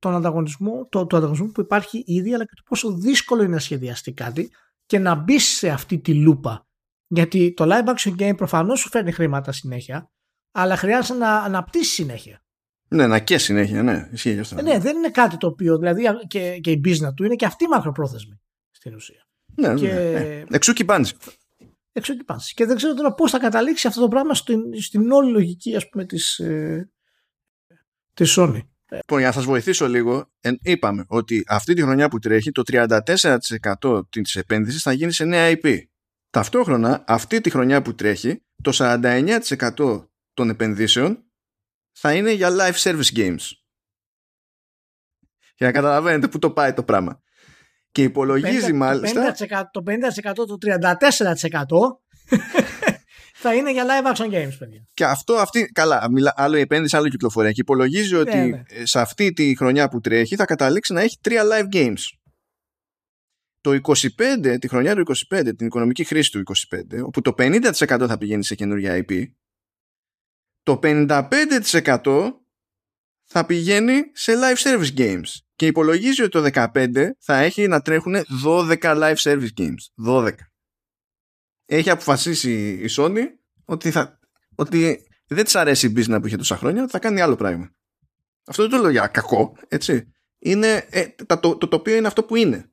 τον 0.01 0.15
ανταγωνισμό, 0.15 0.88
το, 0.89 1.05
το 1.05 1.18
ανταγωνισμό 1.18 1.47
που 1.47 1.61
υπάρχει 1.61 2.03
ήδη, 2.05 2.34
αλλά 2.34 2.45
και 2.45 2.53
το 2.55 2.63
πόσο 2.65 2.93
δύσκολο 2.93 3.41
είναι 3.41 3.53
να 3.53 3.59
σχεδιαστεί 3.59 4.13
κάτι 4.13 4.51
και 4.85 4.99
να 4.99 5.15
μπει 5.15 5.39
σε 5.39 5.69
αυτή 5.69 5.99
τη 5.99 6.13
λούπα. 6.13 6.68
Γιατί 7.07 7.53
το 7.53 7.65
live 7.68 7.95
action 7.95 8.15
game 8.19 8.38
προφανώς 8.38 8.80
σου 8.80 8.89
φέρνει 8.89 9.11
χρήματα 9.11 9.51
συνέχεια, 9.51 10.11
αλλά 10.52 10.76
χρειάζεται 10.76 11.19
να 11.19 11.36
αναπτύσσεις 11.36 11.94
συνέχεια. 11.94 12.44
Ναι, 12.88 13.07
να 13.07 13.19
και 13.19 13.38
συνέχεια, 13.38 13.84
ναι. 13.84 14.10
Ισχύει 14.11 14.40
αυτό. 14.40 14.60
Ε, 14.60 14.61
ναι, 14.61 14.80
δεν 14.80 14.98
είναι 14.98 15.10
κάτι 15.10 15.38
το 15.38 15.48
οποίο, 15.48 15.78
δηλαδή 15.78 16.03
και, 16.28 16.57
και 16.57 16.72
η 16.72 16.82
business 16.86 17.14
του 17.15 17.23
είναι 17.23 17.36
και 17.36 17.45
αυτή 17.45 17.68
μακροπρόθεσμη 17.68 18.41
στην 18.72 18.95
ουσία. 18.95 19.28
Ναι, 19.56 19.68
ναι 19.68 19.80
και... 19.80 19.88
ναι. 19.88 20.44
Εξού 20.49 20.73
και 20.73 20.86
Εξού 21.94 22.15
και 22.18 22.23
Και 22.53 22.65
δεν 22.65 22.76
ξέρω 22.76 22.94
τώρα 22.94 23.14
πώς 23.14 23.32
θα 23.32 23.40
καταλήξει 23.40 23.88
αυτό 23.88 24.02
το 24.02 24.07
πράγμα 24.07 24.34
στην, 24.34 24.82
στην 24.82 25.11
όλη 25.11 25.32
λογική, 25.32 25.76
ας 25.76 25.90
πούμε, 25.90 26.06
της 26.06 26.40
ε, 26.40 26.91
της 28.14 28.36
Sony. 28.40 28.60
Λοιπόν, 28.91 29.18
για 29.19 29.28
να 29.28 29.34
σας 29.34 29.45
βοηθήσω 29.45 29.88
λίγο, 29.88 30.32
είπαμε 30.61 31.06
ότι 31.07 31.44
αυτή 31.48 31.73
τη 31.73 31.82
χρονιά 31.82 32.10
που 32.10 32.19
τρέχει 32.19 32.52
το 32.52 32.61
34% 32.65 34.02
της 34.10 34.36
επένδυσης 34.36 34.82
θα 34.82 34.91
γίνει 34.91 35.11
σε 35.11 35.26
νέα 35.26 35.52
IP. 35.53 35.78
Ταυτόχρονα, 36.30 37.03
αυτή 37.07 37.41
τη 37.41 37.49
χρονιά 37.49 37.82
που 37.82 37.95
τρέχει, 37.95 38.44
το 38.64 38.72
49% 38.73 40.06
των 40.34 40.49
επενδύσεων 40.49 41.26
θα 41.91 42.14
είναι 42.14 42.32
για 42.32 42.49
live 42.52 42.76
service 42.76 43.16
games. 43.16 43.45
Για 45.56 45.68
να 45.68 45.72
καταλαβαίνετε 45.72 46.28
πού 46.28 46.40
το 46.40 46.52
πάει 46.52 46.74
το 46.74 46.84
πράγμα. 46.84 47.22
Και 47.91 48.03
υπολογίζει 48.03 48.72
50, 48.72 48.76
μάλιστα... 48.76 49.32
Το 49.72 49.84
50%, 49.88 50.34
το 50.34 50.58
34% 50.62 51.99
θα 53.41 53.56
είναι 53.56 53.72
για 53.72 53.86
live 53.86 54.16
action 54.16 54.26
games, 54.26 54.56
παιδιά. 54.60 54.86
Και 54.94 55.06
αυτό, 55.06 55.34
αυτή, 55.34 55.66
καλά, 55.66 56.08
άλλο 56.36 56.58
η 56.58 56.60
επένδυση, 56.60 56.95
άλλο 56.95 57.06
η 57.06 57.10
κυκλοφορία. 57.10 57.52
Και 57.52 57.62
υπολογίζει 57.62 58.16
ότι 58.16 58.38
ναι, 58.38 58.45
ναι. 58.45 58.86
σε 58.86 58.99
αυτή 58.99 59.34
τη 59.34 59.56
χρονιά 59.56 59.90
που 59.90 59.99
τρέχει 59.99 60.36
θα 60.36 60.45
καταλήξει 60.45 60.94
να 60.94 61.02
έχει 61.02 61.18
τρία 61.22 61.44
live 61.52 61.76
games. 61.76 62.02
Το 63.62 63.80
25, 63.82 64.58
τη 64.60 64.68
χρονιά 64.68 64.95
του 64.95 65.03
25, 65.34 65.52
την 65.58 65.66
οικονομική 65.68 66.03
χρήση 66.03 66.32
του 66.32 66.44
25, 66.99 67.03
όπου 67.03 67.22
το 67.22 67.34
50% 67.38 67.72
θα 68.08 68.18
πηγαίνει 68.18 68.44
σε 68.44 68.56
καινούργια 68.56 69.06
IP, 69.08 69.24
το 70.64 70.80
55% 70.84 72.32
θα 73.24 73.46
πηγαίνει 73.46 74.02
σε 74.14 74.34
live 74.36 74.58
service 74.58 74.98
games. 74.98 75.28
Και 75.56 75.66
υπολογίζει 75.66 76.22
ότι 76.22 76.32
το 76.32 76.50
15 76.74 77.10
θα 77.20 77.38
έχει 77.38 77.68
να 77.68 77.82
τρέχουν 77.82 78.16
12 78.46 78.78
live 78.82 79.16
service 79.16 79.50
games. 79.58 80.08
12 80.08 80.32
έχει 81.76 81.90
αποφασίσει 81.90 82.70
η 82.70 82.90
Sony 82.98 83.24
ότι, 83.66 83.92
θα, 83.92 84.20
ότι 84.56 85.08
δεν 85.28 85.44
της 85.44 85.56
αρέσει 85.56 85.88
η 85.88 85.94
business 85.96 86.18
που 86.22 86.28
είχε 86.28 86.38
τόσα 86.38 86.58
χρόνια, 86.58 86.88
θα 86.88 87.00
κάνει 87.00 87.22
άλλο 87.22 87.36
πράγμα. 87.36 87.72
Αυτό 88.46 88.62
δεν 88.62 88.72
το 88.72 88.78
λέω 88.78 88.90
για 88.90 89.08
κακό, 89.08 89.58
έτσι. 89.68 90.12
Είναι, 90.40 90.88
ε, 90.90 91.08
το, 91.26 91.40
το, 91.40 91.58
το 91.58 91.68
τοπίο 91.68 91.96
είναι 91.96 92.08
αυτό 92.08 92.24
που 92.24 92.36
είναι. 92.36 92.72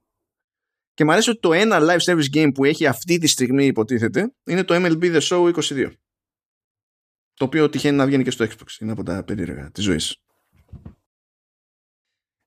Και 0.94 1.04
μου 1.04 1.12
αρέσει 1.12 1.30
ότι 1.30 1.40
το 1.40 1.52
ένα 1.52 1.78
live 1.80 1.98
service 1.98 2.34
game 2.34 2.50
που 2.54 2.64
έχει 2.64 2.86
αυτή 2.86 3.18
τη 3.18 3.26
στιγμή 3.26 3.66
υποτίθεται 3.66 4.34
είναι 4.44 4.64
το 4.64 4.74
MLB 4.74 5.18
The 5.18 5.20
Show 5.20 5.52
22. 5.54 5.90
Το 7.38 7.44
οποίο 7.44 7.68
τυχαίνει 7.68 7.96
να 7.96 8.06
βγαίνει 8.06 8.24
και 8.24 8.30
στο 8.30 8.44
Xbox. 8.44 8.80
Είναι 8.80 8.92
από 8.92 9.02
τα 9.02 9.24
περίεργα 9.24 9.70
της 9.70 9.84
ζωής. 9.84 10.22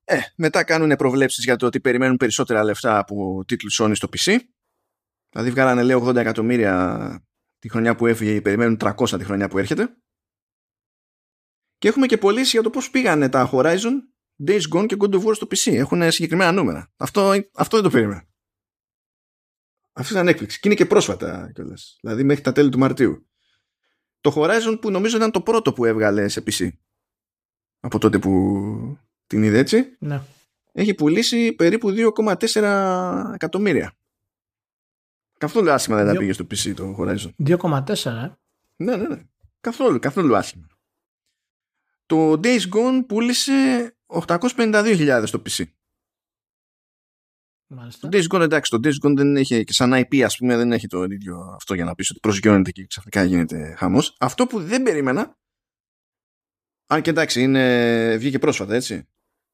Ε, 0.04 0.18
μετά 0.36 0.64
κάνουν 0.64 0.96
προβλέψεις 0.96 1.44
για 1.44 1.56
το 1.56 1.66
ότι 1.66 1.80
περιμένουν 1.80 2.16
περισσότερα 2.16 2.64
λεφτά 2.64 2.98
από 2.98 3.44
τίτλους 3.46 3.80
Sony 3.82 3.92
στο 3.94 4.08
PC 4.16 4.38
Δηλαδή 5.32 5.50
βγάλανε 5.50 5.82
λέει 5.82 6.02
80 6.02 6.16
εκατομμύρια 6.16 7.26
τη 7.58 7.68
χρονιά 7.68 7.94
που 7.94 8.06
έφυγε, 8.06 8.40
περιμένουν 8.40 8.76
300 8.80 9.18
τη 9.18 9.24
χρονιά 9.24 9.48
που 9.48 9.58
έρχεται. 9.58 9.96
Και 11.78 11.88
έχουμε 11.88 12.06
και 12.06 12.18
πωλήσει 12.18 12.50
για 12.50 12.62
το 12.62 12.70
πώς 12.70 12.90
πήγανε 12.90 13.28
τα 13.28 13.50
Horizon, 13.52 13.92
Days 14.46 14.62
Gone 14.74 14.86
και 14.86 14.96
God 14.98 15.14
of 15.14 15.24
War 15.24 15.34
στο 15.34 15.46
PC. 15.50 15.74
Έχουν 15.74 16.10
συγκεκριμένα 16.10 16.52
νούμερα. 16.52 16.92
Αυτό, 16.96 17.32
αυτό 17.54 17.76
δεν 17.76 17.84
το 17.84 17.90
περίμενα. 17.90 18.28
Αυτό 19.92 20.14
ήταν 20.14 20.28
έκπληξη. 20.28 20.60
Και 20.60 20.68
είναι 20.68 20.76
και 20.76 20.86
πρόσφατα 20.86 21.50
κιόλας. 21.54 21.98
Δηλαδή 22.00 22.24
μέχρι 22.24 22.42
τα 22.42 22.52
τέλη 22.52 22.68
του 22.68 22.78
Μαρτίου. 22.78 23.26
Το 24.22 24.32
Horizon 24.36 24.78
που 24.80 24.90
νομίζω 24.90 25.16
ήταν 25.16 25.30
το 25.30 25.40
πρώτο 25.40 25.72
που 25.72 25.84
έβγαλε 25.84 26.28
σε 26.28 26.42
PC. 26.46 26.68
Από 27.80 27.98
τότε 27.98 28.18
που 28.18 28.98
την 29.26 29.42
είδε 29.42 29.58
έτσι. 29.58 29.96
Ναι. 29.98 30.20
Έχει 30.72 30.94
πουλήσει 30.94 31.52
περίπου 31.52 31.94
2,4 32.16 33.30
εκατομμύρια. 33.34 33.92
Καθόλου 35.38 35.70
άσχημα 35.70 35.96
δεν 35.96 36.06
θα 36.06 36.18
πήγε 36.18 36.32
στο 36.32 36.46
PC 36.50 36.74
το 36.74 36.96
Horizon. 36.98 37.30
2,4 37.46 38.06
ε. 38.06 38.30
Ναι, 38.76 38.96
ναι, 38.96 39.08
ναι. 39.08 39.22
Καθόλου, 39.60 39.98
καθόλου 39.98 40.36
άσχημα. 40.36 40.66
Το 42.06 42.32
Days 42.32 42.60
Gone 42.74 43.04
πούλησε 43.06 43.52
852.000 44.06 45.22
στο 45.26 45.42
PC. 45.48 45.64
Μάλιστα. 47.74 48.08
Το 48.08 48.18
Days 48.18 48.36
Gone 48.36 48.40
εντάξει, 48.40 48.70
το 48.70 48.80
Days 48.84 49.06
Gone 49.06 49.16
δεν 49.16 49.36
έχει 49.36 49.64
και 49.64 49.72
σαν 49.72 49.92
IP 49.94 50.20
ας 50.20 50.36
πούμε 50.36 50.56
δεν 50.56 50.72
έχει 50.72 50.86
το 50.86 51.04
ίδιο 51.04 51.52
αυτό 51.54 51.74
για 51.74 51.84
να 51.84 51.94
πεις 51.94 52.10
ότι 52.10 52.20
προσγειώνεται 52.20 52.70
και 52.70 52.86
ξαφνικά 52.86 53.24
γίνεται 53.24 53.74
χαμός. 53.78 54.16
Αυτό 54.20 54.46
που 54.46 54.62
δεν 54.62 54.82
περίμενα 54.82 55.38
αν 56.86 57.02
και 57.02 57.10
εντάξει 57.10 57.42
είναι, 57.42 58.16
βγήκε 58.16 58.38
πρόσφατα 58.38 58.74
έτσι. 58.74 59.08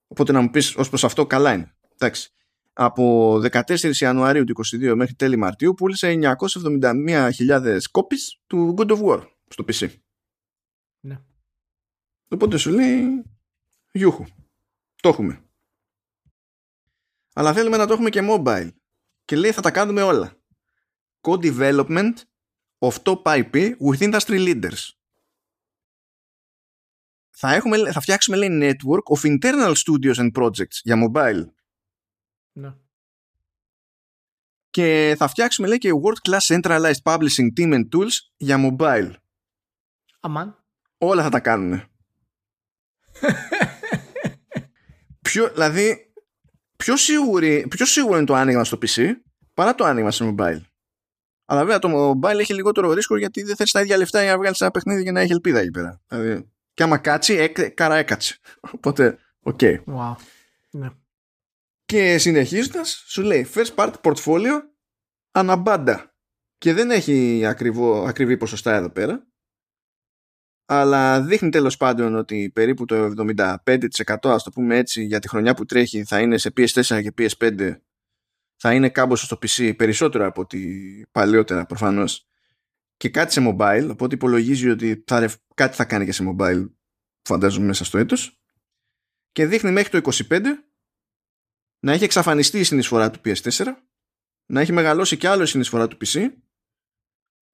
Οπότε 0.07 0.33
να 0.33 0.41
μου 0.41 0.51
πεις 0.51 0.77
ως 0.77 0.89
προς 0.89 1.05
αυτό 1.05 1.27
καλά 1.27 1.53
είναι. 1.53 1.75
Εντάξει 1.95 2.33
από 2.81 3.33
14 3.53 3.95
Ιανουαρίου 3.95 4.45
του 4.45 4.55
2022 4.73 4.95
μέχρι 4.97 5.15
τέλη 5.15 5.37
Μαρτίου 5.37 5.75
πούλησε 5.75 6.19
971.000 6.23 7.79
κόπης 7.91 8.41
του 8.47 8.75
God 8.79 8.91
of 8.91 9.03
War 9.03 9.27
στο 9.49 9.65
PC. 9.69 9.89
Ναι. 11.01 11.21
Οπότε 12.29 12.57
σου 12.57 12.71
λέει 12.71 13.23
γιούχου. 13.93 14.25
Το 15.01 15.09
έχουμε. 15.09 15.43
Αλλά 17.39 17.53
θέλουμε 17.53 17.77
να 17.77 17.87
το 17.87 17.93
έχουμε 17.93 18.11
και 18.11 18.21
mobile. 18.31 18.71
Και 19.25 19.37
λέει 19.37 19.53
θα 19.53 19.61
τα 19.61 19.71
κάνουμε 19.71 20.03
όλα. 20.03 20.37
Code 21.21 21.59
development 21.59 22.13
of 22.79 23.03
top 23.03 23.23
IP 23.23 23.77
with 23.77 23.99
industry 23.99 24.39
leaders. 24.39 24.91
Θα, 27.31 27.55
έχουμε, 27.55 27.93
θα 27.93 28.01
φτιάξουμε 28.01 28.37
λέει 28.37 28.49
network 28.63 29.17
of 29.17 29.39
internal 29.39 29.73
studios 29.75 30.15
and 30.15 30.33
projects 30.33 30.81
για 30.83 31.11
mobile 31.11 31.45
ναι. 32.53 32.75
Και 34.71 35.15
θα 35.19 35.29
φτιάξουμε 35.29 35.69
λέει 35.69 35.79
και 35.79 35.91
World 36.03 36.31
Class 36.31 36.41
Centralized 36.57 37.03
Publishing 37.03 37.49
Team 37.57 37.73
and 37.75 37.89
Tools 37.95 38.13
για 38.37 38.57
mobile. 38.59 39.13
Αμάν. 40.21 40.65
Όλα 40.99 41.23
θα 41.23 41.29
τα 41.29 41.41
κάνουν. 41.41 41.83
πιο, 45.29 45.49
δηλαδή, 45.49 46.08
πιο, 46.85 46.97
σίγουρη, 46.97 47.67
πιο 47.69 47.87
σίγουρο 47.87 48.17
είναι 48.17 48.27
το 48.27 48.35
άνοιγμα 48.35 48.65
στο 48.65 48.79
PC 48.83 49.13
παρά 49.55 49.75
το 49.75 49.85
άνοιγμα 49.85 50.11
σε 50.11 50.35
mobile. 50.35 50.61
Αλλά 51.45 51.61
βέβαια 51.61 51.79
το 51.79 52.13
mobile 52.23 52.39
έχει 52.39 52.55
λιγότερο 52.55 52.93
ρίσκο 52.93 53.17
γιατί 53.17 53.43
δεν 53.43 53.57
θες 53.57 53.71
τα 53.71 53.81
ίδια 53.81 53.97
λεφτά 53.97 54.23
για 54.23 54.31
να 54.31 54.39
βγάλεις 54.39 54.61
ένα 54.61 54.71
παιχνίδι 54.71 55.03
για 55.03 55.13
να 55.13 55.21
έχει 55.21 55.33
ελπίδα 55.33 55.59
εκεί 55.59 55.71
πέρα. 55.71 56.01
Δηλαδή, 56.09 56.51
και 56.75 56.83
άμα 56.83 56.99
κάτσει, 56.99 57.35
έκ, 57.35 57.71
καραέκατσε. 57.71 58.39
Οπότε, 58.75 59.19
ok. 59.41 59.59
Okay. 59.63 59.77
Wow. 59.87 60.15
Ναι. 60.71 60.91
Και 61.85 62.19
συνεχίζοντας, 62.19 63.05
σου 63.07 63.23
λέει 63.23 63.49
first 63.55 63.75
party 63.75 63.93
portfolio 64.03 64.61
αναμπάντα. 65.31 66.15
Και 66.59 66.73
δεν 66.73 66.91
έχει 66.91 67.47
ακριβό, 67.47 68.05
ακριβή 68.05 68.37
ποσοστά 68.37 68.75
εδώ 68.75 68.91
πέρα. 68.91 69.27
Αλλά 70.71 71.23
δείχνει 71.23 71.51
τέλος 71.51 71.77
πάντων 71.77 72.15
ότι 72.15 72.51
περίπου 72.55 72.85
το 72.85 73.13
75% 73.17 73.57
ας 74.23 74.43
το 74.43 74.51
πούμε 74.51 74.77
έτσι 74.77 75.05
για 75.05 75.19
τη 75.19 75.29
χρονιά 75.29 75.55
που 75.55 75.65
τρέχει 75.65 76.05
θα 76.05 76.21
είναι 76.21 76.39
σε 76.39 76.53
PS4 76.57 77.03
και 77.03 77.13
PS5 77.19 77.77
θα 78.57 78.75
είναι 78.75 78.89
κάμποσο 78.89 79.25
στο 79.25 79.39
PC 79.43 79.77
περισσότερο 79.77 80.27
από 80.27 80.41
ότι 80.41 81.07
παλαιότερα 81.13 81.67
προφανώς. 81.67 82.29
Και 82.97 83.09
κάτι 83.09 83.33
σε 83.33 83.41
mobile 83.49 83.89
οπότε 83.91 84.15
υπολογίζει 84.15 84.69
ότι 84.69 85.05
θα, 85.07 85.31
κάτι 85.55 85.77
θα 85.77 85.85
κάνει 85.85 86.05
και 86.05 86.13
σε 86.13 86.25
mobile 86.29 86.71
φαντάζομαι 87.23 87.67
μέσα 87.67 87.85
στο 87.85 87.99
έτος. 87.99 88.41
Και 89.33 89.47
δείχνει 89.47 89.71
μέχρι 89.71 90.01
το 90.01 90.11
25 90.31 90.43
να 91.81 91.93
έχει 91.93 92.05
εξαφανιστεί 92.05 92.59
η 92.59 92.65
συνεισφορά 92.65 93.11
του 93.11 93.21
PS4 93.25 93.65
να 94.47 94.61
έχει 94.61 94.73
μεγαλώσει 94.73 95.17
και 95.17 95.29
άλλο 95.29 95.43
η 95.43 95.47
συνεισφορά 95.47 95.89
του 95.89 95.97
PC 96.05 96.31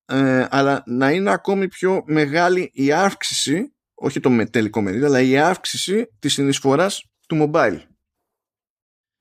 ε, 0.06 0.47
αλλά 0.51 0.82
να 0.86 1.10
είναι 1.10 1.31
ακόμη 1.31 1.68
πιο 1.68 2.02
μεγάλη 2.06 2.70
η 2.72 2.93
αύξηση 2.93 3.74
όχι 3.94 4.20
το 4.20 4.44
τελικό 4.51 4.82
μερίδιο 4.82 5.06
αλλά 5.06 5.20
η 5.20 5.39
αύξηση 5.39 6.06
της 6.18 6.32
συνεισφοράς 6.32 7.10
του 7.28 7.51
mobile 7.52 7.81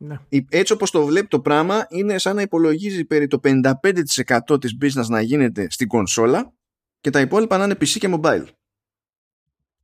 ναι. 0.04 0.18
Έτσι 0.50 0.74
όπως 0.74 0.92
το 0.92 1.06
βλέπει 1.06 1.28
το 1.28 1.42
πράγμα 1.42 1.86
είναι 1.90 2.18
σαν 2.18 2.36
να 2.36 2.42
υπολογίζει 2.42 3.06
περί 3.06 3.28
το 3.28 3.40
55% 3.44 4.62
της 4.62 4.78
business 4.82 5.06
να 5.08 5.22
γίνεται 5.22 5.68
στην 5.70 5.88
κονσόλα 5.88 6.54
και 7.00 7.10
τα 7.10 7.20
υπόλοιπα 7.20 7.58
να 7.58 7.64
είναι 7.64 7.74
PC 7.74 7.88
και 7.88 8.18
mobile. 8.22 8.46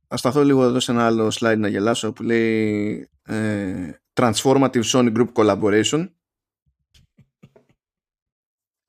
Ας 0.08 0.20
σταθώ 0.20 0.44
λίγο 0.44 0.64
εδώ 0.64 0.80
σε 0.80 0.92
ένα 0.92 1.06
άλλο 1.06 1.32
slide 1.40 1.58
να 1.58 1.68
γελάσω 1.68 2.12
που 2.12 2.22
λέει 2.22 3.08
ε, 3.22 3.92
Transformative 4.12 4.82
Sony 4.82 5.16
Group 5.16 5.32
Collaboration 5.32 6.08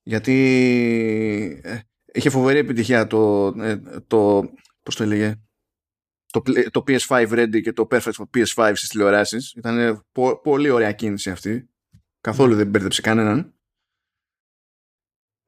γιατί 0.03 0.37
ε, 1.63 1.79
είχε 2.13 2.29
φοβερή 2.29 2.57
επιτυχία 2.57 3.07
το, 3.07 3.47
ε, 3.47 3.77
το 4.07 4.49
πώς 4.83 4.95
το 4.95 5.03
έλεγε 5.03 5.41
το, 6.31 6.41
το 6.71 6.83
PS5 6.87 7.29
Ready 7.29 7.61
και 7.61 7.73
το 7.73 7.87
Perfect 7.91 8.11
for 8.11 8.25
PS5 8.33 8.71
στις 8.75 8.89
τηλεοράσεις. 8.89 9.53
Ήταν 9.53 10.05
πολύ 10.43 10.69
ωραία 10.69 10.91
κίνηση 10.91 11.29
αυτή. 11.29 11.69
Καθόλου 12.21 12.55
δεν 12.55 12.67
μπέρδεψε 12.67 13.01
κανέναν. 13.01 13.55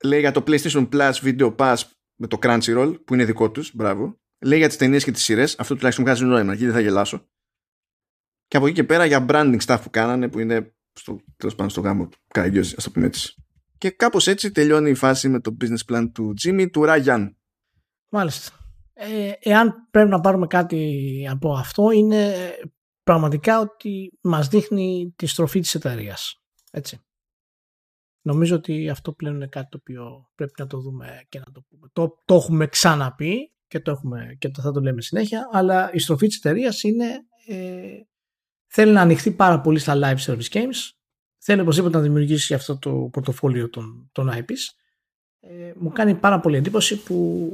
Λέει 0.03 0.19
για 0.19 0.31
το 0.31 0.44
PlayStation 0.48 0.90
Plus 0.90 1.14
Video 1.14 1.56
Pass 1.56 1.76
με 2.15 2.27
το 2.27 2.38
Crunchyroll 2.41 2.95
που 3.06 3.14
είναι 3.14 3.26
δικό 3.26 3.52
τους. 3.52 3.76
Μπράβο. 3.76 4.22
Λέει 4.45 4.57
για 4.57 4.68
τις 4.68 4.77
ταινίες 4.77 5.03
και 5.03 5.11
τις 5.11 5.23
σειρές. 5.23 5.60
Αυτό 5.60 5.76
τουλάχιστον 5.76 6.06
βγάζει 6.06 6.26
νόημα. 6.26 6.53
Εκεί 6.53 6.64
δεν 6.64 6.73
θα 6.73 6.80
γελάσω. 6.80 7.27
Και 8.48 8.57
από 8.57 8.65
εκεί 8.65 8.76
και 8.76 8.84
πέρα 8.84 9.06
για 9.06 9.26
branding 9.30 9.60
stuff 9.65 9.80
που 9.84 9.90
κάνανε 9.90 10.30
που 10.30 10.40
είναι 10.40 10.76
στο, 10.94 11.19
τέλος 11.38 11.56
πάντων 11.56 11.69
στο 11.69 11.81
γάμο 11.81 12.10
καγκιόζη, 12.27 12.76
ας 12.77 12.84
το 12.84 12.91
πούμε 12.91 13.06
έτσι. 13.06 13.43
Και 13.84 13.91
κάπως 13.91 14.27
έτσι 14.27 14.51
τελειώνει 14.51 14.89
η 14.89 14.93
φάση 14.93 15.30
με 15.30 15.39
το 15.39 15.57
business 15.61 15.93
plan 15.93 16.10
του 16.14 16.34
Jimmy 16.43 16.68
του 16.72 16.84
Ράγιαν. 16.84 17.38
Μάλιστα. 18.10 18.51
Ε, 18.93 19.31
εάν 19.39 19.88
πρέπει 19.91 20.10
να 20.10 20.19
πάρουμε 20.19 20.47
κάτι 20.47 21.27
από 21.31 21.53
αυτό 21.53 21.91
είναι 21.91 22.34
πραγματικά 23.03 23.60
ότι 23.60 24.18
μας 24.22 24.47
δείχνει 24.47 25.14
τη 25.15 25.26
στροφή 25.26 25.60
της 25.60 25.76
εταιρείας. 25.76 26.41
Έτσι. 26.72 26.99
Νομίζω 28.22 28.55
ότι 28.55 28.89
αυτό 28.89 29.14
πλέον 29.14 29.35
είναι 29.35 29.47
κάτι 29.47 29.69
το 29.69 29.77
οποίο 29.81 30.31
πρέπει 30.35 30.53
να 30.57 30.68
το 30.68 30.80
δούμε 30.80 31.26
και 31.30 31.39
να 31.39 31.51
το 31.51 31.61
πούμε. 31.69 31.88
Το, 31.93 32.22
το 32.26 32.35
έχουμε 32.35 32.68
ξαναπεί 32.68 33.53
και, 33.68 33.80
το 33.80 33.91
έχουμε, 33.91 34.35
και 34.39 34.49
το 34.49 34.61
θα 34.61 34.72
το 34.72 34.81
λέμε 34.81 35.01
συνέχεια, 35.01 35.49
αλλά 35.51 35.93
η 35.93 35.99
στροφή 35.99 36.27
της 36.27 36.38
εταιρείας 36.38 36.84
είναι 36.84 37.05
ε, 37.47 37.99
θέλει 38.68 38.91
να 38.91 39.01
ανοιχθεί 39.01 39.31
πάρα 39.31 39.61
πολύ 39.61 39.80
στα 39.80 39.93
live 39.95 40.26
service 40.26 40.49
games, 40.49 40.91
θέλει 41.44 41.61
οπωσδήποτε 41.61 41.98
να 41.98 42.03
δημιουργήσει 42.03 42.53
αυτό 42.53 42.78
το 42.78 43.10
πορτοφόλιο 43.11 43.70
των, 43.70 44.10
των 44.11 44.32
IPs. 44.34 44.76
Ε, 45.40 45.72
μου 45.76 45.91
κάνει 45.91 46.15
πάρα 46.15 46.40
πολύ 46.40 46.57
εντύπωση 46.57 47.03
που 47.03 47.49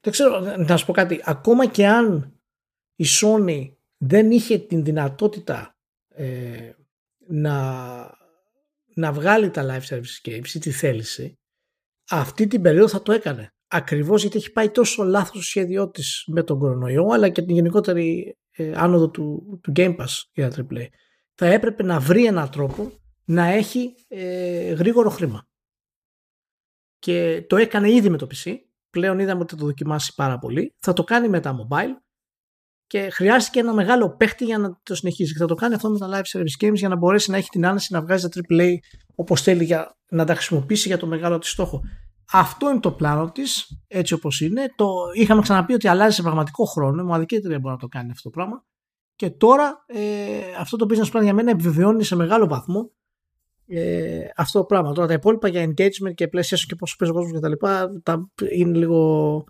δεν 0.00 0.12
ξέρω, 0.12 0.40
να 0.56 0.76
σου 0.76 0.86
πω 0.86 0.92
κάτι. 0.92 1.20
Ακόμα 1.24 1.66
και 1.66 1.86
αν 1.86 2.32
η 2.94 3.04
Sony 3.20 3.72
δεν 3.96 4.30
είχε 4.30 4.58
την 4.58 4.84
δυνατότητα 4.84 5.76
ε, 6.08 6.70
να, 7.26 7.56
να 8.94 9.12
βγάλει 9.12 9.50
τα 9.50 9.66
live 9.66 9.94
service 9.94 10.28
games 10.28 10.48
ή 10.54 10.58
τη 10.58 10.70
θέληση, 10.70 11.38
αυτή 12.10 12.46
την 12.46 12.62
περίοδο 12.62 12.88
θα 12.88 13.02
το 13.02 13.12
έκανε. 13.12 13.54
Ακριβώς 13.68 14.20
γιατί 14.20 14.36
έχει 14.36 14.52
πάει 14.52 14.70
τόσο 14.70 15.02
λάθος 15.02 15.36
το 15.36 15.42
σχέδιό 15.42 15.90
της 15.90 16.24
με 16.26 16.42
τον 16.42 16.58
κορονοϊό 16.58 17.06
αλλά 17.12 17.28
και 17.28 17.42
την 17.42 17.54
γενικότερη 17.54 18.36
ε, 18.50 18.72
άνοδο 18.74 19.10
του, 19.10 19.58
του 19.62 19.72
Game 19.76 19.96
Pass 19.96 20.22
για 20.32 20.50
τα 20.50 20.66
AAA. 20.70 20.86
Θα 21.34 21.46
έπρεπε 21.46 21.82
να 21.82 22.00
βρει 22.00 22.24
έναν 22.24 22.50
τρόπο 22.50 22.92
να 23.24 23.44
έχει 23.44 23.94
ε, 24.08 24.72
γρήγορο 24.72 25.10
χρήμα. 25.10 25.46
Και 26.98 27.44
το 27.48 27.56
έκανε 27.56 27.92
ήδη 27.92 28.08
με 28.08 28.16
το 28.16 28.26
PC 28.30 28.54
πλέον 28.90 29.18
είδαμε 29.18 29.40
ότι 29.40 29.54
θα 29.54 29.60
το 29.60 29.66
δοκιμάσει 29.66 30.14
πάρα 30.14 30.38
πολύ. 30.38 30.74
Θα 30.78 30.92
το 30.92 31.04
κάνει 31.04 31.28
με 31.28 31.40
τα 31.40 31.56
mobile 31.56 32.04
και 32.86 33.10
χρειάστηκε 33.10 33.60
ένα 33.60 33.72
μεγάλο 33.72 34.16
παίχτη 34.16 34.44
για 34.44 34.58
να 34.58 34.80
το 34.82 34.94
συνεχίσει. 34.94 35.32
Και 35.32 35.38
θα 35.38 35.46
το 35.46 35.54
κάνει 35.54 35.74
αυτό 35.74 35.90
με 35.90 35.98
τα 35.98 36.08
live 36.10 36.38
service 36.38 36.64
games 36.64 36.74
για 36.74 36.88
να 36.88 36.96
μπορέσει 36.96 37.30
να 37.30 37.36
έχει 37.36 37.48
την 37.48 37.66
άνεση 37.66 37.92
να 37.92 38.00
βγάζει 38.00 38.28
τα 38.28 38.40
AAA 38.48 38.70
όπως 39.14 39.42
θέλει 39.42 39.64
για 39.64 39.96
να 40.08 40.24
τα 40.24 40.34
χρησιμοποιήσει 40.34 40.88
για 40.88 40.98
το 40.98 41.06
μεγάλο 41.06 41.38
της 41.38 41.50
στόχο. 41.50 41.82
Αυτό 42.32 42.70
είναι 42.70 42.80
το 42.80 42.92
πλάνο 42.92 43.30
της, 43.30 43.82
έτσι 43.88 44.14
όπως 44.14 44.40
είναι. 44.40 44.72
Το 44.76 44.94
είχαμε 45.12 45.42
ξαναπεί 45.42 45.72
ότι 45.72 45.88
αλλάζει 45.88 46.14
σε 46.14 46.22
πραγματικό 46.22 46.64
χρόνο. 46.64 47.02
Η 47.02 47.04
μοναδική 47.04 47.34
εταιρεία 47.34 47.58
μπορεί 47.58 47.74
να 47.74 47.80
το 47.80 47.86
κάνει 47.86 48.10
αυτό 48.10 48.22
το 48.22 48.30
πράγμα. 48.30 48.64
Και 49.16 49.30
τώρα 49.30 49.84
ε, 49.86 50.00
αυτό 50.58 50.76
το 50.76 50.86
business 50.90 51.16
plan 51.16 51.22
για 51.22 51.34
μένα 51.34 51.50
επιβεβαιώνει 51.50 52.04
σε 52.04 52.16
μεγάλο 52.16 52.46
βαθμό 52.46 52.90
ε, 53.66 54.26
αυτό 54.36 54.58
το 54.58 54.64
πράγμα. 54.64 54.92
Τώρα 54.92 55.06
τα 55.06 55.12
υπόλοιπα 55.12 55.48
για 55.48 55.64
engagement 55.64 56.14
και 56.14 56.28
PlayStation 56.32 56.64
και 56.66 56.74
πόσο 56.74 56.96
παίζει 56.98 57.14
ο 57.14 57.16
κόσμος 57.16 57.40
κτλ. 57.40 57.52
Τα, 58.02 58.30
είναι 58.50 58.78
λίγο. 58.78 59.44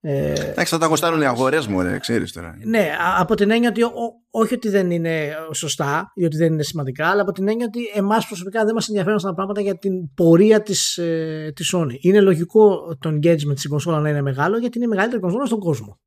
Ε, 0.00 0.32
Εντάξει, 0.32 0.74
θα 0.74 0.78
τα 0.78 0.86
κοστάρουν 0.86 1.20
οι 1.20 1.26
αγορές 1.26 1.66
μου, 1.66 1.82
ρε, 1.82 1.98
ξέρεις 1.98 2.32
τώρα. 2.32 2.58
Ναι, 2.64 2.90
από 3.18 3.34
την 3.34 3.50
έννοια 3.50 3.68
ότι 3.68 3.82
ό, 3.82 3.90
όχι 4.30 4.54
ότι 4.54 4.68
δεν 4.68 4.90
είναι 4.90 5.32
σωστά 5.52 6.12
ή 6.14 6.24
ότι 6.24 6.36
δεν 6.36 6.52
είναι 6.52 6.62
σημαντικά, 6.62 7.06
αλλά 7.06 7.22
από 7.22 7.32
την 7.32 7.48
έννοια 7.48 7.66
ότι 7.66 7.80
εμάς 7.94 8.26
προσωπικά 8.26 8.64
δεν 8.64 8.74
μας 8.74 8.88
ενδιαφέρουν 8.88 9.16
αυτά 9.16 9.28
τα 9.28 9.34
πράγματα 9.34 9.60
για 9.60 9.78
την 9.78 10.14
πορεία 10.14 10.62
της 10.62 10.96
ε, 10.96 11.52
της 11.54 11.74
Sony. 11.76 11.96
Είναι 12.00 12.20
λογικό 12.20 12.96
το 13.00 13.10
engagement 13.10 13.56
στην 13.56 13.70
κονσόλα 13.70 14.00
να 14.00 14.08
είναι 14.08 14.22
μεγάλο, 14.22 14.58
γιατί 14.58 14.76
είναι 14.76 14.86
η 14.86 14.88
μεγαλύτερη 14.88 15.20
κονσόλα 15.20 15.44
στον 15.44 15.58
κόσμο. 15.58 15.98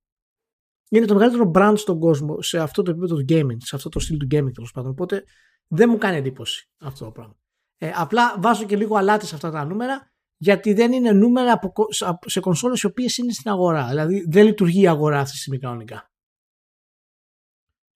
Είναι 0.89 1.05
το 1.05 1.13
μεγαλύτερο 1.13 1.51
brand 1.55 1.73
στον 1.77 1.99
κόσμο 1.99 2.41
σε 2.41 2.59
αυτό 2.59 2.81
το 2.81 2.91
επίπεδο 2.91 3.15
του 3.15 3.25
gaming, 3.29 3.57
σε 3.57 3.75
αυτό 3.75 3.89
το 3.89 3.99
στυλ 3.99 4.17
του 4.17 4.25
gaming 4.25 4.53
τέλος 4.53 4.71
πάντων. 4.73 4.91
Οπότε 4.91 5.23
δεν 5.67 5.89
μου 5.89 5.97
κάνει 5.97 6.17
εντύπωση 6.17 6.69
αυτό 6.77 7.05
το 7.05 7.11
πράγμα. 7.11 7.35
Ε, 7.77 7.91
απλά 7.95 8.39
βάζω 8.39 8.65
και 8.65 8.75
λίγο 8.75 8.95
αλάτι 8.95 9.25
σε 9.25 9.35
αυτά 9.35 9.51
τα 9.51 9.65
νούμερα 9.65 10.11
γιατί 10.37 10.73
δεν 10.73 10.91
είναι 10.91 11.11
νούμερα 11.11 11.51
από, 11.51 11.85
σε 12.25 12.39
κονσόλες 12.39 12.81
οι 12.81 12.85
οποίες 12.85 13.17
είναι 13.17 13.31
στην 13.31 13.51
αγορά. 13.51 13.87
Δηλαδή 13.87 14.25
δεν 14.29 14.45
λειτουργεί 14.45 14.81
η 14.81 14.87
αγορά 14.87 15.19
αυτή 15.19 15.31
τη 15.31 15.37
στιγμή 15.37 15.59
κανονικά. 15.59 16.11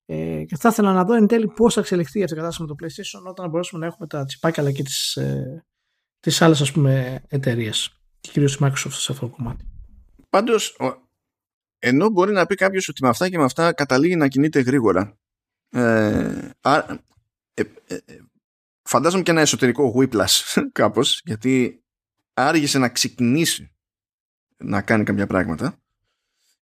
Ε, 0.06 0.44
και 0.44 0.56
θα 0.56 0.70
ήθελα 0.70 0.94
να 0.94 1.04
δω 1.04 1.14
εν 1.14 1.28
τέλει 1.28 1.48
πώς 1.48 1.74
θα 1.74 1.80
εξελιχθεί 1.80 2.24
αυτή 2.24 2.34
η 2.34 2.38
κατάσταση 2.38 2.62
με 2.62 2.68
το 2.68 2.76
PlayStation 2.80 3.30
όταν 3.30 3.50
μπορέσουμε 3.50 3.80
να 3.82 3.86
έχουμε 3.86 4.08
τα 4.08 4.26
τσιπάκια 4.26 4.64
αλλά 4.64 4.72
και 4.72 4.84
τις, 4.84 5.16
ε, 5.16 5.66
τις 6.20 6.42
άλλες 6.42 6.62
ας 6.62 6.72
πούμε 6.72 7.24
εταιρείες 7.28 8.02
και 8.20 8.30
κυρίως 8.32 8.56
η 8.56 8.58
Microsoft 8.62 8.92
σε 8.92 9.12
αυτό 9.12 9.28
το 9.28 9.36
κομμάτι. 9.36 9.66
Πάντως, 10.30 10.78
ενώ 11.84 12.10
μπορεί 12.10 12.34
να 12.34 12.45
πει 12.45 12.56
κάποιος 12.56 12.88
ότι 12.88 13.03
με 13.03 13.10
αυτά 13.10 13.30
και 13.30 13.38
με 13.38 13.44
αυτά 13.44 13.74
καταλήγει 13.74 14.16
να 14.16 14.28
κινείται 14.28 14.60
γρήγορα. 14.60 15.18
Ε, 15.70 16.49
ε, 16.62 16.84
ε, 17.53 17.64
ε, 17.88 17.98
φαντάζομαι 18.84 19.24
και 19.24 19.32
ένα 19.32 19.41
εσωτερικό 19.41 19.94
whiplash 19.98 20.62
κάπως 20.72 21.22
γιατί 21.26 21.84
άργησε 22.34 22.78
να 22.80 22.90
ξεκινήσει 22.90 23.72
να 24.58 24.82
κάνει 24.82 25.03
κάποια 25.03 25.28
πράγματα 25.28 25.80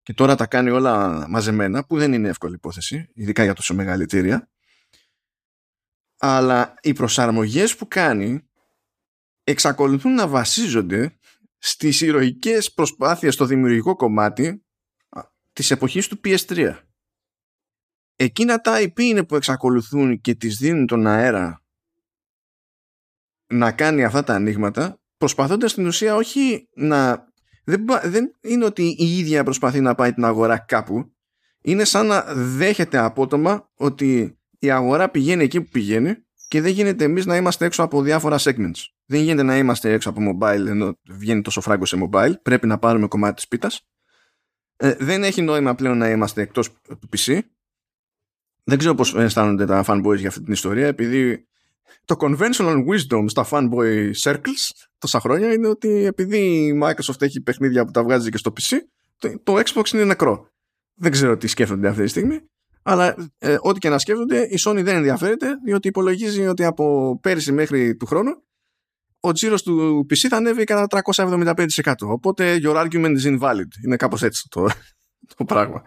και 0.02 0.14
τώρα 0.14 0.34
τα 0.34 0.46
κάνει 0.46 0.70
όλα 0.70 1.26
μαζεμένα 1.28 1.84
που 1.84 1.98
δεν 1.98 2.12
είναι 2.12 2.28
εύκολη 2.28 2.54
υπόθεση 2.54 3.08
ειδικά 3.14 3.44
για 3.44 3.54
τόσο 3.54 3.74
μεγάλη 3.74 4.02
εταιρεία. 4.02 4.50
Αλλά 6.18 6.74
οι 6.82 6.92
προσαρμογές 6.92 7.76
που 7.76 7.88
κάνει 7.88 8.48
εξακολουθούν 9.44 10.14
να 10.14 10.28
βασίζονται 10.28 11.18
στις 11.58 12.00
ηρωικές 12.00 12.72
προσπάθειες 12.72 13.34
στο 13.34 13.44
δημιουργικό 13.44 13.96
κομμάτι 13.96 14.62
της 15.58 15.70
εποχής 15.70 16.08
του 16.08 16.20
PS3 16.24 16.76
εκείνα 18.16 18.60
τα 18.60 18.76
IP 18.78 19.00
είναι 19.00 19.24
που 19.24 19.36
εξακολουθούν 19.36 20.20
και 20.20 20.34
τις 20.34 20.56
δίνουν 20.56 20.86
τον 20.86 21.06
αέρα 21.06 21.62
να 23.46 23.72
κάνει 23.72 24.04
αυτά 24.04 24.24
τα 24.24 24.34
ανοίγματα 24.34 25.00
προσπαθώντας 25.16 25.70
στην 25.70 25.86
ουσία 25.86 26.14
όχι 26.14 26.68
να 26.74 27.26
δεν, 27.64 27.84
δεν 28.02 28.34
είναι 28.40 28.64
ότι 28.64 28.82
η 28.98 29.18
ίδια 29.18 29.44
προσπαθεί 29.44 29.80
να 29.80 29.94
πάει 29.94 30.12
την 30.12 30.24
αγορά 30.24 30.58
κάπου 30.58 31.12
είναι 31.62 31.84
σαν 31.84 32.06
να 32.06 32.24
δέχεται 32.34 32.98
απότομα 32.98 33.70
ότι 33.74 34.38
η 34.58 34.70
αγορά 34.70 35.10
πηγαίνει 35.10 35.44
εκεί 35.44 35.60
που 35.60 35.68
πηγαίνει 35.68 36.14
και 36.48 36.60
δεν 36.60 36.72
γίνεται 36.72 37.04
εμείς 37.04 37.26
να 37.26 37.36
είμαστε 37.36 37.64
έξω 37.64 37.82
από 37.82 38.02
διάφορα 38.02 38.38
segments. 38.38 38.84
Δεν 39.06 39.20
γίνεται 39.20 39.42
να 39.42 39.56
είμαστε 39.56 39.92
έξω 39.92 40.10
από 40.10 40.20
mobile 40.30 40.66
ενώ 40.66 40.98
βγαίνει 41.08 41.42
τόσο 41.42 41.60
φράγκο 41.60 41.84
σε 41.84 41.96
mobile. 42.02 42.32
Πρέπει 42.42 42.66
να 42.66 42.78
πάρουμε 42.78 43.08
κομμάτι 43.08 43.34
της 43.34 43.48
πίτας. 43.48 43.88
Ε, 44.80 44.94
δεν 44.98 45.24
έχει 45.24 45.42
νόημα 45.42 45.74
πλέον 45.74 45.98
να 45.98 46.10
είμαστε 46.10 46.42
εκτός 46.42 46.72
του 46.82 47.08
PC. 47.16 47.38
Δεν 48.64 48.78
ξέρω 48.78 48.94
πώς 48.94 49.14
αισθάνονται 49.14 49.66
τα 49.66 49.84
fanboys 49.86 50.16
για 50.16 50.28
αυτή 50.28 50.42
την 50.42 50.52
ιστορία, 50.52 50.86
επειδή 50.86 51.46
το 52.04 52.16
conventional 52.18 52.76
wisdom 52.86 53.24
στα 53.26 53.46
fanboy 53.50 54.10
circles 54.22 54.70
τόσα 54.98 55.20
χρόνια 55.20 55.52
είναι 55.52 55.68
ότι 55.68 56.04
επειδή 56.04 56.38
η 56.38 56.80
Microsoft 56.82 57.22
έχει 57.22 57.40
παιχνίδια 57.40 57.84
που 57.84 57.90
τα 57.90 58.02
βγάζει 58.02 58.30
και 58.30 58.36
στο 58.36 58.52
PC, 58.60 58.76
το, 59.18 59.40
το 59.42 59.62
Xbox 59.64 59.92
είναι 59.92 60.04
νεκρό. 60.04 60.48
Δεν 60.94 61.10
ξέρω 61.10 61.36
τι 61.36 61.46
σκέφτονται 61.46 61.88
αυτή 61.88 62.02
τη 62.02 62.08
στιγμή. 62.08 62.40
Αλλά 62.82 63.30
ε, 63.38 63.56
ό,τι 63.60 63.78
και 63.78 63.88
να 63.88 63.98
σκέφτονται, 63.98 64.40
η 64.40 64.58
Sony 64.64 64.80
δεν 64.82 64.96
ενδιαφέρεται, 64.96 65.54
διότι 65.64 65.88
υπολογίζει 65.88 66.46
ότι 66.46 66.64
από 66.64 67.18
πέρυσι 67.22 67.52
μέχρι 67.52 67.96
του 67.96 68.06
χρόνου 68.06 68.42
ο 69.20 69.32
τζίρος 69.32 69.62
του 69.62 70.06
PC 70.10 70.28
θα 70.28 70.36
ανέβει 70.36 70.64
κατά 70.64 71.02
375%. 71.04 71.92
Οπότε 72.00 72.60
your 72.62 72.74
argument 72.74 73.16
is 73.22 73.38
invalid. 73.38 73.84
Είναι 73.84 73.96
κάπως 73.96 74.22
έτσι 74.22 74.48
το, 74.48 74.68
το 75.36 75.44
πράγμα. 75.44 75.82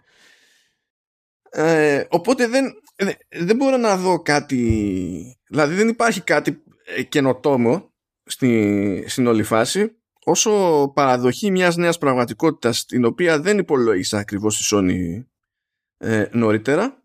Ε, 1.49 2.03
οπότε 2.10 2.48
δεν, 2.48 2.74
δεν 3.30 3.56
μπορώ 3.56 3.78
να 3.78 3.98
δω 3.98 4.22
κάτι. 4.22 5.40
Δηλαδή 5.48 5.76
δεν 5.76 5.88
υπάρχει 5.88 6.22
κάτι 6.22 6.64
ε, 6.86 7.03
καινοτόμο 7.03 7.94
στη, 8.24 9.03
στην 9.08 9.28
όλη 9.28 9.44
φάση 9.44 9.95
όσο 10.26 10.91
παραδοχή 10.95 11.52
μιας 11.52 11.76
νέας 11.76 11.98
πραγματικότητας 11.98 12.86
την 12.86 13.06
οποία 13.06 13.40
δεν 13.40 13.58
υπολόγισα 13.58 14.18
ακριβώς 14.18 14.60
η 14.60 14.76
Sony 14.76 15.24
ε, 15.98 16.30
νωρίτερα 16.32 17.03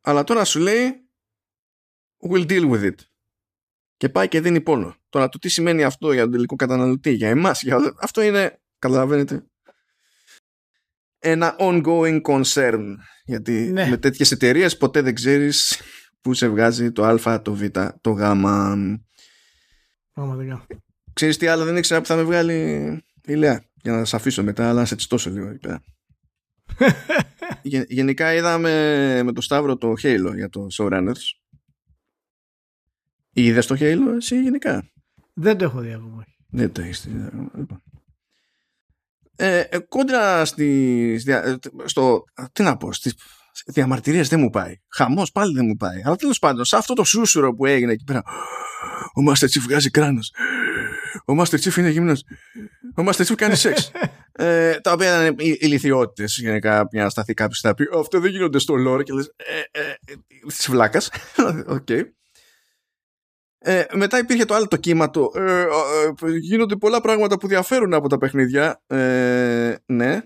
αλλά 0.00 0.24
τώρα 0.24 0.44
σου 0.44 0.60
λέει 0.60 1.08
we'll 2.30 2.46
deal 2.50 2.70
with 2.70 2.82
it 2.82 2.94
και 3.96 4.08
πάει 4.08 4.28
και 4.28 4.40
δίνει 4.40 4.60
πόνο 4.60 4.96
τώρα 5.08 5.28
το 5.28 5.38
τι 5.38 5.48
σημαίνει 5.48 5.84
αυτό 5.84 6.12
για 6.12 6.22
τον 6.22 6.32
τελικό 6.32 6.56
καταναλωτή 6.56 7.10
για 7.10 7.28
εμάς 7.28 7.62
για... 7.62 7.94
αυτό 8.00 8.22
είναι 8.22 8.60
καταλαβαίνετε 8.78 9.46
ένα 11.18 11.56
ongoing 11.58 12.20
concern 12.22 12.94
γιατί 13.24 13.52
ναι. 13.52 13.88
με 13.88 13.96
τέτοιες 13.96 14.30
εταιρείες 14.30 14.76
ποτέ 14.76 15.00
δεν 15.00 15.14
ξέρεις 15.14 15.80
που 16.20 16.34
σε 16.34 16.48
βγάζει 16.48 16.92
το 16.92 17.04
α, 17.04 17.42
το 17.42 17.54
β, 17.54 17.62
το 18.00 18.10
γ 18.10 18.22
Πραγματικά. 20.12 20.66
Ξέρεις 21.12 21.36
τι 21.36 21.46
άλλο 21.46 21.64
δεν 21.64 21.76
ήξερα 21.76 22.00
που 22.00 22.06
θα 22.06 22.16
με 22.16 22.22
βγάλει 22.22 22.54
η 23.26 23.34
Λέα 23.34 23.64
για 23.82 23.92
να 23.92 24.04
σε 24.04 24.16
αφήσω 24.16 24.42
μετά 24.42 24.68
αλλά 24.68 24.80
να 24.80 24.86
σε 24.86 24.96
τσιτώσω 24.96 25.30
λίγο 25.30 25.48
εκεί 25.48 25.58
πέρα. 25.58 25.82
γενικά 27.88 28.34
είδαμε 28.34 28.70
με 29.22 29.32
το 29.32 29.40
Σταύρο 29.40 29.76
το 29.76 29.92
Halo 30.02 30.32
για 30.34 30.48
το 30.48 30.66
Showrunners. 30.78 31.35
Είδες 33.38 33.66
το 33.66 33.76
Halo 33.78 34.16
εσύ 34.16 34.42
γενικά; 34.42 34.90
Δεν 35.34 35.58
το 35.58 35.64
έχω 35.64 35.80
δει 35.80 35.92
ακόμα. 35.92 36.24
Δεν 36.50 36.72
το 36.72 36.80
έχεις 36.80 37.06
δει. 37.06 37.12
Λοιπόν. 37.54 37.82
Ε, 39.36 39.60
ε, 39.60 39.78
κόντρα 39.78 40.44
στις, 40.44 41.24
στο, 41.84 42.24
τι 42.52 42.62
να 42.62 42.76
πω, 42.76 42.92
στις 42.92 43.14
διαμαρτυρίες 43.66 44.28
δεν 44.28 44.40
μου 44.40 44.50
πάει. 44.50 44.74
Χαμός 44.88 45.32
πάλι 45.32 45.54
δεν 45.54 45.66
μου 45.66 45.76
πάει. 45.76 46.02
Αλλά 46.04 46.16
τέλος 46.16 46.38
πάντων, 46.38 46.64
σε 46.64 46.76
αυτό 46.76 46.94
το 46.94 47.04
σούσουρο 47.04 47.54
που 47.54 47.66
έγινε 47.66 47.92
εκεί 47.92 48.04
πέρα, 48.04 48.22
ο 49.14 49.30
Master 49.30 49.44
Chief 49.44 49.60
βγάζει 49.60 49.90
κράνος. 49.90 50.32
Ο 51.26 51.32
Master 51.40 51.58
Chief 51.58 51.76
είναι 51.76 51.90
γυμνός. 51.90 52.24
Ο 52.96 53.02
Master 53.06 53.26
Chief 53.26 53.34
κάνει 53.34 53.54
σεξ. 53.54 53.90
ε, 54.32 54.80
τα 54.80 54.92
οποία 54.92 55.26
είναι 55.26 55.34
ηλιθιότητες 55.38 56.24
γενικά 56.26 56.88
για 56.90 57.02
να 57.02 57.10
σταθεί 57.10 57.34
κάποιος 57.34 57.60
θα 57.60 57.74
πει 57.74 57.88
Αυτό 57.98 58.20
δεν 58.20 58.30
γίνονται 58.30 58.58
στο 58.58 58.74
lore 58.88 59.02
και 59.02 59.12
λες. 59.12 59.32
Ε, 59.36 59.80
ε, 59.80 59.90
ε, 59.90 60.14
της 60.46 60.70
βλάκας. 60.70 61.10
Οκ. 61.66 61.88
Ε, 63.58 63.84
μετά 63.92 64.18
υπήρχε 64.18 64.44
το 64.44 64.54
άλλο 64.54 64.68
το 64.68 64.76
κύμα 64.76 65.10
το 65.10 65.30
ε, 65.34 65.60
ε, 65.60 66.36
γίνονται 66.40 66.76
πολλά 66.76 67.00
πράγματα 67.00 67.38
που 67.38 67.46
διαφέρουν 67.46 67.94
από 67.94 68.08
τα 68.08 68.18
παιχνίδια 68.18 68.82
ε, 68.86 69.74
ναι 69.86 70.22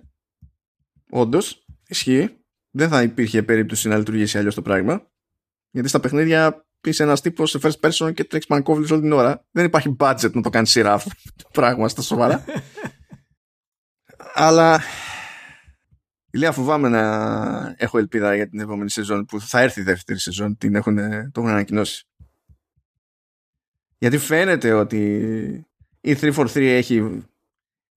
όντως, 1.10 1.64
ισχύει 1.88 2.36
δεν 2.70 2.88
θα 2.88 3.02
υπήρχε 3.02 3.42
περίπτωση 3.42 3.88
να 3.88 3.96
λειτουργήσει 3.96 4.38
αλλιώς 4.38 4.54
το 4.54 4.62
πράγμα 4.62 5.10
γιατί 5.70 5.88
στα 5.88 6.00
παιχνίδια 6.00 6.64
είσαι 6.88 7.02
ένας 7.02 7.20
τύπος 7.20 7.50
σε 7.50 7.58
first 7.62 7.80
person 7.80 8.14
και 8.14 8.24
τρέχεις 8.24 8.46
πανικόβλητος 8.46 8.92
όλη 8.92 9.00
την 9.00 9.12
ώρα. 9.12 9.46
Δεν 9.50 9.64
υπάρχει 9.64 9.96
budget 9.98 10.30
να 10.32 10.42
το 10.42 10.50
κάνεις 10.50 10.70
σειρά 10.70 10.92
αυτό 10.92 11.10
το 11.36 11.48
πράγμα 11.52 11.88
στα 11.88 12.02
σοβαρά. 12.02 12.44
Αλλά 14.34 14.80
Ηλία 16.32 16.52
φοβάμαι 16.52 16.88
να 16.88 17.74
έχω 17.76 17.98
ελπίδα 17.98 18.34
για 18.34 18.48
την 18.48 18.60
επόμενη 18.60 18.90
σεζόν 18.90 19.24
που 19.24 19.40
θα 19.40 19.60
έρθει 19.60 19.80
η 19.80 19.82
δεύτερη 19.82 20.18
σεζόν 20.18 20.56
την 20.56 20.74
έχουν, 20.74 20.96
το 21.32 21.40
έχουν 21.40 21.48
ανακοινώσει. 21.48 22.04
Γιατί 24.00 24.18
φαίνεται 24.18 24.72
ότι 24.72 24.98
η 26.00 26.16
343 26.20 26.56
έχει 26.56 27.22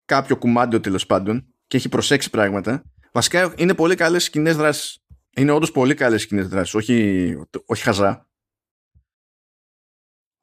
κάποιο 0.06 0.38
κουμάντιο 0.38 0.80
τέλος 0.80 1.06
πάντων 1.06 1.46
και 1.68 1.78
έχει 1.78 1.90
προσέξει 1.90 2.30
πράγματα. 2.30 2.84
Βασικά 3.12 3.54
είναι 3.58 3.74
πολύ 3.74 3.96
καλές 3.96 4.24
σκηνές 4.24 4.56
δράσει. 4.56 5.02
Είναι 5.36 5.52
όντως 5.52 5.72
πολύ 5.72 5.94
καλές 5.94 6.22
σκηνές 6.22 6.48
δράσει, 6.48 6.78
όχι, 6.78 7.36
όχι 7.66 7.84
χαζά 7.84 8.28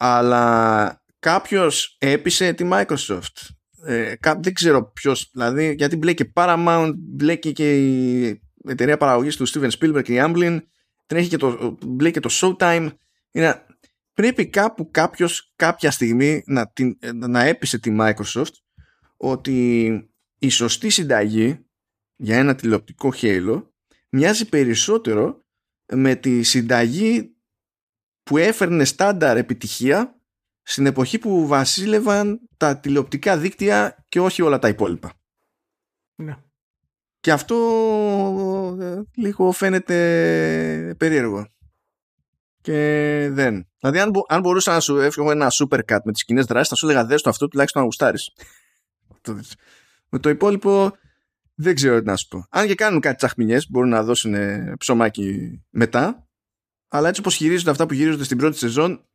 αλλά 0.02 1.02
κάποιος 1.18 1.96
έπεισε 1.98 2.52
τη 2.52 2.68
Microsoft. 2.72 3.48
Ε, 3.84 4.14
δεν 4.40 4.54
ξέρω 4.54 4.90
ποιος, 4.92 5.30
δηλαδή, 5.32 5.74
γιατί 5.74 5.96
μπλέκει 5.96 6.32
Paramount, 6.34 6.92
μπλέκει 6.96 7.52
και 7.52 7.76
η 7.76 8.40
εταιρεία 8.68 8.96
παραγωγής 8.96 9.36
του 9.36 9.48
Steven 9.48 9.70
Spielberg 9.70 10.02
και 10.02 10.14
η 10.14 10.18
Amblin, 10.20 10.58
τρέχει 11.06 11.28
και 11.28 11.36
το, 11.36 11.78
μπλέκει 11.86 12.20
το 12.20 12.28
Showtime. 12.32 12.88
Είναι, 13.30 13.66
πρέπει 14.14 14.48
κάπου 14.48 14.90
κάποιος 14.90 15.52
κάποια 15.56 15.90
στιγμή 15.90 16.42
να, 16.46 16.68
την, 16.68 16.98
να 17.14 17.42
έπεισε 17.44 17.78
τη 17.78 17.96
Microsoft 18.00 18.52
ότι 19.16 19.88
η 20.38 20.48
σωστή 20.48 20.88
συνταγή 20.88 21.64
για 22.16 22.36
ένα 22.36 22.54
τηλεοπτικό 22.54 23.12
χέλο 23.12 23.74
μοιάζει 24.08 24.48
περισσότερο 24.48 25.44
με 25.92 26.14
τη 26.14 26.42
συνταγή 26.42 27.36
που 28.22 28.36
έφερνε 28.36 28.84
στάνταρ 28.84 29.36
επιτυχία 29.36 30.20
στην 30.62 30.86
εποχή 30.86 31.18
που 31.18 31.46
βασίλευαν 31.46 32.40
τα 32.56 32.78
τηλεοπτικά 32.78 33.38
δίκτυα 33.38 34.04
και 34.08 34.20
όχι 34.20 34.42
όλα 34.42 34.58
τα 34.58 34.68
υπόλοιπα. 34.68 35.12
Ναι. 36.14 36.36
Και 37.20 37.32
αυτό 37.32 37.56
ε, 38.80 39.02
λίγο 39.14 39.52
φαίνεται 39.52 40.94
περίεργο. 40.98 41.46
Και 42.60 43.28
δεν. 43.32 43.68
Δηλαδή, 43.78 43.98
αν, 43.98 44.10
αν 44.28 44.40
μπορούσα 44.40 44.72
να 44.72 44.80
σου 44.80 44.96
έφυγω 44.98 45.30
ένα 45.30 45.48
super 45.50 45.80
cut 45.88 45.98
με 46.04 46.12
τις 46.12 46.24
κοινές 46.24 46.44
δράσεις, 46.44 46.68
θα 46.68 46.74
σου 46.74 46.88
έλεγα 46.88 47.04
δες 47.04 47.22
το 47.22 47.30
αυτό 47.30 47.48
τουλάχιστον 47.48 47.80
να 47.80 47.86
γουστάρεις. 47.86 48.32
με 50.10 50.18
το 50.18 50.28
υπόλοιπο 50.28 50.92
δεν 51.54 51.74
ξέρω 51.74 51.98
τι 51.98 52.04
να 52.04 52.16
σου 52.16 52.28
πω. 52.28 52.46
Αν 52.50 52.66
και 52.66 52.74
κάνουν 52.74 53.00
κάτι 53.00 53.16
τσαχμινιές, 53.16 53.70
μπορούν 53.70 53.88
να 53.88 54.02
δώσουν 54.02 54.34
ψωμάκι 54.76 55.60
μετά. 55.70 56.28
Αλλά 56.88 57.08
έτσι 57.08 57.20
όπως 57.20 57.34
χειρίζονται 57.34 57.70
αυτά 57.70 57.86
που 57.86 57.94
γυρίζονται 57.94 58.24
στην 58.24 58.36
πρώτη 58.38 58.56
σεζόν, 58.56 59.08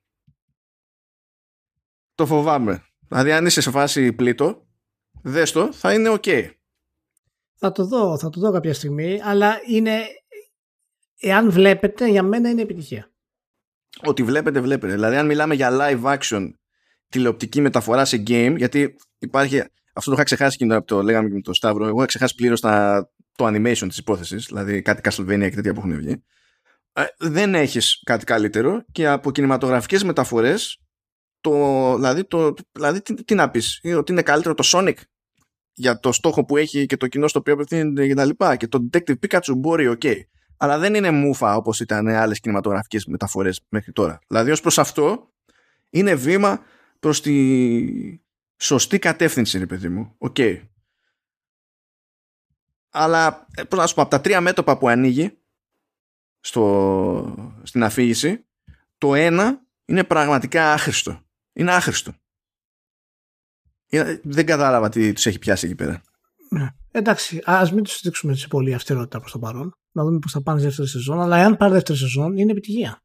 το 2.15 2.25
φοβάμαι. 2.25 2.83
Δηλαδή 3.07 3.31
αν 3.31 3.45
είσαι 3.45 3.61
σε 3.61 3.71
φάση 3.71 4.13
πλήτο, 4.13 4.67
δες 5.21 5.51
το, 5.51 5.73
θα 5.73 5.93
είναι 5.93 6.13
ok. 6.21 6.49
Θα 7.55 7.71
το 7.71 7.85
δω, 7.85 8.17
θα 8.17 8.29
το 8.29 8.39
δω 8.39 8.51
κάποια 8.51 8.73
στιγμή, 8.73 9.21
αλλά 9.23 9.59
είναι, 9.67 10.01
εάν 11.19 11.51
βλέπετε, 11.51 12.09
για 12.09 12.23
μένα 12.23 12.49
είναι 12.49 12.61
επιτυχία. 12.61 13.14
Ότι 14.03 14.23
βλέπετε, 14.23 14.61
βλέπετε. 14.61 14.93
Δηλαδή 14.93 15.15
αν 15.15 15.25
μιλάμε 15.25 15.55
για 15.55 15.69
live 15.71 16.17
action 16.17 16.49
τηλεοπτική 17.09 17.61
μεταφορά 17.61 18.05
σε 18.05 18.23
game, 18.27 18.53
γιατί 18.57 18.95
υπάρχει, 19.17 19.63
αυτό 19.93 20.09
το 20.09 20.15
είχα 20.15 20.23
ξεχάσει 20.23 20.57
και 20.57 20.81
το 20.85 21.03
λέγαμε 21.03 21.27
και 21.27 21.33
με 21.33 21.41
τον 21.41 21.53
Σταύρο, 21.53 21.85
εγώ 21.85 21.97
είχα 21.97 22.05
ξεχάσει 22.05 22.35
πλήρως 22.35 22.59
το 23.35 23.45
animation 23.47 23.85
της 23.87 23.97
υπόθεσης, 23.97 24.45
δηλαδή 24.45 24.81
κάτι 24.81 25.01
Castlevania 25.03 25.49
και 25.49 25.55
τέτοια 25.55 25.73
που 25.73 25.79
έχουν 25.79 25.95
βγει. 25.97 26.23
Ε, 26.93 27.03
δεν 27.17 27.55
έχεις 27.55 28.01
κάτι 28.05 28.25
καλύτερο 28.25 28.85
και 28.91 29.07
από 29.07 29.31
κινηματογραφικές 29.31 30.03
μεταφορές 30.03 30.79
το, 31.41 31.95
δηλαδή, 31.95 32.25
το, 32.25 32.53
δηλαδή 32.71 33.01
τι, 33.01 33.23
τι 33.23 33.35
να 33.35 33.49
πεις 33.49 33.79
ότι 33.97 34.11
είναι 34.11 34.21
καλύτερο 34.21 34.53
το 34.53 34.63
Sonic 34.73 34.95
για 35.73 35.99
το 35.99 36.11
στόχο 36.11 36.45
που 36.45 36.57
έχει 36.57 36.85
και 36.85 36.97
το 36.97 37.07
κοινό 37.07 37.27
στο 37.27 37.39
οποίο 37.39 37.53
απευθύνεται 37.53 38.07
και 38.07 38.13
τα 38.13 38.25
λοιπά 38.25 38.55
και 38.55 38.67
το 38.67 38.89
Detective 38.91 39.15
Pikachu 39.27 39.53
μπορεί 39.57 39.97
ok 39.99 40.13
αλλά 40.57 40.77
δεν 40.77 40.93
είναι 40.95 41.11
μούφα 41.11 41.55
όπως 41.55 41.79
ήταν 41.79 42.07
άλλες 42.07 42.39
κινηματογραφικές 42.39 43.05
μεταφορές 43.05 43.65
μέχρι 43.69 43.91
τώρα. 43.91 44.19
Δηλαδή 44.27 44.51
ως 44.51 44.61
προς 44.61 44.77
αυτό 44.77 45.33
είναι 45.89 46.15
βήμα 46.15 46.59
προς 46.99 47.21
τη 47.21 48.19
σωστή 48.57 48.99
κατεύθυνση 48.99 49.57
ρε 49.57 49.65
παιδί 49.65 49.89
μου. 49.89 50.15
Ok. 50.17 50.35
Okay. 50.37 50.61
αλλά 52.89 53.47
ε, 53.53 53.63
πώς 53.63 53.79
να 53.79 53.87
σου 53.87 53.95
πω 53.95 54.01
από 54.01 54.09
τα 54.09 54.21
τρία 54.21 54.41
μέτωπα 54.41 54.77
που 54.77 54.87
ανοίγει 54.87 55.37
στο, 56.39 57.61
στην 57.63 57.83
αφήγηση 57.83 58.45
το 58.97 59.15
ένα 59.15 59.61
είναι 59.85 60.03
πραγματικά 60.03 60.73
άχρηστο. 60.73 61.21
Είναι 61.53 61.73
άχρηστο. 61.73 62.13
Δεν 64.23 64.45
κατάλαβα 64.45 64.89
τι 64.89 65.13
τους 65.13 65.25
έχει 65.25 65.39
πιάσει 65.39 65.65
εκεί 65.65 65.75
πέρα. 65.75 66.01
Ναι. 66.49 66.69
εντάξει 66.91 67.41
ας 67.43 67.71
μην 67.71 67.83
τους 67.83 67.99
δείξουμε 68.01 68.35
σε 68.35 68.47
πολύ 68.47 68.73
αυστηρότητα 68.73 69.19
προς 69.19 69.31
το 69.31 69.39
παρόν 69.39 69.77
να 69.95 70.03
δούμε 70.03 70.19
πώς 70.19 70.31
θα 70.31 70.41
πάνε 70.41 70.61
δεύτερη 70.61 70.87
σεζόν 70.87 71.21
αλλά 71.21 71.37
εάν 71.37 71.57
πάρει 71.57 71.73
δεύτερη 71.73 71.97
σεζόν 71.97 72.37
είναι 72.37 72.51
επιτυχία 72.51 72.99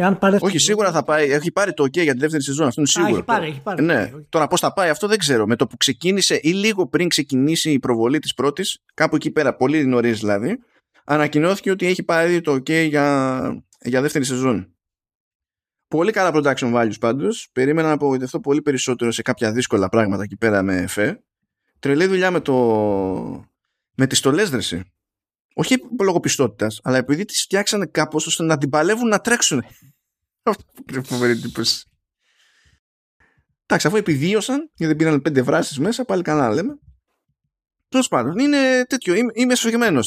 Εάν 0.00 0.18
πάρει 0.18 0.38
Όχι, 0.40 0.58
σίγουρα 0.58 0.92
θα 0.92 1.02
πάει. 1.02 1.30
Έχει 1.30 1.52
πάρει 1.52 1.72
το 1.72 1.84
OK 1.84 2.02
για 2.02 2.12
τη 2.12 2.18
δεύτερη 2.18 2.42
σεζόν. 2.42 2.66
Αυτό 2.66 2.80
είναι 2.80 2.90
σίγουρο. 2.90 3.12
Α, 3.12 3.16
έχει 3.16 3.24
πάρει, 3.24 3.46
έχει 3.46 3.60
πάρει. 3.60 3.84
Ναι. 3.84 4.10
Τώρα 4.28 4.46
πώς 4.46 4.60
θα 4.60 4.72
πάει 4.72 4.88
αυτό 4.88 5.06
δεν 5.06 5.18
ξέρω. 5.18 5.46
Με 5.46 5.56
το 5.56 5.66
που 5.66 5.76
ξεκίνησε 5.76 6.40
ή 6.42 6.50
λίγο 6.50 6.86
πριν 6.88 7.08
ξεκινήσει 7.08 7.70
η 7.70 7.78
προβολή 7.78 8.18
της 8.18 8.34
πρώτης, 8.34 8.78
κάπου 8.94 9.16
εκεί 9.16 9.30
πέρα, 9.30 9.56
πολύ 9.56 9.86
νωρίς 9.86 10.18
δηλαδή, 10.18 10.58
ανακοινώθηκε 11.04 11.70
ότι 11.70 11.86
έχει 11.86 12.02
πάρει 12.02 12.40
το 12.40 12.52
OK 12.52 12.86
για, 12.88 13.64
για 13.80 14.00
δεύτερη 14.00 14.24
σεζόν. 14.24 14.72
Πολύ 15.88 16.12
καλά 16.12 16.30
production 16.34 16.74
values 16.74 16.98
πάντως. 17.00 17.48
Περίμενα 17.52 17.88
να 17.88 17.94
απογοητευτώ 17.94 18.40
πολύ 18.40 18.62
περισσότερο 18.62 19.10
σε 19.10 19.22
κάποια 19.22 19.52
δύσκολα 19.52 19.88
πράγματα 19.88 20.22
εκεί 20.22 20.36
πέρα 20.36 20.62
με 20.62 20.76
εφέ. 20.76 21.22
Τρελή 21.78 22.06
δουλειά 22.06 22.30
με, 22.30 22.40
το... 22.40 22.54
με 23.94 24.06
τις 24.06 24.18
στολές 24.18 24.50
δρεση. 24.50 24.92
Όχι 25.58 25.76
λόγω 26.00 26.20
πιστότητας, 26.20 26.80
αλλά 26.82 26.96
επειδή 26.96 27.24
τις 27.24 27.42
φτιάξανε 27.42 27.86
κάπως 27.86 28.26
ώστε 28.26 28.42
να 28.42 28.58
την 28.58 28.68
παλεύουν 28.68 29.08
να 29.08 29.20
τρέξουν. 29.20 29.64
Αυτό 30.42 30.64
που 30.86 31.04
φοβερή 31.04 31.32
εντύπωση. 31.32 31.88
Εντάξει, 33.66 33.86
αφού 33.86 33.96
επιδίωσαν 33.96 34.70
γιατί 34.74 34.94
δεν 34.94 34.96
πήραν 34.96 35.22
πέντε 35.22 35.42
βράσεις 35.42 35.78
μέσα, 35.78 36.04
πάλι 36.04 36.22
καλά 36.22 36.54
λέμε. 36.54 36.78
Τέλος 37.88 38.08
πάντων, 38.08 38.38
είναι 38.38 38.84
τέτοιο. 38.88 39.14
Είμαι, 39.14 39.32
είμαι 39.34 39.54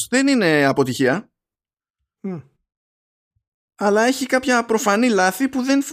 Δεν 0.10 0.28
είναι 0.28 0.65
αποτυχία. 0.65 1.32
Mm 2.22 2.41
αλλά 3.84 4.02
έχει 4.02 4.26
κάποια 4.26 4.65
προφανή 4.65 5.10
λάθη 5.10 5.49
που 5.49 5.61
δεν, 5.61 5.84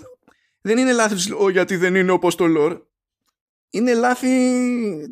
δεν 0.60 0.78
είναι 0.78 0.92
λάθη 0.92 1.14
της, 1.14 1.30
γιατί 1.50 1.76
δεν 1.76 1.94
είναι 1.94 2.10
όπως 2.10 2.34
το 2.34 2.44
lore. 2.58 2.82
Είναι 3.70 3.94
λάθη 3.94 4.28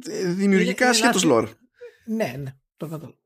ε, 0.09 0.33
δημιουργικά 0.33 0.93
σχέτως 0.93 1.25
lore. 1.27 1.49
Ναι, 2.07 2.35
ναι, 2.39 2.57
το 2.77 2.89
κατάλαβα. 2.89 3.19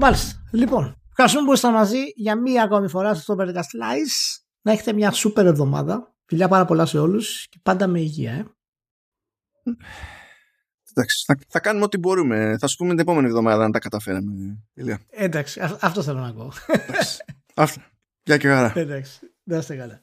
Μάλιστα. 0.00 0.42
Λοιπόν, 0.52 0.94
ευχαριστούμε 1.08 1.46
που 1.46 1.52
ήσασταν 1.52 1.72
μαζί 1.72 1.98
για 2.14 2.36
μία 2.36 2.62
ακόμη 2.62 2.88
φορά 2.88 3.14
στο 3.14 3.36
Podcast 3.38 3.54
Slice. 3.54 4.40
Να 4.62 4.72
έχετε 4.72 4.92
μια 4.92 5.10
σούπερ 5.10 5.46
εβδομάδα. 5.46 6.14
Φιλιά 6.24 6.48
πάρα 6.48 6.64
πολλά 6.64 6.86
σε 6.86 6.98
όλους 6.98 7.48
και 7.48 7.58
πάντα 7.62 7.86
με 7.86 8.00
υγεία, 8.00 8.32
ε. 8.32 8.46
Εντάξει, 10.90 11.24
θα, 11.26 11.38
θα, 11.48 11.60
κάνουμε 11.60 11.84
ό,τι 11.84 11.98
μπορούμε. 11.98 12.56
Θα 12.58 12.66
σου 12.66 12.76
πούμε 12.76 12.90
την 12.90 12.98
επόμενη 12.98 13.26
εβδομάδα 13.26 13.64
αν 13.64 13.72
τα 13.72 13.78
καταφέραμε. 13.78 14.58
Εντάξει, 15.08 15.60
αυτό 15.80 16.02
θέλω 16.02 16.18
να 16.18 16.26
ακούω. 16.26 16.52
Αυτό. 17.54 17.80
Γεια 18.22 18.36
και 18.36 18.48
χαρά. 18.48 18.72
Εντάξει, 18.76 19.20
να 19.42 19.56
είστε 19.56 19.76
καλά. 19.76 20.02